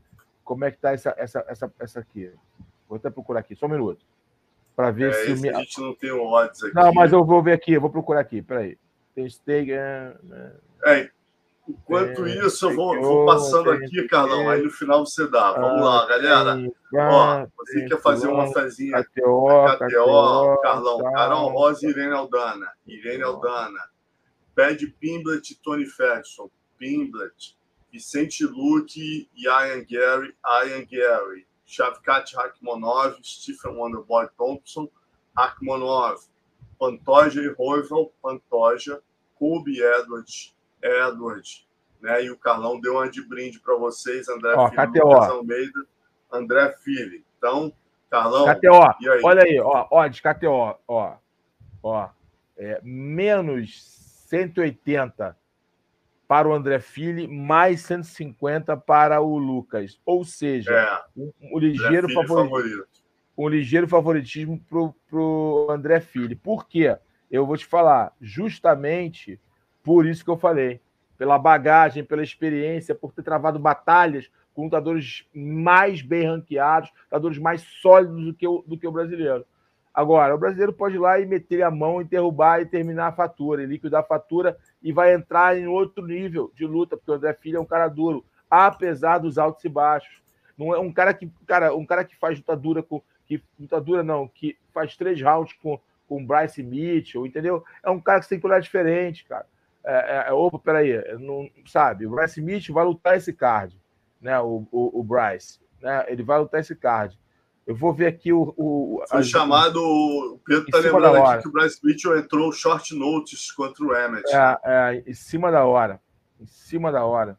como 0.45 0.65
é 0.65 0.71
que 0.71 0.79
tá 0.79 0.93
essa, 0.93 1.15
essa, 1.17 1.45
essa, 1.49 1.73
essa 1.79 2.01
aqui. 2.01 2.31
Vou 2.89 2.97
até 2.97 3.11
procurar 3.11 3.41
aqui, 3.41 3.57
só 3.57 3.67
um 3.67 3.71
minuto 3.71 4.05
para 4.77 4.91
ver 4.91 5.11
é, 5.11 5.13
se. 5.13 5.41
Me... 5.41 5.51
A 5.51 5.59
gente 5.59 5.81
não 5.81 5.95
tem 5.95 6.13
odds 6.13 6.63
aqui. 6.63 6.75
Não, 6.75 6.93
mas 6.93 7.13
eu 7.13 7.25
vou 7.25 7.43
ver 7.43 7.53
aqui, 7.53 7.73
eu 7.73 7.81
vou 7.81 7.91
procurar 7.91 8.21
aqui, 8.21 8.43
peraí. 8.43 8.79
Tem 9.15 9.29
stake. 9.29 9.73
É, 9.73 10.15
é, 10.85 11.11
enquanto 11.69 12.27
é, 12.27 12.47
isso, 12.47 12.69
eu 12.69 12.77
vou, 12.77 13.01
vou 13.01 13.27
passando 13.27 13.71
aqui, 13.71 14.07
Carlão, 14.09 14.49
aí 14.49 14.63
no 14.63 14.71
final 14.71 15.05
você 15.05 15.29
dá. 15.29 15.53
Vamos 15.53 15.85
lá, 15.85 16.07
galera. 16.07 16.59
Ó, 16.95 17.47
você 17.57 17.87
quer 17.87 18.01
fazer 18.01 18.29
uma 18.29 18.53
fezinha 18.53 19.03
KTO, 19.05 19.47
KTO, 19.47 19.87
KTO 19.87 20.61
Carlão, 20.63 21.13
Carol 21.13 21.49
Rosa 21.51 21.87
e 21.87 21.91
Irene 21.91 22.15
Aldana. 22.15 22.73
Irene 22.87 23.23
Aldana. 23.23 23.81
Pede 24.55 24.87
Pimblet 24.87 25.59
Tony 25.63 25.87
Ferguson. 25.87 26.51
Pimblet. 26.79 27.57
Vicente 27.91 28.45
Luque 28.45 29.29
e 29.35 29.45
Ian 29.45 29.85
Gary. 29.89 30.35
Ian 30.45 30.85
Gary. 30.85 31.47
Shavkat 31.73 32.35
Rakhmonov, 32.35 33.17
Stephen 33.23 33.77
Wonderboy 33.77 34.29
Thompson, 34.37 34.91
Rakhmonov, 35.35 36.19
Pantoja 36.79 37.41
e 37.41 37.49
Roival, 37.49 38.13
Pantoja, 38.23 39.01
Kobe 39.39 39.81
Edwards, 39.81 40.55
Edwards, 40.83 41.67
né? 42.01 42.25
E 42.25 42.31
o 42.31 42.37
Carlão 42.37 42.81
deu 42.81 42.95
uma 42.95 43.09
de 43.09 43.23
brinde 43.23 43.61
para 43.61 43.77
vocês, 43.77 44.29
André 44.29 44.55
ó, 44.57 44.69
Filho, 44.69 45.07
Lucas 45.07 45.31
Almeida, 45.31 45.87
André 46.31 46.73
Filho. 46.83 47.23
Então, 47.39 47.73
Carlão, 48.11 48.45
KTO, 48.55 49.11
aí? 49.11 49.21
olha 49.23 49.43
aí, 49.43 49.61
ó, 49.61 49.87
ó, 49.91 50.07
de 50.07 50.21
KTO, 50.21 50.77
ó, 50.87 51.17
ó, 51.83 52.09
é, 52.57 52.81
menos 52.83 53.81
180 54.29 55.37
para 56.33 56.49
o 56.49 56.55
André 56.55 56.79
Fili, 56.79 57.29
mais 57.29 57.83
150 57.83 58.77
para 58.77 59.21
o 59.21 59.37
Lucas. 59.37 60.01
Ou 60.05 60.25
seja, 60.25 60.73
é, 60.73 61.03
um, 61.15 61.33
um, 61.43 61.59
ligeiro 61.59 62.09
favorito, 62.11 62.87
um 63.37 63.49
ligeiro 63.49 63.87
favoritismo 63.87 64.59
para 64.59 65.19
o 65.19 65.67
André 65.71 66.01
Fili. 66.01 66.35
Por 66.35 66.67
quê? 66.67 66.97
Eu 67.31 67.47
vou 67.47 67.57
te 67.57 67.67
falar, 67.67 68.15
justamente 68.21 69.39
por 69.83 70.07
isso 70.07 70.25
que 70.25 70.31
eu 70.31 70.37
falei. 70.37 70.81
Pela 71.19 71.39
bagagem, 71.39 72.05
pela 72.05 72.23
experiência, 72.23 72.95
por 72.95 73.13
ter 73.13 73.23
travado 73.23 73.59
batalhas 73.59 74.31
com 74.55 74.65
lutadores 74.65 75.27
mais 75.35 76.03
bem 76.03 76.27
ranqueados, 76.27 76.91
lutadores 77.05 77.39
mais 77.39 77.63
sólidos 77.63 78.25
do 78.25 78.35
que 78.35 78.47
o, 78.47 78.63
do 78.67 78.77
que 78.77 78.87
o 78.87 78.93
brasileiro. 78.93 79.45
Agora, 79.95 80.35
o 80.35 80.39
brasileiro 80.39 80.73
pode 80.73 80.97
ir 80.97 80.99
lá 80.99 81.21
e 81.21 81.27
meter 81.27 81.63
a 81.63 81.71
mão 81.71 82.01
e 82.01 82.05
derrubar 82.05 82.61
e 82.61 82.67
terminar 82.67 83.09
a 83.09 83.13
fatura, 83.13 83.63
e 83.63 83.67
liquidar 83.67 84.01
a 84.01 84.07
fatura 84.07 84.57
e 84.83 84.93
vai 84.93 85.15
entrar 85.15 85.57
em 85.57 85.67
outro 85.67 86.07
nível 86.07 86.51
de 86.55 86.67
luta, 86.67 86.97
porque 86.97 87.11
o 87.11 87.15
André 87.15 87.35
Filho 87.35 87.59
é 87.59 87.61
um 87.61 87.67
cara 87.67 87.89
duro, 87.89 88.25
apesar 88.51 89.19
dos 89.19 89.39
altos 89.39 89.65
e 89.65 89.69
baixos. 89.69 90.23
Não 90.57 90.75
é 90.75 90.79
um 90.79 90.93
cara 90.93 91.13
que, 91.13 91.31
cara, 91.47 91.75
um 91.75 91.85
cara 91.85 92.05
que 92.05 92.17
faz 92.17 92.39
luta 92.39 92.57
dura 92.57 92.83
com 92.83 93.03
que 93.27 93.43
luta 93.59 93.81
dura 93.81 94.03
não, 94.03 94.29
que 94.29 94.59
faz 94.73 94.97
três 94.97 95.21
rounds 95.21 95.55
com 95.55 95.79
com 96.13 96.27
Bryce 96.27 96.63
Mitchell, 96.63 97.27
entendeu? 97.27 97.65
É 97.83 97.89
um 97.89 97.99
cara 97.99 98.21
que 98.21 98.29
tem 98.29 98.39
que 98.39 98.47
olhar 98.47 98.61
diferente, 98.61 99.25
cara. 99.25 99.47
É, 99.85 100.29
é, 100.29 100.33
opa, 100.33 100.59
peraí, 100.59 100.93
não 101.19 101.51
sabe? 101.67 102.07
O 102.07 102.11
Bryce 102.11 102.41
Mitchell 102.41 102.75
vai 102.75 102.85
lutar 102.85 103.17
esse 103.17 103.33
card, 103.33 103.77
né? 104.21 104.39
O, 104.41 104.67
o, 104.71 105.01
o 105.01 105.03
Bryce, 105.03 105.59
né? 105.81 106.05
Ele 106.09 106.23
vai 106.23 106.39
lutar 106.39 106.61
esse 106.61 106.75
card. 106.77 107.19
Eu 107.67 107.77
vou 107.77 107.93
ver 107.93 108.07
aqui 108.07 108.33
o. 108.33 108.55
o 108.57 109.05
Foi 109.09 109.21
a... 109.21 109.23
chamado. 109.23 109.79
O 109.81 110.41
Pedro 110.45 110.65
está 110.65 110.79
lembrando 110.79 111.17
aqui 111.17 111.43
que 111.43 111.49
o 111.49 111.53
Bryce 111.53 111.81
Mitchell 111.83 112.19
entrou 112.19 112.53
short 112.53 112.95
notes 112.95 113.51
contra 113.53 113.85
o 113.85 113.95
Emmett. 113.95 114.25
É, 114.35 114.59
é, 114.65 115.03
em 115.07 115.15
cima 115.15 115.51
da 115.51 115.65
hora. 115.65 116.01
Em 116.41 116.47
cima 116.47 116.91
da 116.91 117.05
hora. 117.05 117.39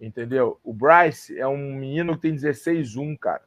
Entendeu? 0.00 0.58
O 0.62 0.72
Bryce 0.72 1.38
é 1.38 1.46
um 1.46 1.56
menino 1.56 2.14
que 2.14 2.22
tem 2.22 2.34
16-1, 2.34 3.16
cara. 3.18 3.42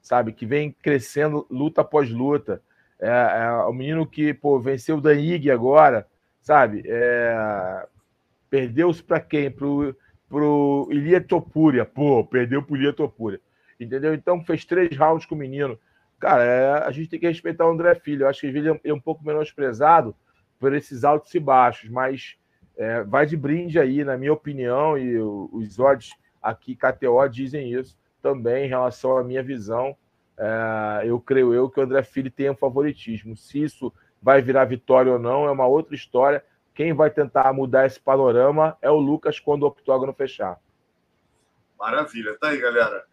Sabe? 0.00 0.32
Que 0.32 0.46
vem 0.46 0.72
crescendo 0.72 1.46
luta 1.50 1.80
após 1.80 2.10
luta. 2.10 2.62
É, 3.00 3.08
é 3.08 3.66
um 3.66 3.72
menino 3.72 4.06
que, 4.06 4.32
pô, 4.32 4.60
venceu 4.60 4.98
o 4.98 5.00
Danig 5.00 5.50
agora, 5.50 6.06
sabe? 6.40 6.82
É... 6.86 7.86
Perdeu-se 8.48 9.02
para 9.02 9.20
quem? 9.20 9.50
Pro, 9.50 9.96
pro 10.28 10.88
Ilia 10.90 11.20
Topuria. 11.20 11.84
Pô, 11.84 12.24
perdeu 12.24 12.62
pro 12.62 12.76
Ilia 12.76 12.92
Topuria 12.92 13.40
entendeu? 13.84 14.14
Então 14.14 14.44
fez 14.44 14.64
três 14.64 14.96
rounds 14.96 15.26
com 15.26 15.34
o 15.34 15.38
menino. 15.38 15.78
Cara, 16.18 16.44
é, 16.44 16.70
a 16.86 16.90
gente 16.90 17.08
tem 17.08 17.18
que 17.18 17.26
respeitar 17.26 17.66
o 17.66 17.70
André 17.70 17.94
Filho. 17.94 18.24
Eu 18.24 18.28
acho 18.28 18.40
que 18.40 18.46
ele 18.46 18.80
é 18.84 18.92
um 18.92 19.00
pouco 19.00 19.24
menosprezado 19.24 20.14
por 20.58 20.74
esses 20.74 21.02
altos 21.02 21.34
e 21.34 21.40
baixos, 21.40 21.88
mas 21.88 22.36
é, 22.76 23.02
vai 23.02 23.24
de 23.24 23.36
brinde 23.36 23.80
aí, 23.80 24.04
na 24.04 24.18
minha 24.18 24.32
opinião, 24.32 24.98
e 24.98 25.18
os 25.18 25.78
odds 25.78 26.12
aqui, 26.42 26.76
KTO, 26.76 27.26
dizem 27.30 27.72
isso. 27.72 27.98
também 28.22 28.66
em 28.66 28.68
relação 28.68 29.16
à 29.16 29.24
minha 29.24 29.42
visão. 29.42 29.96
É, 30.36 31.02
eu 31.06 31.18
creio 31.18 31.54
eu 31.54 31.70
que 31.70 31.80
o 31.80 31.82
André 31.82 32.02
Filho 32.02 32.30
tem 32.30 32.50
um 32.50 32.56
favoritismo. 32.56 33.34
Se 33.34 33.62
isso 33.62 33.90
vai 34.20 34.42
virar 34.42 34.64
vitória 34.64 35.12
ou 35.12 35.18
não 35.18 35.46
é 35.46 35.50
uma 35.50 35.66
outra 35.66 35.94
história. 35.94 36.44
Quem 36.74 36.92
vai 36.92 37.10
tentar 37.10 37.52
mudar 37.52 37.86
esse 37.86 38.00
panorama 38.00 38.76
é 38.80 38.90
o 38.90 38.98
Lucas 38.98 39.40
quando 39.40 39.64
o 39.64 39.66
octógono 39.66 40.12
fechar. 40.12 40.58
Maravilha. 41.78 42.36
Tá 42.38 42.48
aí, 42.48 42.58
galera. 42.58 43.04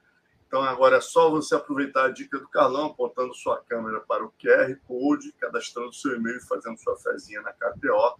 Então 0.48 0.62
agora 0.62 0.98
é 0.98 1.02
só 1.02 1.30
você 1.30 1.56
aproveitar 1.56 2.06
a 2.06 2.10
dica 2.10 2.40
do 2.40 2.48
Carlão, 2.48 2.88
apontando 2.88 3.34
sua 3.34 3.62
câmera 3.62 4.00
para 4.00 4.24
o 4.24 4.32
QR 4.42 4.74
Code, 4.88 5.34
cadastrando 5.34 5.94
seu 5.94 6.16
e-mail 6.16 6.38
e 6.38 6.48
fazendo 6.48 6.78
sua 6.78 6.98
fezinha 6.98 7.42
na 7.42 7.52
KTO. 7.52 8.18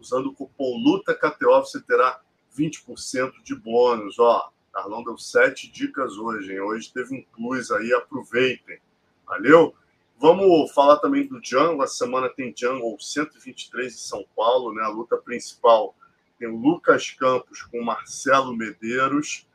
Usando 0.00 0.26
o 0.26 0.34
cupom 0.34 0.76
LUTAKTO, 0.78 1.60
você 1.60 1.80
terá 1.80 2.20
20% 2.56 3.42
de 3.42 3.54
bônus. 3.54 4.18
Ó, 4.18 4.50
Carlão 4.72 5.04
deu 5.04 5.18
sete 5.18 5.70
dicas 5.70 6.16
hoje, 6.16 6.52
hein? 6.52 6.60
Hoje 6.60 6.92
teve 6.92 7.14
um 7.14 7.22
plus 7.34 7.70
aí, 7.70 7.92
aproveitem. 7.92 8.78
Valeu? 9.26 9.74
Vamos 10.18 10.72
falar 10.72 10.96
também 10.96 11.26
do 11.26 11.40
Jungle. 11.42 11.82
A 11.82 11.86
semana 11.86 12.28
tem 12.28 12.54
Jungle 12.56 12.96
123 12.98 13.94
em 13.94 13.96
São 13.96 14.24
Paulo, 14.34 14.74
né? 14.74 14.82
A 14.82 14.88
luta 14.88 15.16
principal 15.16 15.94
tem 16.38 16.48
o 16.48 16.56
Lucas 16.56 17.10
Campos 17.10 17.62
com 17.62 17.82
Marcelo 17.82 18.56
Medeiros 18.56 19.46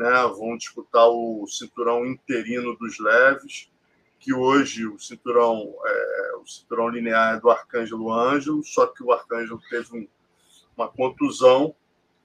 né, 0.00 0.10
vão 0.34 0.56
disputar 0.56 1.08
o 1.08 1.46
cinturão 1.46 2.06
interino 2.06 2.76
dos 2.76 2.98
leves, 2.98 3.70
que 4.18 4.32
hoje 4.32 4.86
o 4.86 4.98
cinturão, 4.98 5.74
é, 5.84 6.36
o 6.36 6.46
cinturão 6.46 6.88
linear 6.88 7.36
é 7.36 7.40
do 7.40 7.50
Arcângelo 7.50 8.12
Ângelo, 8.12 8.62
só 8.64 8.86
que 8.86 9.02
o 9.02 9.12
Arcângelo 9.12 9.60
teve 9.68 9.96
um, 9.96 10.08
uma 10.76 10.88
contusão, 10.88 11.74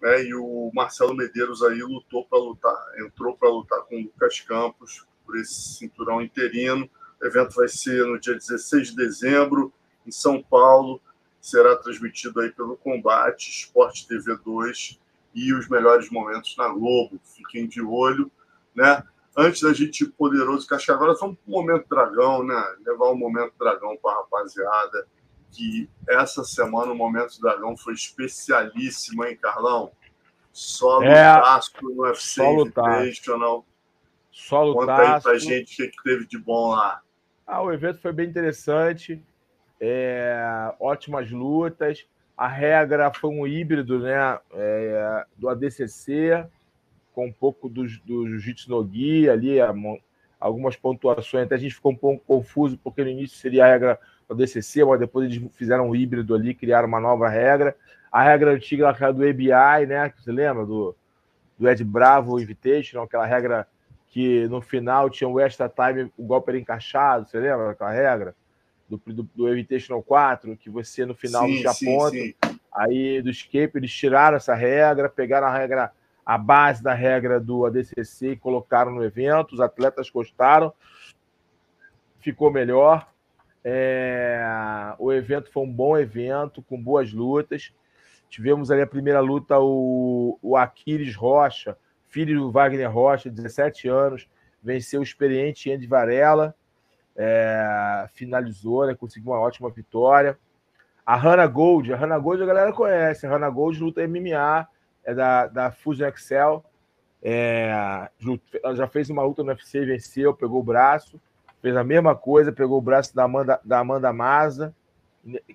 né, 0.01 0.23
e 0.23 0.33
o 0.33 0.71
Marcelo 0.73 1.13
Medeiros 1.13 1.63
aí 1.63 1.81
lutou 1.81 2.25
para 2.25 2.39
lutar, 2.39 2.75
entrou 2.99 3.35
para 3.35 3.49
lutar 3.49 3.81
com 3.83 3.95
o 3.95 4.03
Lucas 4.03 4.39
Campos 4.41 5.05
por 5.25 5.37
esse 5.37 5.75
cinturão 5.75 6.21
interino. 6.21 6.89
O 7.25 7.27
evento 7.27 7.55
vai 7.55 7.67
ser 7.67 8.05
no 8.05 8.19
dia 8.19 8.35
16 8.35 8.89
de 8.89 8.95
dezembro, 8.95 9.73
em 10.05 10.11
São 10.11 10.43
Paulo, 10.43 11.01
será 11.41 11.75
transmitido 11.75 12.39
aí 12.39 12.51
pelo 12.51 12.77
Combate 12.77 13.49
Esporte 13.49 14.07
TV 14.07 14.37
2 14.45 14.99
e 15.33 15.51
os 15.51 15.67
melhores 15.67 16.11
momentos 16.11 16.55
na 16.55 16.67
Globo. 16.67 17.19
Fiquem 17.23 17.67
de 17.67 17.81
olho, 17.81 18.31
né? 18.75 19.03
Antes 19.35 19.61
da 19.61 19.73
gente 19.73 20.03
ir 20.03 20.11
poderoso, 20.11 20.67
agora 20.87 21.15
só 21.15 21.27
um 21.27 21.37
momento 21.47 21.89
dragão, 21.89 22.43
né? 22.43 22.75
Levar 22.85 23.09
um 23.09 23.17
momento 23.17 23.53
dragão 23.59 23.97
para 23.97 24.11
a 24.11 24.15
rapaziada. 24.17 25.07
Que 25.51 25.89
essa 26.07 26.43
semana 26.43 26.91
o 26.91 26.95
momento 26.95 27.41
dragão 27.41 27.75
foi 27.75 27.95
especialíssimo, 27.95 29.25
hein, 29.25 29.35
Carlão? 29.35 29.91
Só 30.53 31.01
é, 31.01 31.33
no 31.81 32.03
UFC 32.03 32.35
só 32.35 32.51
Invitational. 32.51 33.65
Só 34.31 34.63
lutar. 34.63 34.99
Conta 34.99 35.15
aí 35.15 35.21
pra 35.23 35.37
gente 35.39 35.73
o 35.73 35.75
que, 35.75 35.87
que 35.87 36.03
teve 36.03 36.27
de 36.27 36.37
bom 36.37 36.69
lá. 36.69 37.01
Ah, 37.45 37.61
o 37.61 37.71
evento 37.71 37.99
foi 37.99 38.11
bem 38.11 38.27
interessante. 38.27 39.21
É, 39.79 40.73
ótimas 40.79 41.29
lutas. 41.29 42.05
A 42.35 42.47
regra 42.47 43.13
foi 43.13 43.29
um 43.29 43.45
híbrido 43.45 43.99
né, 43.99 44.39
é, 44.53 45.25
do 45.37 45.47
ADCC, 45.47 46.45
com 47.13 47.27
um 47.27 47.31
pouco 47.31 47.69
do, 47.69 47.83
do 48.03 48.27
Jiu-Jitsu 48.27 48.69
no 48.69 48.83
Gui, 48.83 49.29
ali, 49.29 49.57
algumas 50.39 50.75
pontuações. 50.75 51.45
Até 51.45 51.55
a 51.55 51.59
gente 51.59 51.75
ficou 51.75 51.91
um 51.91 51.95
pouco 51.95 52.23
confuso, 52.25 52.77
porque 52.83 53.03
no 53.03 53.09
início 53.09 53.37
seria 53.37 53.63
a 53.65 53.67
regra 53.67 53.99
do 54.27 54.33
ADCC, 54.33 54.83
mas 54.83 54.99
depois 54.99 55.31
eles 55.31 55.51
fizeram 55.53 55.89
um 55.89 55.95
híbrido 55.95 56.33
ali, 56.33 56.53
criaram 56.53 56.87
uma 56.87 56.99
nova 56.99 57.29
regra. 57.29 57.75
A 58.11 58.23
regra 58.23 58.53
antiga 58.53 58.87
era 58.87 59.11
do 59.13 59.23
ABI, 59.23 59.85
né? 59.87 60.11
Você 60.17 60.31
lembra? 60.31 60.65
Do, 60.65 60.95
do 61.57 61.69
Ed 61.69 61.83
Bravo 61.83 62.39
Invitation, 62.39 63.01
aquela 63.01 63.25
regra 63.25 63.67
que 64.15 64.47
no 64.47 64.61
final 64.61 65.09
tinha 65.09 65.27
o 65.27 65.41
extra 65.41 65.67
time, 65.67 66.09
o 66.17 66.23
golpe 66.23 66.49
era 66.49 66.57
encaixado, 66.57 67.27
você 67.27 67.37
lembra 67.37 67.71
aquela 67.71 67.91
regra? 67.91 68.33
do, 68.87 69.01
do, 69.05 69.23
do 69.35 69.51
Invitational 69.51 70.01
4, 70.01 70.55
que 70.57 70.69
você 70.69 71.05
no 71.05 71.13
final 71.13 71.45
sim, 71.45 71.63
não 71.63 71.73
tinha 71.73 71.93
ponto. 71.93 72.11
Sim. 72.11 72.33
Aí 72.71 73.21
do 73.21 73.29
escape 73.29 73.71
eles 73.75 73.91
tiraram 73.91 74.37
essa 74.37 74.53
regra, 74.53 75.09
pegaram 75.09 75.47
a 75.47 75.57
regra, 75.57 75.91
a 76.25 76.37
base 76.37 76.81
da 76.81 76.93
regra 76.93 77.39
do 77.39 77.65
ADCC 77.65 78.31
e 78.31 78.37
colocaram 78.37 78.91
no 78.91 79.03
evento. 79.03 79.53
Os 79.53 79.59
atletas 79.59 80.09
gostaram, 80.09 80.73
ficou 82.21 82.49
melhor. 82.49 83.11
É... 83.67 84.39
o 84.99 85.11
evento 85.11 85.51
foi 85.51 85.63
um 85.63 85.71
bom 85.71 85.97
evento, 85.97 86.61
com 86.61 86.81
boas 86.81 87.11
lutas. 87.11 87.73
Tivemos 88.29 88.69
ali 88.69 88.81
a 88.81 88.87
primeira 88.87 89.19
luta, 89.19 89.59
o, 89.59 90.37
o 90.41 90.55
Aquiles 90.55 91.15
Rocha, 91.15 91.77
filho 92.15 92.39
do 92.39 92.49
Wagner 92.49 92.89
Rocha, 92.89 93.29
17 93.29 93.89
anos, 93.89 94.25
venceu 94.63 95.01
o 95.01 95.03
experiente 95.03 95.69
Andy 95.69 95.85
Varela 95.85 96.55
é, 97.13 98.07
finalizou, 98.13 98.87
né, 98.87 98.95
conseguiu 98.95 99.33
uma 99.33 99.39
ótima 99.41 99.69
vitória. 99.69 100.39
A 101.05 101.17
Hannah 101.17 101.45
Gold, 101.45 101.93
a 101.93 101.97
Hannah 101.97 102.17
Gold 102.17 102.41
a 102.41 102.45
galera 102.45 102.71
conhece, 102.71 103.27
a 103.27 103.29
Hannah 103.29 103.49
Gold 103.49 103.77
luta 103.81 104.07
MMA, 104.07 104.65
é 105.03 105.13
da, 105.13 105.47
da 105.47 105.71
Fusion 105.73 106.07
Excel, 106.07 106.63
é, 107.21 108.09
ela 108.63 108.75
já 108.75 108.87
fez 108.87 109.09
uma 109.09 109.21
luta 109.21 109.43
no 109.43 109.49
UFC, 109.49 109.85
venceu, 109.85 110.33
pegou 110.33 110.61
o 110.61 110.63
braço, 110.63 111.19
fez 111.61 111.75
a 111.75 111.83
mesma 111.83 112.15
coisa, 112.15 112.49
pegou 112.49 112.77
o 112.77 112.81
braço 112.81 113.13
da 113.13 113.25
Amanda, 113.25 113.59
da 113.61 113.79
Amanda 113.79 114.13
Maza, 114.13 114.73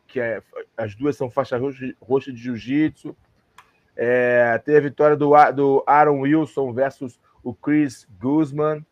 que 0.07 0.21
é, 0.21 0.43
as 0.77 0.95
duas 0.95 1.17
são 1.17 1.31
faixa 1.31 1.59
roxa 2.03 2.31
de 2.31 2.39
jiu-jitsu. 2.39 3.17
É, 3.97 4.61
teve 4.65 4.79
a 4.79 4.81
vitória 4.83 5.17
do, 5.17 5.31
do 5.55 5.85
Aaron 5.87 6.21
Wilson 6.21 6.73
versus 6.73 7.19
o 7.43 7.55
Chris 7.55 8.07
Guzman. 8.21 8.85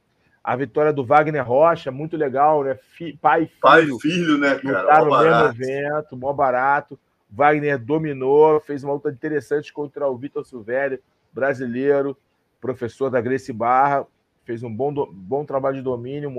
A 0.43 0.57
vitória 0.57 0.93
do 0.93 1.05
Wagner 1.05 1.47
Rocha, 1.47 1.91
muito 1.91 2.17
legal, 2.17 2.65
né? 2.65 2.79
pai 3.21 3.43
e 3.43 3.47
filho. 3.47 3.61
Pai 3.61 3.85
e 3.85 4.01
filho, 4.01 4.39
né, 4.39 4.55
cara? 4.59 5.05
No 5.05 5.19
mesmo 5.19 5.63
evento, 5.63 6.17
mó 6.17 6.33
barato. 6.33 6.99
Wagner 7.31 7.79
dominou, 7.79 8.59
fez 8.61 8.83
uma 8.83 8.95
luta 8.95 9.11
interessante 9.11 9.73
contra 9.73 10.09
o 10.09 10.17
Vitor 10.17 10.45
Silvério, 10.47 10.99
brasileiro, 11.33 12.17
professor 12.61 13.11
da 13.11 13.21
Grace 13.21 13.53
Barra. 13.53 14.07
Fez 14.45 14.63
um 14.63 14.75
bom, 14.75 14.93
bom 15.13 15.45
trabalho 15.45 15.77
de 15.77 15.83
domínio, 15.83 16.33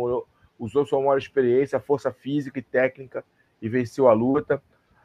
usou 0.58 0.86
sua 0.86 1.00
maior 1.00 1.18
experiência, 1.18 1.80
força 1.80 2.12
física 2.12 2.58
e 2.58 2.64
técnica 2.64 3.24
e 3.62 3.70
venceu 3.70 4.08
a 4.08 4.14
luta. 4.14 4.62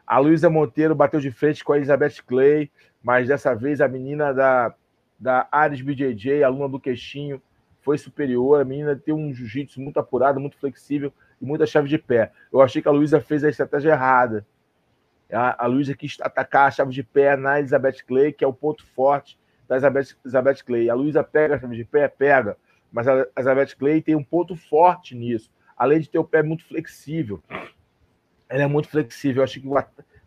A 0.07 0.19
Luísa 0.19 0.49
Monteiro 0.49 0.95
bateu 0.95 1.21
de 1.21 1.31
frente 1.31 1.63
com 1.63 1.73
a 1.73 1.77
Elizabeth 1.77 2.23
Clay, 2.27 2.71
mas 3.05 3.29
dessa 3.29 3.55
vez 3.55 3.83
a 3.83 3.87
menina 3.87 4.33
da, 4.33 4.75
da 5.21 5.47
Ares 5.53 5.83
BJJ, 5.83 6.43
aluna 6.43 6.71
do 6.71 6.81
Queixinho, 6.81 7.41
foi 7.83 7.99
superior. 7.99 8.63
A 8.63 8.65
menina 8.65 8.97
tem 8.97 9.13
um 9.13 9.33
jiu-jitsu 9.33 9.79
muito 9.79 10.01
apurado, 10.01 10.41
muito 10.41 10.57
flexível 10.57 11.13
e 11.39 11.45
muita 11.45 11.67
chave 11.67 11.87
de 11.87 11.99
pé. 11.99 12.33
Eu 12.51 12.63
achei 12.63 12.81
que 12.81 12.89
a 12.89 12.91
Luísa 12.91 13.21
fez 13.21 13.45
a 13.45 13.51
estratégia 13.51 13.91
errada. 13.91 14.47
A, 15.31 15.65
a 15.65 15.67
Luísa 15.67 15.95
quis 15.95 16.17
atacar 16.19 16.69
a 16.69 16.71
chave 16.71 16.93
de 16.93 17.03
pé 17.03 17.37
na 17.37 17.59
Elizabeth 17.59 17.99
Clay, 18.09 18.33
que 18.33 18.43
é 18.43 18.47
o 18.47 18.55
ponto 18.55 18.87
forte 18.87 19.39
da 19.69 19.75
Elizabeth, 19.75 20.17
Elizabeth 20.25 20.65
Clay. 20.65 20.89
A 20.89 20.95
Luísa 20.95 21.23
pega 21.23 21.57
a 21.57 21.61
chave 21.61 21.77
de 21.77 21.85
pé, 21.85 22.09
pega, 22.09 22.57
mas 22.91 23.07
a 23.07 23.27
Elizabeth 23.37 23.77
Clay 23.79 24.01
tem 24.01 24.15
um 24.15 24.25
ponto 24.25 24.57
forte 24.57 25.15
nisso, 25.15 25.53
além 25.77 26.01
de 26.01 26.09
ter 26.09 26.19
o 26.19 26.25
pé 26.25 26.43
muito 26.43 26.65
flexível. 26.65 27.43
Ela 28.49 28.63
é 28.63 28.67
muito 28.67 28.89
flexível. 28.89 29.41
Eu 29.41 29.45
achei 29.45 29.61
que 29.61 29.69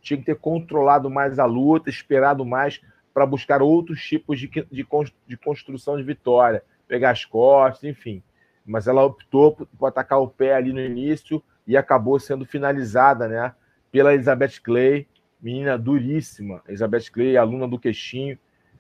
tinha 0.01 0.17
que 0.17 0.25
ter 0.25 0.35
controlado 0.35 1.09
mais 1.09 1.39
a 1.39 1.45
luta, 1.45 1.89
esperado 1.89 2.45
mais 2.45 2.81
para 3.13 3.25
buscar 3.25 3.61
outros 3.61 4.01
tipos 4.01 4.39
de, 4.39 4.47
de, 4.47 4.87
de 5.27 5.37
construção 5.37 5.97
de 5.97 6.03
vitória 6.03 6.63
pegar 6.87 7.11
as 7.11 7.25
costas, 7.25 7.83
enfim. 7.83 8.23
Mas 8.65 8.87
ela 8.87 9.03
optou 9.03 9.53
por, 9.53 9.67
por 9.67 9.87
atacar 9.87 10.19
o 10.19 10.27
pé 10.27 10.55
ali 10.55 10.71
no 10.71 10.79
início 10.79 11.43
e 11.65 11.75
acabou 11.75 12.19
sendo 12.19 12.45
finalizada, 12.45 13.27
né? 13.27 13.53
Pela 13.91 14.13
Elizabeth 14.13 14.61
Clay, 14.63 15.07
menina 15.41 15.77
duríssima. 15.77 16.61
Elizabeth 16.67 17.11
Clay, 17.11 17.37
aluna 17.37 17.67
do 17.67 17.79
Queixinho. 17.79 18.37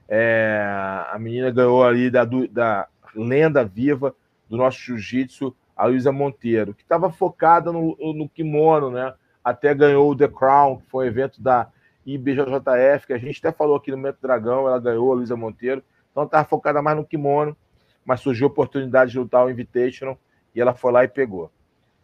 É, 0.09 0.63
a 1.11 1.17
menina 1.19 1.51
ganhou 1.51 1.83
ali 1.83 2.09
da, 2.09 2.23
da 2.23 2.87
lenda 3.13 3.63
viva 3.63 4.15
do 4.49 4.55
nosso 4.55 4.79
jiu-jitsu, 4.79 5.53
a 5.75 5.85
Luísa 5.85 6.11
Monteiro, 6.11 6.73
que 6.73 6.81
estava 6.81 7.11
focada 7.11 7.71
no, 7.71 7.97
no 8.13 8.29
kimono, 8.29 8.89
né? 8.89 9.13
Até 9.49 9.73
ganhou 9.73 10.09
o 10.09 10.15
The 10.15 10.27
Crown, 10.27 10.77
que 10.77 10.89
foi 10.89 11.05
um 11.05 11.07
evento 11.07 11.41
da 11.41 11.67
IBJJF, 12.05 13.07
que 13.07 13.13
a 13.13 13.17
gente 13.17 13.39
até 13.39 13.55
falou 13.55 13.75
aqui 13.75 13.91
no 13.91 13.97
Momento 13.97 14.17
Dragão, 14.21 14.67
ela 14.67 14.79
ganhou 14.79 15.11
a 15.11 15.15
Luísa 15.15 15.35
Monteiro. 15.35 15.83
Então 16.11 16.23
estava 16.23 16.47
focada 16.47 16.81
mais 16.81 16.97
no 16.97 17.05
kimono 17.05 17.55
mas 18.07 18.21
surgiu 18.21 18.47
a 18.47 18.49
oportunidade 18.49 19.11
de 19.11 19.19
lutar 19.19 19.45
o 19.45 19.49
Invitational 19.49 20.17
e 20.55 20.61
ela 20.61 20.73
foi 20.73 20.93
lá 20.93 21.03
e 21.03 21.09
pegou. 21.09 21.51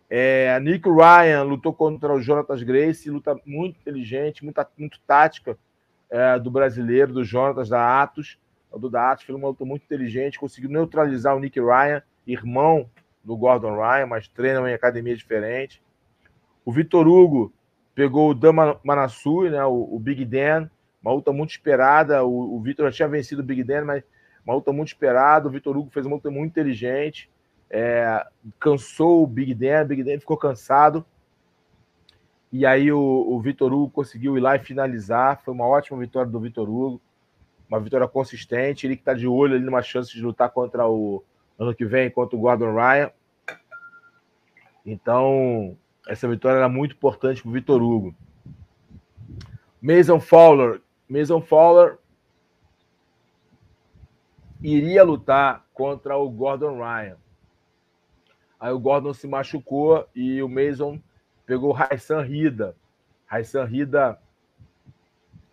É, 0.09 0.53
a 0.53 0.59
Nick 0.59 0.87
Ryan 0.87 1.43
lutou 1.43 1.73
contra 1.73 2.13
o 2.13 2.21
Jonatas 2.21 2.61
Grace, 2.61 3.09
luta 3.09 3.39
muito 3.45 3.79
inteligente, 3.79 4.43
muito, 4.43 4.61
muito 4.77 4.99
tática 5.07 5.57
é, 6.09 6.37
do 6.37 6.51
brasileiro, 6.51 7.13
do 7.13 7.23
Jonatas 7.23 7.69
da 7.69 8.03
Atos. 8.03 8.37
Do 8.69 8.89
da 8.89 9.11
Atos 9.11 9.23
foi 9.23 9.33
uma 9.33 9.47
luta 9.47 9.63
muito 9.63 9.83
inteligente, 9.83 10.37
conseguiu 10.37 10.69
neutralizar 10.69 11.37
o 11.37 11.39
Nick 11.39 11.57
Ryan, 11.57 12.03
irmão 12.27 12.89
do 13.23 13.37
Gordon 13.37 13.75
Ryan, 13.75 14.07
mas 14.07 14.27
treina 14.27 14.69
em 14.69 14.73
academia 14.73 15.15
diferente. 15.15 15.81
O 16.65 16.71
Vitor 16.71 17.07
Hugo 17.07 17.53
pegou 17.93 18.31
o 18.31 18.33
Dan 18.33 18.53
Manassui, 18.83 19.49
né, 19.49 19.63
o, 19.65 19.95
o, 19.95 19.99
Big 19.99 20.25
Dan, 20.25 20.69
uma 21.01 21.13
luta 21.13 21.31
muito 21.31 21.51
esperada. 21.51 22.23
O, 22.23 22.55
o 22.55 22.61
Vitor 22.61 22.85
já 22.89 22.91
tinha 22.91 23.07
vencido 23.07 23.41
o 23.41 23.45
Big 23.45 23.63
Dan, 23.63 23.85
mas 23.85 24.03
Uma 24.45 24.55
luta 24.55 24.71
muito 24.71 24.89
esperada. 24.89 25.47
O 25.47 25.51
Vitor 25.51 25.77
Hugo 25.77 25.89
fez 25.91 26.05
uma 26.05 26.15
luta 26.15 26.31
muito 26.31 26.51
inteligente. 26.51 27.29
É, 27.69 28.25
cansou 28.59 29.23
o 29.23 29.27
Big 29.27 29.53
Dan, 29.53 29.83
o 29.83 29.85
Big 29.85 30.03
Dan 30.03 30.19
ficou 30.19 30.37
cansado. 30.37 31.05
E 32.51 32.65
aí 32.65 32.91
o, 32.91 32.99
o 32.99 33.41
Vitor 33.41 33.73
Hugo 33.73 33.89
conseguiu 33.89 34.37
ir 34.37 34.41
lá 34.41 34.55
e 34.55 34.59
finalizar. 34.59 35.41
Foi 35.43 35.53
uma 35.53 35.65
ótima 35.65 35.99
vitória 35.99 36.31
do 36.31 36.39
Vitor 36.39 36.69
Hugo. 36.69 37.01
Uma 37.67 37.79
vitória 37.79 38.07
consistente. 38.07 38.85
Ele 38.85 38.95
que 38.95 39.01
está 39.01 39.13
de 39.13 39.27
olho 39.27 39.55
ali 39.55 39.63
numa 39.65 39.81
chance 39.81 40.13
de 40.13 40.21
lutar 40.21 40.51
contra 40.51 40.87
o 40.87 41.23
ano 41.57 41.73
que 41.73 41.85
vem, 41.85 42.09
contra 42.09 42.35
o 42.35 42.39
Gordon 42.39 42.75
Ryan. 42.75 43.11
Então, 44.85 45.77
essa 46.07 46.27
vitória 46.27 46.57
era 46.57 46.69
muito 46.69 46.95
importante 46.95 47.41
para 47.41 47.49
o 47.49 47.53
Vitor 47.53 47.81
Hugo. 47.81 48.15
Mason 49.81 50.19
Fowler. 50.19 50.81
Mason 51.09 51.41
Fowler 51.41 51.97
iria 54.61 55.03
lutar 55.03 55.65
contra 55.73 56.17
o 56.17 56.29
Gordon 56.29 56.77
Ryan. 56.77 57.17
Aí 58.59 58.71
o 58.71 58.79
Gordon 58.79 59.13
se 59.13 59.27
machucou 59.27 60.07
e 60.15 60.41
o 60.41 60.47
Mason 60.47 61.01
pegou 61.45 61.71
o 61.71 61.73
Raissan 61.73 62.21
Rida. 62.21 62.75
Raissan 63.25 63.65
Rida, 63.65 64.17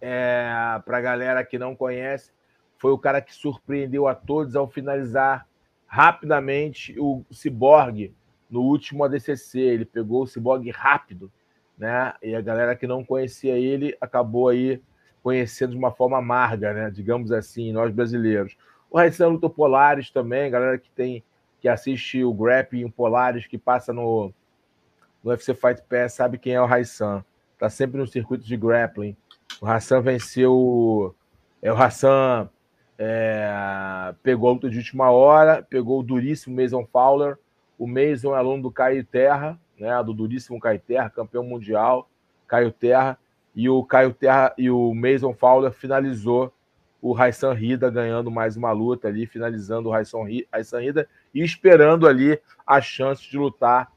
é, 0.00 0.48
para 0.84 0.98
a 0.98 1.00
galera 1.00 1.44
que 1.44 1.58
não 1.58 1.74
conhece, 1.74 2.32
foi 2.78 2.92
o 2.92 2.98
cara 2.98 3.20
que 3.20 3.34
surpreendeu 3.34 4.06
a 4.06 4.14
todos 4.14 4.54
ao 4.54 4.68
finalizar 4.68 5.46
rapidamente 5.86 6.94
o 6.98 7.24
Cyborg 7.32 8.14
no 8.50 8.62
último 8.62 9.04
ADCC. 9.04 9.58
Ele 9.58 9.84
pegou 9.84 10.22
o 10.22 10.26
Cyborg 10.26 10.68
rápido, 10.70 11.30
né? 11.78 12.12
E 12.22 12.34
a 12.34 12.40
galera 12.40 12.74
que 12.74 12.86
não 12.86 13.04
conhecia 13.04 13.56
ele 13.56 13.96
acabou 14.00 14.48
aí 14.48 14.82
conhecendo 15.22 15.72
de 15.72 15.78
uma 15.78 15.92
forma 15.92 16.18
amarga, 16.18 16.72
né? 16.72 16.90
Digamos 16.90 17.30
assim, 17.32 17.72
nós 17.72 17.92
brasileiros. 17.92 18.56
O 18.90 18.98
Raissan 18.98 19.28
lutou 19.28 19.50
Polares 19.50 20.10
também, 20.10 20.50
galera 20.50 20.78
que 20.78 20.90
tem 20.90 21.22
que 21.60 21.68
assiste 21.68 22.24
o 22.24 22.32
grappling 22.32 22.88
Polares 22.88 23.46
que 23.46 23.58
passa 23.58 23.92
no, 23.92 24.32
no 25.22 25.30
UFC 25.30 25.52
Fight 25.52 25.82
Pass 25.82 26.14
sabe 26.14 26.38
quem 26.38 26.54
é 26.54 26.60
o 26.60 26.66
Raissan. 26.66 27.22
Tá 27.58 27.68
sempre 27.68 27.98
no 27.98 28.06
circuito 28.06 28.44
de 28.44 28.56
grappling. 28.56 29.14
O 29.60 29.66
Hassan 29.66 30.00
venceu. 30.00 31.14
É, 31.60 31.70
o 31.70 31.76
Hassan 31.76 32.48
é, 32.98 34.14
pegou 34.22 34.48
a 34.48 34.52
luta 34.52 34.70
de 34.70 34.78
última 34.78 35.10
hora, 35.10 35.62
pegou 35.62 36.00
o 36.00 36.02
duríssimo 36.02 36.60
Mason 36.60 36.86
Fowler. 36.86 37.38
O 37.80 37.86
Mason 37.86 38.34
é 38.34 38.38
aluno 38.38 38.64
do 38.64 38.70
Caio 38.70 39.02
Terra, 39.02 39.58
né, 39.78 39.90
do 40.04 40.12
duríssimo 40.12 40.60
Caio 40.60 40.78
Terra, 40.78 41.08
campeão 41.08 41.42
mundial, 41.42 42.10
Caio 42.46 42.70
Terra. 42.70 43.18
E 43.56 43.70
o 43.70 43.82
Caio 43.82 44.12
Terra 44.12 44.54
e 44.58 44.70
o 44.70 44.94
Mason 44.94 45.32
Fowler 45.32 45.72
finalizou 45.72 46.52
o 47.00 47.14
Raissan 47.14 47.54
Rida 47.54 47.88
ganhando 47.88 48.30
mais 48.30 48.54
uma 48.54 48.70
luta 48.70 49.08
ali, 49.08 49.26
finalizando 49.26 49.88
o 49.88 49.92
Raissan 49.92 50.24
Rida 50.78 51.08
e 51.34 51.42
esperando 51.42 52.06
ali 52.06 52.38
a 52.66 52.82
chance 52.82 53.22
de 53.22 53.38
lutar 53.38 53.90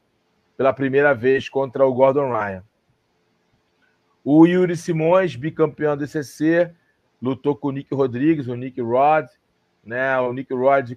pela 0.56 0.72
primeira 0.72 1.14
vez 1.14 1.50
contra 1.50 1.84
o 1.86 1.92
Gordon 1.92 2.32
Ryan. 2.32 2.64
O 4.24 4.46
Yuri 4.46 4.78
Simões, 4.78 5.36
bicampeão 5.36 5.94
do 5.94 6.04
ECC, 6.04 6.72
lutou 7.20 7.54
com 7.54 7.68
o 7.68 7.72
Nick 7.72 7.94
Rodrigues, 7.94 8.48
o 8.48 8.54
Nick 8.54 8.80
Rod, 8.80 9.26
né? 9.84 10.18
O 10.20 10.32
Nick 10.32 10.54
Rod 10.54 10.92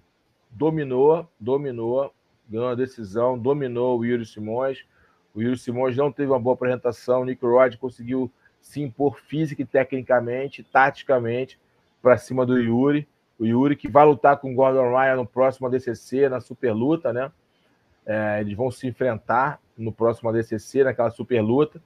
dominou, 0.49 1.29
dominou, 1.37 2.13
ganhou 2.49 2.69
a 2.69 2.75
decisão, 2.75 3.37
dominou 3.37 3.99
o 3.99 4.05
Yuri 4.05 4.25
Simões. 4.25 4.85
O 5.33 5.41
Yuri 5.41 5.57
Simões 5.57 5.95
não 5.95 6.11
teve 6.11 6.31
uma 6.31 6.39
boa 6.39 6.53
apresentação, 6.55 7.21
o 7.21 7.25
Nick 7.25 7.45
Rod 7.45 7.75
conseguiu 7.75 8.31
se 8.61 8.81
impor 8.81 9.19
física 9.19 9.61
e 9.61 9.65
tecnicamente, 9.65 10.63
taticamente, 10.63 11.59
para 12.01 12.17
cima 12.17 12.45
do 12.45 12.57
Yuri. 12.57 13.07
O 13.39 13.45
Yuri 13.45 13.75
que 13.75 13.87
vai 13.87 14.05
lutar 14.05 14.37
com 14.37 14.51
o 14.51 14.55
Gordon 14.55 14.89
Ryan 14.89 15.17
no 15.17 15.25
próximo 15.25 15.67
ADCC, 15.67 16.27
na 16.27 16.41
super 16.41 16.73
luta, 16.73 17.13
né? 17.13 17.31
É, 18.05 18.41
eles 18.41 18.55
vão 18.55 18.71
se 18.71 18.87
enfrentar 18.87 19.59
no 19.77 19.91
próximo 19.91 20.29
ADCC, 20.29 20.83
naquela 20.83 21.09
super 21.11 21.41
luta. 21.41 21.81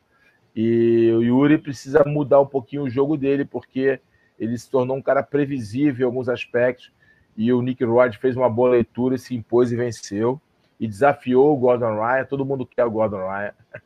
E 0.56 1.12
o 1.14 1.22
Yuri 1.22 1.58
precisa 1.58 2.04
mudar 2.06 2.40
um 2.40 2.46
pouquinho 2.46 2.84
o 2.84 2.90
jogo 2.90 3.18
dele, 3.18 3.44
porque 3.46 4.00
ele 4.40 4.58
se 4.58 4.70
tornou 4.70 4.98
um 4.98 5.02
cara 5.02 5.24
previsível 5.24 6.06
em 6.06 6.10
alguns 6.10 6.30
aspectos. 6.30 6.92
E 7.36 7.52
o 7.52 7.62
Nick 7.62 7.84
Rod 7.84 8.16
fez 8.16 8.36
uma 8.36 8.50
boa 8.50 8.72
leitura, 8.72 9.18
se 9.18 9.36
impôs 9.36 9.72
e 9.72 9.76
venceu. 9.76 10.42
E 10.82 10.88
desafiou 10.88 11.54
o 11.54 11.58
Gordon 11.58 11.96
Ryan. 11.96 12.26
Todo 12.26 12.44
mundo 12.44 12.66
quer 12.66 12.84
o 12.84 12.92
Gordon 12.92 13.26
Ryan. 13.30 13.54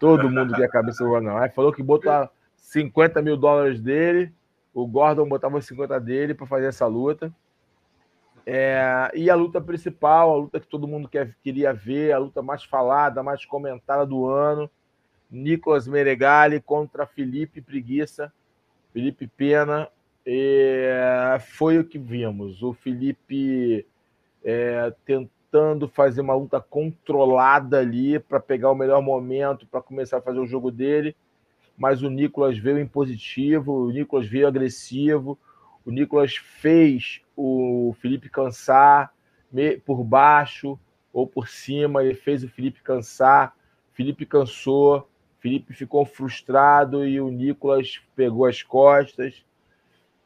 Todo 0.00 0.30
mundo 0.30 0.54
quer 0.54 0.64
a 0.64 0.70
cabeça 0.70 1.04
do 1.04 1.10
Gordon 1.10 1.38
Ryan. 1.38 1.50
Falou 1.50 1.72
que 1.72 1.82
botou 1.82 2.28
50 2.56 3.22
mil 3.22 3.36
dólares 3.36 3.80
dele. 3.80 4.32
O 4.74 4.86
Gordon 4.86 5.28
botava 5.28 5.58
os 5.58 5.66
50 5.66 6.00
dele 6.00 6.34
para 6.34 6.46
fazer 6.46 6.66
essa 6.66 6.86
luta. 6.86 7.32
É, 8.50 9.10
e 9.14 9.28
a 9.28 9.34
luta 9.34 9.60
principal, 9.60 10.32
a 10.32 10.36
luta 10.36 10.58
que 10.58 10.66
todo 10.66 10.88
mundo 10.88 11.06
quer, 11.06 11.36
queria 11.42 11.70
ver, 11.74 12.12
a 12.12 12.18
luta 12.18 12.40
mais 12.40 12.64
falada, 12.64 13.22
mais 13.22 13.44
comentada 13.44 14.06
do 14.06 14.26
ano, 14.26 14.70
Nicolas 15.30 15.86
Meregali 15.86 16.58
contra 16.58 17.06
Felipe 17.06 17.60
Preguiça, 17.60 18.32
Felipe 18.90 19.26
Pena, 19.26 19.86
é, 20.24 21.36
foi 21.40 21.78
o 21.78 21.84
que 21.84 21.98
vimos. 21.98 22.62
O 22.62 22.72
Felipe 22.72 23.86
é, 24.42 24.94
tentando 25.50 25.88
fazer 25.88 26.20
uma 26.20 26.34
luta 26.34 26.60
controlada 26.60 27.78
ali 27.78 28.18
para 28.18 28.38
pegar 28.38 28.70
o 28.70 28.74
melhor 28.74 29.00
momento, 29.00 29.66
para 29.66 29.80
começar 29.80 30.18
a 30.18 30.22
fazer 30.22 30.38
o 30.38 30.46
jogo 30.46 30.70
dele, 30.70 31.16
mas 31.76 32.02
o 32.02 32.10
Nicolas 32.10 32.58
veio 32.58 32.78
impositivo, 32.78 33.86
o 33.86 33.90
Nicolas 33.90 34.26
veio 34.26 34.46
agressivo, 34.46 35.38
o 35.86 35.90
Nicolas 35.90 36.36
fez 36.36 37.22
o 37.34 37.94
Felipe 38.00 38.28
cansar 38.28 39.12
por 39.86 40.04
baixo 40.04 40.78
ou 41.12 41.26
por 41.26 41.48
cima, 41.48 42.04
ele 42.04 42.14
fez 42.14 42.44
o 42.44 42.48
Felipe 42.48 42.82
cansar. 42.82 43.56
Felipe 43.94 44.26
cansou, 44.26 45.08
Felipe 45.40 45.72
ficou 45.72 46.04
frustrado 46.04 47.06
e 47.06 47.20
o 47.20 47.30
Nicolas 47.30 48.00
pegou 48.14 48.44
as 48.44 48.62
costas 48.62 49.42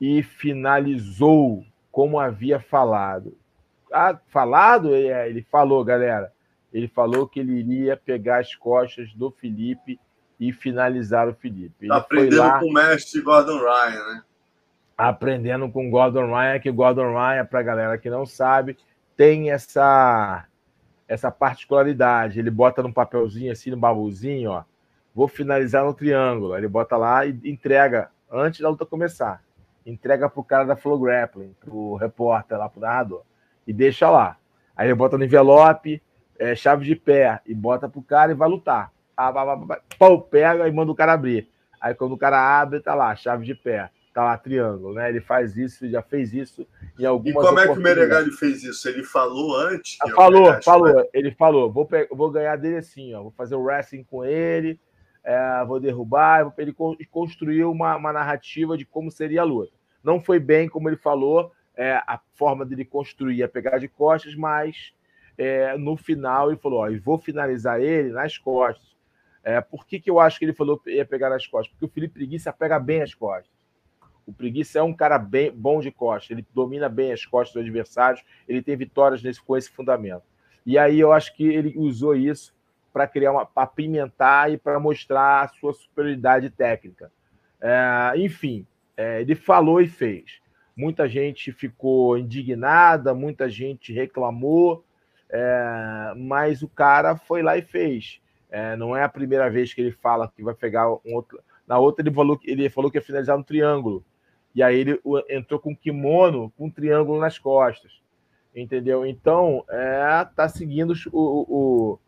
e 0.01 0.23
finalizou 0.23 1.65
como 1.93 2.19
havia 2.19 2.59
falado. 2.59 3.37
Ah, 3.93 4.19
falado? 4.29 4.95
É, 4.95 5.29
ele 5.29 5.43
falou, 5.43 5.85
galera. 5.85 6.33
Ele 6.73 6.89
falou 6.89 7.29
que 7.29 7.41
ele 7.41 7.53
iria 7.53 7.97
pegar 7.97 8.39
as 8.39 8.55
costas 8.55 9.13
do 9.15 9.31
Felipe 9.31 10.01
e 10.41 10.53
finalizar 10.53 11.29
o 11.29 11.35
Felipe. 11.35 11.75
Ele 11.83 11.89
tá 11.89 11.97
aprendendo 11.97 12.39
lá... 12.39 12.59
com 12.59 12.67
o 12.67 12.73
mestre 12.73 13.21
Gordon 13.21 13.59
Ryan, 13.59 14.07
né? 14.07 14.23
aprendendo 14.97 15.71
com 15.71 15.91
Gordon 15.91 16.27
Ryan, 16.27 16.59
que 16.61 16.71
Gordon 16.71 17.13
Ryan, 17.13 17.45
para 17.45 17.61
a 17.61 17.63
galera 17.63 17.99
que 17.99 18.11
não 18.11 18.25
sabe, 18.25 18.77
tem 19.17 19.51
essa 19.51 20.47
essa 21.09 21.31
particularidade. 21.31 22.39
Ele 22.39 22.51
bota 22.51 22.83
num 22.83 22.93
papelzinho 22.93 23.53
assim, 23.53 23.71
no 23.71 23.77
baúzinho, 23.77 24.51
ó. 24.51 24.65
Vou 25.15 25.29
finalizar 25.29 25.85
no 25.85 25.93
triângulo. 25.93 26.57
Ele 26.57 26.69
bota 26.69 26.97
lá 26.97 27.27
e 27.27 27.39
entrega 27.45 28.11
antes 28.31 28.61
da 28.61 28.71
luta 28.71 28.87
começar. 28.87 29.43
Entrega 29.85 30.31
pro 30.31 30.43
cara 30.43 30.65
da 30.65 30.77
Flow 30.77 30.99
Grappling, 30.99 31.55
pro 31.61 31.97
repórter 31.97 32.57
lá, 32.57 32.69
pro 32.69 32.81
narrador. 32.81 33.23
E 33.67 33.73
deixa 33.73 34.11
lá. 34.11 34.37
Aí 34.77 34.89
ele 34.89 34.95
bota 34.95 35.19
no 35.19 35.25
envelope, 35.25 36.03
é, 36.39 36.55
chave 36.55 36.85
de 36.85 36.97
pé, 36.97 37.41
e 37.47 37.55
bota 37.55 37.89
pro 37.89 38.03
cara 38.03 38.33
e 38.33 38.35
vai 38.35 38.49
lutar. 38.49 38.93
Ah, 39.17 39.33
pau, 39.99 40.21
pega 40.23 40.67
e 40.67 40.73
manda 40.73 40.91
o 40.91 40.95
cara 40.97 41.13
abrir. 41.13 41.49
Aí 41.81 41.95
quando 41.95 42.13
o 42.13 42.19
cara 42.19 42.61
abre, 42.61 42.81
tá 42.81 42.95
lá, 42.95 43.15
chave 43.15 43.45
de 43.45 43.55
pé 43.55 43.91
tá 44.13 44.25
lá 44.25 44.37
triângulo, 44.37 44.95
né? 44.95 45.09
Ele 45.09 45.21
faz 45.21 45.57
isso, 45.57 45.89
já 45.89 46.03
fez 46.03 46.33
isso 46.33 46.67
em 46.99 47.05
algumas 47.05 47.45
E 47.45 47.49
como 47.49 47.61
é 47.61 47.67
que 47.67 47.79
o 47.79 47.83
Meregali 47.83 48.31
fez 48.31 48.63
isso? 48.63 48.89
Ele 48.89 49.03
falou 49.03 49.57
antes? 49.57 49.97
Ah, 50.03 50.11
falou, 50.11 50.63
falou. 50.63 50.95
Vai... 50.95 51.05
Ele 51.15 51.31
falou, 51.33 51.73
vou, 51.73 51.87
pe... 51.87 52.09
vou 52.13 52.31
ganhar 52.31 52.57
dele 52.57 52.77
assim, 52.77 53.15
ó. 53.15 53.23
Vou 53.23 53.31
fazer 53.33 53.55
o 53.55 53.63
wrestling 53.63 54.05
com 54.05 54.25
ele, 54.25 54.79
é, 55.25 55.65
vou 55.65 55.81
derrubar, 55.81 56.53
ele 56.59 56.75
construiu 57.11 57.71
uma, 57.71 57.97
uma 57.97 58.13
narrativa 58.13 58.77
de 58.77 58.85
como 58.85 59.11
seria 59.11 59.41
a 59.41 59.45
luta. 59.45 59.73
Não 60.05 60.21
foi 60.21 60.39
bem 60.39 60.69
como 60.69 60.89
ele 60.89 60.97
falou, 60.97 61.53
é, 61.77 61.95
a 62.07 62.21
forma 62.35 62.65
dele 62.65 62.85
construir 62.85 63.43
a 63.43 63.49
pegar 63.49 63.79
de 63.79 63.89
costas, 63.89 64.35
mas 64.35 64.95
é, 65.37 65.77
no 65.77 65.97
final 65.97 66.51
ele 66.51 66.59
falou, 66.59 66.81
ó, 66.81 66.89
e 66.89 66.99
vou 66.99 67.19
finalizar 67.19 67.81
ele 67.81 68.11
nas 68.11 68.37
costas. 68.39 68.93
É, 69.43 69.61
por 69.61 69.87
que, 69.87 69.99
que 69.99 70.11
eu 70.11 70.21
acho 70.21 70.39
que 70.39 70.45
ele 70.45 70.53
falou 70.53 70.79
que 70.79 70.91
ia 70.91 71.05
pegar 71.05 71.31
nas 71.31 71.47
costas? 71.47 71.73
Porque 71.73 71.85
o 71.85 71.89
Felipe 71.89 72.15
Preguiça 72.15 72.53
pega 72.53 72.79
bem 72.79 73.03
as 73.03 73.15
costas. 73.15 73.51
O 74.25 74.33
Preguiça 74.33 74.79
é 74.79 74.83
um 74.83 74.95
cara 74.95 75.19
bem 75.19 75.51
bom 75.51 75.81
de 75.81 75.91
costas, 75.91 76.31
ele 76.31 76.47
domina 76.55 76.89
bem 76.89 77.13
as 77.13 77.27
costas 77.27 77.55
dos 77.55 77.63
adversários, 77.63 78.25
ele 78.49 78.63
tem 78.63 78.77
vitórias 78.77 79.23
nesse, 79.23 79.43
com 79.43 79.57
esse 79.57 79.69
fundamento. 79.71 80.23
E 80.65 80.79
aí 80.79 81.01
eu 81.01 81.13
acho 81.13 81.35
que 81.35 81.45
ele 81.45 81.75
usou 81.77 82.15
isso 82.15 82.55
para 82.93 83.09
criar 83.09 83.33
uma 83.33 83.45
para 83.45 83.65
apimentar 83.65 84.53
e 84.53 84.59
para 84.59 84.79
mostrar 84.79 85.43
a 85.43 85.49
sua 85.49 85.73
superioridade 85.73 86.51
técnica. 86.51 87.11
É, 87.61 88.13
enfim, 88.17 88.65
é, 88.97 89.21
ele 89.21 89.35
falou 89.35 89.81
e 89.81 89.89
fez. 89.89 90.42
Muita 90.77 91.09
gente 91.09 91.53
ficou 91.53 92.17
indignada, 92.17 93.15
muita 93.15 93.49
gente 93.49 93.93
reclamou, 93.93 94.85
é, 95.29 96.13
mas 96.17 96.63
o 96.63 96.69
cara 96.69 97.17
foi 97.17 97.43
lá 97.43 97.57
e 97.57 97.63
fez. 97.63 98.21
É, 98.51 98.77
não 98.77 98.97
é 98.97 99.03
a 99.03 99.09
primeira 99.09 99.49
vez 99.51 99.73
que 99.73 99.81
ele 99.81 99.93
fala 99.93 100.29
que 100.29 100.43
vai 100.43 100.55
pegar 100.55 100.91
um 100.91 101.15
outro. 101.15 101.41
Na 101.67 101.79
outra 101.79 102.03
ele 102.03 102.15
falou, 102.15 102.39
ele 102.45 102.69
falou 102.69 102.91
que 102.91 102.99
ia 102.99 103.03
finalizar 103.03 103.37
no 103.37 103.45
triângulo. 103.45 104.05
E 104.55 104.63
aí 104.63 104.79
ele 104.79 105.01
entrou 105.31 105.59
com 105.59 105.75
kimono, 105.75 106.53
com 106.57 106.67
um 106.67 106.71
triângulo 106.71 107.19
nas 107.19 107.39
costas. 107.39 108.03
Entendeu? 108.55 109.07
Então, 109.07 109.65
é, 109.71 110.27
tá 110.37 110.47
seguindo 110.49 110.93
o, 111.11 111.47
o 111.49 111.99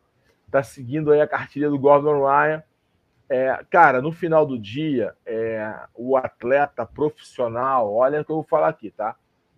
tá 0.51 0.63
seguindo 0.63 1.11
aí 1.11 1.21
a 1.21 1.27
cartilha 1.27 1.71
do 1.71 1.79
Gordon 1.79 2.21
Ryan. 2.21 2.63
É, 3.29 3.65
cara, 3.71 4.03
no 4.03 4.13
final 4.13 4.45
do 4.45 4.59
dia, 4.59 5.15
é, 5.25 5.75
o 5.95 6.17
atleta 6.17 6.85
profissional, 6.85 7.93
olha 7.93 8.21
o 8.21 8.25
que 8.25 8.31
eu 8.31 8.37
vou 8.37 8.45
falar 8.45 8.69
aqui, 8.69 8.91
tá? 8.91 9.17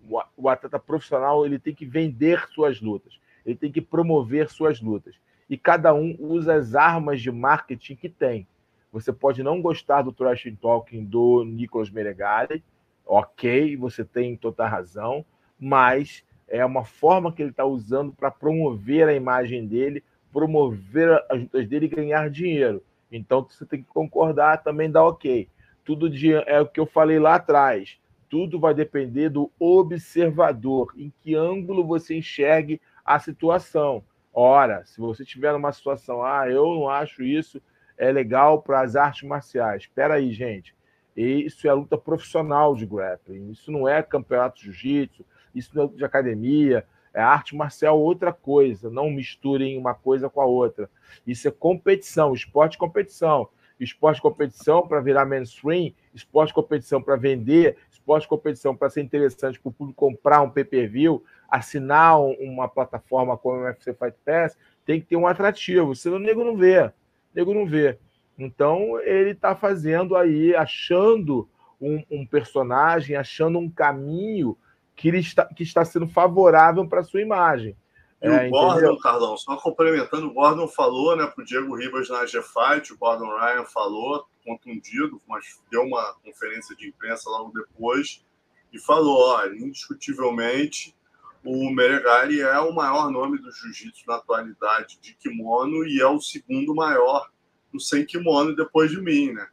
O, 0.09 0.22
o 0.36 0.48
atleta 0.48 0.78
profissional 0.78 1.44
ele 1.44 1.59
tem 1.59 1.74
que 1.74 1.84
vender 1.84 2.47
suas 2.48 2.80
lutas, 2.80 3.18
ele 3.44 3.56
tem 3.56 3.72
que 3.72 3.80
promover 3.80 4.48
suas 4.48 4.80
lutas. 4.80 5.16
E 5.51 5.56
cada 5.56 5.93
um 5.94 6.16
usa 6.18 6.55
as 6.55 6.74
armas 6.74 7.20
de 7.20 7.30
marketing 7.30 7.97
que 7.97 8.09
tem. 8.09 8.47
Você 8.93 9.12
pode 9.12 9.43
não 9.43 9.60
gostar 9.60 10.02
do 10.02 10.12
trash 10.12 10.52
talking 10.60 11.05
do 11.05 11.44
Nicolas 11.44 11.90
Meregali, 11.90 12.62
ok, 13.05 13.76
você 13.76 14.05
tem 14.05 14.36
toda 14.36 14.66
razão, 14.66 15.24
mas 15.59 16.24
é 16.48 16.64
uma 16.64 16.84
forma 16.84 17.32
que 17.32 17.43
ele 17.43 17.51
está 17.51 17.64
usando 17.64 18.12
para 18.12 18.30
promover 18.30 19.09
a 19.09 19.14
imagem 19.14 19.66
dele, 19.66 20.05
promover 20.32 21.22
as 21.28 21.40
lutas 21.40 21.68
dele 21.68 21.86
e 21.86 21.88
ganhar 21.88 22.30
dinheiro. 22.30 22.82
Então 23.10 23.46
você 23.48 23.64
tem 23.64 23.82
que 23.82 23.88
concordar, 23.88 24.62
também 24.62 24.90
dá 24.90 25.04
ok. 25.04 25.48
Tudo 25.84 26.10
de, 26.10 26.32
é 26.32 26.60
o 26.60 26.66
que 26.66 26.80
eu 26.80 26.86
falei 26.86 27.18
lá 27.18 27.36
atrás. 27.36 27.98
Tudo 28.28 28.58
vai 28.58 28.74
depender 28.74 29.28
do 29.28 29.50
observador, 29.58 30.92
em 30.96 31.12
que 31.20 31.34
ângulo 31.34 31.86
você 31.86 32.16
enxergue 32.16 32.80
a 33.04 33.18
situação. 33.18 34.02
Ora, 34.32 34.84
se 34.84 35.00
você 35.00 35.24
tiver 35.24 35.52
numa 35.52 35.72
situação, 35.72 36.24
ah, 36.24 36.48
eu 36.50 36.66
não 36.74 36.88
acho 36.88 37.22
isso 37.22 37.62
é 37.96 38.12
legal 38.12 38.62
para 38.62 38.82
as 38.82 38.96
artes 38.96 39.26
marciais. 39.26 39.82
Espera 39.82 40.14
aí, 40.14 40.32
gente. 40.32 40.74
Isso 41.16 41.66
é 41.66 41.72
luta 41.72 41.96
profissional 41.96 42.74
de 42.74 42.84
grappling. 42.84 43.50
Isso 43.50 43.72
não 43.72 43.88
é 43.88 44.02
campeonato 44.02 44.60
de 44.60 44.64
jiu-jitsu, 44.64 45.24
isso 45.54 45.70
não 45.74 45.84
é 45.84 45.88
de 45.88 46.04
academia, 46.04 46.86
é 47.16 47.22
arte 47.22 47.56
marcial 47.56 47.98
outra 47.98 48.30
coisa. 48.30 48.90
Não 48.90 49.10
misturem 49.10 49.78
uma 49.78 49.94
coisa 49.94 50.28
com 50.28 50.40
a 50.40 50.44
outra. 50.44 50.90
Isso 51.26 51.48
é 51.48 51.51
competição, 51.51 52.34
esporte 52.34 52.76
competição. 52.76 53.48
Esporte 53.80 54.20
competição 54.20 54.86
para 54.86 55.01
virar 55.01 55.24
mainstream, 55.24 55.93
esporte 56.14 56.52
competição 56.52 57.02
para 57.02 57.16
vender, 57.16 57.76
esporte 57.90 58.28
competição 58.28 58.76
para 58.76 58.88
ser 58.88 59.02
interessante 59.02 59.59
para 59.59 59.68
o 59.68 59.72
público 59.72 59.98
comprar 59.98 60.40
um 60.40 60.51
pay-per-view, 60.51 61.22
assinar 61.48 62.18
uma 62.20 62.68
plataforma 62.68 63.36
como 63.36 63.59
o 63.59 63.64
UFC 63.64 63.93
Fight 63.93 64.16
Pass, 64.24 64.56
tem 64.84 65.01
que 65.01 65.06
ter 65.06 65.16
um 65.16 65.26
atrativo, 65.26 65.94
senão 65.94 66.16
o 66.16 66.20
nego 66.20 66.44
não 66.44 66.56
vê. 66.56 66.84
O 66.84 66.93
nego 67.34 67.52
não 67.52 67.66
vê. 67.66 67.98
Então, 68.38 69.01
ele 69.01 69.30
está 69.30 69.55
fazendo 69.55 70.16
aí, 70.16 70.55
achando 70.55 71.48
um, 71.80 72.02
um, 72.10 72.26
personagem, 72.26 73.16
achando 73.16 73.59
um 73.59 73.70
caminho 73.70 74.56
que, 74.97 75.09
ele 75.09 75.18
está, 75.18 75.44
que 75.44 75.62
está 75.62 75.85
sendo 75.85 76.09
favorável 76.09 76.89
para 76.89 77.01
a 77.01 77.05
sua 77.05 77.20
imagem. 77.20 77.77
E 78.23 78.27
é, 78.27 78.47
o 78.47 78.51
Gordon, 78.51 78.78
entendeu? 78.78 78.98
Carlão, 78.98 79.36
só 79.36 79.56
complementando, 79.56 80.27
o 80.27 80.32
Gordon 80.32 80.66
falou 80.66 81.14
né, 81.14 81.27
para 81.27 81.43
o 81.43 81.44
Diego 81.44 81.77
Ribas 81.77 82.09
na 82.09 82.24
G-Fight, 82.24 82.93
o 82.93 82.98
Gordon 82.98 83.28
Ryan 83.36 83.64
falou, 83.66 84.27
contundido, 84.44 85.20
mas 85.28 85.60
deu 85.70 85.82
uma 85.82 86.14
conferência 86.24 86.74
de 86.74 86.89
imprensa 86.89 87.28
logo 87.28 87.52
depois, 87.52 88.24
e 88.73 88.78
falou: 88.78 89.35
olha, 89.35 89.55
indiscutivelmente, 89.55 90.97
o 91.44 91.70
Meregali 91.70 92.40
é 92.40 92.59
o 92.59 92.74
maior 92.74 93.10
nome 93.10 93.39
do 93.39 93.52
jiu-jitsu 93.52 94.05
na 94.06 94.16
atualidade 94.16 94.98
de 95.01 95.14
kimono 95.14 95.86
e 95.86 96.01
é 96.01 96.06
o 96.06 96.20
segundo 96.20 96.74
maior 96.74 97.31
no 97.73 97.78
sem 97.78 98.05
kimono 98.05 98.56
depois 98.56 98.90
de 98.90 99.01
mim, 99.01 99.32
né? 99.32 99.48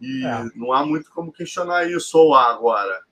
E 0.00 0.26
é. 0.26 0.50
não 0.54 0.72
há 0.72 0.84
muito 0.84 1.10
como 1.10 1.32
questionar 1.32 1.88
isso, 1.88 2.18
ou 2.18 2.34
há 2.34 2.50
agora? 2.50 3.02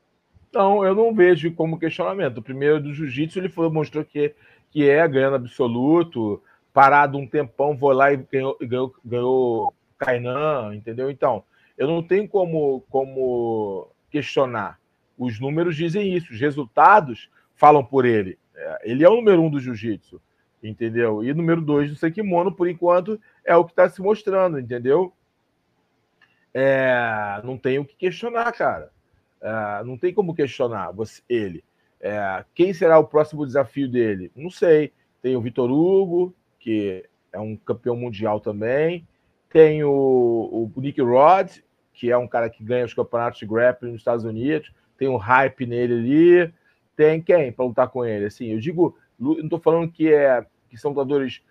Não, 0.52 0.84
eu 0.84 0.94
não 0.94 1.14
vejo 1.14 1.52
como 1.54 1.78
questionamento. 1.78 2.38
O 2.38 2.42
primeiro 2.42 2.80
do 2.80 2.92
jiu-jitsu, 2.92 3.38
ele 3.38 3.48
foi, 3.48 3.70
mostrou 3.70 4.04
que, 4.04 4.34
que 4.70 4.88
é 4.88 5.06
ganhando 5.08 5.36
absoluto, 5.36 6.42
parado 6.72 7.16
um 7.16 7.26
tempão, 7.26 7.76
vou 7.76 7.92
lá 7.92 8.12
e 8.12 8.18
ganhou, 8.18 8.56
ganhou, 8.60 8.94
ganhou 9.04 9.74
Kainan, 9.98 10.74
entendeu? 10.74 11.10
Então, 11.10 11.44
eu 11.78 11.86
não 11.86 12.02
tenho 12.02 12.28
como, 12.28 12.82
como 12.90 13.88
questionar. 14.10 14.78
Os 15.16 15.40
números 15.40 15.74
dizem 15.74 16.14
isso, 16.14 16.32
os 16.32 16.40
resultados 16.40 17.30
falam 17.54 17.84
por 17.84 18.04
ele. 18.04 18.38
É, 18.54 18.90
ele 18.90 19.04
é 19.04 19.08
o 19.08 19.16
número 19.16 19.42
um 19.42 19.50
do 19.50 19.60
jiu-jitsu, 19.60 20.20
entendeu? 20.62 21.24
E 21.24 21.32
número 21.32 21.62
dois 21.62 21.90
do 21.90 21.96
Sekimono, 21.96 22.52
por 22.52 22.68
enquanto, 22.68 23.18
é 23.44 23.56
o 23.56 23.64
que 23.64 23.72
está 23.72 23.88
se 23.88 24.02
mostrando, 24.02 24.58
entendeu? 24.58 25.12
É, 26.52 27.40
não 27.42 27.56
tem 27.56 27.78
o 27.78 27.84
que 27.84 27.96
questionar, 27.96 28.52
cara. 28.52 28.90
É, 29.42 29.84
não 29.84 29.98
tem 29.98 30.14
como 30.14 30.34
questionar 30.34 30.92
você, 30.92 31.20
ele. 31.28 31.64
É, 32.00 32.44
quem 32.54 32.72
será 32.72 32.98
o 32.98 33.06
próximo 33.06 33.44
desafio 33.44 33.88
dele? 33.88 34.30
Não 34.36 34.50
sei. 34.50 34.92
Tem 35.20 35.36
o 35.36 35.40
Vitor 35.40 35.70
Hugo, 35.70 36.34
que 36.58 37.04
é 37.32 37.40
um 37.40 37.56
campeão 37.56 37.96
mundial 37.96 38.40
também. 38.40 39.06
Tem 39.50 39.84
o, 39.84 39.90
o 40.74 40.80
Nick 40.80 41.00
Rod, 41.00 41.50
que 41.92 42.10
é 42.10 42.16
um 42.16 42.26
cara 42.26 42.48
que 42.48 42.64
ganha 42.64 42.84
os 42.84 42.94
campeonatos 42.94 43.40
de 43.40 43.46
grappling 43.46 43.92
nos 43.92 44.00
Estados 44.00 44.24
Unidos. 44.24 44.72
Tem 44.96 45.08
um 45.08 45.16
hype 45.16 45.66
nele 45.66 45.94
ali. 45.94 46.54
Tem 46.96 47.20
quem 47.20 47.52
para 47.52 47.64
lutar 47.64 47.88
com 47.88 48.04
ele? 48.04 48.26
Assim, 48.26 48.46
eu 48.46 48.58
digo, 48.58 48.96
não 49.18 49.34
estou 49.40 49.58
falando 49.58 49.90
que 49.90 50.12
é 50.12 50.44
que 50.68 50.76
são 50.76 50.92
lutadores 50.92 51.42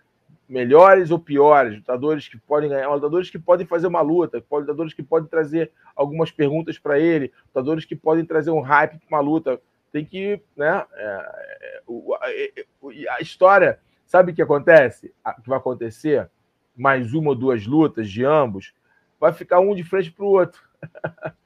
melhores 0.52 1.12
ou 1.12 1.18
piores, 1.18 1.78
lutadores 1.78 2.28
que 2.28 2.38
podem 2.38 2.70
ganhar, 2.70 2.90
lutadores 2.90 3.30
que 3.30 3.40
podem 3.40 3.66
fazer 3.66 3.88
uma 3.88 4.02
luta, 4.02 4.44
lutadores 4.52 4.94
que 4.94 5.02
podem 5.02 5.30
trazer 5.30 5.72
algumas 5.96 6.30
perguntas 6.30 6.78
para 6.78 7.00
ele, 7.00 7.32
lutadores 7.48 7.86
que 7.86 7.96
podem 7.96 8.26
trazer 8.26 8.52
um 8.52 8.60
hype 8.60 9.00
para 9.00 9.08
uma 9.08 9.22
luta. 9.22 9.62
Tem 9.94 10.04
que, 10.04 10.42
né? 10.56 10.86
É, 10.94 11.82
é, 11.88 13.12
a 13.12 13.22
história, 13.22 13.80
sabe 14.06 14.34
o 14.34 14.36
que 14.36 14.42
acontece? 14.42 15.14
O 15.26 15.42
que 15.42 15.48
vai 15.48 15.58
acontecer? 15.58 16.30
Mais 16.76 17.14
uma 17.14 17.30
ou 17.30 17.36
duas 17.36 17.66
lutas 17.66 18.10
de 18.10 18.26
ambos, 18.26 18.74
vai 19.18 19.32
ficar 19.32 19.62
um 19.62 19.74
de 19.74 19.86
frente 19.86 20.12
para 20.12 20.26
o 20.26 20.30
outro. 20.30 20.62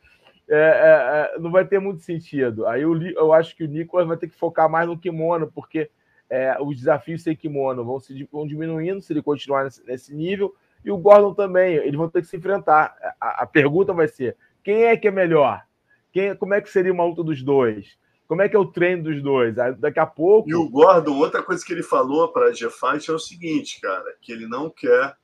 É, 0.48 1.34
é, 1.34 1.36
é, 1.36 1.40
não 1.40 1.50
vai 1.50 1.66
ter 1.66 1.80
muito 1.80 2.04
sentido. 2.04 2.68
Aí 2.68 2.84
eu, 2.84 2.96
eu 3.02 3.34
acho 3.34 3.56
que 3.56 3.64
o 3.64 3.68
Nicolas 3.68 4.08
vai 4.08 4.16
ter 4.16 4.28
que 4.28 4.36
focar 4.36 4.70
mais 4.70 4.88
no 4.88 4.96
kimono, 4.96 5.52
porque 5.52 5.90
é, 6.30 6.58
os 6.62 6.78
desafios 6.78 7.24
sem 7.24 7.36
kimono 7.36 7.84
vão, 7.84 8.00
se, 8.00 8.28
vão 8.32 8.48
diminuindo 8.48 9.02
se 9.02 9.14
ele 9.14 9.22
continuar 9.22 9.64
nesse, 9.64 9.86
nesse, 9.86 10.14
nível, 10.14 10.56
e 10.84 10.92
o 10.92 10.98
Gordon 10.98 11.34
também, 11.34 11.76
eles 11.76 11.96
vão 11.96 12.10
ter 12.10 12.22
que 12.22 12.28
se 12.28 12.38
enfrentar. 12.38 12.96
A, 13.20 13.44
a, 13.44 13.46
pergunta 13.46 13.94
vai 13.94 14.08
ser: 14.08 14.36
quem 14.64 14.84
é 14.84 14.98
que 14.98 15.08
é 15.08 15.12
melhor? 15.12 15.64
Quem, 16.12 16.36
como 16.36 16.54
é 16.54 16.62
que 16.62 16.70
seria 16.70 16.94
uma 16.94 17.06
luta 17.06 17.24
dos 17.24 17.42
dois? 17.42 17.98
Como 18.28 18.42
é 18.42 18.50
que 18.50 18.56
é 18.56 18.60
o 18.60 18.66
treino 18.66 19.04
dos 19.04 19.22
dois? 19.22 19.56
Daqui 19.78 20.00
a 20.00 20.06
pouco. 20.06 20.50
E 20.50 20.56
o 20.56 20.68
Gordon, 20.68 21.18
outra 21.18 21.44
coisa 21.44 21.64
que 21.64 21.72
ele 21.72 21.84
falou 21.84 22.28
para 22.32 22.48
a 22.48 22.54
G-Fight 22.54 23.10
é 23.10 23.14
o 23.14 23.20
seguinte, 23.20 23.80
cara, 23.80 24.16
que 24.20 24.32
ele 24.32 24.48
não 24.48 24.70
quer 24.70 25.16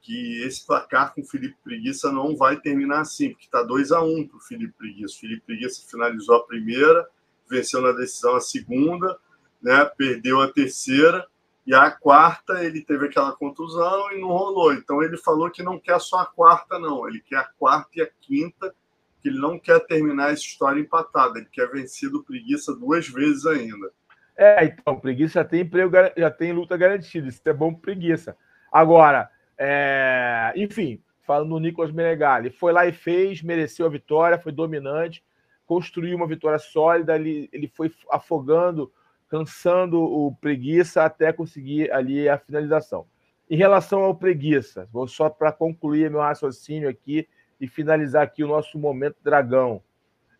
que 0.00 0.42
esse 0.42 0.66
placar 0.66 1.14
com 1.14 1.20
o 1.20 1.24
Felipe 1.24 1.56
Preguiça 1.62 2.10
não 2.10 2.36
vai 2.36 2.58
terminar 2.60 3.02
assim, 3.02 3.30
porque 3.30 3.44
está 3.44 3.62
2 3.62 3.92
a 3.92 4.02
1 4.02 4.18
um 4.18 4.26
para 4.26 4.36
o 4.36 4.40
Felipe 4.40 4.74
Preguiça. 4.76 5.14
O 5.14 5.20
Felipe 5.20 5.46
Preguiça 5.46 5.88
finalizou 5.88 6.34
a 6.34 6.44
primeira, 6.44 7.08
venceu 7.48 7.80
na 7.80 7.92
decisão 7.92 8.34
a 8.34 8.40
segunda, 8.40 9.16
né? 9.62 9.84
Perdeu 9.96 10.40
a 10.40 10.52
terceira 10.52 11.26
e 11.66 11.74
a 11.74 11.90
quarta 11.90 12.64
ele 12.64 12.82
teve 12.82 13.06
aquela 13.06 13.32
contusão 13.32 14.12
e 14.12 14.20
não 14.20 14.28
rolou. 14.28 14.72
Então 14.72 15.02
ele 15.02 15.16
falou 15.16 15.50
que 15.50 15.62
não 15.62 15.78
quer 15.78 16.00
só 16.00 16.18
a 16.20 16.26
quarta, 16.26 16.78
não. 16.78 17.08
Ele 17.08 17.20
quer 17.20 17.36
a 17.36 17.48
quarta 17.58 17.90
e 17.96 18.02
a 18.02 18.08
quinta, 18.20 18.74
que 19.20 19.28
ele 19.28 19.38
não 19.38 19.58
quer 19.58 19.78
terminar 19.86 20.32
essa 20.32 20.42
história 20.42 20.80
empatada. 20.80 21.38
Ele 21.38 21.48
quer 21.50 21.70
vencer 21.70 22.10
do 22.10 22.24
preguiça 22.24 22.74
duas 22.74 23.08
vezes 23.08 23.46
ainda. 23.46 23.90
É, 24.36 24.64
então, 24.64 24.98
preguiça 24.98 25.40
já 25.40 25.44
tem 25.44 25.60
emprego, 25.60 25.92
já 26.16 26.30
tem 26.30 26.52
luta 26.52 26.76
garantida. 26.76 27.28
Isso 27.28 27.40
é 27.44 27.52
bom 27.52 27.72
preguiça. 27.72 28.36
Agora, 28.72 29.30
é... 29.56 30.52
enfim, 30.56 31.00
falando 31.22 31.50
no 31.50 31.60
Nicolas 31.60 31.92
Menegali, 31.92 32.50
foi 32.50 32.72
lá 32.72 32.86
e 32.86 32.92
fez, 32.92 33.42
mereceu 33.42 33.86
a 33.86 33.90
vitória, 33.90 34.38
foi 34.38 34.50
dominante, 34.50 35.22
construiu 35.66 36.16
uma 36.16 36.26
vitória 36.26 36.58
sólida, 36.58 37.14
ele, 37.14 37.48
ele 37.52 37.68
foi 37.68 37.92
afogando 38.10 38.92
cansando 39.32 39.98
o 39.98 40.36
preguiça 40.36 41.04
até 41.04 41.32
conseguir 41.32 41.90
ali 41.90 42.28
a 42.28 42.36
finalização. 42.36 43.06
Em 43.48 43.56
relação 43.56 44.00
ao 44.00 44.14
preguiça, 44.14 44.86
vou 44.92 45.08
só 45.08 45.30
para 45.30 45.50
concluir 45.50 46.10
meu 46.10 46.20
raciocínio 46.20 46.86
aqui 46.86 47.26
e 47.58 47.66
finalizar 47.66 48.24
aqui 48.24 48.44
o 48.44 48.46
nosso 48.46 48.78
momento 48.78 49.16
dragão 49.24 49.82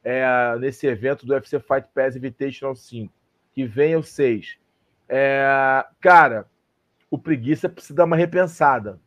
é, 0.05 0.27
nesse 0.61 0.87
evento 0.87 1.25
do 1.25 1.33
UFC 1.33 1.59
Fight 1.59 1.89
Pass 1.95 2.17
Invitational 2.17 2.77
5, 2.77 3.11
que 3.55 3.65
vem 3.65 3.97
o 3.97 4.03
6. 4.03 4.59
É, 5.09 5.87
cara, 5.99 6.47
o 7.11 7.17
preguiça 7.17 7.71
precisa 7.71 7.95
dar 7.95 8.05
uma 8.05 8.17
repensada. 8.17 9.01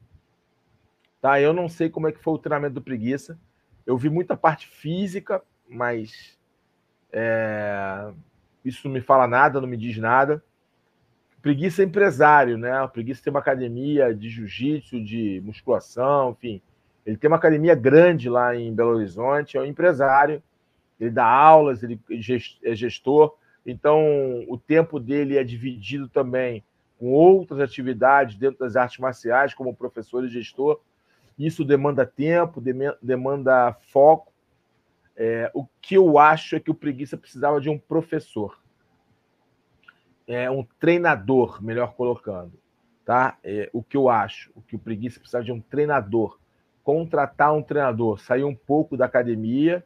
Tá? 1.22 1.40
Eu 1.40 1.54
não 1.54 1.70
sei 1.70 1.92
como 1.92 2.08
é 2.08 2.12
que 2.12 2.24
foi 2.24 2.34
o 2.34 2.40
treinamento 2.40 2.74
do 2.74 2.82
preguiça. 2.82 3.40
Eu 3.86 3.96
vi 4.00 4.10
muita 4.10 4.36
parte 4.36 4.68
física, 4.68 5.44
mas 5.70 6.40
é, 7.12 8.12
isso 8.66 8.88
não 8.88 8.94
me 8.94 9.02
fala 9.02 9.28
nada, 9.28 9.62
não 9.62 9.68
me 9.68 9.78
diz 9.78 9.98
nada. 9.98 10.44
Preguiça 11.42 11.84
é 11.84 11.86
empresário, 11.86 12.58
né? 12.58 12.82
O 12.82 12.90
Preguiça 12.90 13.24
tem 13.24 13.32
uma 13.32 13.40
academia 13.40 14.14
de 14.14 14.30
jiu-jitsu, 14.30 15.00
de 15.04 15.40
musculação, 15.46 16.32
enfim. 16.32 16.60
Ele 17.06 17.16
tem 17.16 17.28
uma 17.28 17.38
academia 17.38 17.76
grande 17.76 18.28
lá 18.28 18.56
em 18.56 18.74
Belo 18.74 18.96
Horizonte, 18.96 19.56
é 19.56 19.62
um 19.62 19.66
empresário. 19.66 20.42
ele 21.00 21.12
dá 21.12 21.26
aulas, 21.26 21.84
ele 21.84 22.00
é 22.64 22.76
gestor, 22.76 23.36
então 23.64 24.44
o 24.48 24.58
tempo 24.58 25.00
dele 25.00 25.38
é 25.38 25.44
dividido 25.44 26.10
também 26.10 26.64
com 26.98 27.12
outras 27.12 27.60
atividades 27.60 28.38
dentro 28.38 28.60
das 28.60 28.76
artes 28.76 28.98
marciais, 28.98 29.54
como 29.54 29.76
professor 29.76 30.24
e 30.26 30.30
gestor. 30.30 30.80
Isso 31.38 31.64
demanda 31.66 32.06
tempo, 32.06 32.64
demanda 33.02 33.74
foco. 33.92 34.32
É, 35.18 35.50
o 35.54 35.66
que 35.82 35.96
eu 35.96 36.18
acho 36.18 36.56
é 36.56 36.60
que 36.60 36.72
o 36.72 36.76
Preguiça 36.76 37.18
precisava 37.18 37.62
de 37.62 37.70
um 37.70 37.80
professor, 37.80 38.60
é, 40.28 40.50
um 40.50 40.66
treinador, 40.80 41.64
melhor 41.64 41.94
colocando. 41.94 42.54
Tá? 43.06 43.38
É, 43.44 43.70
o 43.72 43.84
que 43.84 43.96
eu 43.96 44.10
acho, 44.10 44.52
o 44.56 44.62
que 44.62 44.76
o 44.76 44.80
Preguiça 44.80 45.20
precisava 45.20 45.44
de 45.44 45.52
um 45.52 45.62
treinador, 45.62 46.40
contratar 46.84 47.54
um 47.54 47.62
treinador, 47.62 48.20
sair 48.20 48.44
um 48.44 48.56
pouco 48.56 48.98
da 48.98 49.06
academia, 49.06 49.86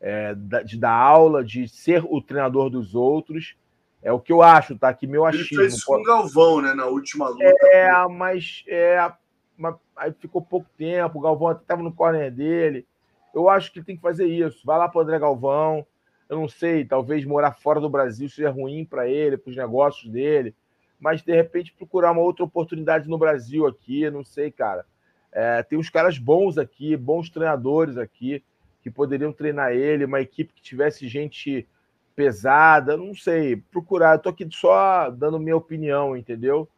é, 0.00 0.34
de 0.64 0.78
dar 0.78 0.92
aula, 0.92 1.44
de 1.44 1.68
ser 1.68 2.04
o 2.04 2.20
treinador 2.20 2.70
dos 2.70 2.94
outros. 2.94 3.56
É 4.02 4.12
o 4.12 4.20
que 4.20 4.32
eu 4.32 4.42
acho, 4.42 4.78
tá? 4.78 4.92
Que 4.92 5.06
meu 5.06 5.24
achismo. 5.24 5.60
Ele 5.60 5.62
fez 5.62 5.74
isso 5.74 5.86
com 5.86 5.96
o 5.96 6.02
Galvão, 6.02 6.60
né? 6.60 6.74
Na 6.74 6.84
última 6.86 7.28
luta. 7.28 7.44
É, 7.44 7.90
mas 8.06 8.62
é, 8.68 9.10
mas, 9.56 9.76
aí 9.96 10.12
ficou 10.12 10.42
pouco 10.42 10.68
tempo. 10.76 11.18
O 11.18 11.22
Galvão 11.22 11.48
até 11.48 11.62
estava 11.62 11.82
no 11.82 11.92
corner 11.92 12.30
dele. 12.30 12.86
Eu 13.34 13.48
acho 13.48 13.72
que 13.72 13.82
tem 13.82 13.96
que 13.96 14.02
fazer 14.02 14.26
isso. 14.26 14.64
Vai 14.64 14.78
lá 14.78 14.88
para 14.88 14.98
o 14.98 15.02
André 15.02 15.18
Galvão. 15.18 15.84
Eu 16.28 16.38
não 16.38 16.48
sei, 16.48 16.84
talvez 16.84 17.24
morar 17.24 17.52
fora 17.52 17.80
do 17.80 17.90
Brasil 17.90 18.28
seja 18.28 18.50
ruim 18.50 18.84
para 18.84 19.08
ele, 19.08 19.36
para 19.36 19.50
os 19.50 19.56
negócios 19.56 20.10
dele. 20.10 20.54
Mas 20.98 21.22
de 21.22 21.34
repente 21.34 21.72
procurar 21.72 22.12
uma 22.12 22.22
outra 22.22 22.44
oportunidade 22.44 23.08
no 23.08 23.18
Brasil 23.18 23.66
aqui, 23.66 24.08
não 24.10 24.24
sei, 24.24 24.50
cara. 24.50 24.86
É, 25.32 25.62
tem 25.62 25.78
uns 25.78 25.90
caras 25.90 26.16
bons 26.16 26.56
aqui, 26.56 26.96
bons 26.96 27.28
treinadores 27.28 27.98
aqui 27.98 28.42
que 28.82 28.90
poderiam 28.90 29.32
treinar 29.32 29.72
ele, 29.72 30.04
uma 30.04 30.20
equipe 30.20 30.52
que 30.52 30.62
tivesse 30.62 31.08
gente 31.08 31.66
pesada, 32.14 32.96
não 32.96 33.14
sei, 33.14 33.56
procurar. 33.56 34.16
Estou 34.16 34.30
aqui 34.30 34.46
só 34.50 35.10
dando 35.10 35.40
minha 35.40 35.56
opinião, 35.56 36.16
entendeu? 36.16 36.68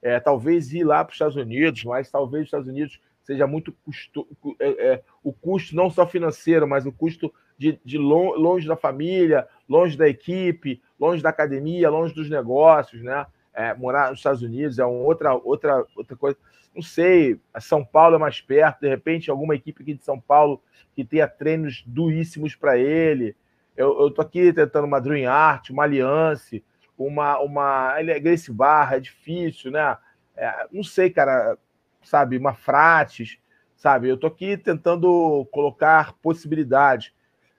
É, 0.00 0.18
talvez 0.18 0.72
ir 0.72 0.84
lá 0.84 1.04
para 1.04 1.10
os 1.10 1.16
Estados 1.16 1.36
Unidos, 1.36 1.84
mas 1.84 2.10
talvez 2.10 2.42
os 2.42 2.46
Estados 2.46 2.68
Unidos 2.68 3.00
seja 3.26 3.46
muito 3.46 3.72
custo, 3.84 4.26
é, 4.60 4.68
é, 4.68 5.02
o 5.22 5.32
custo 5.32 5.74
não 5.74 5.90
só 5.90 6.06
financeiro, 6.06 6.66
mas 6.66 6.86
o 6.86 6.92
custo 6.92 7.34
de, 7.58 7.78
de 7.84 7.98
longe 7.98 8.68
da 8.68 8.76
família, 8.76 9.48
longe 9.68 9.98
da 9.98 10.08
equipe, 10.08 10.80
longe 10.98 11.20
da 11.20 11.30
academia, 11.30 11.90
longe 11.90 12.14
dos 12.14 12.30
negócios, 12.30 13.02
né? 13.02 13.26
É, 13.52 13.74
morar 13.74 14.10
nos 14.10 14.20
Estados 14.20 14.42
Unidos 14.42 14.78
é 14.78 14.84
uma 14.84 15.02
outra, 15.02 15.34
outra, 15.34 15.84
outra 15.96 16.16
coisa. 16.16 16.38
Não 16.72 16.82
sei, 16.82 17.40
São 17.58 17.84
Paulo 17.84 18.14
é 18.14 18.18
mais 18.18 18.40
perto, 18.40 18.80
de 18.82 18.88
repente, 18.88 19.30
alguma 19.30 19.54
equipe 19.54 19.82
aqui 19.82 19.94
de 19.94 20.04
São 20.04 20.20
Paulo 20.20 20.62
que 20.94 21.04
tenha 21.04 21.26
treinos 21.26 21.82
duríssimos 21.86 22.54
para 22.54 22.78
ele. 22.78 23.34
Eu, 23.76 24.08
estou 24.08 24.24
aqui 24.24 24.52
tentando 24.52 24.84
uma 24.84 25.00
Dream 25.00 25.30
Art, 25.30 25.70
uma 25.70 25.82
Aliança, 25.82 26.60
uma, 26.96 27.38
uma 27.40 27.96
ele 27.98 28.12
é 28.12 28.20
Grace 28.20 28.52
Barra, 28.52 28.96
é 28.96 29.00
difícil, 29.00 29.72
né? 29.72 29.96
É, 30.36 30.66
não 30.70 30.84
sei, 30.84 31.10
cara, 31.10 31.58
sabe, 32.06 32.38
uma 32.38 32.54
Frates, 32.54 33.38
sabe? 33.76 34.08
Eu 34.08 34.14
estou 34.14 34.28
aqui 34.28 34.56
tentando 34.56 35.46
colocar 35.50 36.14
possibilidades, 36.22 37.12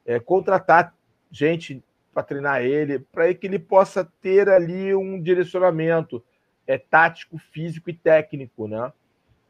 é, 0.05 0.19
contratar 0.19 0.95
gente 1.29 1.83
para 2.13 2.23
treinar 2.23 2.61
ele, 2.61 2.99
para 2.99 3.31
que 3.33 3.45
ele 3.45 3.59
possa 3.59 4.03
ter 4.21 4.49
ali 4.49 4.95
um 4.95 5.21
direcionamento 5.21 6.23
é, 6.65 6.77
tático, 6.77 7.37
físico 7.37 7.89
e 7.89 7.93
técnico, 7.93 8.67
né? 8.67 8.91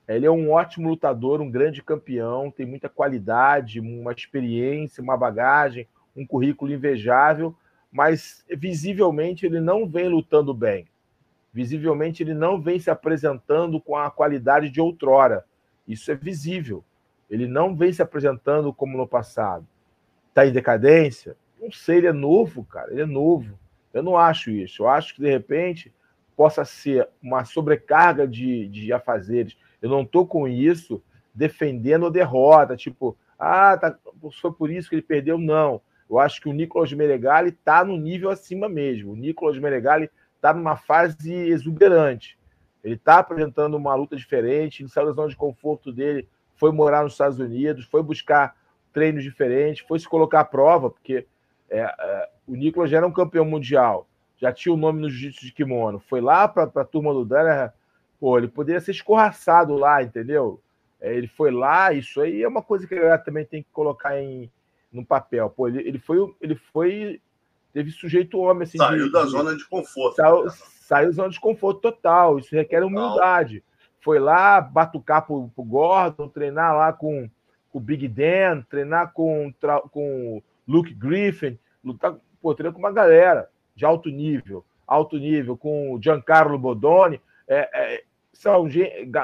Ele 0.07 0.25
é 0.25 0.31
um 0.31 0.51
ótimo 0.51 0.89
lutador, 0.89 1.41
um 1.41 1.51
grande 1.51 1.83
campeão, 1.83 2.49
tem 2.49 2.65
muita 2.65 2.87
qualidade, 2.87 3.79
uma 3.81 4.13
experiência, 4.13 5.03
uma 5.03 5.17
bagagem, 5.17 5.87
um 6.15 6.25
currículo 6.25 6.71
invejável, 6.71 7.53
mas 7.91 8.45
visivelmente 8.57 9.45
ele 9.45 9.59
não 9.59 9.85
vem 9.85 10.07
lutando 10.07 10.53
bem. 10.53 10.87
Visivelmente 11.53 12.23
ele 12.23 12.33
não 12.33 12.61
vem 12.61 12.79
se 12.79 12.89
apresentando 12.89 13.79
com 13.79 13.95
a 13.95 14.11
qualidade 14.11 14.69
de 14.69 14.79
outrora. 14.79 15.45
Isso 15.87 16.11
é 16.11 16.15
visível. 16.15 16.83
Ele 17.29 17.47
não 17.47 17.75
vem 17.75 17.91
se 17.91 18.01
apresentando 18.01 18.73
como 18.73 18.97
no 18.97 19.07
passado. 19.07 19.65
Está 20.29 20.45
em 20.45 20.51
decadência? 20.51 21.35
Não 21.59 21.71
sei, 21.71 21.97
ele 21.97 22.07
é 22.07 22.13
novo, 22.13 22.63
cara, 22.63 22.91
ele 22.91 23.01
é 23.01 23.05
novo. 23.05 23.57
Eu 23.93 24.03
não 24.03 24.17
acho 24.17 24.51
isso. 24.51 24.83
Eu 24.83 24.87
acho 24.87 25.15
que, 25.15 25.21
de 25.21 25.29
repente, 25.29 25.91
possa 26.35 26.63
ser 26.63 27.09
uma 27.21 27.43
sobrecarga 27.43 28.27
de, 28.27 28.67
de 28.67 28.93
afazeres. 28.93 29.57
Eu 29.81 29.89
não 29.89 30.03
estou 30.03 30.27
com 30.27 30.47
isso 30.47 31.01
defendendo 31.33 32.05
a 32.05 32.11
derrota, 32.11 32.75
tipo, 32.75 33.17
ah, 33.37 33.77
tá, 33.77 33.97
foi 34.41 34.51
por 34.51 34.71
isso 34.71 34.89
que 34.89 34.95
ele 34.95 35.01
perdeu. 35.01 35.37
Não. 35.37 35.81
Eu 36.09 36.19
acho 36.19 36.41
que 36.41 36.49
o 36.49 36.53
Nicolas 36.53 36.91
Meregali 36.93 37.49
está 37.49 37.83
no 37.83 37.97
nível 37.97 38.29
acima 38.29 38.69
mesmo. 38.69 39.11
O 39.11 39.15
Nicolas 39.15 39.57
Meregali 39.59 40.09
está 40.37 40.53
numa 40.53 40.77
fase 40.77 41.33
exuberante. 41.33 42.37
Ele 42.83 42.95
está 42.95 43.19
apresentando 43.19 43.75
uma 43.75 43.93
luta 43.95 44.15
diferente, 44.15 44.81
ele 44.81 44.89
saiu 44.89 45.07
da 45.07 45.11
zona 45.11 45.27
de 45.27 45.35
conforto 45.35 45.91
dele, 45.91 46.27
foi 46.55 46.71
morar 46.71 47.03
nos 47.03 47.13
Estados 47.13 47.39
Unidos, 47.39 47.85
foi 47.85 48.01
buscar 48.01 48.55
treinos 48.93 49.23
diferentes, 49.23 49.85
foi 49.85 49.99
se 49.99 50.07
colocar 50.07 50.39
à 50.39 50.45
prova, 50.45 50.89
porque 50.89 51.27
é, 51.69 51.79
é, 51.79 52.29
o 52.47 52.55
Nicolas 52.55 52.89
já 52.89 52.97
era 52.97 53.07
um 53.07 53.11
campeão 53.11 53.45
mundial, 53.45 54.07
já 54.37 54.51
tinha 54.53 54.73
o 54.73 54.77
nome 54.77 55.01
no 55.01 55.09
jiu-jitsu 55.09 55.45
de 55.45 55.51
kimono, 55.51 55.99
foi 55.99 56.21
lá 56.21 56.47
para 56.47 56.63
a 56.63 56.85
turma 56.85 57.13
do 57.13 57.25
Dana, 57.25 57.73
pô, 58.19 58.37
ele 58.37 58.47
poderia 58.47 58.79
ser 58.79 58.91
escorraçado 58.91 59.75
lá, 59.75 60.01
entendeu? 60.01 60.61
É, 60.99 61.13
ele 61.13 61.27
foi 61.27 61.51
lá, 61.51 61.93
isso 61.93 62.21
aí 62.21 62.41
é 62.41 62.47
uma 62.47 62.63
coisa 62.63 62.87
que 62.87 62.95
a 62.95 62.99
galera 62.99 63.17
também 63.17 63.45
tem 63.45 63.61
que 63.61 63.69
colocar 63.71 64.19
em, 64.19 64.51
no 64.91 65.05
papel. 65.05 65.49
Pô, 65.49 65.67
ele, 65.67 65.79
ele 65.87 65.99
foi, 65.99 66.17
ele 66.41 66.55
foi, 66.55 67.21
teve 67.77 67.91
sujeito 67.91 68.39
homem 68.39 68.63
assim. 68.63 68.79
Saiu 68.79 69.05
de, 69.05 69.11
da 69.11 69.23
de, 69.23 69.29
zona 69.29 69.55
de 69.55 69.63
conforto. 69.67 70.15
Saiu, 70.15 70.49
saiu 70.49 71.09
da 71.09 71.15
zona 71.15 71.29
de 71.29 71.39
conforto 71.39 71.79
total. 71.79 72.39
Isso 72.39 72.55
requer 72.55 72.83
humildade. 72.83 73.63
Foi 73.99 74.17
lá 74.17 74.59
batucar 74.59 75.27
pro, 75.27 75.47
pro 75.49 75.63
Gordon, 75.63 76.27
treinar 76.27 76.75
lá 76.75 76.91
com, 76.91 77.29
com 77.69 77.77
o 77.77 77.81
Big 77.81 78.07
Dan, 78.07 78.63
treinar 78.63 79.13
com 79.13 79.53
com 79.91 80.41
Luke 80.67 80.91
Griffin, 80.91 81.59
lutar, 81.83 82.15
pô, 82.41 82.55
treinar 82.55 82.73
com 82.73 82.79
uma 82.79 82.91
galera 82.91 83.47
de 83.75 83.85
alto 83.85 84.09
nível, 84.09 84.65
alto 84.87 85.19
nível, 85.19 85.55
com 85.55 85.93
o 85.93 86.01
Giancarlo 86.01 86.57
Bodoni. 86.57 87.21
É, 87.47 87.69
é, 87.73 88.03
são 88.33 88.67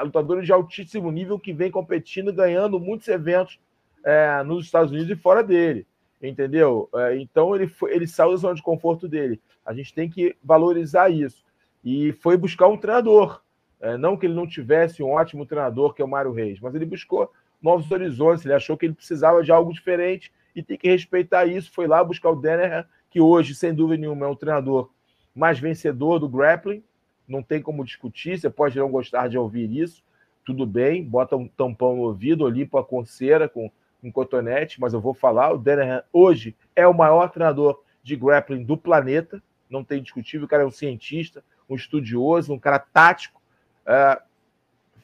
lutadores 0.04 0.46
de 0.46 0.52
altíssimo 0.52 1.10
nível 1.10 1.40
que 1.40 1.52
vêm 1.52 1.72
competindo, 1.72 2.32
ganhando 2.32 2.78
muitos 2.78 3.08
eventos 3.08 3.58
é, 4.04 4.44
nos 4.44 4.66
Estados 4.66 4.92
Unidos 4.92 5.10
e 5.10 5.20
fora 5.20 5.42
dele, 5.42 5.86
entendeu? 6.22 6.88
É, 6.94 7.16
então 7.18 7.54
ele, 7.54 7.66
foi, 7.66 7.94
ele 7.94 8.06
saiu 8.06 8.30
da 8.30 8.36
zona 8.36 8.54
de 8.54 8.62
conforto 8.62 9.08
dele. 9.08 9.40
A 9.64 9.72
gente 9.72 9.94
tem 9.94 10.08
que 10.08 10.36
valorizar 10.42 11.10
isso. 11.10 11.44
E 11.84 12.12
foi 12.12 12.36
buscar 12.36 12.68
um 12.68 12.76
treinador. 12.76 13.42
É, 13.80 13.96
não 13.96 14.16
que 14.16 14.26
ele 14.26 14.34
não 14.34 14.46
tivesse 14.46 15.02
um 15.02 15.10
ótimo 15.10 15.44
treinador, 15.44 15.92
que 15.92 16.00
é 16.00 16.04
o 16.04 16.08
Mário 16.08 16.32
Reis, 16.32 16.58
mas 16.60 16.74
ele 16.74 16.86
buscou 16.86 17.30
novos 17.60 17.90
horizontes, 17.90 18.44
ele 18.44 18.54
achou 18.54 18.76
que 18.76 18.86
ele 18.86 18.94
precisava 18.94 19.42
de 19.42 19.52
algo 19.52 19.72
diferente 19.72 20.32
e 20.54 20.62
tem 20.62 20.76
que 20.76 20.88
respeitar 20.88 21.46
isso. 21.46 21.70
Foi 21.72 21.86
lá 21.86 22.02
buscar 22.02 22.30
o 22.30 22.36
Denner, 22.36 22.86
que 23.10 23.20
hoje, 23.20 23.54
sem 23.54 23.74
dúvida 23.74 24.00
nenhuma, 24.00 24.26
é 24.26 24.28
um 24.28 24.36
treinador 24.36 24.90
mais 25.34 25.58
vencedor 25.58 26.18
do 26.18 26.28
grappling. 26.28 26.82
Não 27.26 27.42
tem 27.42 27.60
como 27.60 27.84
discutir, 27.84 28.38
você 28.38 28.50
pode 28.50 28.78
não 28.78 28.90
gostar 28.90 29.28
de 29.28 29.38
ouvir 29.38 29.70
isso, 29.74 30.04
tudo 30.44 30.66
bem, 30.66 31.02
bota 31.02 31.36
um 31.36 31.48
tampão 31.48 31.96
no 31.96 32.02
ouvido, 32.02 32.46
limpa 32.48 32.80
a 32.80 32.84
conceira 32.84 33.48
com 33.48 33.70
um 34.04 34.12
cotonete, 34.12 34.80
mas 34.80 34.92
eu 34.92 35.00
vou 35.00 35.14
falar, 35.14 35.52
o 35.52 35.58
Danahan 35.58 36.02
hoje 36.12 36.54
é 36.76 36.86
o 36.86 36.94
maior 36.94 37.30
treinador 37.30 37.82
de 38.02 38.14
grappling 38.14 38.62
do 38.62 38.76
planeta, 38.76 39.42
não 39.68 39.82
tem 39.82 40.02
discutível, 40.02 40.44
o 40.44 40.48
cara 40.48 40.62
é 40.62 40.66
um 40.66 40.70
cientista, 40.70 41.42
um 41.68 41.74
estudioso, 41.74 42.52
um 42.52 42.58
cara 42.58 42.78
tático, 42.78 43.40
é, 43.86 44.20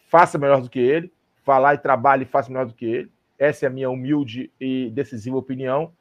faça 0.09 0.37
melhor 0.37 0.61
do 0.61 0.69
que 0.69 0.79
ele, 0.79 1.11
falar 1.43 1.75
e 1.75 1.79
trabalhe 1.79 2.25
e 2.25 2.27
faça 2.29 2.51
melhor 2.51 2.67
do 2.67 2.75
que 2.75 2.85
ele, 2.85 3.11
essa 3.39 3.65
é 3.65 3.69
a 3.69 3.73
minha 3.73 3.89
humilde 3.89 4.53
e 4.61 4.91
decisiva 4.91 5.37
opinião, 5.37 5.93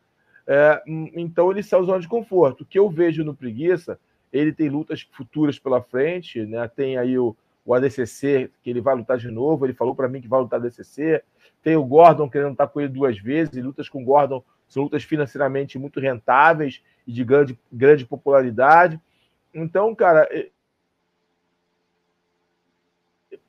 é, 0.45 0.81
então 1.15 1.51
ele 1.51 1.63
saiu 1.63 1.85
zona 1.85 1.99
de 1.99 2.07
conforto. 2.07 2.61
O 2.61 2.65
que 2.65 2.79
eu 2.79 2.89
vejo 2.89 3.23
no 3.23 3.35
Preguiça, 3.35 3.99
ele 4.33 4.51
tem 4.51 4.67
lutas 4.67 5.07
futuras 5.11 5.59
pela 5.59 5.81
frente, 5.81 6.43
né? 6.45 6.67
tem 6.67 6.97
aí 6.97 7.17
o, 7.17 7.35
o 7.69 7.73
ADCC, 7.75 8.49
que 8.63 8.69
ele 8.71 8.81
vai 8.81 8.95
lutar 8.95 9.15
de 9.19 9.29
novo, 9.29 9.63
ele 9.63 9.75
falou 9.75 9.93
para 9.95 10.07
mim 10.07 10.19
que 10.19 10.27
vai 10.27 10.39
lutar 10.39 10.59
ADCC, 10.59 11.23
tem 11.61 11.75
o 11.75 11.85
Gordon 11.85 12.27
querendo 12.27 12.53
estar 12.53 12.65
com 12.65 12.81
ele 12.81 12.89
duas 12.89 13.19
vezes, 13.19 13.55
e 13.55 13.61
lutas 13.61 13.87
com 13.87 14.01
o 14.01 14.05
Gordon 14.05 14.43
são 14.67 14.83
lutas 14.83 15.03
financeiramente 15.03 15.77
muito 15.77 15.99
rentáveis 15.99 16.81
e 17.05 17.13
de 17.13 17.23
grande, 17.23 17.59
grande 17.71 18.07
popularidade. 18.07 18.99
Então, 19.53 19.93
cara, 19.93 20.27
é, 20.31 20.49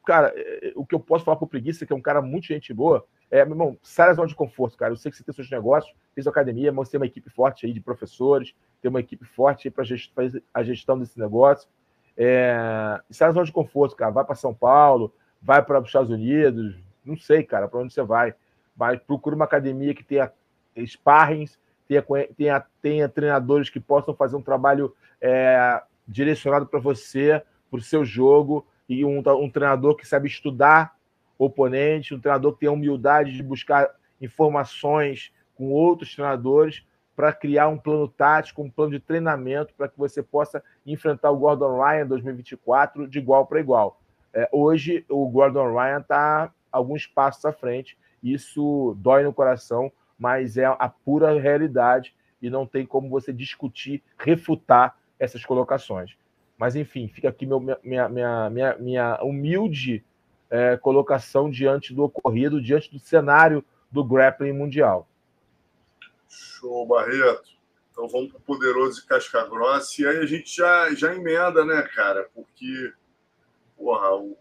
cara, 0.04 0.34
é, 0.36 0.72
o 0.76 0.84
que 0.84 0.94
eu 0.94 1.00
posso 1.00 1.24
falar 1.24 1.38
para 1.38 1.46
o 1.46 1.48
Preguiça, 1.48 1.86
que 1.86 1.92
é 1.92 1.96
um 1.96 2.02
cara 2.02 2.20
muito 2.20 2.46
gente 2.46 2.74
boa, 2.74 3.06
é, 3.30 3.42
meu 3.46 3.54
irmão, 3.54 3.78
sai 3.82 4.08
da 4.08 4.14
zona 4.14 4.28
de 4.28 4.34
conforto, 4.34 4.76
cara. 4.76 4.92
Eu 4.92 4.98
sei 4.98 5.10
que 5.10 5.16
você 5.16 5.24
tem 5.24 5.34
seus 5.34 5.50
negócios, 5.50 5.94
fez 6.14 6.26
academia, 6.26 6.70
mas 6.70 6.88
você 6.88 6.92
tem 6.92 7.00
uma 7.00 7.06
equipe 7.06 7.30
forte 7.30 7.64
aí 7.64 7.72
de 7.72 7.80
professores, 7.80 8.54
tem 8.82 8.90
uma 8.90 9.00
equipe 9.00 9.24
forte 9.24 9.70
para 9.70 9.82
fazer 10.14 10.42
a 10.52 10.62
gestão 10.62 10.98
desse 10.98 11.18
negócio. 11.18 11.66
É, 12.22 13.00
sai 13.08 13.28
da 13.28 13.32
zona 13.32 13.46
de 13.46 13.52
conforto, 13.52 13.96
cara. 13.96 14.10
Vai 14.10 14.24
para 14.26 14.34
São 14.34 14.52
Paulo, 14.52 15.10
vai 15.40 15.62
para 15.62 15.80
os 15.80 15.86
Estados 15.86 16.10
Unidos, 16.10 16.76
não 17.02 17.16
sei, 17.16 17.42
cara, 17.42 17.66
para 17.66 17.80
onde 17.80 17.94
você 17.94 18.02
vai. 18.02 18.34
Vai, 18.76 18.98
procura 18.98 19.34
uma 19.34 19.46
academia 19.46 19.94
que 19.94 20.04
tenha 20.04 20.30
sparrings, 20.86 21.58
tenha, 21.88 22.04
tenha, 22.36 22.64
tenha 22.82 23.08
treinadores 23.08 23.70
que 23.70 23.80
possam 23.80 24.14
fazer 24.14 24.36
um 24.36 24.42
trabalho 24.42 24.94
é, 25.18 25.82
direcionado 26.06 26.66
para 26.66 26.78
você, 26.78 27.42
para 27.70 27.78
o 27.78 27.82
seu 27.82 28.04
jogo, 28.04 28.66
e 28.86 29.02
um, 29.02 29.22
um 29.26 29.50
treinador 29.50 29.96
que 29.96 30.06
sabe 30.06 30.28
estudar 30.28 30.94
oponente, 31.38 32.14
um 32.14 32.20
treinador 32.20 32.52
que 32.52 32.60
tem 32.60 32.68
a 32.68 32.72
humildade 32.72 33.32
de 33.32 33.42
buscar 33.42 33.88
informações 34.20 35.32
com 35.54 35.70
outros 35.70 36.14
treinadores 36.14 36.84
para 37.20 37.34
criar 37.34 37.68
um 37.68 37.76
plano 37.76 38.08
tático, 38.08 38.62
um 38.62 38.70
plano 38.70 38.92
de 38.92 38.98
treinamento 38.98 39.74
para 39.74 39.86
que 39.86 39.98
você 39.98 40.22
possa 40.22 40.64
enfrentar 40.86 41.30
o 41.30 41.36
Gordon 41.36 41.78
Ryan 41.78 42.06
2024 42.06 43.06
de 43.06 43.18
igual 43.18 43.44
para 43.44 43.60
igual. 43.60 44.00
É, 44.32 44.48
hoje, 44.50 45.04
o 45.06 45.28
Gordon 45.28 45.70
Ryan 45.70 46.00
está 46.00 46.50
alguns 46.72 47.06
passos 47.06 47.44
à 47.44 47.52
frente. 47.52 47.98
Isso 48.22 48.96
dói 48.98 49.22
no 49.22 49.34
coração, 49.34 49.92
mas 50.18 50.56
é 50.56 50.64
a 50.64 50.88
pura 50.88 51.38
realidade 51.38 52.14
e 52.40 52.48
não 52.48 52.64
tem 52.64 52.86
como 52.86 53.10
você 53.10 53.34
discutir, 53.34 54.02
refutar 54.18 54.96
essas 55.18 55.44
colocações. 55.44 56.16
Mas, 56.56 56.74
enfim, 56.74 57.06
fica 57.06 57.28
aqui 57.28 57.44
meu, 57.44 57.60
minha, 57.60 58.08
minha, 58.08 58.48
minha, 58.48 58.76
minha 58.78 59.22
humilde 59.22 60.02
é, 60.48 60.78
colocação 60.78 61.50
diante 61.50 61.92
do 61.92 62.04
ocorrido, 62.04 62.62
diante 62.62 62.90
do 62.90 62.98
cenário 62.98 63.62
do 63.92 64.02
grappling 64.02 64.54
mundial. 64.54 65.06
Show, 66.30 66.86
Barreto. 66.86 67.50
Então 67.90 68.08
vamos 68.08 68.30
para 68.30 68.38
o 68.38 68.42
poderoso 68.42 69.02
e 69.02 69.06
casca 69.06 69.46
grossa. 69.46 70.00
E 70.00 70.06
aí 70.06 70.18
a 70.18 70.26
gente 70.26 70.56
já, 70.56 70.94
já 70.94 71.14
emenda, 71.14 71.64
né, 71.64 71.82
cara? 71.94 72.30
Porque, 72.34 72.92
porra, 73.76 74.14
o, 74.14 74.38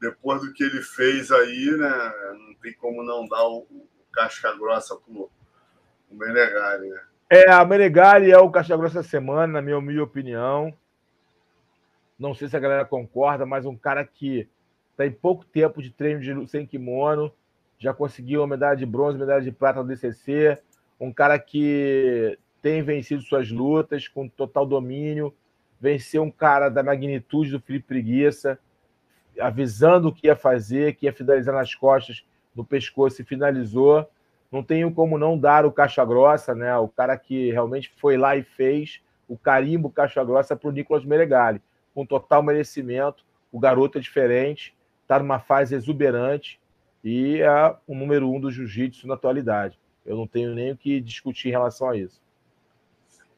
depois 0.00 0.40
do 0.40 0.52
que 0.52 0.64
ele 0.64 0.82
fez 0.82 1.30
aí, 1.30 1.76
né? 1.76 2.12
Não 2.38 2.54
tem 2.54 2.72
como 2.74 3.02
não 3.02 3.28
dar 3.28 3.44
o, 3.44 3.58
o 3.58 3.88
casca 4.12 4.56
grossa 4.56 4.96
pro 4.96 5.30
o 6.10 6.16
Menegari, 6.16 6.88
né? 6.88 7.00
É, 7.30 7.50
a 7.50 7.62
Menegari 7.64 8.30
é 8.30 8.38
o 8.38 8.50
casca 8.50 8.76
grossa 8.76 9.02
da 9.02 9.02
semana, 9.02 9.52
na 9.52 9.62
minha 9.62 9.76
humilde 9.76 10.00
opinião. 10.00 10.74
Não 12.18 12.34
sei 12.34 12.48
se 12.48 12.56
a 12.56 12.60
galera 12.60 12.86
concorda, 12.86 13.44
mas 13.44 13.66
um 13.66 13.76
cara 13.76 14.04
que 14.04 14.48
tem 14.96 15.12
pouco 15.12 15.44
tempo 15.44 15.82
de 15.82 15.90
treino 15.90 16.20
de 16.20 16.50
sem 16.50 16.66
kimono, 16.66 17.32
já 17.78 17.94
conseguiu 17.94 18.40
uma 18.40 18.48
medalha 18.48 18.76
de 18.76 18.86
bronze, 18.86 19.18
medalha 19.18 19.42
de 19.42 19.52
prata 19.52 19.80
no 19.80 19.88
DCC, 19.88 20.58
um 21.00 21.12
cara 21.12 21.38
que 21.38 22.38
tem 22.60 22.82
vencido 22.82 23.22
suas 23.22 23.50
lutas 23.50 24.08
com 24.08 24.28
total 24.28 24.66
domínio, 24.66 25.34
venceu 25.80 26.22
um 26.22 26.30
cara 26.30 26.68
da 26.68 26.82
magnitude 26.82 27.52
do 27.52 27.60
Felipe 27.60 27.86
Preguiça, 27.86 28.58
avisando 29.40 30.08
o 30.08 30.12
que 30.12 30.26
ia 30.26 30.36
fazer, 30.36 30.94
que 30.94 31.06
ia 31.06 31.12
finalizar 31.12 31.54
nas 31.54 31.74
costas, 31.74 32.24
no 32.54 32.64
pescoço 32.64 33.22
e 33.22 33.24
finalizou. 33.24 34.08
Não 34.50 34.62
tenho 34.62 34.92
como 34.92 35.16
não 35.18 35.38
dar 35.38 35.64
o 35.64 35.72
caixa 35.72 36.04
grossa, 36.04 36.54
né? 36.54 36.76
O 36.76 36.88
cara 36.88 37.16
que 37.16 37.52
realmente 37.52 37.92
foi 37.96 38.16
lá 38.16 38.36
e 38.36 38.42
fez 38.42 39.00
o 39.28 39.36
carimbo 39.36 39.90
caixa 39.90 40.24
grossa 40.24 40.56
para 40.56 40.68
o 40.68 40.72
Nicolas 40.72 41.04
Meregali, 41.04 41.62
com 41.94 42.04
total 42.04 42.42
merecimento. 42.42 43.24
O 43.52 43.60
garoto 43.60 43.98
é 43.98 44.00
diferente, 44.00 44.74
está 45.02 45.18
numa 45.18 45.38
fase 45.38 45.74
exuberante 45.74 46.58
e 47.04 47.40
é 47.40 47.76
o 47.86 47.94
número 47.94 48.30
um 48.30 48.40
do 48.40 48.50
jiu-jitsu 48.50 49.06
na 49.06 49.14
atualidade. 49.14 49.78
Eu 50.08 50.16
não 50.16 50.26
tenho 50.26 50.54
nem 50.54 50.72
o 50.72 50.76
que 50.76 51.00
discutir 51.00 51.48
em 51.48 51.52
relação 51.52 51.90
a 51.90 51.96
isso. 51.96 52.18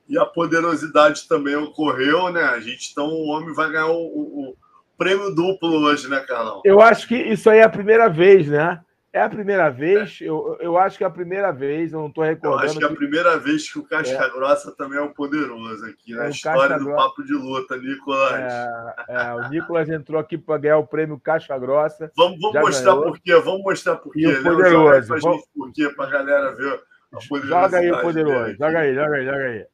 E 0.08 0.16
a 0.16 0.24
poderosidade 0.24 1.26
também 1.26 1.56
ocorreu, 1.56 2.32
né? 2.32 2.42
A 2.42 2.60
gente, 2.60 2.92
então, 2.92 3.08
o 3.08 3.26
homem 3.26 3.52
vai 3.52 3.72
ganhar 3.72 3.88
o, 3.88 4.06
o, 4.06 4.50
o 4.50 4.56
prêmio 4.96 5.34
duplo 5.34 5.82
hoje, 5.82 6.08
né, 6.08 6.20
Carlão? 6.20 6.62
Eu 6.64 6.80
acho 6.80 7.08
que 7.08 7.16
isso 7.16 7.50
aí 7.50 7.58
é 7.58 7.64
a 7.64 7.68
primeira 7.68 8.08
vez, 8.08 8.46
né? 8.46 8.80
É 9.12 9.20
a 9.22 9.28
primeira 9.28 9.68
vez, 9.70 10.20
é. 10.20 10.24
eu, 10.24 10.56
eu 10.60 10.78
acho 10.78 10.96
que 10.96 11.02
é 11.02 11.06
a 11.06 11.10
primeira 11.10 11.50
vez, 11.50 11.92
eu 11.92 11.98
não 11.98 12.06
estou 12.06 12.22
recordando. 12.22 12.62
Eu 12.62 12.70
acho 12.70 12.78
que 12.78 12.84
é 12.84 12.86
a 12.86 12.94
primeira 12.94 13.36
vez 13.38 13.68
que 13.68 13.78
o 13.80 13.84
Casca 13.84 14.24
é. 14.24 14.30
Grossa 14.30 14.70
também 14.70 14.98
é 14.98 15.02
o 15.02 15.12
poderoso 15.12 15.84
aqui, 15.86 16.14
na 16.14 16.26
é, 16.26 16.30
história 16.30 16.78
do 16.78 16.94
Papo 16.94 17.24
de 17.24 17.32
Luta, 17.32 17.76
Nicolas. 17.76 18.32
É, 18.34 19.04
é, 19.08 19.34
o 19.34 19.48
Nicolas 19.48 19.88
entrou 19.88 20.20
aqui 20.20 20.38
para 20.38 20.58
ganhar 20.58 20.78
o 20.78 20.86
prêmio 20.86 21.18
Casca 21.18 21.58
Grossa. 21.58 22.12
Vamos, 22.16 22.38
vamos 22.40 22.60
mostrar 22.60 22.94
por 22.94 23.18
quê, 23.18 23.34
vamos 23.34 23.62
mostrar 23.62 23.96
por 23.96 24.12
quê. 24.12 24.28
O 24.28 24.42
poderoso. 24.44 25.08
Pra 25.08 25.18
vamos... 25.18 25.44
por 25.52 25.72
quê, 25.72 25.88
para 25.88 26.04
a 26.04 26.10
galera 26.10 26.54
ver 26.54 26.80
a 27.12 27.18
Joga 27.18 27.78
aí 27.78 27.90
o 27.90 28.00
poderoso, 28.00 28.52
joga 28.52 28.78
aí, 28.78 28.94
joga 28.94 29.16
aí, 29.16 29.24
joga 29.24 29.44
aí. 29.44 29.66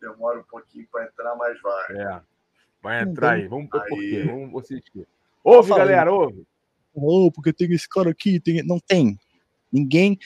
Demora 0.00 0.38
um 0.38 0.44
pouquinho 0.44 0.86
para 0.92 1.06
entrar, 1.06 1.34
mas 1.34 1.60
vai. 1.60 1.96
É, 1.96 2.20
vai 2.80 3.02
entrar 3.02 3.32
aí, 3.32 3.48
vamos 3.48 3.68
por 3.68 3.84
quê, 3.84 4.22
vamos 4.24 4.62
assistir. 4.62 5.08
Ouve, 5.42 5.70
galera, 5.70 6.12
ouve. 6.12 6.44
Oh, 6.92 7.30
porque 7.32 7.52
tem 7.52 7.72
esse 7.72 7.88
cara 7.88 8.10
aqui, 8.10 8.40
tem... 8.40 8.62
não 8.62 8.78
tem. 8.78 9.16
Ninguém. 9.72 10.18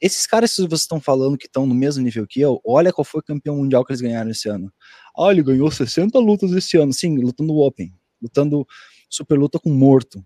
Esses 0.00 0.26
caras 0.26 0.54
que 0.54 0.62
vocês 0.62 0.80
estão 0.80 1.00
falando 1.00 1.38
que 1.38 1.46
estão 1.46 1.66
no 1.66 1.74
mesmo 1.74 2.02
nível 2.02 2.26
que 2.26 2.40
eu, 2.40 2.60
olha 2.64 2.92
qual 2.92 3.04
foi 3.04 3.20
o 3.20 3.24
campeão 3.24 3.56
mundial 3.56 3.84
que 3.84 3.92
eles 3.92 4.00
ganharam 4.00 4.30
esse 4.30 4.48
ano. 4.48 4.72
Ah, 5.16 5.30
ele 5.30 5.42
ganhou 5.42 5.70
60 5.70 6.18
lutas 6.18 6.50
esse 6.52 6.76
ano, 6.76 6.92
sim, 6.92 7.16
lutando 7.18 7.56
Open, 7.56 7.92
lutando 8.20 8.66
super 9.08 9.38
luta 9.38 9.58
com 9.60 9.70
morto. 9.70 10.24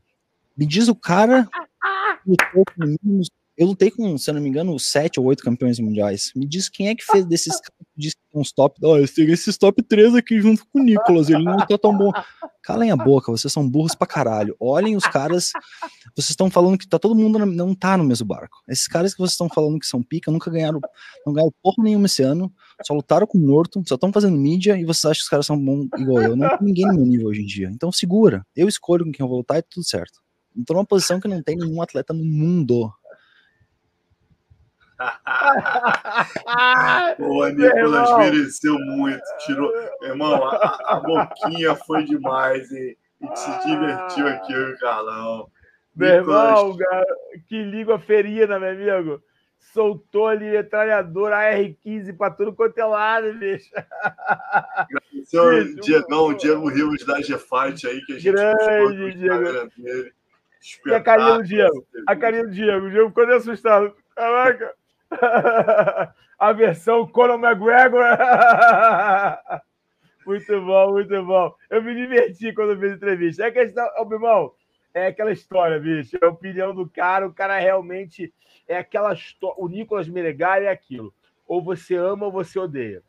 Me 0.57 0.65
diz 0.65 0.89
o 0.89 0.95
cara 0.95 1.49
lutou 2.27 2.65
com 2.65 2.87
mínimos 2.87 3.31
eu 3.57 3.67
lutei 3.67 3.91
com, 3.91 4.19
se 4.19 4.29
eu 4.29 4.35
não 4.35 4.41
me 4.41 4.49
engano, 4.49 4.79
sete 4.79 5.19
ou 5.19 5.27
oito 5.27 5.43
campeões 5.43 5.79
mundiais. 5.79 6.31
Me 6.37 6.47
diz 6.47 6.69
quem 6.69 6.89
é 6.89 6.95
que 6.95 7.05
fez 7.05 7.25
desses 7.25 7.61
diz 7.97 8.15
que 8.15 8.21
uns 8.35 8.53
top. 8.53 8.79
Ó, 8.85 8.93
oh, 8.93 8.99
eu 8.99 9.09
tenho 9.09 9.33
esses 9.33 9.57
top 9.57 9.83
3 9.83 10.15
aqui 10.15 10.41
junto 10.41 10.63
com 10.67 10.79
o 10.79 10.83
Nicolas, 10.83 11.31
ele 11.31 11.43
não 11.43 11.57
tá 11.57 11.79
tão 11.79 11.97
bom. 11.97 12.13
Calem 12.63 12.91
a 12.91 12.97
boca, 12.97 13.33
vocês 13.33 13.53
são 13.53 13.69
burros 13.69 13.95
pra 13.95 14.07
caralho. 14.07 14.55
Olhem 14.61 14.97
os 14.97 15.07
caras. 15.07 15.53
Vocês 16.15 16.31
estão 16.31 16.51
falando 16.51 16.77
que 16.77 16.87
tá 16.87 16.99
todo 16.99 17.15
mundo 17.15 17.39
não 17.47 17.75
tá 17.75 17.97
no 17.97 18.05
mesmo 18.05 18.27
barco. 18.27 18.59
Esses 18.69 18.87
caras 18.87 19.13
que 19.13 19.19
vocês 19.19 19.33
estão 19.33 19.49
falando 19.49 19.79
que 19.79 19.87
são 19.87 20.03
pica 20.03 20.31
nunca 20.31 20.51
ganharam, 20.51 20.81
não 21.25 21.33
ganharam 21.33 21.53
porra 21.63 21.83
nenhuma 21.83 22.07
esse 22.07 22.23
ano, 22.23 22.53
só 22.83 22.93
lutaram 22.93 23.27
com 23.27 23.39
morto, 23.39 23.83
só 23.87 23.95
estão 23.95 24.13
fazendo 24.13 24.37
mídia 24.37 24.77
e 24.77 24.85
vocês 24.85 25.05
acham 25.05 25.21
que 25.21 25.25
os 25.25 25.29
caras 25.29 25.47
são 25.47 25.59
bons 25.59 25.89
igual 25.99 26.23
eu. 26.23 26.37
Não 26.37 26.49
tem 26.49 26.59
ninguém 26.61 26.87
no 26.87 26.95
meu 26.95 27.07
nível 27.07 27.29
hoje 27.29 27.43
em 27.43 27.47
dia. 27.47 27.71
Então 27.73 27.91
segura. 27.91 28.45
Eu 28.55 28.69
escolho 28.69 29.05
com 29.05 29.13
quem 29.13 29.25
eu 29.25 29.29
vou 29.29 29.39
lutar 29.39 29.59
e 29.59 29.63
tudo 29.63 29.85
certo. 29.85 30.21
Então 30.57 30.75
numa 30.75 30.87
posição 30.87 31.21
que 31.21 31.29
não 31.29 31.43
tem 31.43 31.57
nenhum 31.57 31.81
atleta 31.81 32.13
no 32.13 32.25
mundo. 32.25 32.91
o 37.19 37.47
Nicolas 37.49 38.17
mereceu 38.19 38.79
muito. 38.79 39.23
Tirou. 39.45 39.71
Irmão, 40.03 40.45
a, 40.45 40.79
a 40.87 41.01
boquinha 41.01 41.75
foi 41.75 42.05
demais, 42.05 42.71
hein? 42.73 42.97
A 43.23 43.27
gente 43.27 43.39
se 43.39 43.67
divertiu 43.67 44.29
aqui, 44.29 44.55
o 44.55 44.79
Carlão. 44.79 45.51
Meu 45.95 46.09
irmão, 46.09 46.77
que 47.49 47.63
língua 47.63 47.99
ferida, 47.99 48.59
meu 48.59 48.71
amigo. 48.71 49.23
Soltou 49.59 50.29
ali 50.29 50.51
metralhadora 50.51 51.37
AR-15 51.37 52.17
para 52.17 52.33
tudo 52.33 52.53
quanto 52.53 52.79
é 52.79 52.85
lado, 52.85 53.35
bicho. 53.35 53.71
Agradecer 54.75 55.39
o 55.39 55.81
Diegão, 55.81 56.29
o 56.29 56.35
Diego 56.35 56.69
Rios 56.69 57.05
da 57.05 57.21
G-Fight 57.21 57.87
aí, 57.87 58.01
que 58.07 58.15
a 58.15 58.19
gente 58.19 58.33
Grande, 58.33 59.15
Diego. 59.15 59.71
E 60.87 60.95
a 60.95 61.01
carinha 61.01 61.35
do 61.35 61.43
Diego? 61.43 61.87
A 62.07 62.17
carinha 62.17 62.45
do 62.45 62.51
Diego. 62.51 62.87
O 62.87 62.91
Diego 62.91 63.09
ficou 63.09 63.35
assustado. 63.35 63.95
Caraca. 64.15 64.75
a 66.39 66.53
versão 66.53 67.07
Conor 67.07 67.39
McGregor. 67.39 68.05
muito 70.27 70.61
bom, 70.63 70.93
muito 70.93 71.25
bom. 71.25 71.55
Eu 71.71 71.83
me 71.83 71.95
diverti 71.95 72.53
quando 72.53 72.79
fiz 72.79 72.93
a 72.93 72.97
entrevista. 72.97 73.45
É 73.45 73.51
questão, 73.51 73.89
oh, 73.99 74.05
meu 74.05 74.19
irmão, 74.19 74.53
é 74.93 75.09
aquela 75.09 75.33
história, 75.33 75.79
bicho. 75.79 76.17
É 76.21 76.25
a 76.25 76.31
opinião 76.31 76.75
do 76.75 76.89
cara. 76.89 77.27
O 77.27 77.33
cara 77.33 77.59
realmente 77.59 78.33
é 78.67 78.79
aquela 78.79 79.13
história. 79.13 79.57
O 79.59 79.69
Nicolas 79.69 80.09
Meregali 80.09 80.67
é 80.67 80.71
aquilo. 80.71 81.13
Ou 81.47 81.63
você 81.63 81.95
ama 81.95 82.27
ou 82.27 82.33
você 82.33 82.59
odeia. 82.59 83.03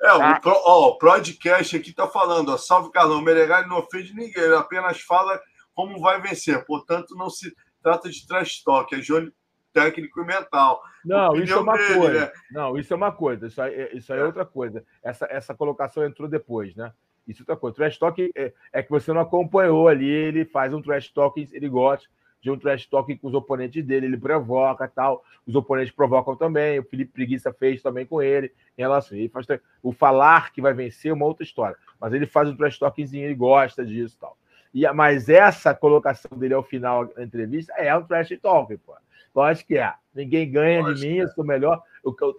É, 0.00 0.06
tá? 0.06 0.36
o, 0.36 0.40
pro, 0.40 0.52
ó, 0.64 0.88
o 0.88 0.98
podcast 0.98 1.76
aqui 1.76 1.92
tá 1.92 2.06
falando, 2.06 2.50
ó, 2.50 2.56
salve 2.56 2.90
Carlão, 2.90 3.20
Meregali 3.20 3.68
não 3.68 3.78
ofende 3.78 4.14
ninguém, 4.14 4.42
ele 4.42 4.54
apenas 4.54 5.00
fala 5.00 5.40
como 5.74 6.00
vai 6.00 6.20
vencer, 6.20 6.64
portanto 6.64 7.14
não 7.14 7.28
se 7.28 7.54
trata 7.82 8.08
de 8.08 8.26
trash 8.26 8.62
talk, 8.62 8.94
é 8.94 8.98
Johnny 8.98 9.30
técnico 9.76 10.22
e 10.22 10.24
mental. 10.24 10.82
Não, 11.04 11.36
isso 11.36 11.52
é 11.52 11.60
uma 11.60 11.76
dele, 11.76 11.94
coisa. 11.94 12.20
Né? 12.20 12.32
Não, 12.50 12.78
isso 12.78 12.92
é 12.94 12.96
uma 12.96 13.12
coisa. 13.12 13.46
Isso 13.46 13.60
aí, 13.60 13.90
isso 13.92 14.12
aí 14.12 14.18
é 14.18 14.24
outra 14.24 14.46
coisa. 14.46 14.82
Essa, 15.02 15.26
essa 15.30 15.54
colocação 15.54 16.02
entrou 16.04 16.26
depois, 16.26 16.74
né? 16.74 16.92
Isso 17.28 17.42
é 17.42 17.44
outra 17.44 17.56
coisa. 17.56 17.76
Trash 17.76 17.98
talk 17.98 18.32
é, 18.34 18.52
é, 18.72 18.82
que 18.82 18.90
você 18.90 19.12
não 19.12 19.20
acompanhou 19.20 19.86
ali. 19.86 20.08
Ele 20.08 20.46
faz 20.46 20.72
um 20.72 20.80
trash 20.80 21.10
talk, 21.10 21.46
ele 21.52 21.68
gosta 21.68 22.08
de 22.40 22.50
um 22.50 22.58
trash 22.58 22.86
talk 22.86 23.14
com 23.16 23.28
os 23.28 23.34
oponentes 23.34 23.84
dele. 23.84 24.06
Ele 24.06 24.16
provoca 24.16 24.88
tal. 24.88 25.22
Os 25.46 25.54
oponentes 25.54 25.92
provocam 25.92 26.34
também. 26.34 26.78
O 26.78 26.84
Felipe 26.84 27.12
Preguiça 27.12 27.52
fez 27.52 27.82
também 27.82 28.06
com 28.06 28.22
ele. 28.22 28.50
Em 28.78 28.82
relação, 28.82 29.18
ele 29.18 29.28
faz 29.28 29.46
o 29.82 29.92
falar 29.92 30.52
que 30.52 30.62
vai 30.62 30.72
vencer 30.72 31.10
é 31.10 31.14
uma 31.14 31.26
outra 31.26 31.44
história. 31.44 31.76
Mas 32.00 32.14
ele 32.14 32.26
faz 32.26 32.48
um 32.48 32.56
trash 32.56 32.78
talkzinho, 32.78 33.24
ele 33.24 33.34
gosta 33.34 33.84
disso 33.84 34.16
tal. 34.18 34.38
E, 34.72 34.90
mas 34.92 35.28
essa 35.28 35.74
colocação 35.74 36.38
dele 36.38 36.54
ao 36.54 36.62
final 36.62 37.06
da 37.06 37.22
entrevista 37.22 37.74
é 37.74 37.94
um 37.94 38.02
trash 38.02 38.38
talk, 38.40 38.74
pô. 38.78 38.94
Lógico 39.36 39.68
que 39.68 39.78
é. 39.78 39.92
Ninguém 40.14 40.50
ganha 40.50 40.82
de 40.94 41.06
mim, 41.06 41.16
eu 41.18 41.28
sou 41.28 41.44
melhor. 41.44 41.82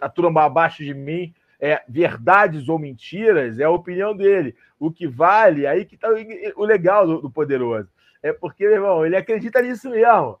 A 0.00 0.08
turma 0.08 0.42
abaixo 0.42 0.84
de 0.84 0.92
mim 0.92 1.32
é 1.60 1.80
verdades 1.88 2.68
ou 2.68 2.76
mentiras, 2.76 3.60
é 3.60 3.64
a 3.64 3.70
opinião 3.70 4.16
dele. 4.16 4.56
O 4.80 4.90
que 4.90 5.06
vale, 5.06 5.64
aí 5.64 5.84
que 5.84 5.96
tá 5.96 6.08
o 6.56 6.64
legal 6.64 7.06
do, 7.06 7.22
do 7.22 7.30
poderoso. 7.30 7.88
É 8.20 8.32
porque, 8.32 8.64
meu 8.64 8.74
irmão, 8.74 9.06
ele 9.06 9.14
acredita 9.14 9.62
nisso 9.62 9.88
mesmo. 9.90 10.40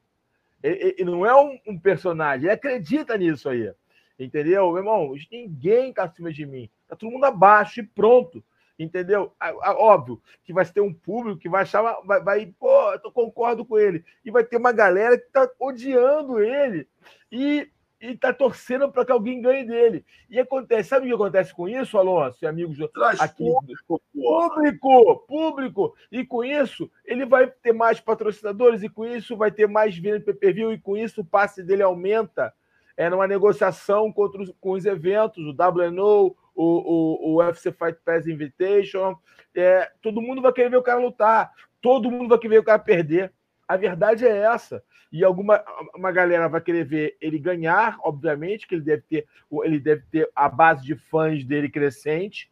Ele, 0.60 0.96
ele 0.98 1.04
não 1.04 1.24
é 1.24 1.34
um, 1.40 1.56
um, 1.68 1.78
personagem, 1.78 2.46
ele 2.46 2.52
acredita 2.52 3.16
nisso 3.16 3.48
aí. 3.48 3.72
Entendeu? 4.18 4.66
Meu 4.72 4.78
irmão, 4.78 5.14
ninguém 5.30 5.92
tá 5.92 6.02
acima 6.02 6.32
de 6.32 6.44
mim. 6.44 6.68
Tá 6.88 6.96
todo 6.96 7.12
mundo 7.12 7.24
abaixo 7.24 7.78
e 7.78 7.84
pronto. 7.84 8.42
Entendeu? 8.78 9.32
Óbvio 9.64 10.22
que 10.44 10.52
vai 10.52 10.64
ter 10.64 10.80
um 10.80 10.94
público 10.94 11.40
que 11.40 11.48
vai 11.48 11.62
achar, 11.62 11.82
vai, 12.04 12.22
vai 12.22 12.46
pô, 12.46 12.92
eu 12.92 13.10
concordo 13.10 13.64
com 13.64 13.78
ele. 13.78 14.04
E 14.24 14.30
vai 14.30 14.44
ter 14.44 14.56
uma 14.56 14.72
galera 14.72 15.18
que 15.18 15.30
tá 15.30 15.50
odiando 15.58 16.40
ele. 16.40 16.86
E 17.30 17.68
e 18.00 18.16
tá 18.16 18.32
torcendo 18.32 18.90
para 18.90 19.04
que 19.04 19.12
alguém 19.12 19.40
ganhe 19.40 19.64
dele. 19.64 20.04
E 20.30 20.38
acontece, 20.38 20.88
sabe 20.88 21.06
o 21.06 21.08
que 21.08 21.14
acontece 21.14 21.52
com 21.52 21.68
isso, 21.68 21.98
Alonso 21.98 22.38
e 22.42 22.46
amigos 22.46 22.78
Traz 22.92 23.20
aqui? 23.20 23.44
Público, 23.44 24.00
público, 24.14 25.16
público. 25.26 25.96
E 26.10 26.24
com 26.24 26.44
isso, 26.44 26.90
ele 27.04 27.26
vai 27.26 27.48
ter 27.48 27.72
mais 27.72 28.00
patrocinadores, 28.00 28.82
e 28.82 28.88
com 28.88 29.04
isso 29.04 29.36
vai 29.36 29.50
ter 29.50 29.66
mais 29.66 29.96
venda 29.96 30.20
de 30.20 30.24
PPV, 30.24 30.74
e 30.74 30.78
com 30.78 30.96
isso 30.96 31.22
o 31.22 31.24
passe 31.24 31.62
dele 31.62 31.82
aumenta. 31.82 32.54
É 32.98 33.08
numa 33.08 33.28
negociação 33.28 34.12
contra 34.12 34.42
os, 34.42 34.52
com 34.60 34.72
os 34.72 34.84
eventos, 34.84 35.46
o 35.46 35.50
WNO, 35.50 36.36
o, 36.52 36.64
o, 36.64 37.30
o 37.30 37.36
UFC 37.36 37.70
Fight 37.70 38.00
Pass 38.04 38.26
Invitation. 38.26 39.16
É, 39.54 39.88
todo 40.02 40.20
mundo 40.20 40.42
vai 40.42 40.52
querer 40.52 40.70
ver 40.70 40.78
o 40.78 40.82
cara 40.82 40.98
lutar, 40.98 41.52
todo 41.80 42.10
mundo 42.10 42.28
vai 42.28 42.38
querer 42.38 42.56
ver 42.56 42.60
o 42.60 42.64
cara 42.64 42.78
perder. 42.80 43.32
A 43.68 43.76
verdade 43.76 44.26
é 44.26 44.38
essa 44.38 44.82
e 45.12 45.24
alguma 45.24 45.64
uma 45.94 46.12
galera 46.12 46.48
vai 46.48 46.60
querer 46.60 46.84
ver 46.84 47.16
ele 47.20 47.38
ganhar, 47.38 47.98
obviamente, 48.02 48.66
que 48.66 48.74
ele 48.74 48.82
deve 48.82 49.02
ter, 49.02 49.26
ele 49.64 49.78
deve 49.78 50.02
ter 50.10 50.28
a 50.34 50.48
base 50.48 50.84
de 50.84 50.94
fãs 50.94 51.44
dele 51.44 51.68
crescente. 51.68 52.50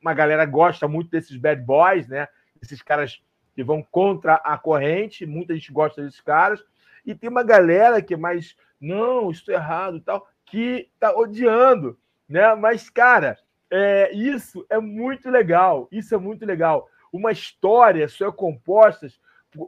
Uma 0.00 0.14
galera 0.14 0.44
gosta 0.44 0.88
muito 0.88 1.10
desses 1.10 1.36
bad 1.36 1.60
boys, 1.62 2.08
né? 2.08 2.28
Esses 2.62 2.80
caras 2.80 3.20
que 3.54 3.62
vão 3.62 3.82
contra 3.82 4.34
a 4.36 4.56
corrente, 4.56 5.26
muita 5.26 5.54
gente 5.54 5.72
gosta 5.72 6.02
desses 6.02 6.20
caras. 6.20 6.64
E 7.04 7.14
tem 7.14 7.28
uma 7.28 7.42
galera 7.42 8.00
que 8.02 8.14
é 8.14 8.16
mais, 8.16 8.56
não, 8.80 9.30
é 9.30 9.52
errado 9.52 9.98
e 9.98 10.00
tal, 10.00 10.26
que 10.46 10.88
tá 10.98 11.14
odiando, 11.16 11.98
né? 12.28 12.54
Mas, 12.54 12.88
cara, 12.88 13.38
é, 13.70 14.10
isso 14.12 14.66
é 14.68 14.78
muito 14.78 15.30
legal. 15.30 15.88
Isso 15.92 16.14
é 16.14 16.18
muito 16.18 16.44
legal. 16.44 16.88
Uma 17.12 17.32
história 17.32 18.08
só 18.08 18.28
é 18.28 18.32
composta 18.32 19.08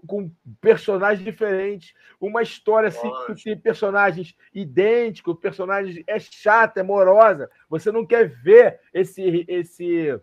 com 0.06 0.30
personagens 0.60 1.24
diferentes, 1.24 1.92
uma 2.20 2.40
história 2.42 2.88
assim, 2.88 3.10
que 3.26 3.42
tem 3.42 3.58
personagens 3.58 4.36
idênticos, 4.54 5.38
personagens 5.40 6.02
é 6.06 6.18
chata, 6.20 6.80
é 6.80 6.82
morosa. 6.84 7.50
Você 7.68 7.90
não 7.90 8.06
quer 8.06 8.28
ver 8.28 8.80
esse 8.94 9.44
esse 9.48 10.20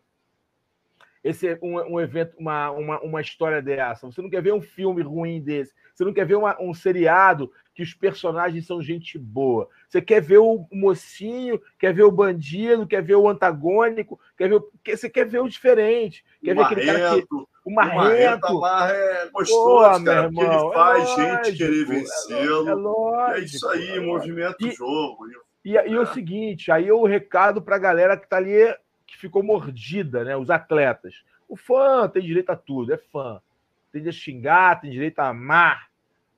esse 1.22 1.60
um, 1.61 1.95
um 1.95 1.99
evento, 1.99 2.38
uma, 2.38 2.72
uma, 2.72 3.02
uma 3.02 3.22
história 3.22 3.61
dessa. 3.61 4.10
Você 4.10 4.22
não 4.22 4.30
quer 4.30 4.41
ver 4.41 4.53
um 4.53 4.61
filme 4.61 5.02
ruim 5.02 5.41
desse. 5.41 5.74
Você 5.94 6.06
não 6.06 6.14
quer 6.14 6.26
ver 6.26 6.36
uma, 6.36 6.61
um 6.61 6.74
seriado 6.74 7.52
que 7.80 7.84
os 7.84 7.93
personagens 7.93 8.65
são 8.65 8.81
gente 8.81 9.18
boa. 9.18 9.69
Você 9.88 10.01
quer 10.01 10.22
ver 10.22 10.39
o 10.39 10.68
mocinho, 10.69 11.61
quer 11.80 11.93
ver 11.93 12.03
o 12.03 12.11
bandido, 12.11 12.85
quer 12.85 13.01
ver 13.01 13.15
o 13.15 13.30
antagônico, 13.30 14.19
quer 14.38 14.49
ver, 14.49 14.61
você 14.85 15.10
quer 15.10 15.26
ver 15.26 15.39
o 15.39 15.47
diferente. 15.47 16.26
Quer 16.43 16.56
ver 16.56 16.61
aquele 16.64 16.85
cara 16.85 17.22
que 17.22 17.27
o 17.64 17.72
Marrento. 17.72 18.47
O 18.47 18.60
Marrento 18.60 18.95
é 18.95 19.30
gostoso, 19.31 19.99
Pô, 19.99 20.03
cara, 20.03 20.30
porque 20.30 20.41
ele 20.41 20.73
faz 20.73 21.10
é 21.10 21.45
gente 21.45 21.57
querer 21.57 21.85
vencê-lo. 21.85 23.15
É, 23.15 23.39
é, 23.39 23.43
isso 23.45 23.69
aí, 23.69 23.91
é 23.91 23.99
movimento 24.01 24.68
o 24.68 24.72
jogo. 24.72 25.26
E, 25.64 25.77
e, 25.77 25.89
e 25.89 25.97
o 25.97 26.06
seguinte, 26.07 26.73
aí 26.73 26.89
é 26.89 26.93
o 26.93 27.06
recado 27.06 27.61
para 27.61 27.77
a 27.77 27.80
galera 27.80 28.18
que 28.18 28.26
está 28.26 28.35
ali, 28.35 28.76
que 29.07 29.18
ficou 29.18 29.41
mordida, 29.41 30.26
né? 30.26 30.35
Os 30.35 30.49
atletas. 30.49 31.23
O 31.47 31.56
fã 31.56 32.10
tem 32.10 32.23
direito 32.23 32.49
a 32.49 32.57
tudo, 32.57 32.93
é 32.93 32.97
fã. 32.97 33.41
Tem 33.89 34.01
direito 34.01 34.18
a 34.18 34.19
xingar, 34.19 34.81
tem 34.81 34.91
direito 34.91 35.19
a 35.19 35.30
amar. 35.30 35.89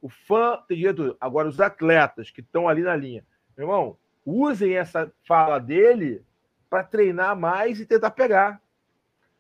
O 0.02 0.10
fã 0.10 0.58
tem 0.68 0.78
direito. 0.78 1.16
Agora, 1.20 1.48
os 1.48 1.60
atletas 1.60 2.32
que 2.32 2.42
estão 2.42 2.68
ali 2.68 2.82
na 2.82 2.96
linha, 2.96 3.24
meu 3.56 3.68
irmão, 3.68 3.98
usem 4.26 4.76
essa 4.76 5.12
fala 5.28 5.60
dele 5.60 6.24
para 6.70 6.84
treinar 6.84 7.36
mais 7.36 7.80
e 7.80 7.86
tentar 7.86 8.12
pegar. 8.12 8.62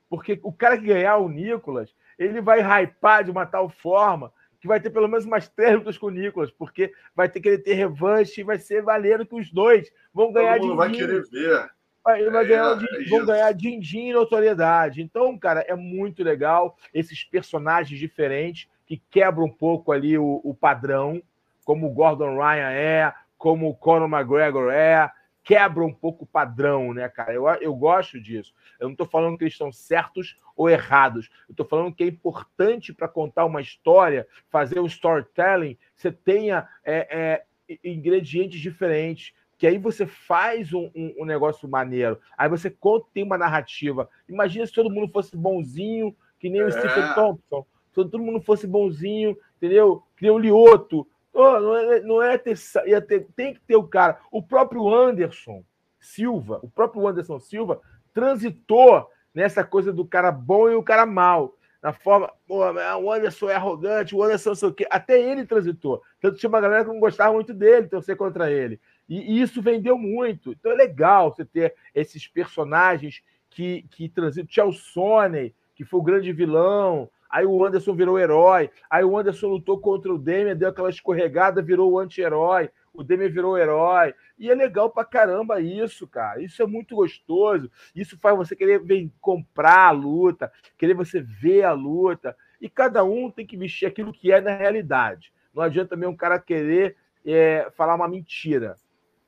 Porque 0.09 0.39
o 0.43 0.51
cara 0.51 0.77
que 0.77 0.85
ganhar 0.85 1.17
o 1.17 1.29
Nicolas, 1.29 1.95
ele 2.19 2.41
vai 2.41 2.59
hypar 2.59 3.23
de 3.23 3.31
uma 3.31 3.45
tal 3.45 3.69
forma 3.69 4.31
que 4.59 4.67
vai 4.67 4.79
ter 4.79 4.91
pelo 4.91 5.07
menos 5.07 5.25
umas 5.25 5.47
três 5.47 5.73
lutas 5.75 5.97
com 5.97 6.07
o 6.07 6.11
Nicolas, 6.11 6.51
porque 6.51 6.93
vai 7.15 7.27
ter 7.27 7.39
que 7.39 7.49
ele 7.49 7.57
ter 7.57 7.73
revanche 7.73 8.41
e 8.41 8.43
vai 8.43 8.59
ser 8.59 8.83
valendo 8.83 9.25
que 9.25 9.33
os 9.33 9.51
dois 9.51 9.91
vão 10.13 10.31
ganhar 10.31 10.59
dinheiro. 10.59 10.77
vai 10.77 10.91
querer 10.91 11.23
ver. 11.23 11.69
Vai, 12.03 12.29
vai 12.29 12.43
é, 12.43 12.47
ganhar, 12.47 12.77
é 12.77 13.09
vão 13.09 13.25
ganhar 13.25 13.51
din-din 13.53 14.09
e 14.09 14.13
notoriedade. 14.13 15.01
Então, 15.01 15.37
cara, 15.37 15.61
é 15.61 15.75
muito 15.75 16.23
legal 16.23 16.77
esses 16.93 17.23
personagens 17.23 17.99
diferentes 17.99 18.67
que 18.91 19.01
quebram 19.09 19.45
um 19.45 19.49
pouco 19.49 19.93
ali 19.93 20.17
o, 20.17 20.41
o 20.43 20.53
padrão, 20.53 21.23
como 21.63 21.87
o 21.87 21.93
Gordon 21.93 22.35
Ryan 22.35 22.71
é, 22.71 23.13
como 23.37 23.69
o 23.69 23.73
Conor 23.73 24.09
McGregor 24.09 24.69
é, 24.69 25.09
quebra 25.41 25.81
um 25.81 25.93
pouco 25.93 26.25
o 26.25 26.27
padrão, 26.27 26.93
né, 26.93 27.07
cara? 27.07 27.33
Eu, 27.33 27.47
eu 27.61 27.73
gosto 27.73 28.19
disso. 28.19 28.53
Eu 28.77 28.89
não 28.89 28.91
estou 28.91 29.07
falando 29.07 29.37
que 29.37 29.45
eles 29.45 29.53
estão 29.53 29.71
certos 29.71 30.37
ou 30.57 30.69
errados. 30.69 31.29
Eu 31.47 31.53
estou 31.53 31.65
falando 31.65 31.95
que 31.95 32.03
é 32.03 32.07
importante 32.07 32.93
para 32.93 33.07
contar 33.07 33.45
uma 33.45 33.61
história, 33.61 34.27
fazer 34.49 34.81
um 34.81 34.85
storytelling, 34.87 35.77
você 35.95 36.11
tenha 36.11 36.67
é, 36.83 37.45
é, 37.69 37.77
ingredientes 37.85 38.59
diferentes. 38.59 39.33
Que 39.57 39.67
aí 39.67 39.77
você 39.77 40.05
faz 40.05 40.73
um, 40.73 40.91
um, 40.93 41.15
um, 41.19 41.25
negócio 41.25 41.65
maneiro. 41.65 42.19
Aí 42.37 42.49
você 42.49 42.69
conta, 42.69 43.07
tem 43.13 43.23
uma 43.23 43.37
narrativa. 43.37 44.09
Imagina 44.27 44.65
se 44.65 44.73
todo 44.73 44.91
mundo 44.91 45.09
fosse 45.13 45.37
bonzinho, 45.37 46.13
que 46.37 46.49
nem 46.49 46.59
é. 46.59 46.65
o 46.65 46.71
Stephen 46.73 47.13
Thompson. 47.15 47.65
Se 47.91 47.95
todo 47.95 48.19
mundo 48.19 48.41
fosse 48.41 48.65
bonzinho, 48.65 49.37
entendeu? 49.57 50.03
Nem 50.19 50.31
o 50.31 50.37
Lioto, 50.37 51.07
Oh, 51.33 51.59
não 51.59 51.75
é, 51.77 51.99
não 52.01 52.21
é 52.21 52.37
ter, 52.37 52.57
ia 52.85 53.01
ter, 53.01 53.27
tem 53.35 53.53
que 53.53 53.61
ter 53.61 53.75
o 53.75 53.87
cara. 53.87 54.19
O 54.31 54.43
próprio 54.43 54.93
Anderson 54.93 55.63
Silva, 55.99 56.59
o 56.61 56.69
próprio 56.69 57.07
Anderson 57.07 57.39
Silva 57.39 57.79
transitou 58.13 59.09
nessa 59.33 59.63
coisa 59.63 59.93
do 59.93 60.05
cara 60.05 60.31
bom 60.31 60.69
e 60.69 60.75
o 60.75 60.83
cara 60.83 61.05
mal. 61.05 61.55
Na 61.81 61.93
forma, 61.93 62.31
pô, 62.45 62.59
o 62.59 63.11
Anderson 63.11 63.49
é 63.49 63.55
arrogante, 63.55 64.13
o 64.13 64.21
Anderson 64.21 64.49
não 64.49 64.55
sei 64.55 64.69
o 64.69 64.73
quê. 64.73 64.85
Até 64.89 65.19
ele 65.19 65.45
transitou. 65.45 66.03
Tanto 66.19 66.37
tinha 66.37 66.49
uma 66.49 66.61
galera 66.61 66.83
que 66.83 66.91
não 66.91 66.99
gostava 66.99 67.33
muito 67.33 67.53
dele, 67.53 67.87
torcer 67.87 68.15
contra 68.15 68.51
ele. 68.51 68.79
E, 69.09 69.37
e 69.37 69.41
isso 69.41 69.61
vendeu 69.61 69.97
muito. 69.97 70.51
Então 70.51 70.71
é 70.71 70.75
legal 70.75 71.33
você 71.33 71.45
ter 71.45 71.73
esses 71.95 72.27
personagens 72.27 73.23
que, 73.49 73.83
que 73.89 74.09
transitam. 74.09 74.47
Tinha 74.47 74.65
o 74.65 74.73
Sony, 74.73 75.55
que 75.73 75.83
foi 75.83 75.99
o 75.99 76.03
grande 76.03 76.31
vilão. 76.33 77.09
Aí 77.31 77.45
o 77.45 77.65
Anderson 77.65 77.95
virou 77.95 78.19
herói. 78.19 78.69
Aí 78.89 79.05
o 79.05 79.17
Anderson 79.17 79.47
lutou 79.47 79.79
contra 79.79 80.13
o 80.13 80.17
Demian, 80.17 80.55
deu 80.55 80.67
aquela 80.67 80.89
escorregada, 80.89 81.61
virou 81.61 81.89
o 81.89 81.97
anti-herói. 81.97 82.69
O 82.93 83.03
Demian 83.03 83.29
virou 83.29 83.57
herói. 83.57 84.13
E 84.37 84.51
é 84.51 84.53
legal 84.53 84.89
pra 84.89 85.05
caramba 85.05 85.61
isso, 85.61 86.05
cara. 86.05 86.41
Isso 86.41 86.61
é 86.61 86.67
muito 86.67 86.93
gostoso. 86.93 87.71
Isso 87.95 88.17
faz 88.19 88.35
você 88.35 88.53
querer 88.53 88.83
ver, 88.83 89.09
comprar 89.21 89.87
a 89.87 89.91
luta, 89.91 90.51
querer 90.77 90.93
você 90.93 91.21
ver 91.21 91.63
a 91.63 91.71
luta. 91.71 92.35
E 92.59 92.69
cada 92.69 93.01
um 93.03 93.31
tem 93.31 93.47
que 93.47 93.55
vestir 93.55 93.85
aquilo 93.85 94.11
que 94.11 94.29
é 94.29 94.41
na 94.41 94.53
realidade. 94.53 95.31
Não 95.53 95.63
adianta 95.63 95.91
também 95.91 96.09
um 96.09 96.15
cara 96.15 96.37
querer 96.37 96.97
é, 97.25 97.69
falar 97.77 97.95
uma 97.95 98.09
mentira. 98.09 98.75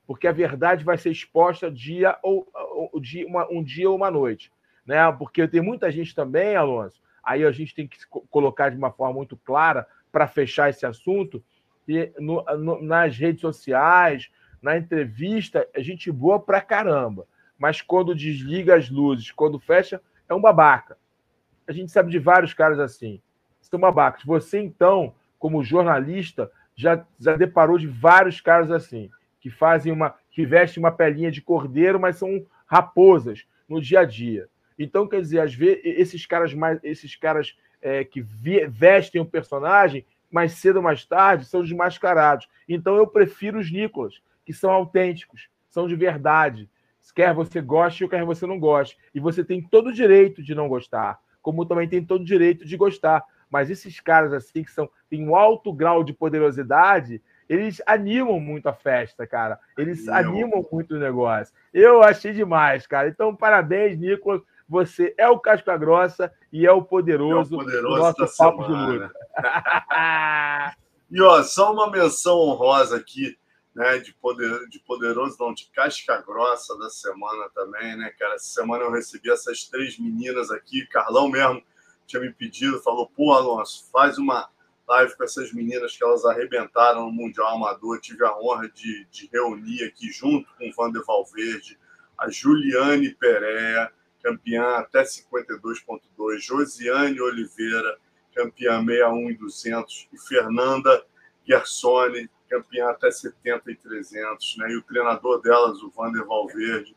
Porque 0.06 0.28
a 0.28 0.34
verdade 0.34 0.84
vai 0.84 0.98
ser 0.98 1.12
exposta 1.12 1.72
dia 1.72 2.18
ou, 2.22 2.46
ou 2.92 3.00
dia, 3.00 3.26
uma, 3.26 3.50
um 3.50 3.64
dia 3.64 3.90
ou 3.90 3.96
uma 3.96 4.12
noite. 4.12 4.52
Né? 4.86 5.10
Porque 5.14 5.48
tem 5.48 5.62
muita 5.62 5.90
gente 5.90 6.14
também, 6.14 6.58
Alonso, 6.58 7.02
aí 7.24 7.46
a 7.46 7.52
gente 7.52 7.74
tem 7.74 7.88
que 7.88 7.98
colocar 8.30 8.70
de 8.70 8.78
uma 8.78 8.92
forma 8.92 9.14
muito 9.14 9.38
clara 9.38 9.88
para 10.12 10.28
fechar 10.28 10.70
esse 10.70 10.86
assunto. 10.86 11.44
E 11.88 12.12
no, 12.20 12.44
no, 12.58 12.82
nas 12.82 13.18
redes 13.18 13.42
sociais, 13.42 14.30
na 14.62 14.78
entrevista, 14.78 15.68
é 15.74 15.82
gente 15.82 16.12
boa 16.12 16.40
pra 16.40 16.62
caramba. 16.62 17.28
Mas 17.58 17.82
quando 17.82 18.16
desliga 18.16 18.76
as 18.76 18.90
luzes, 18.90 19.32
quando 19.32 19.60
fecha, 19.60 20.02
é 20.28 20.34
um 20.34 20.42
babaca. 20.42 20.98
A 21.68 21.72
gente 21.72 21.92
sabe 21.92 22.12
de 22.12 22.20
vários 22.20 22.54
caras 22.54 22.80
assim. 22.80 23.22
São 23.62 23.80
babacas. 23.80 24.24
Você, 24.24 24.60
então, 24.60 25.16
como 25.40 25.64
jornalista, 25.64 26.52
já, 26.76 27.06
já 27.20 27.36
deparou 27.36 27.78
de 27.78 27.88
vários 27.88 28.42
caras 28.42 28.72
assim, 28.72 29.10
que 29.40 29.50
fazem 29.50 29.92
uma. 29.92 30.16
que 30.32 30.46
vestem 30.46 30.82
uma 30.82 30.92
pelinha 30.92 31.32
de 31.32 31.42
cordeiro, 31.42 32.00
mas 32.00 32.18
são 32.18 32.46
raposas 32.66 33.46
no 33.68 33.82
dia 33.82 34.02
a 34.02 34.06
dia. 34.06 34.48
Então, 34.78 35.08
quer 35.08 35.22
dizer, 35.22 35.40
às 35.40 35.54
vezes, 35.54 35.82
esses 35.84 36.26
caras 36.26 36.54
mais, 36.54 36.80
esses 36.84 37.16
caras 37.16 37.56
é, 37.82 38.04
que 38.04 38.22
vestem 38.22 39.22
o 39.22 39.26
personagem, 39.26 40.06
mais 40.32 40.54
cedo 40.54 40.78
ou 40.78 40.82
mais 40.82 41.06
tarde, 41.06 41.46
são 41.46 41.62
desmascarados. 41.62 42.48
Então, 42.68 42.96
eu 42.96 43.06
prefiro 43.06 43.60
os 43.60 43.72
Nicolas, 43.72 44.22
que 44.46 44.54
são 44.54 44.72
autênticos, 44.72 45.48
são 45.70 45.88
de 45.88 45.96
verdade. 45.96 46.70
Quer 47.14 47.34
você 47.34 47.62
goste 47.62 48.04
ou 48.04 48.10
quer 48.10 48.24
você 48.24 48.48
não 48.48 48.60
goste. 48.60 48.98
E 49.14 49.20
você 49.20 49.44
tem 49.44 49.62
todo 49.62 49.88
o 49.88 49.94
direito 49.94 50.42
de 50.42 50.56
não 50.56 50.68
gostar, 50.68 51.20
como 51.42 51.66
também 51.66 51.88
tem 51.88 52.04
todo 52.04 52.22
o 52.22 52.26
direito 52.26 52.66
de 52.66 52.78
gostar. 52.78 53.24
Mas 53.50 53.70
esses 53.70 54.00
caras 54.00 54.34
assim 54.34 54.64
que 54.64 54.72
são 54.72 54.90
têm 55.10 55.28
um 55.28 55.36
alto 55.36 55.72
grau 55.72 56.04
de 56.04 56.14
poderosidade, 56.14 57.22
eles 57.48 57.82
animam 57.86 58.40
muito 58.40 58.68
a 58.68 58.74
festa, 58.74 59.28
cara. 59.28 59.60
Eles 59.78 60.08
animam 60.08 60.66
muito 60.72 60.96
o 60.96 61.00
negócio. 61.00 61.54
Eu 61.74 62.02
achei 62.02 62.32
demais, 62.32 62.88
cara. 62.88 63.10
Então, 63.10 63.36
parabéns, 63.36 63.98
Nicolas. 63.98 64.42
Você 64.68 65.14
é 65.18 65.28
o 65.28 65.40
casca 65.40 65.76
grossa 65.78 66.32
e 66.52 66.66
é 66.66 66.72
o 66.72 66.82
poderoso, 66.82 67.56
é 67.56 67.58
o 67.58 67.60
poderoso 67.60 67.96
do 67.96 68.20
nosso 68.22 68.38
papo 68.38 68.66
semana. 68.66 68.86
de 68.86 68.92
luta. 68.92 69.14
E 71.12 71.22
ó, 71.22 71.44
só 71.44 71.72
uma 71.72 71.92
menção 71.92 72.40
honrosa 72.40 72.98
aqui, 72.98 73.38
né? 73.76 74.00
De, 74.00 74.12
poder, 74.16 74.68
de 74.68 74.80
poderoso, 74.80 75.38
não, 75.40 75.54
de 75.54 75.70
casca 75.72 76.20
grossa 76.26 76.76
da 76.80 76.90
semana 76.90 77.52
também, 77.54 77.96
né, 77.96 78.12
cara? 78.18 78.34
Essa 78.34 78.48
semana 78.48 78.84
eu 78.84 78.92
recebi 78.92 79.30
essas 79.30 79.66
três 79.66 80.00
meninas 80.00 80.50
aqui, 80.50 80.88
Carlão 80.88 81.30
mesmo 81.30 81.62
tinha 82.06 82.22
me 82.22 82.32
pedido, 82.32 82.82
falou: 82.82 83.08
pô, 83.08 83.34
Alonso, 83.34 83.90
faz 83.92 84.18
uma 84.18 84.50
live 84.88 85.16
com 85.16 85.24
essas 85.24 85.54
meninas 85.54 85.96
que 85.96 86.04
elas 86.04 86.26
arrebentaram 86.26 87.06
no 87.06 87.12
Mundial 87.12 87.56
Amador. 87.56 88.00
Tive 88.00 88.26
a 88.26 88.38
honra 88.38 88.70
de, 88.70 89.06
de 89.06 89.30
reunir 89.32 89.84
aqui 89.84 90.12
junto 90.12 90.50
com 90.58 90.70
o 90.70 90.74
Vander 90.74 91.04
Valverde, 91.06 91.80
a 92.18 92.30
Juliane 92.30 93.14
Pereira, 93.14 93.92
campeã 94.24 94.78
até 94.78 95.04
52,2, 95.04 96.40
Josiane 96.40 97.20
Oliveira, 97.22 97.98
campeã 98.34 98.84
61 98.84 99.30
e 99.30 99.34
200, 99.36 100.08
e 100.14 100.18
Fernanda 100.18 101.06
Gersoni, 101.46 102.30
campeã 102.50 102.90
até 102.90 103.12
70 103.12 103.72
e 103.72 103.76
300, 103.76 104.58
né? 104.58 104.72
E 104.72 104.78
o 104.78 104.84
treinador 104.84 105.42
delas, 105.42 105.84
o 105.84 105.90
Vander 105.90 106.26
Valverde, 106.26 106.96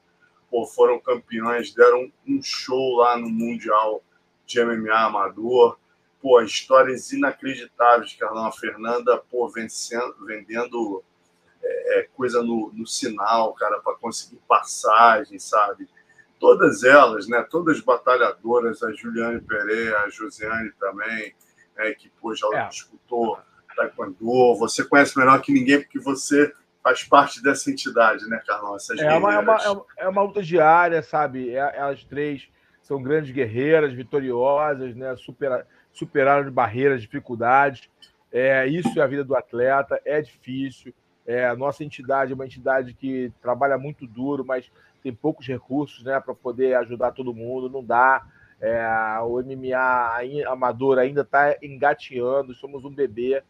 pô, 0.48 0.65
foram 0.66 1.01
campeões, 1.01 1.74
deram 1.74 2.11
um 2.27 2.43
show 2.43 2.97
lá 2.98 3.19
no 3.19 3.28
Mundial 3.28 4.03
de 4.47 4.65
MMA 4.65 5.07
amador 5.07 5.77
pô, 6.27 6.40
histórias 6.40 7.12
inacreditáveis 7.12 8.11
de 8.11 8.16
Carlão 8.16 8.51
Fernanda, 8.51 9.16
pô, 9.31 9.48
vencendo, 9.48 10.27
vendendo 10.27 11.05
é, 11.62 12.01
é, 12.01 12.09
coisa 12.16 12.43
no, 12.43 12.73
no 12.73 12.85
sinal, 12.85 13.55
cara, 13.55 13.78
para 13.78 13.94
conseguir 13.94 14.40
passagem, 14.48 15.39
sabe? 15.39 15.89
Todas 16.39 16.85
elas, 16.85 17.29
né? 17.29 17.45
Todas 17.51 17.81
batalhadoras, 17.81 18.83
a 18.83 18.93
Juliane 18.93 19.41
Pereira, 19.41 20.01
a 20.01 20.11
Josiane 20.11 20.71
também, 20.79 21.35
né, 21.77 21.93
que 21.93 22.11
pô, 22.21 22.35
já 22.35 22.47
é. 22.55 22.69
disputou 22.69 23.39
Taekwondo. 23.77 24.17
Você 24.59 24.83
conhece 24.83 25.17
melhor 25.19 25.41
que 25.41 25.53
ninguém, 25.53 25.83
porque 25.83 25.99
você 25.99 26.53
faz 26.83 27.05
parte 27.05 27.43
dessa 27.43 27.71
entidade, 27.71 28.27
né, 28.27 28.41
Carlão? 28.47 28.75
Essas 28.75 28.99
é, 28.99 29.13
uma, 29.15 29.35
é, 29.35 29.39
uma, 29.39 29.57
é, 29.57 29.69
uma, 29.69 29.85
é 29.99 30.09
uma 30.09 30.23
luta 30.23 30.43
diária, 30.43 31.03
sabe? 31.03 31.51
É, 31.51 31.77
elas 31.77 32.03
três 32.05 32.49
são 32.83 33.03
grandes 33.03 33.31
guerreiras, 33.31 33.93
vitoriosas, 33.93 34.95
né? 34.97 35.15
Super, 35.17 35.67
superaram 35.93 36.51
barreiras, 36.51 37.03
dificuldades. 37.03 37.89
É, 38.33 38.67
isso 38.67 38.99
é 38.99 39.03
a 39.03 39.07
vida 39.07 39.25
do 39.25 39.37
atleta, 39.37 40.01
é 40.05 40.21
difícil. 40.21 40.95
É, 41.27 41.47
a 41.47 41.57
nossa 41.57 41.82
entidade 41.82 42.32
é 42.32 42.35
uma 42.35 42.47
entidade 42.47 42.94
que 42.94 43.32
trabalha 43.43 43.77
muito 43.77 44.07
duro, 44.07 44.44
mas 44.44 44.70
tem 45.03 45.12
poucos 45.12 45.47
recursos 45.47 46.05
né, 46.05 46.20
para 46.20 46.35
poder 46.35 46.77
ajudar 46.77 47.12
todo 47.12 47.35
mundo, 47.35 47.69
não 47.69 47.85
dá. 47.85 48.24
É, 48.61 48.86
o 49.23 49.43
MMA 49.43 50.51
amador 50.51 50.98
ainda 50.98 51.23
está 51.23 51.57
engateando, 51.62 52.55
somos 52.55 52.85
um 52.85 52.90
bebê, 52.90 53.43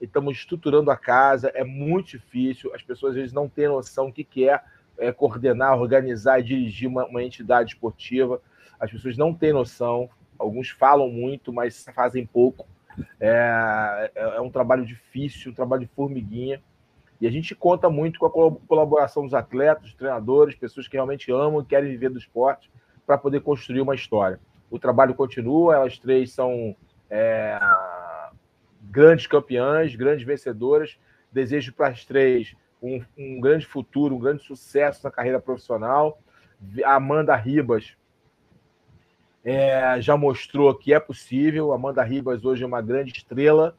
estamos 0.00 0.36
estruturando 0.36 0.90
a 0.90 0.96
casa, 0.96 1.48
é 1.54 1.62
muito 1.62 2.10
difícil, 2.10 2.74
as 2.74 2.82
pessoas 2.82 3.10
às 3.10 3.16
vezes 3.16 3.32
não 3.32 3.48
têm 3.48 3.68
noção 3.68 4.06
do 4.06 4.12
que, 4.12 4.24
que 4.24 4.48
é, 4.48 4.60
é 4.96 5.12
coordenar, 5.12 5.78
organizar 5.78 6.40
e 6.40 6.44
dirigir 6.44 6.88
uma, 6.88 7.04
uma 7.06 7.22
entidade 7.22 7.74
esportiva, 7.74 8.40
as 8.80 8.90
pessoas 8.90 9.16
não 9.18 9.34
têm 9.34 9.52
noção, 9.52 10.08
Alguns 10.38 10.70
falam 10.70 11.10
muito, 11.10 11.52
mas 11.52 11.84
fazem 11.94 12.26
pouco. 12.26 12.66
É, 13.20 14.10
é, 14.14 14.36
é 14.36 14.40
um 14.40 14.50
trabalho 14.50 14.84
difícil, 14.84 15.50
um 15.50 15.54
trabalho 15.54 15.82
de 15.82 15.90
formiguinha. 15.94 16.62
E 17.20 17.26
a 17.26 17.30
gente 17.30 17.54
conta 17.54 17.88
muito 17.88 18.18
com 18.18 18.26
a 18.26 18.56
colaboração 18.66 19.24
dos 19.24 19.34
atletas, 19.34 19.84
dos 19.84 19.94
treinadores, 19.94 20.54
pessoas 20.54 20.86
que 20.86 20.96
realmente 20.96 21.32
amam 21.32 21.60
e 21.60 21.64
querem 21.64 21.90
viver 21.90 22.10
do 22.10 22.18
esporte 22.18 22.70
para 23.06 23.16
poder 23.16 23.40
construir 23.40 23.80
uma 23.80 23.94
história. 23.94 24.38
O 24.70 24.78
trabalho 24.78 25.14
continua, 25.14 25.76
elas 25.76 25.98
três 25.98 26.32
são 26.32 26.76
é, 27.08 27.58
grandes 28.82 29.26
campeãs, 29.26 29.94
grandes 29.94 30.26
vencedoras. 30.26 30.98
Desejo 31.32 31.72
para 31.72 31.88
as 31.88 32.04
três 32.04 32.54
um, 32.82 33.02
um, 33.16 33.40
grande 33.40 33.66
futuro, 33.66 34.16
um 34.16 34.18
grande 34.18 34.42
sucesso 34.42 35.04
na 35.04 35.10
carreira 35.10 35.40
profissional. 35.40 36.18
A 36.84 36.94
Amanda 36.94 37.34
Ribas 37.34 37.96
é, 39.44 40.00
já 40.00 40.16
mostrou 40.16 40.74
que 40.74 40.92
é 40.92 41.00
possível. 41.00 41.72
Amanda 41.72 42.02
Ribas 42.02 42.44
hoje 42.44 42.64
é 42.64 42.66
uma 42.66 42.82
grande 42.82 43.12
estrela, 43.12 43.76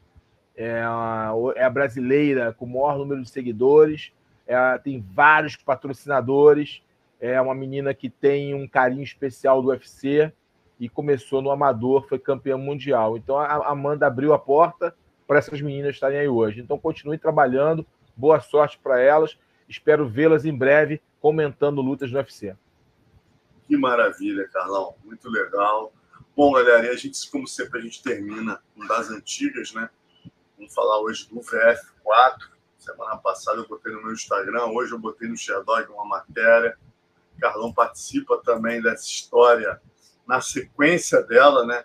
é 0.58 0.82
a, 0.82 1.32
é 1.54 1.62
a 1.62 1.70
brasileira 1.70 2.52
com 2.52 2.64
o 2.64 2.68
maior 2.68 2.98
número 2.98 3.22
de 3.22 3.30
seguidores, 3.30 4.10
é, 4.44 4.76
tem 4.78 5.00
vários 5.00 5.54
patrocinadores, 5.54 6.82
é 7.20 7.40
uma 7.40 7.54
menina 7.54 7.94
que 7.94 8.10
tem 8.10 8.54
um 8.54 8.66
carinho 8.66 9.04
especial 9.04 9.62
do 9.62 9.68
UFC 9.68 10.32
e 10.80 10.88
começou 10.88 11.40
no 11.40 11.52
amador, 11.52 12.08
foi 12.08 12.18
campeã 12.18 12.58
mundial. 12.58 13.16
Então 13.16 13.38
a 13.38 13.68
Amanda 13.68 14.08
abriu 14.08 14.32
a 14.32 14.38
porta 14.38 14.94
para 15.28 15.38
essas 15.38 15.60
meninas 15.60 15.94
estarem 15.94 16.18
aí 16.18 16.28
hoje. 16.28 16.60
Então 16.60 16.76
continue 16.76 17.18
trabalhando, 17.18 17.86
boa 18.16 18.40
sorte 18.40 18.78
para 18.82 19.00
elas. 19.00 19.38
Espero 19.68 20.08
vê-las 20.08 20.44
em 20.44 20.56
breve 20.56 21.00
comentando 21.20 21.80
lutas 21.80 22.10
no 22.10 22.18
UFC. 22.18 22.56
Que 23.68 23.76
maravilha, 23.76 24.48
Carlão. 24.52 24.94
Muito 25.04 25.28
legal. 25.28 25.92
Bom, 26.36 26.52
galera, 26.52 26.86
e 26.86 26.88
a 26.88 26.96
gente, 26.96 27.30
como 27.30 27.46
sempre, 27.46 27.78
a 27.78 27.82
gente 27.82 28.02
termina 28.02 28.60
com 28.74 28.86
das 28.86 29.10
antigas, 29.10 29.72
né? 29.72 29.88
Vamos 30.58 30.74
falar 30.74 31.00
hoje 31.00 31.28
do 31.30 31.40
VF4. 31.40 32.34
Semana 32.78 33.16
passada 33.16 33.58
eu 33.58 33.68
botei 33.68 33.92
no 33.92 34.02
meu 34.02 34.12
Instagram, 34.12 34.66
hoje 34.66 34.92
eu 34.92 34.98
botei 34.98 35.28
no 35.28 35.36
Sherdog 35.36 35.88
uma 35.92 36.04
matéria. 36.04 36.76
Carlão 37.40 37.72
participa 37.72 38.42
também 38.44 38.82
dessa 38.82 39.06
história 39.06 39.80
na 40.26 40.40
sequência 40.40 41.22
dela, 41.22 41.64
né? 41.64 41.84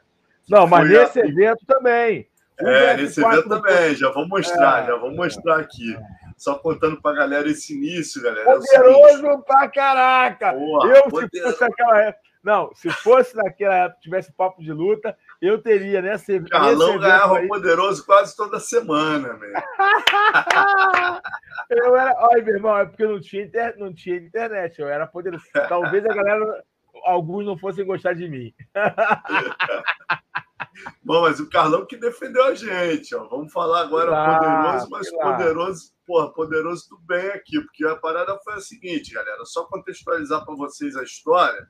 Não, 0.49 0.65
mas 0.65 0.89
nesse 0.89 1.21
a... 1.21 1.25
evento 1.25 1.63
também. 1.67 2.27
é, 2.57 2.97
nesse 2.97 3.23
evento 3.23 3.47
também, 3.47 3.95
já 3.95 4.09
vou 4.09 4.27
mostrar, 4.27 4.83
é, 4.83 4.87
já 4.87 4.95
vou 4.95 5.11
mostrar 5.11 5.59
aqui. 5.59 5.95
É. 5.95 6.01
Só 6.35 6.55
contando 6.55 6.99
pra 6.99 7.13
galera 7.13 7.47
esse 7.47 7.75
início, 7.75 8.23
galera. 8.23 8.49
É 8.49 8.55
Poderoso 8.55 9.27
é 9.27 9.37
pra 9.43 9.69
caraca! 9.69 10.53
Eu, 10.53 11.03
poderoso. 11.09 11.29
se 11.31 11.41
fosse 11.41 11.63
aquela 11.63 12.01
época. 12.01 12.23
Não, 12.43 12.75
se 12.75 12.89
fosse 12.89 13.35
naquela 13.35 13.75
época, 13.75 14.01
tivesse 14.01 14.33
papo 14.33 14.61
de 14.61 14.73
luta, 14.73 15.17
eu 15.45 15.61
teria 15.61 16.01
nessa. 16.01 16.39
Carlão 16.43 16.97
ganhava 16.97 17.39
aí... 17.39 17.49
poderoso 17.49 18.05
quase 18.05 18.33
toda 18.35 18.61
semana, 18.61 19.33
velho. 19.33 19.53
eu 21.69 21.97
era. 21.97 22.13
Olha, 22.17 22.43
meu 22.43 22.55
irmão, 22.55 22.77
é 22.77 22.85
porque 22.85 23.05
não 23.05 23.19
tinha, 23.19 23.43
inter... 23.43 23.77
não 23.77 23.93
tinha 23.93 24.15
internet, 24.15 24.79
eu 24.79 24.87
era 24.87 25.05
poderoso. 25.05 25.43
Talvez 25.67 26.05
a 26.05 26.13
galera. 26.13 26.63
Alguns 27.05 27.45
não 27.45 27.57
fossem 27.57 27.85
gostar 27.85 28.13
de 28.13 28.29
mim. 28.29 28.53
Bom, 31.03 31.21
mas 31.21 31.41
o 31.41 31.49
Carlão 31.49 31.85
que 31.85 31.97
defendeu 31.97 32.45
a 32.45 32.55
gente, 32.55 33.13
ó. 33.13 33.27
Vamos 33.27 33.51
falar 33.51 33.81
agora 33.81 34.11
poderoso, 34.11 34.89
mas 34.89 35.11
poderoso, 35.11 35.93
porra, 36.05 36.31
poderoso 36.31 36.87
do 36.89 36.97
bem 36.99 37.31
aqui, 37.31 37.59
porque 37.59 37.85
a 37.85 37.97
parada 37.97 38.39
foi 38.43 38.53
a 38.53 38.61
seguinte, 38.61 39.13
galera, 39.13 39.43
só 39.43 39.65
contextualizar 39.65 40.45
para 40.45 40.55
vocês 40.55 40.95
a 40.95 41.03
história, 41.03 41.67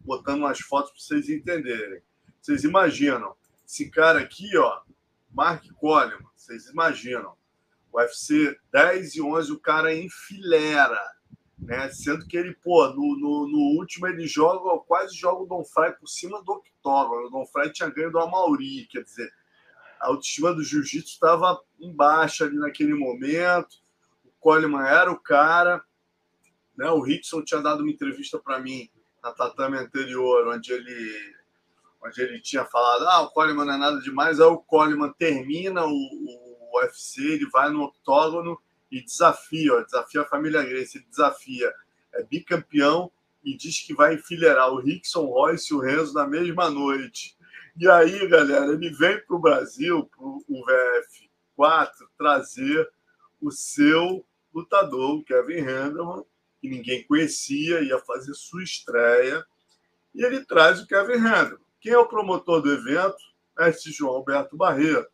botando 0.00 0.38
umas 0.38 0.60
fotos 0.60 0.92
para 0.92 1.00
vocês 1.00 1.28
entenderem. 1.28 2.00
Vocês 2.40 2.64
imaginam, 2.64 3.34
esse 3.66 3.90
cara 3.90 4.20
aqui, 4.20 4.56
ó, 4.56 4.80
Mark 5.30 5.64
Coleman, 5.74 6.26
vocês 6.34 6.66
imaginam, 6.66 7.34
UFC 7.92 8.58
10 8.72 9.16
e 9.16 9.22
11, 9.22 9.52
o 9.52 9.60
cara 9.60 9.94
enfileira 9.94 11.00
né? 11.60 11.90
Sendo 11.90 12.26
que 12.26 12.36
ele, 12.36 12.54
pô, 12.54 12.88
no, 12.88 13.18
no, 13.18 13.48
no, 13.48 13.78
último 13.78 14.06
ele 14.06 14.26
joga, 14.26 14.82
quase 14.84 15.14
joga 15.14 15.42
o 15.42 15.46
Don 15.46 15.64
Fry 15.64 15.92
por 15.98 16.08
cima 16.08 16.42
do 16.42 16.52
octógono. 16.52 17.26
O 17.26 17.30
Don 17.30 17.46
Fry 17.46 17.70
tinha 17.72 17.90
ganho 17.90 18.10
do 18.10 18.18
Amauri, 18.18 18.86
quer 18.86 19.02
dizer, 19.02 19.30
a 20.00 20.08
autoestima 20.08 20.54
do 20.54 20.64
jiu-jitsu 20.64 21.12
estava 21.12 21.60
embaixo 21.78 22.44
ali 22.44 22.56
naquele 22.56 22.94
momento. 22.94 23.76
O 24.24 24.30
Coleman 24.40 24.86
era 24.86 25.10
o 25.10 25.18
cara, 25.18 25.84
né? 26.76 26.88
O 26.90 27.00
Rickson 27.00 27.44
tinha 27.44 27.60
dado 27.60 27.82
uma 27.82 27.90
entrevista 27.90 28.38
para 28.38 28.58
mim 28.58 28.88
na 29.22 29.32
tatame 29.32 29.76
anterior, 29.76 30.48
onde 30.48 30.72
ele 30.72 31.34
onde 32.02 32.20
ele 32.22 32.40
tinha 32.40 32.64
falado, 32.64 33.06
ah, 33.08 33.22
o 33.22 33.30
Coleman 33.30 33.64
não 33.64 33.74
é 33.74 33.78
nada 33.78 34.00
demais, 34.00 34.40
aí 34.40 34.46
o 34.46 34.58
Coleman 34.58 35.12
termina 35.18 35.84
o, 35.84 35.90
o 35.90 36.78
UFC, 36.78 37.20
ele 37.22 37.48
vai 37.50 37.70
no 37.70 37.82
octógono 37.82 38.58
e 38.90 39.02
desafia, 39.02 39.74
ó, 39.74 39.82
desafia 39.82 40.22
a 40.22 40.26
família 40.26 40.62
Grace, 40.62 41.04
desafia, 41.08 41.72
é 42.14 42.22
bicampeão 42.22 43.10
e 43.44 43.56
diz 43.56 43.80
que 43.80 43.94
vai 43.94 44.14
enfileirar 44.14 44.70
o 44.70 44.80
Rickson 44.80 45.24
Royce 45.26 45.72
e 45.72 45.76
o 45.76 45.80
Renzo 45.80 46.14
na 46.14 46.26
mesma 46.26 46.68
noite. 46.70 47.36
E 47.76 47.88
aí, 47.88 48.26
galera, 48.28 48.72
ele 48.72 48.90
vem 48.90 49.18
para 49.24 49.36
o 49.36 49.40
Brasil, 49.40 50.04
para 50.04 50.26
o 50.26 50.64
VF4, 51.56 51.90
trazer 52.18 52.90
o 53.40 53.50
seu 53.50 54.24
lutador, 54.52 55.16
o 55.16 55.24
Kevin 55.24 55.60
Henderman, 55.60 56.24
que 56.60 56.68
ninguém 56.68 57.06
conhecia, 57.06 57.80
ia 57.80 57.98
fazer 58.00 58.34
sua 58.34 58.62
estreia, 58.62 59.44
e 60.14 60.24
ele 60.24 60.44
traz 60.44 60.80
o 60.80 60.86
Kevin 60.86 61.14
Henderman. 61.14 61.69
Quem 61.80 61.92
é 61.92 61.98
o 61.98 62.06
promotor 62.06 62.60
do 62.60 62.72
evento? 62.72 63.18
Mestre 63.58 63.90
João 63.90 64.14
Alberto 64.14 64.56
Barreto. 64.56 65.10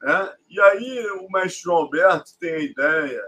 Né? 0.00 0.34
E 0.48 0.60
aí 0.60 1.06
o 1.20 1.28
mestre 1.30 1.62
João 1.62 1.78
Alberto 1.78 2.36
tem 2.38 2.54
a 2.54 2.58
ideia, 2.58 3.22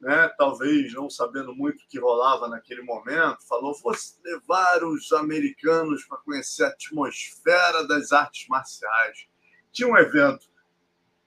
né, 0.00 0.28
talvez 0.38 0.92
não 0.92 1.10
sabendo 1.10 1.54
muito 1.54 1.82
o 1.82 1.88
que 1.88 1.98
rolava 1.98 2.46
naquele 2.46 2.82
momento, 2.82 3.46
falou: 3.48 3.74
fosse 3.74 4.14
levar 4.22 4.84
os 4.84 5.10
americanos 5.12 6.04
para 6.04 6.18
conhecer 6.18 6.64
a 6.64 6.68
atmosfera 6.68 7.86
das 7.86 8.12
artes 8.12 8.46
marciais. 8.48 9.26
Tinha 9.72 9.88
um 9.88 9.96
evento 9.96 10.46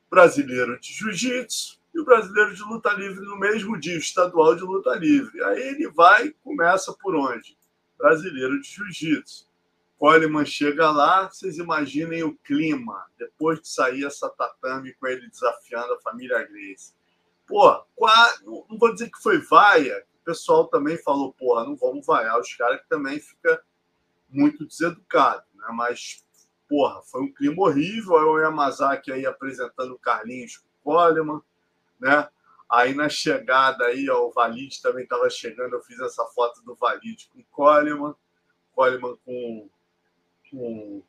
brasileiro 0.09 0.79
de 0.79 0.93
jiu-jitsu 0.93 1.79
e 1.93 1.99
o 1.99 2.05
brasileiro 2.05 2.55
de 2.55 2.63
luta 2.63 2.93
livre 2.93 3.25
no 3.25 3.37
mesmo 3.37 3.77
dia, 3.79 3.97
estadual 3.97 4.55
de 4.55 4.61
luta 4.61 4.95
livre. 4.95 5.43
Aí 5.43 5.61
ele 5.61 5.89
vai, 5.89 6.29
começa 6.43 6.93
por 6.93 7.15
onde? 7.15 7.57
Brasileiro 7.97 8.61
de 8.61 8.67
jiu-jitsu. 8.69 9.50
Coleman 10.01 10.43
chega 10.43 10.89
lá, 10.89 11.29
vocês 11.29 11.59
imaginem 11.59 12.23
o 12.23 12.35
clima, 12.37 13.05
depois 13.19 13.61
de 13.61 13.67
sair 13.67 14.03
essa 14.03 14.27
tatame 14.31 14.95
com 14.95 15.05
ele 15.05 15.29
desafiando 15.29 15.93
a 15.93 16.01
família 16.01 16.41
Grace. 16.41 16.95
Pô, 17.45 17.85
não 18.43 18.79
vou 18.79 18.91
dizer 18.91 19.11
que 19.11 19.21
foi 19.21 19.37
vaia, 19.37 20.03
o 20.19 20.25
pessoal 20.25 20.65
também 20.69 20.97
falou, 20.97 21.31
porra, 21.33 21.65
não 21.65 21.75
vamos 21.75 22.03
vaiar 22.03 22.39
os 22.39 22.51
caras 22.55 22.81
que 22.81 22.89
também 22.89 23.19
fica 23.19 23.61
muito 24.27 24.65
deseducado, 24.65 25.43
né? 25.53 25.67
Mas, 25.71 26.25
porra, 26.67 27.03
foi 27.03 27.21
um 27.21 27.31
clima 27.31 27.61
horrível, 27.61 28.17
aí 28.17 28.25
o 28.25 28.39
Yamazaki 28.39 29.11
aí 29.11 29.27
apresentando 29.27 29.93
o 29.93 29.99
Carlinhos 29.99 30.57
com 30.57 30.89
o 30.89 30.95
Coleman, 30.95 31.41
né? 31.99 32.27
Aí 32.67 32.95
na 32.95 33.07
chegada 33.07 33.85
aí, 33.85 34.09
ó, 34.09 34.25
o 34.25 34.31
Valide 34.31 34.81
também 34.81 35.03
estava 35.03 35.29
chegando, 35.29 35.75
eu 35.75 35.83
fiz 35.83 35.99
essa 35.99 36.25
foto 36.25 36.59
do 36.63 36.73
Valide 36.73 37.29
com 37.31 37.39
o 37.39 37.45
Coleman, 37.51 38.15
Coleman 38.73 39.15
com 39.23 39.69
com 40.51 41.01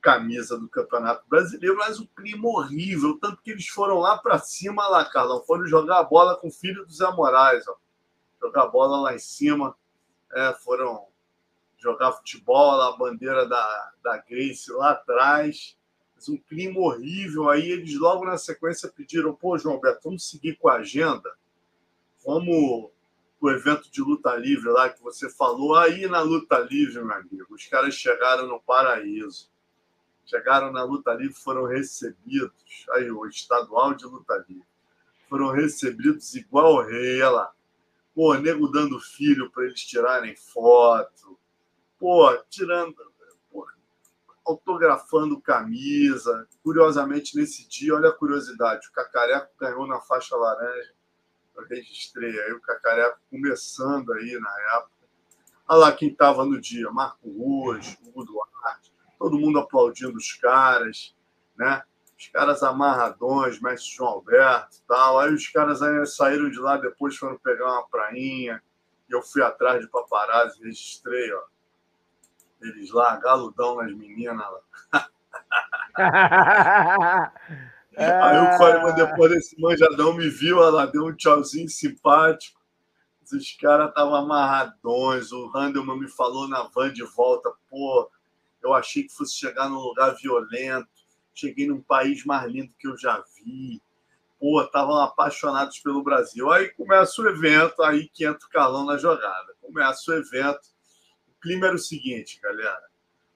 camisa 0.00 0.58
do 0.58 0.68
Campeonato 0.68 1.24
Brasileiro, 1.28 1.76
mas 1.76 2.00
o 2.00 2.08
clima 2.08 2.48
horrível, 2.48 3.18
tanto 3.20 3.40
que 3.40 3.52
eles 3.52 3.68
foram 3.68 3.98
lá 3.98 4.18
para 4.18 4.38
cima, 4.38 4.88
lá, 4.88 5.04
Carlão, 5.04 5.44
foram 5.44 5.64
jogar 5.64 6.00
a 6.00 6.04
bola 6.04 6.36
com 6.36 6.48
o 6.48 6.52
filho 6.52 6.84
do 6.84 6.92
Zé 6.92 7.08
Moraes, 7.12 7.68
ó. 7.68 7.76
jogar 8.40 8.64
a 8.64 8.68
bola 8.68 9.00
lá 9.00 9.14
em 9.14 9.20
cima, 9.20 9.76
é, 10.32 10.52
foram 10.54 11.06
jogar 11.78 12.12
futebol, 12.12 12.80
a 12.80 12.96
bandeira 12.96 13.46
da, 13.46 13.92
da 14.02 14.16
Grace 14.18 14.70
lá 14.72 14.90
atrás, 14.90 15.76
mas 16.16 16.28
um 16.28 16.36
clima 16.36 16.80
horrível, 16.80 17.48
aí 17.48 17.70
eles 17.70 17.96
logo 17.96 18.24
na 18.24 18.38
sequência 18.38 18.88
pediram, 18.88 19.34
pô, 19.34 19.56
João 19.56 19.76
Alberto, 19.76 20.00
vamos 20.04 20.28
seguir 20.28 20.56
com 20.56 20.68
a 20.68 20.76
agenda, 20.76 21.32
vamos 22.24 22.90
o 23.42 23.50
evento 23.50 23.90
de 23.90 24.00
luta 24.00 24.36
livre 24.36 24.70
lá 24.70 24.88
que 24.88 25.02
você 25.02 25.28
falou, 25.28 25.74
aí 25.74 26.06
na 26.06 26.20
luta 26.20 26.60
livre, 26.60 27.02
meu 27.02 27.12
amigo, 27.12 27.52
os 27.52 27.66
caras 27.66 27.92
chegaram 27.92 28.46
no 28.46 28.60
paraíso. 28.60 29.50
Chegaram 30.24 30.70
na 30.70 30.84
luta 30.84 31.12
livre, 31.12 31.34
foram 31.34 31.64
recebidos, 31.64 32.86
aí 32.92 33.10
o 33.10 33.26
estadual 33.26 33.94
de 33.94 34.04
luta 34.04 34.36
livre, 34.48 34.64
foram 35.28 35.50
recebidos 35.50 36.36
igual 36.36 36.74
o 36.74 36.82
rei, 36.82 37.20
lá. 37.24 37.52
Pô, 38.14 38.32
nego 38.34 38.68
dando 38.68 39.00
filho 39.00 39.50
para 39.50 39.64
eles 39.64 39.80
tirarem 39.80 40.36
foto. 40.36 41.36
Pô, 41.98 42.32
tirando, 42.48 42.94
pô, 43.50 43.66
autografando 44.46 45.40
camisa. 45.40 46.48
Curiosamente, 46.62 47.36
nesse 47.36 47.66
dia, 47.68 47.96
olha 47.96 48.10
a 48.10 48.16
curiosidade, 48.16 48.86
o 48.86 48.92
Cacareco 48.92 49.50
ganhou 49.58 49.84
na 49.88 50.00
faixa 50.00 50.36
laranja 50.36 50.92
eu 51.56 51.66
registrei 51.66 52.40
aí 52.40 52.52
o 52.52 52.60
Cacareco 52.60 53.18
começando 53.30 54.12
aí 54.12 54.38
na 54.40 54.76
época. 54.76 54.92
Olha 55.68 55.78
lá 55.78 55.92
quem 55.92 56.08
estava 56.08 56.44
no 56.44 56.60
dia, 56.60 56.90
Marco 56.90 57.30
Ruas, 57.30 57.96
Hugo 58.04 58.24
Duarte, 58.24 58.92
todo 59.18 59.38
mundo 59.38 59.58
aplaudindo 59.58 60.16
os 60.16 60.32
caras, 60.34 61.14
né? 61.56 61.82
Os 62.18 62.28
caras 62.28 62.62
amarradões, 62.62 63.60
mestre 63.60 63.96
João 63.96 64.10
Alberto 64.10 64.82
tal. 64.86 65.18
Aí 65.18 65.32
os 65.32 65.48
caras 65.48 65.82
aí 65.82 66.06
saíram 66.06 66.50
de 66.50 66.58
lá, 66.58 66.76
depois 66.76 67.16
foram 67.16 67.38
pegar 67.38 67.64
uma 67.64 67.88
prainha. 67.88 68.62
E 69.08 69.12
eu 69.12 69.22
fui 69.22 69.42
atrás 69.42 69.80
de 69.80 69.88
paparazzi, 69.88 70.62
registrei, 70.62 71.32
ó. 71.32 71.42
Eles 72.60 72.90
lá, 72.92 73.16
galudão 73.16 73.76
nas 73.76 73.92
meninas 73.92 74.46
lá. 74.92 75.08
É... 77.94 78.10
Aí 78.10 78.38
o 78.38 78.58
Coleman, 78.58 78.94
depois 78.94 79.32
desse 79.32 79.60
manjadão, 79.60 80.14
me 80.14 80.28
viu, 80.28 80.62
ela 80.62 80.86
deu 80.86 81.06
um 81.06 81.14
tchauzinho 81.14 81.68
simpático. 81.68 82.60
Os 83.32 83.56
caras 83.56 83.88
estavam 83.88 84.14
amarradões. 84.14 85.32
O 85.32 85.50
Handelman 85.54 85.98
me 85.98 86.08
falou 86.08 86.48
na 86.48 86.64
van 86.64 86.92
de 86.92 87.02
volta: 87.02 87.50
pô, 87.70 88.10
eu 88.62 88.74
achei 88.74 89.04
que 89.04 89.14
fosse 89.14 89.34
chegar 89.34 89.68
num 89.68 89.78
lugar 89.78 90.14
violento. 90.16 90.88
Cheguei 91.34 91.66
num 91.66 91.80
país 91.80 92.24
mais 92.24 92.50
lindo 92.50 92.74
que 92.78 92.86
eu 92.86 92.96
já 92.96 93.22
vi. 93.34 93.82
Pô, 94.38 94.60
estavam 94.60 94.96
apaixonados 95.00 95.78
pelo 95.78 96.02
Brasil. 96.02 96.50
Aí 96.50 96.68
começa 96.70 97.22
o 97.22 97.28
evento, 97.28 97.82
aí 97.82 98.08
que 98.08 98.26
entra 98.26 98.46
o 98.46 98.50
calão 98.50 98.84
na 98.84 98.98
jogada. 98.98 99.54
Começa 99.60 100.10
o 100.10 100.14
evento. 100.14 100.60
O 101.28 101.40
clima 101.40 101.68
era 101.68 101.76
o 101.76 101.78
seguinte, 101.78 102.38
galera. 102.42 102.82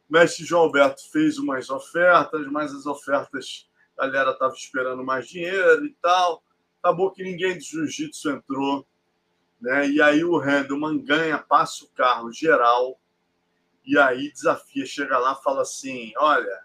O 0.09 0.13
mestre 0.13 0.45
João 0.45 0.63
Alberto 0.63 1.01
fez 1.11 1.39
umas 1.39 1.71
ofertas, 1.71 2.47
mas 2.49 2.75
as 2.75 2.87
ofertas 2.87 3.67
a 3.99 4.07
galera 4.07 4.33
estava 4.33 4.55
esperando 4.55 5.05
mais 5.05 5.29
dinheiro 5.29 5.85
e 5.85 5.95
tal. 6.03 6.43
Acabou 6.83 7.11
que 7.11 7.23
ninguém 7.23 7.59
de 7.59 7.65
jiu-jitsu 7.65 8.31
entrou. 8.31 8.87
Né? 9.61 9.89
E 9.89 10.03
aí 10.03 10.25
o 10.25 10.39
Handelman 10.39 10.99
ganha, 10.99 11.39
passa 11.39 11.85
o 11.85 11.89
carro 11.89 12.33
geral. 12.33 13.01
E 13.85 13.99
aí 13.99 14.31
desafia, 14.33 14.85
chega 14.85 15.19
lá 15.19 15.35
fala 15.35 15.63
assim: 15.63 16.13
Olha, 16.17 16.63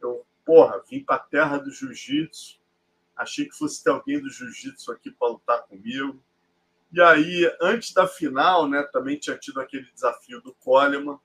eu, 0.00 0.26
porra, 0.44 0.82
vim 0.88 1.02
para 1.02 1.16
a 1.16 1.20
terra 1.20 1.58
do 1.58 1.70
jiu-jitsu. 1.70 2.58
Achei 3.16 3.46
que 3.46 3.56
fosse 3.56 3.82
ter 3.82 3.90
alguém 3.90 4.20
do 4.20 4.30
jiu-jitsu 4.30 4.92
aqui 4.92 5.10
para 5.10 5.28
lutar 5.28 5.62
comigo. 5.64 6.22
E 6.90 7.02
aí, 7.02 7.50
antes 7.60 7.92
da 7.92 8.06
final, 8.06 8.66
né, 8.66 8.82
também 8.84 9.18
tinha 9.18 9.36
tido 9.36 9.60
aquele 9.60 9.90
desafio 9.92 10.40
do 10.40 10.54
Coleman. 10.54 11.18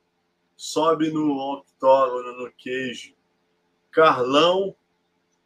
Sobe 0.57 1.11
no 1.11 1.31
octógono, 1.37 2.37
no 2.37 2.51
queijo. 2.51 3.15
Carlão 3.91 4.75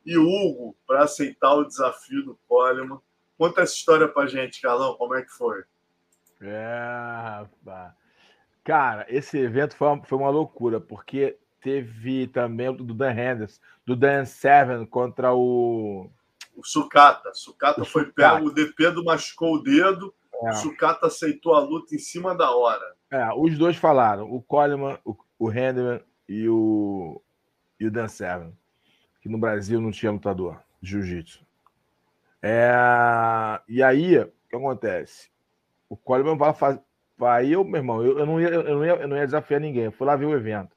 e 0.07 0.17
Hugo 0.17 0.75
para 0.87 1.03
aceitar 1.03 1.53
o 1.53 1.65
desafio 1.65 2.23
do 2.23 2.39
Coleman. 2.47 2.99
Conta 3.37 3.61
essa 3.61 3.73
história 3.73 4.07
para 4.07 4.25
gente, 4.25 4.61
Carlão, 4.61 4.95
como 4.95 5.13
é 5.13 5.21
que 5.21 5.31
foi? 5.31 5.63
É, 6.41 7.41
rapaz. 7.41 7.93
Cara, 8.63 9.05
esse 9.09 9.37
evento 9.37 9.75
foi 9.75 9.87
uma, 9.89 10.03
foi 10.03 10.17
uma 10.17 10.29
loucura, 10.29 10.79
porque 10.79 11.37
teve 11.61 12.27
também 12.27 12.73
do 12.73 12.93
Dan 12.93 13.11
Henderson, 13.11 13.59
do 13.85 13.95
Dan 13.95 14.25
Seven 14.25 14.85
contra 14.85 15.33
o. 15.33 16.09
O 16.55 16.63
Sucata. 16.63 17.33
Sucata 17.33 17.83
foi 17.83 18.05
Sucata. 18.05 18.35
pego, 18.35 18.47
o 18.47 18.53
Depedo 18.53 19.03
machucou 19.03 19.55
o 19.55 19.63
dedo, 19.63 20.13
é. 20.41 20.49
o 20.49 20.53
Sucata 20.53 21.07
aceitou 21.07 21.53
a 21.53 21.59
luta 21.59 21.93
em 21.93 21.99
cima 21.99 22.33
da 22.33 22.49
hora. 22.55 22.95
É, 23.11 23.29
os 23.35 23.57
dois 23.57 23.75
falaram, 23.75 24.31
o 24.31 24.41
Coleman, 24.41 24.97
o, 25.03 25.15
o 25.37 25.51
Henderson 25.51 26.03
e 26.27 26.49
o, 26.49 27.21
e 27.79 27.87
o 27.87 27.91
Dan 27.91 28.07
Seven 28.07 28.53
que 29.27 29.31
no 29.31 29.37
Brasil 29.37 29.81
não 29.81 29.91
tinha 29.91 30.11
lutador 30.11 30.59
de 30.81 30.91
jiu-jitsu. 30.91 31.45
É... 32.41 32.71
E 33.67 33.83
aí, 33.83 34.17
o 34.17 34.31
que 34.49 34.55
acontece? 34.55 35.29
O 35.89 35.97
Coleman 35.97 36.37
vai 36.37 36.53
fazer. 36.53 36.81
Vai 37.17 37.47
eu, 37.47 37.63
meu 37.63 37.77
irmão, 37.77 38.03
eu, 38.03 38.19
eu, 38.19 38.25
não 38.25 38.39
ia, 38.39 38.47
eu, 38.49 38.75
não 38.75 38.85
ia, 38.85 38.91
eu 38.93 39.07
não 39.07 39.17
ia 39.17 39.25
desafiar 39.25 39.59
ninguém. 39.59 39.85
Eu 39.85 39.91
fui 39.91 40.05
lá 40.05 40.15
ver 40.15 40.27
o 40.27 40.35
evento. 40.35 40.75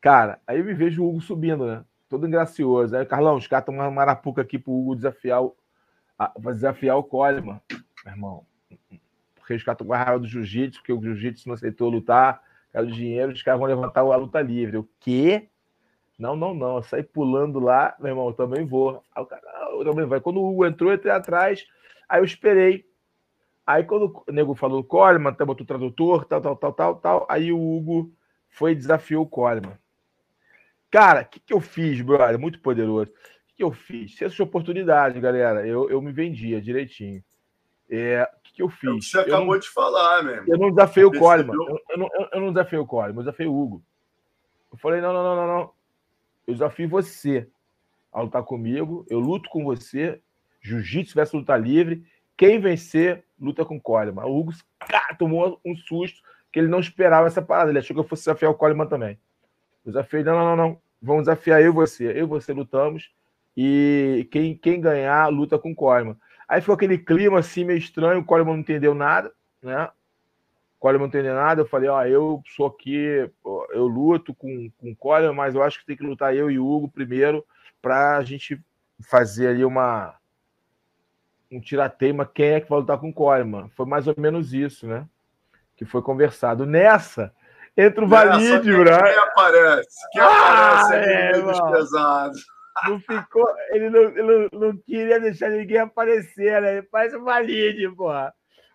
Cara, 0.00 0.40
aí 0.46 0.58
eu 0.60 0.64
me 0.64 0.72
vejo 0.72 1.02
o 1.02 1.08
Hugo 1.08 1.20
subindo, 1.20 1.66
né? 1.66 1.84
Todo 2.08 2.26
engracioso. 2.26 2.96
Aí, 2.96 3.04
Carlão, 3.04 3.36
os 3.36 3.46
caras 3.46 3.64
estão 3.64 3.74
uma 3.74 3.90
marapuca 3.90 4.42
aqui 4.42 4.58
pro 4.58 4.72
Hugo 4.72 4.94
desafiar 4.94 5.42
o, 5.42 5.56
a, 6.16 6.32
desafiar 6.52 6.96
o 6.96 7.04
Coleman, 7.04 7.60
meu 8.04 8.14
irmão. 8.14 8.46
Porque 9.34 9.54
os 9.54 9.64
caras 9.64 9.74
estão 9.74 9.86
com 9.86 9.92
a 9.92 9.98
raiva 9.98 10.20
do 10.20 10.26
jiu-jitsu, 10.26 10.80
porque 10.80 10.92
o 10.92 11.02
jiu-jitsu 11.02 11.48
não 11.48 11.54
aceitou 11.54 11.90
lutar, 11.90 12.40
quero 12.70 12.86
dinheiro, 12.86 13.32
os 13.32 13.42
caras 13.42 13.58
vão 13.58 13.68
levantar 13.68 14.00
a 14.02 14.16
luta 14.16 14.40
livre. 14.40 14.78
O 14.78 14.88
quê? 15.00 15.49
Não, 16.20 16.36
não, 16.36 16.52
não. 16.52 16.76
Eu 16.76 16.82
saí 16.82 17.02
pulando 17.02 17.58
lá, 17.58 17.96
meu 17.98 18.08
irmão, 18.08 18.28
eu 18.28 18.34
também 18.34 18.66
vou. 18.66 19.02
Aí 19.14 19.22
o 19.22 19.26
cara, 19.26 19.42
eu 19.72 19.84
também 19.84 20.04
vai. 20.04 20.20
Quando 20.20 20.36
o 20.36 20.50
Hugo 20.50 20.66
entrou, 20.66 20.90
eu 20.90 20.96
entrei 20.96 21.12
atrás. 21.12 21.66
Aí 22.06 22.20
eu 22.20 22.24
esperei. 22.24 22.84
Aí 23.66 23.84
quando 23.84 24.22
o 24.28 24.32
nego 24.32 24.54
falou 24.54 24.84
Coleman, 24.84 25.32
tá, 25.32 25.46
botou 25.46 25.64
o 25.64 25.66
tradutor, 25.66 26.26
tal, 26.26 26.40
tal, 26.42 26.56
tal, 26.56 26.72
tal, 26.72 26.96
tal. 26.96 27.26
Aí 27.28 27.50
o 27.50 27.58
Hugo 27.58 28.12
foi 28.50 28.72
e 28.72 28.74
desafiou 28.74 29.24
o 29.24 29.28
Coleman. 29.28 29.78
Cara, 30.90 31.22
o 31.22 31.24
que, 31.24 31.40
que 31.40 31.54
eu 31.54 31.60
fiz, 31.60 32.00
brother? 32.02 32.38
Muito 32.38 32.60
poderoso. 32.60 33.10
O 33.10 33.14
que, 33.48 33.54
que 33.56 33.64
eu 33.64 33.72
fiz? 33.72 34.16
Se 34.16 34.24
essa 34.24 34.42
oportunidade, 34.42 35.20
galera, 35.20 35.66
eu, 35.66 35.88
eu 35.88 36.02
me 36.02 36.12
vendia 36.12 36.60
direitinho. 36.60 37.22
É, 37.88 38.28
o 38.36 38.42
que, 38.42 38.52
que 38.54 38.62
eu 38.62 38.68
é 38.68 38.70
fiz? 38.70 39.10
Você 39.10 39.20
acabou 39.20 39.54
não, 39.54 39.58
de 39.58 39.68
falar, 39.70 40.22
mesmo. 40.22 40.52
Eu 40.52 40.58
não 40.58 40.70
desafiei 40.70 41.06
o 41.06 41.18
Coleman. 41.18 41.54
Eu, 41.54 41.80
eu, 41.90 41.98
não, 41.98 42.08
eu 42.32 42.40
não 42.40 42.52
desafiei 42.52 42.80
o 42.80 42.86
Coleman, 42.86 43.20
eu 43.20 43.24
desafiei 43.24 43.48
o 43.48 43.56
Hugo. 43.56 43.82
Eu 44.70 44.78
falei, 44.78 45.00
não, 45.00 45.12
não, 45.12 45.22
não, 45.22 45.36
não, 45.36 45.46
não. 45.46 45.79
Eu 46.50 46.54
desafio 46.54 46.88
você 46.88 47.48
a 48.12 48.20
lutar 48.20 48.42
comigo. 48.42 49.06
Eu 49.08 49.20
luto 49.20 49.48
com 49.50 49.64
você. 49.64 50.20
Jiu-jitsu 50.60 51.14
versus 51.14 51.40
luta 51.40 51.56
livre. 51.56 52.04
Quem 52.36 52.58
vencer, 52.58 53.24
luta 53.38 53.64
com 53.64 53.76
o 53.76 53.80
Coleman. 53.80 54.24
O 54.24 54.38
Hugo 54.38 54.52
cara, 54.78 55.14
tomou 55.14 55.60
um 55.64 55.76
susto 55.76 56.20
que 56.52 56.58
ele 56.58 56.68
não 56.68 56.80
esperava 56.80 57.28
essa 57.28 57.40
parada. 57.40 57.70
Ele 57.70 57.78
achou 57.78 57.94
que 57.94 58.00
eu 58.00 58.08
fosse 58.08 58.22
desafiar 58.22 58.50
o 58.50 58.54
Coleman 58.54 58.86
também. 58.86 59.18
Eu 59.84 59.92
desafiei, 59.92 60.24
não, 60.24 60.34
não, 60.34 60.44
não, 60.44 60.56
não. 60.56 60.82
Vamos 61.00 61.22
desafiar 61.22 61.62
eu 61.62 61.68
e 61.68 61.74
você. 61.74 62.10
Eu 62.10 62.24
e 62.24 62.28
você 62.28 62.52
lutamos. 62.52 63.10
E 63.56 64.28
quem, 64.30 64.56
quem 64.56 64.80
ganhar, 64.80 65.28
luta 65.28 65.58
com 65.58 65.70
o 65.70 65.74
Coleman. 65.74 66.16
Aí 66.48 66.60
ficou 66.60 66.74
aquele 66.74 66.98
clima 66.98 67.38
assim 67.38 67.64
meio 67.64 67.78
estranho. 67.78 68.20
O 68.20 68.24
Coleman 68.24 68.54
não 68.54 68.60
entendeu 68.60 68.92
nada, 68.92 69.32
né? 69.62 69.88
Coleman 70.80 71.00
não 71.00 71.08
entendeu 71.08 71.34
nada, 71.34 71.60
eu 71.60 71.68
falei, 71.68 71.90
ó, 71.90 72.02
eu 72.06 72.42
sou 72.56 72.66
aqui, 72.66 73.30
eu 73.70 73.86
luto 73.86 74.34
com, 74.34 74.70
com 74.78 74.90
o 74.90 74.96
Coleman, 74.96 75.34
mas 75.34 75.54
eu 75.54 75.62
acho 75.62 75.78
que 75.78 75.84
tem 75.84 75.96
que 75.96 76.02
lutar 76.02 76.34
eu 76.34 76.50
e 76.50 76.58
o 76.58 76.66
Hugo 76.66 76.88
primeiro 76.88 77.44
para 77.82 78.16
a 78.16 78.24
gente 78.24 78.58
fazer 79.02 79.48
ali 79.48 79.62
uma 79.62 80.14
um 81.52 81.60
tirateima 81.60 82.24
quem 82.24 82.52
é 82.52 82.60
que 82.60 82.70
vai 82.70 82.78
lutar 82.78 82.98
com 82.98 83.10
o 83.10 83.14
Coleman. 83.14 83.68
Foi 83.76 83.84
mais 83.84 84.06
ou 84.06 84.14
menos 84.16 84.54
isso, 84.54 84.86
né? 84.86 85.04
Que 85.76 85.84
foi 85.84 86.00
conversado. 86.00 86.64
Nessa, 86.64 87.34
entra 87.76 88.04
o 88.04 88.08
Valide, 88.08 88.70
Quem 88.70 89.18
aparece? 89.18 89.96
Quem 90.12 90.22
ah, 90.22 90.80
aparece 90.80 91.10
é, 91.10 91.40
dos 91.42 91.60
pesados? 91.60 92.44
Não 92.88 93.00
ficou, 93.00 93.52
ele 93.70 93.90
não, 93.90 94.02
ele 94.02 94.48
não, 94.52 94.76
queria 94.78 95.20
deixar 95.20 95.50
ninguém 95.50 95.78
aparecer, 95.78 96.62
né? 96.62 96.82
Parece 96.82 97.16
o 97.16 97.24
Valide, 97.24 97.94
porra. 97.94 98.32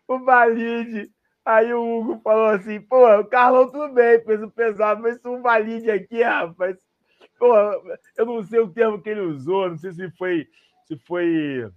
O 0.07 0.19
Valide. 0.19 1.14
Aí 1.45 1.71
o 1.71 1.99
Hugo 1.99 2.19
falou 2.23 2.47
assim, 2.47 2.81
pô, 2.81 3.19
o 3.19 3.25
Carlão 3.25 3.69
tudo 3.69 3.93
bem, 3.93 4.19
peso 4.19 4.49
pesado, 4.49 5.01
mas 5.01 5.23
o 5.23 5.41
Valide 5.41 5.91
aqui, 5.91 6.23
rapaz. 6.23 6.75
Pô, 7.37 7.55
eu 8.17 8.25
não 8.25 8.43
sei 8.43 8.59
o 8.59 8.69
termo 8.69 8.99
que 8.99 9.09
ele 9.09 9.21
usou, 9.21 9.69
não 9.69 9.77
sei 9.77 9.91
se 9.91 10.09
foi 10.11 10.47
se 10.85 10.97
foi 10.97 11.69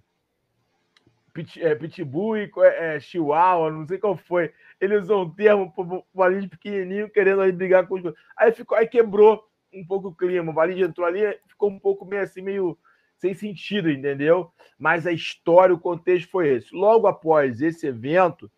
pit, 1.33 1.63
é, 1.63 1.75
pitbull 1.75 2.37
e 2.37 2.51
é, 2.63 2.99
chihuahua, 3.01 3.71
não 3.71 3.87
sei 3.87 3.99
qual 3.99 4.17
foi. 4.17 4.53
Ele 4.81 4.97
usou 4.97 5.25
um 5.25 5.31
termo 5.31 5.73
para 5.73 5.85
o 5.85 6.05
Valide 6.15 6.49
pequenininho 6.49 7.11
querendo 7.11 7.43
aí 7.43 7.53
brigar 7.53 7.87
com 7.87 7.97
os. 7.97 8.15
Aí 8.37 8.53
ficou, 8.53 8.77
aí 8.77 8.87
quebrou 8.87 9.45
um 9.73 9.85
pouco 9.87 10.09
o 10.09 10.15
clima. 10.15 10.51
O 10.51 10.55
Valide 10.55 10.83
entrou 10.83 11.07
ali, 11.07 11.21
ficou 11.47 11.71
um 11.71 11.79
pouco 11.79 12.05
meio 12.05 12.23
assim, 12.23 12.43
meio 12.43 12.79
sem 13.17 13.35
sentido, 13.35 13.91
entendeu? 13.91 14.53
Mas 14.79 15.07
a 15.07 15.13
história, 15.13 15.75
o 15.75 15.81
contexto 15.81 16.31
foi 16.31 16.49
esse. 16.49 16.75
Logo 16.75 17.07
após 17.07 17.61
esse 17.61 17.87
evento, 17.87 18.51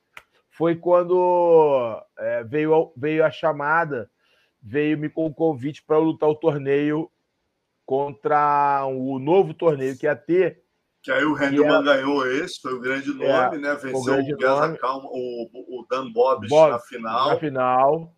foi 0.60 0.76
quando 0.76 2.04
é, 2.18 2.44
veio, 2.44 2.92
veio 2.94 3.24
a 3.24 3.30
chamada, 3.30 4.10
veio 4.62 4.98
me 4.98 5.08
com 5.08 5.24
o 5.24 5.32
convite 5.32 5.82
para 5.82 5.96
lutar 5.96 6.28
o 6.28 6.34
torneio 6.34 7.10
contra 7.86 8.84
o 8.84 9.18
novo 9.18 9.54
torneio 9.54 9.96
que 9.96 10.04
ia 10.04 10.14
ter 10.14 10.62
que 11.02 11.10
aí 11.10 11.24
o 11.24 11.34
Hendelman 11.34 11.80
é... 11.80 11.82
ganhou 11.82 12.30
esse, 12.30 12.60
foi 12.60 12.74
o 12.74 12.80
grande 12.80 13.08
nome, 13.08 13.56
é, 13.56 13.58
né? 13.58 13.74
Venceu 13.74 14.16
o, 14.16 14.34
o, 14.34 14.78
Calma, 14.78 15.08
o, 15.10 15.80
o 15.80 15.86
Dan 15.88 16.12
Bob 16.12 16.46
na 16.46 16.78
final. 16.78 17.30
Na 17.30 17.38
final. 17.38 18.14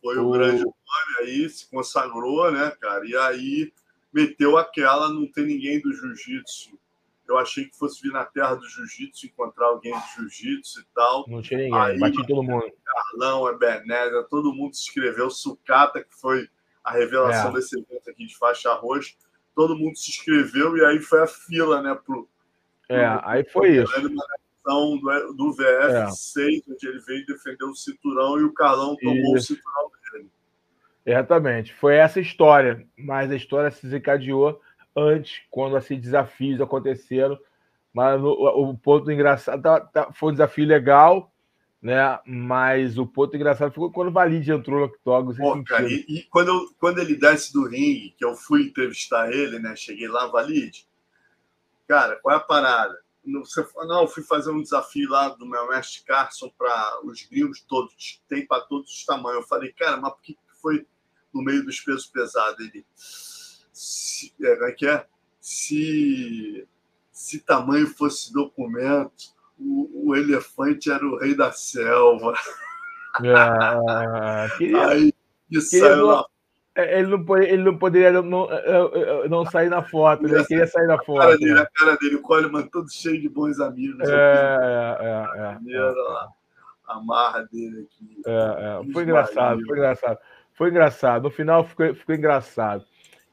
Foi 0.00 0.16
o... 0.16 0.28
o 0.28 0.30
grande 0.30 0.62
nome 0.62 0.74
aí, 1.22 1.50
se 1.50 1.68
consagrou, 1.68 2.52
né, 2.52 2.72
cara? 2.80 3.04
E 3.04 3.16
aí 3.16 3.72
meteu 4.12 4.56
aquela, 4.56 5.08
não 5.08 5.26
tem 5.26 5.44
ninguém 5.44 5.80
do 5.80 5.92
jiu-jitsu. 5.92 6.78
Eu 7.30 7.38
achei 7.38 7.64
que 7.66 7.76
fosse 7.76 8.02
vir 8.02 8.12
na 8.12 8.24
terra 8.24 8.54
do 8.54 8.68
jiu-jitsu, 8.68 9.26
encontrar 9.26 9.66
alguém 9.66 9.92
do 9.92 10.06
jiu-jitsu 10.16 10.80
e 10.80 10.84
tal. 10.94 11.24
Não 11.28 11.40
tinha 11.40 11.60
ninguém, 11.60 11.80
aí, 11.80 11.98
bati 11.98 12.26
todo 12.26 12.42
mundo. 12.42 12.64
Carlão, 12.84 13.48
é 13.48 14.22
todo 14.28 14.52
mundo 14.52 14.74
se 14.74 14.82
inscreveu. 14.82 15.30
Sucata, 15.30 16.02
que 16.02 16.14
foi 16.14 16.48
a 16.82 16.92
revelação 16.92 17.50
é. 17.50 17.54
desse 17.54 17.78
evento 17.78 18.10
aqui 18.10 18.26
de 18.26 18.36
faixa 18.36 18.72
roxa 18.74 19.14
todo 19.54 19.76
mundo 19.76 19.96
se 19.96 20.10
inscreveu 20.10 20.76
e 20.76 20.84
aí 20.84 20.98
foi 21.00 21.22
a 21.22 21.26
fila, 21.26 21.82
né? 21.82 21.94
Pro, 22.04 22.28
é, 22.88 23.08
pro, 23.08 23.28
aí 23.28 23.44
foi 23.44 23.76
isso. 23.76 23.92
Do, 24.64 25.34
do 25.36 25.56
VF6, 25.56 26.62
é. 26.66 26.72
onde 26.72 26.88
ele 26.88 27.00
veio 27.00 27.26
defender 27.26 27.64
o 27.64 27.74
cinturão 27.74 28.38
e 28.38 28.44
o 28.44 28.54
Carlão 28.54 28.96
tomou 28.96 29.36
isso. 29.36 29.52
o 29.52 29.56
cinturão 29.56 29.90
dele. 30.12 30.30
Exatamente. 31.04 31.74
Foi 31.74 31.96
essa 31.96 32.20
história, 32.20 32.86
mas 32.96 33.30
a 33.30 33.36
história 33.36 33.70
se 33.70 33.82
desencadeou 33.82 34.60
antes, 34.96 35.42
quando 35.50 35.76
esses 35.76 36.00
desafios 36.00 36.60
aconteceram. 36.60 37.38
Mas 37.92 38.20
o, 38.22 38.28
o 38.28 38.78
ponto 38.78 39.10
engraçado 39.10 39.62
tá, 39.62 39.80
tá, 39.80 40.12
foi 40.12 40.30
um 40.30 40.32
desafio 40.32 40.66
legal, 40.66 41.32
né? 41.82 42.18
Mas 42.24 42.98
o 42.98 43.06
ponto 43.06 43.34
engraçado 43.34 43.72
foi 43.72 43.90
quando 43.90 44.08
o 44.08 44.12
Valide 44.12 44.52
entrou 44.52 44.80
no 44.80 44.86
octógono. 44.86 45.36
Pô, 45.36 45.64
cara, 45.64 45.90
e, 45.90 46.04
e, 46.08 46.22
quando, 46.24 46.48
eu, 46.48 46.74
quando 46.78 46.98
ele 46.98 47.16
desce 47.16 47.52
do 47.52 47.66
ringue, 47.66 48.14
que 48.16 48.24
eu 48.24 48.36
fui 48.36 48.64
entrevistar 48.64 49.32
ele, 49.32 49.58
né? 49.58 49.74
Cheguei 49.74 50.06
lá, 50.06 50.26
Valide, 50.26 50.86
cara, 51.88 52.16
qual 52.16 52.34
é 52.34 52.38
a 52.38 52.40
parada? 52.40 52.96
Você 53.24 53.62
falou, 53.64 53.88
não, 53.88 54.02
eu 54.02 54.08
fui 54.08 54.22
fazer 54.22 54.50
um 54.50 54.62
desafio 54.62 55.08
lá 55.10 55.28
do 55.28 55.46
meu 55.46 55.68
mestre 55.68 56.02
Carson 56.04 56.50
para 56.56 57.00
os 57.04 57.22
gringos 57.24 57.60
todos, 57.60 58.22
tem 58.28 58.46
para 58.46 58.62
todos 58.62 58.90
os 58.90 59.04
tamanhos. 59.04 59.42
Eu 59.42 59.48
falei, 59.48 59.72
cara, 59.72 59.96
mas 59.98 60.12
por 60.12 60.22
que 60.22 60.36
foi 60.60 60.86
no 61.32 61.42
meio 61.42 61.64
dos 61.64 61.80
pesos 61.80 62.06
pesados? 62.06 62.58
Ele, 62.60 62.84
se, 63.80 64.34
é, 64.42 64.68
é 64.68 64.72
que 64.72 64.86
é? 64.86 65.06
Se, 65.40 66.68
se 67.10 67.40
tamanho 67.40 67.86
fosse 67.86 68.30
documento, 68.30 69.34
o, 69.58 70.10
o, 70.10 70.16
elefante 70.16 70.90
era 70.90 71.04
o 71.04 71.16
rei 71.16 71.34
da 71.34 71.50
selva. 71.50 72.34
Ah, 73.34 74.48
queria, 74.58 74.86
Aí 74.86 75.14
isso 75.50 75.78
saiu 75.78 76.06
lá. 76.06 76.26
É, 76.74 77.00
ele 77.00 77.16
não, 77.16 77.36
ele 77.38 77.62
não 77.64 77.78
poderia 77.78 78.12
não, 78.12 78.22
não, 78.22 79.28
não 79.28 79.46
sair 79.46 79.70
na 79.70 79.82
foto, 79.82 80.26
ele 80.26 80.44
queria 80.44 80.66
sair 80.66 80.86
na 80.86 81.02
foto. 81.02 81.20
A 81.20 81.22
cara 81.22 81.38
dele, 81.38 81.58
a 81.58 81.66
cara 81.66 81.96
dele, 81.96 82.16
o 82.16 82.22
Coleman 82.22 82.66
todo 82.68 82.92
cheio 82.92 83.20
de 83.20 83.28
bons 83.30 83.58
amigos. 83.60 84.08
É, 84.08 84.14
é, 84.14 85.72
é, 85.72 85.74
é, 85.74 85.80
lá, 85.90 86.28
a 86.86 87.00
marra 87.00 87.48
dele 87.50 87.88
aqui. 87.88 88.22
É, 88.26 88.30
é. 88.88 88.92
Foi 88.92 89.02
engraçado, 89.04 89.64
foi 89.66 89.78
engraçado. 89.78 90.18
Foi 90.52 90.68
engraçado. 90.68 91.22
No 91.22 91.30
final 91.30 91.64
ficou, 91.64 91.94
ficou 91.94 92.14
engraçado. 92.14 92.84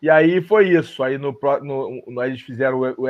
E 0.02 0.10
aí 0.10 0.41
foi 0.41 0.69
isso. 0.69 1.03
Aí 1.03 1.18
no, 1.18 1.38
no, 1.61 2.03
no 2.07 2.24
eles 2.24 2.41
fizeram 2.41 2.80
o, 2.80 2.95
o, 2.98 3.07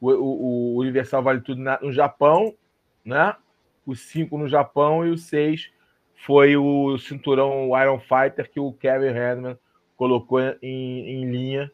o, 0.00 0.76
o, 0.76 0.80
Universal 0.80 1.22
Vale 1.22 1.40
Tudo 1.40 1.60
na, 1.60 1.78
no 1.80 1.92
Japão, 1.92 2.54
né? 3.04 3.34
Os 3.86 4.00
cinco 4.00 4.36
no 4.36 4.48
Japão 4.48 5.06
e 5.06 5.10
os 5.10 5.22
seis 5.24 5.70
foi 6.26 6.56
o 6.56 6.98
cinturão 6.98 7.70
Iron 7.80 7.98
Fighter 7.98 8.50
que 8.50 8.60
o 8.60 8.72
Kevin 8.72 9.12
Redman 9.12 9.58
colocou 9.96 10.40
em, 10.40 10.58
em 10.62 11.30
linha. 11.30 11.70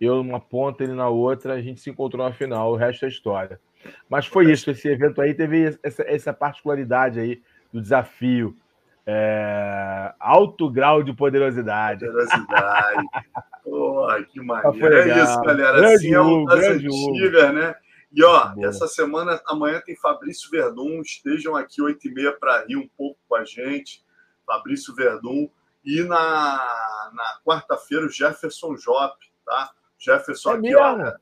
Eu 0.00 0.24
numa 0.24 0.40
ponta, 0.40 0.82
ele 0.82 0.94
na 0.94 1.08
outra, 1.08 1.54
a 1.54 1.62
gente 1.62 1.80
se 1.80 1.90
encontrou 1.90 2.26
na 2.26 2.34
final, 2.34 2.72
o 2.72 2.76
resto 2.76 3.04
é 3.04 3.08
história. 3.08 3.60
Mas 4.08 4.26
foi 4.26 4.50
isso, 4.50 4.70
esse 4.70 4.88
evento 4.88 5.20
aí 5.20 5.34
teve 5.34 5.78
essa, 5.82 6.02
essa 6.02 6.32
particularidade 6.32 7.20
aí 7.20 7.42
do 7.72 7.80
desafio. 7.80 8.56
É... 9.04 10.14
alto 10.20 10.70
grau 10.70 11.02
de 11.02 11.12
poderosidade. 11.12 12.06
Poderosidade. 12.06 13.06
Porra, 13.64 14.22
que 14.24 14.40
maneiro. 14.40 14.94
É 14.94 15.22
isso, 15.22 15.40
galera. 15.42 15.76
Grande 15.78 15.94
assim 15.94 16.14
é 16.14 16.20
uma 16.20 16.56
das 16.56 16.66
antigas, 16.66 17.54
né? 17.54 17.74
E 18.12 18.22
ó, 18.22 18.52
essa 18.58 18.86
semana, 18.86 19.40
amanhã 19.46 19.80
tem 19.80 19.96
Fabrício 19.96 20.50
Verdun. 20.50 21.00
Estejam 21.00 21.56
aqui 21.56 21.80
8h30 21.80 22.38
para 22.38 22.64
rir 22.66 22.76
um 22.76 22.88
pouco 22.96 23.18
com 23.26 23.34
a 23.34 23.44
gente. 23.44 24.04
Fabrício 24.46 24.94
Verdun. 24.94 25.48
E 25.84 26.02
na, 26.02 27.10
na 27.14 27.40
quarta-feira, 27.44 28.04
o 28.04 28.10
Jefferson 28.10 28.76
Jop, 28.76 29.16
tá? 29.44 29.70
Jefferson 29.98 30.52
é 30.52 30.58
aqui, 30.58 30.76
ó. 30.76 31.12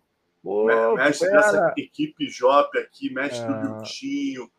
Pô, 0.42 0.94
mestre 0.96 1.28
pera. 1.28 1.40
dessa 1.40 1.74
equipe 1.76 2.28
Jop 2.28 2.76
aqui, 2.78 3.12
mestre 3.12 3.52
é. 3.52 3.58
do 3.60 3.74
Lutinho, 3.74 4.50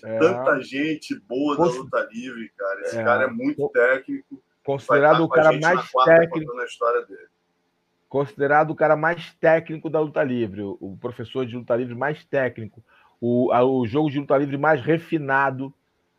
de 0.00 0.06
é. 0.06 0.18
tanta 0.18 0.60
gente 0.60 1.18
boa 1.20 1.56
da 1.56 1.64
luta 1.64 2.08
livre, 2.12 2.50
cara. 2.56 2.80
Esse 2.82 2.98
é. 2.98 3.04
cara 3.04 3.24
é 3.24 3.26
muito 3.28 3.68
técnico. 3.70 4.42
Considerado 4.64 5.24
o 5.24 5.28
cara 5.28 5.52
mais 5.58 5.90
técnico. 6.04 6.56
Na 6.56 6.64
história 6.64 7.02
dele. 7.06 7.28
Considerado 8.08 8.70
o 8.70 8.74
cara 8.74 8.96
mais 8.96 9.32
técnico 9.34 9.90
da 9.90 10.00
luta 10.00 10.22
livre, 10.22 10.62
o 10.62 10.96
professor 11.00 11.44
de 11.44 11.56
luta 11.56 11.74
livre 11.74 11.94
mais 11.94 12.24
técnico, 12.24 12.82
o, 13.20 13.52
o 13.52 13.86
jogo 13.86 14.10
de 14.10 14.20
luta 14.20 14.36
livre 14.36 14.56
mais 14.56 14.80
refinado 14.80 15.74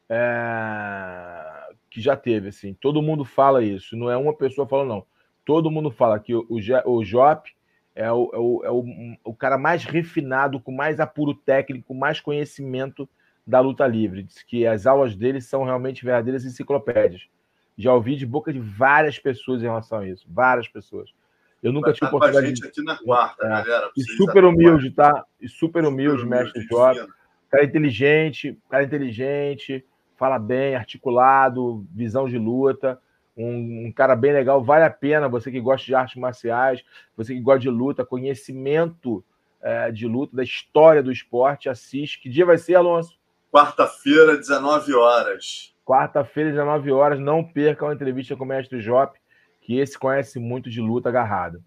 é, 0.10 1.74
que 1.90 2.02
já 2.02 2.16
teve. 2.16 2.50
Assim. 2.50 2.74
Todo 2.74 3.02
mundo 3.02 3.24
fala 3.24 3.64
isso, 3.64 3.96
não 3.96 4.10
é 4.10 4.18
uma 4.18 4.34
pessoa 4.34 4.68
falando, 4.68 4.90
não. 4.90 5.06
Todo 5.46 5.72
mundo 5.72 5.90
fala 5.90 6.20
que 6.20 6.36
o, 6.36 6.46
o 6.50 7.04
Jop 7.06 7.50
é, 7.96 8.12
o, 8.12 8.30
é, 8.32 8.38
o, 8.38 8.62
é 8.66 8.72
o, 8.72 8.86
o 9.24 9.34
cara 9.34 9.58
mais 9.58 9.84
refinado, 9.84 10.60
com 10.60 10.72
mais 10.72 11.00
apuro 11.00 11.34
técnico, 11.34 11.96
mais 11.96 12.20
conhecimento 12.20 13.10
da 13.48 13.62
luta 13.62 13.88
livre. 13.88 14.24
Diz 14.24 14.44
que 14.44 14.68
as 14.68 14.86
aulas 14.86 15.16
dele 15.16 15.40
são 15.40 15.64
realmente 15.64 16.04
verdadeiras 16.04 16.44
enciclopédias. 16.44 17.24
Já 17.78 17.94
ouvi 17.94 18.18
de 18.18 18.26
boca 18.26 18.52
de 18.52 18.60
várias 18.60 19.18
pessoas 19.18 19.62
em 19.62 19.66
relação 19.66 20.00
a 20.00 20.08
isso. 20.08 20.26
Várias 20.30 20.68
pessoas. 20.68 21.14
Eu 21.64 21.72
nunca 21.72 21.94
tive 21.94 22.08
oportunidade. 22.08 22.48
gente 22.48 22.68
aqui 22.68 22.84
na 22.84 22.98
quarta, 22.98 23.46
é. 23.46 23.50
galera. 23.50 23.90
E 23.96 24.04
super 24.04 24.44
humilde, 24.44 24.92
tá? 24.92 25.24
E 25.40 25.48
super 25.48 25.86
humilde, 25.86 26.22
super 26.22 26.30
mestre 26.30 26.62
Jota. 26.70 27.08
Cara 27.50 27.64
inteligente, 27.64 28.60
cara 28.70 28.84
inteligente, 28.84 29.86
fala 30.18 30.38
bem, 30.38 30.76
articulado, 30.76 31.88
visão 31.92 32.28
de 32.28 32.38
luta. 32.38 33.00
Um, 33.38 33.86
um, 33.88 33.92
cara 33.92 34.16
bem 34.16 34.34
legal, 34.34 34.62
vale 34.64 34.84
a 34.84 34.90
pena. 34.90 35.30
Você 35.30 35.50
que 35.50 35.62
gosta 35.62 35.86
de 35.86 35.96
artes 35.96 36.18
marciais, 36.18 36.84
você 37.16 37.34
que 37.34 37.40
gosta 37.40 37.60
de 37.62 37.70
luta, 37.70 38.06
conhecimento 38.06 39.24
é, 39.62 39.92
de 39.92 40.08
luta, 40.08 40.36
da 40.36 40.44
história 40.44 41.02
do 41.02 41.12
esporte, 41.12 41.70
assiste. 41.70 42.20
Que 42.20 42.30
dia 42.30 42.46
vai 42.46 42.58
ser, 42.58 42.76
Alonso? 42.76 43.18
Quarta-feira, 43.52 44.38
19 44.38 44.94
horas. 44.94 45.74
Quarta-feira, 45.86 46.52
19 46.52 46.92
horas, 46.92 47.20
não 47.20 47.44
percam 47.44 47.90
a 47.90 47.94
entrevista 47.94 48.36
com 48.36 48.44
o 48.44 48.48
mestre 48.48 48.82
Jop, 48.82 49.18
que 49.62 49.80
esse 49.80 49.98
conhece 49.98 50.40
muito 50.40 50.70
de 50.70 50.82
luta 50.82 51.10
agarrada. 51.10 51.62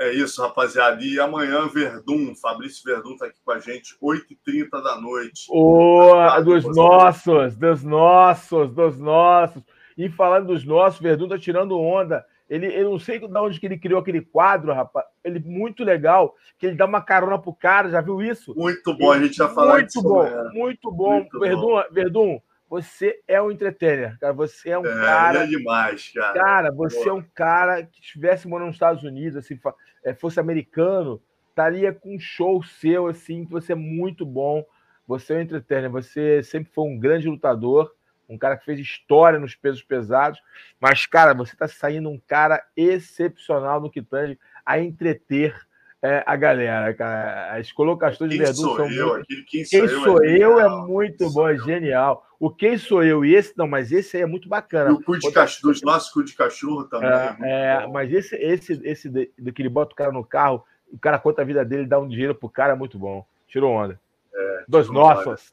É 0.00 0.12
isso, 0.12 0.40
rapaziada. 0.40 1.02
E 1.02 1.20
amanhã, 1.20 1.68
Verdun, 1.68 2.34
Fabrício 2.34 2.82
Verdun 2.82 3.12
está 3.12 3.26
aqui 3.26 3.38
com 3.44 3.52
a 3.52 3.58
gente, 3.58 3.96
8h30 4.02 4.82
da 4.82 4.98
noite. 4.98 5.46
Oh, 5.50 6.14
dos 6.42 6.64
nossos, 6.74 7.54
dos 7.54 7.84
nossos, 7.84 8.74
dos 8.74 8.98
nossos. 8.98 9.62
E 9.98 10.08
falando 10.08 10.46
dos 10.46 10.64
nossos, 10.64 11.00
Verdun 11.00 11.24
está 11.24 11.38
tirando 11.38 11.78
onda. 11.78 12.24
Ele, 12.50 12.66
eu 12.66 12.90
não 12.90 12.98
sei 12.98 13.20
de 13.20 13.26
onde 13.26 13.60
que 13.60 13.66
ele 13.66 13.78
criou 13.78 14.00
aquele 14.00 14.20
quadro, 14.20 14.74
rapaz. 14.74 15.06
Ele 15.22 15.38
muito 15.38 15.84
legal, 15.84 16.34
que 16.58 16.66
ele 16.66 16.74
dá 16.74 16.84
uma 16.84 17.00
carona 17.00 17.38
pro 17.38 17.54
cara, 17.54 17.88
já 17.88 18.00
viu 18.00 18.20
isso? 18.20 18.52
Muito 18.56 18.92
bom, 18.98 19.14
ele, 19.14 19.22
a 19.22 19.26
gente 19.28 19.36
já 19.36 19.48
falou 19.48 19.74
muito 19.74 19.86
disso. 19.86 20.02
Bom, 20.02 20.24
né? 20.24 20.50
Muito 20.52 20.90
bom, 20.90 21.12
muito 21.12 21.38
Verdun, 21.38 21.60
bom. 21.60 21.84
Verdun, 21.92 22.40
você 22.68 23.20
é 23.28 23.40
um 23.40 23.52
entretener, 23.52 24.18
cara. 24.18 24.32
Você 24.32 24.70
é 24.70 24.78
um 24.78 24.84
é, 24.84 24.92
cara. 24.92 25.44
É 25.44 25.46
demais, 25.46 26.12
cara. 26.12 26.34
Cara, 26.34 26.72
você 26.72 27.08
é 27.08 27.12
um 27.12 27.22
cara 27.22 27.84
que 27.84 28.00
estivesse 28.00 28.48
morando 28.48 28.66
nos 28.66 28.76
Estados 28.76 29.04
Unidos, 29.04 29.36
assim, 29.36 29.56
é, 30.04 30.12
fosse 30.12 30.40
americano, 30.40 31.22
estaria 31.50 31.92
com 31.92 32.16
um 32.16 32.18
show 32.18 32.60
seu, 32.64 33.06
assim, 33.06 33.44
que 33.44 33.52
você 33.52 33.74
é 33.74 33.76
muito 33.76 34.26
bom. 34.26 34.64
Você 35.06 35.34
é 35.34 35.36
um 35.36 35.40
entretener, 35.40 35.88
você 35.88 36.42
sempre 36.42 36.72
foi 36.72 36.84
um 36.84 36.98
grande 36.98 37.28
lutador 37.28 37.92
um 38.30 38.38
cara 38.38 38.56
que 38.56 38.64
fez 38.64 38.78
história 38.78 39.38
nos 39.38 39.54
pesos 39.54 39.82
pesados, 39.82 40.40
mas, 40.80 41.04
cara, 41.04 41.34
você 41.34 41.52
está 41.52 41.66
saindo 41.66 42.08
um 42.08 42.18
cara 42.18 42.64
excepcional 42.76 43.80
no 43.80 43.90
que 43.90 44.00
tange 44.00 44.38
a 44.64 44.78
entreter 44.78 45.54
é, 46.02 46.22
a 46.24 46.34
galera, 46.36 46.94
cara. 46.94 47.56
As 47.56 47.70
colocações 47.72 48.30
quem 48.30 48.38
de 48.38 48.44
Verdun 48.44 48.76
são 48.76 48.90
eu, 48.90 49.08
muito... 49.08 49.26
Quem 49.46 49.64
sou, 49.64 49.70
quem 49.70 49.80
eu, 49.80 50.02
sou 50.02 50.24
é, 50.24 50.38
eu 50.38 50.60
é, 50.60 50.86
muito 50.86 51.30
bom, 51.30 51.48
é 51.48 51.58
genial. 51.58 52.26
O 52.38 52.48
Quem 52.48 52.78
Sou 52.78 53.04
Eu 53.04 53.22
e 53.22 53.34
esse, 53.34 53.52
não, 53.54 53.68
mas 53.68 53.92
esse 53.92 54.16
aí 54.16 54.22
é 54.22 54.26
muito 54.26 54.48
bacana. 54.48 54.90
E 54.90 54.92
o 54.94 55.02
cu 55.02 55.18
de 55.18 55.30
cachorro, 55.30 55.72
dos 55.72 55.82
nossos 55.82 56.10
cu 56.10 56.24
de 56.24 56.32
cachorro 56.32 56.84
também. 56.84 57.10
É, 57.42 57.82
é 57.82 57.86
mas 57.86 58.10
esse, 58.10 58.34
esse, 58.36 58.80
esse 58.82 59.10
do 59.10 59.52
que 59.52 59.60
ele 59.60 59.68
bota 59.68 59.92
o 59.92 59.96
cara 59.96 60.10
no 60.10 60.24
carro, 60.24 60.64
o 60.90 60.98
cara 60.98 61.18
conta 61.18 61.42
a 61.42 61.44
vida 61.44 61.62
dele, 61.66 61.84
dá 61.84 61.98
um 61.98 62.08
dinheiro 62.08 62.34
pro 62.34 62.48
cara, 62.48 62.72
é 62.72 62.76
muito 62.76 62.98
bom. 62.98 63.26
Tirou 63.46 63.70
onda. 63.70 64.00
É, 64.34 64.64
Dos 64.66 64.88
nossos. 64.88 65.52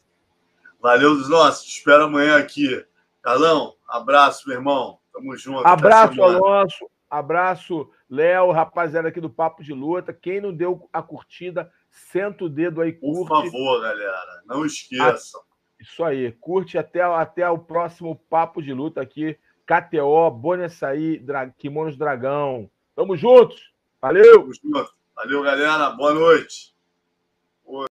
Valeu 0.80 1.16
dos 1.16 1.30
nossos. 1.30 1.66
Te 1.66 1.78
espero 1.78 2.06
amanhã 2.06 2.38
aqui. 2.38 2.86
Carlão, 3.22 3.76
abraço, 3.88 4.48
meu 4.48 4.58
irmão. 4.58 5.00
Tamo 5.12 5.36
junto. 5.38 5.66
Abraço, 5.68 6.22
Alonso. 6.22 6.90
Abraço, 7.10 7.90
Léo, 8.10 8.52
rapaziada 8.52 9.08
aqui 9.08 9.22
do 9.22 9.30
Papo 9.30 9.64
de 9.64 9.74
Luta. 9.74 10.14
Quem 10.14 10.42
não 10.42 10.54
deu 10.54 10.90
a 10.92 11.02
curtida, 11.02 11.72
senta 11.90 12.44
o 12.44 12.50
dedo 12.50 12.82
aí, 12.82 12.94
curte. 12.94 13.28
Por 13.28 13.28
favor, 13.28 13.82
galera. 13.82 14.44
Não 14.46 14.66
esqueçam. 14.66 15.42
Isso 15.80 16.04
aí. 16.04 16.32
Curte 16.34 16.78
até, 16.78 17.02
até 17.02 17.50
o 17.50 17.58
próximo 17.58 18.16
Papo 18.30 18.62
de 18.62 18.74
Luta 18.74 19.02
aqui. 19.02 19.38
KTO, 19.66 20.32
Bonessaí, 20.32 21.20
Dra... 21.20 21.50
Kimonos 21.50 21.98
Dragão. 21.98 22.70
Tamo 22.96 23.16
juntos. 23.16 23.74
Valeu. 24.02 24.42
Tamo 24.42 24.54
junto. 24.54 24.94
Valeu, 25.16 25.44
galera. 25.44 25.90
Boa 25.92 26.14
noite. 26.14 26.77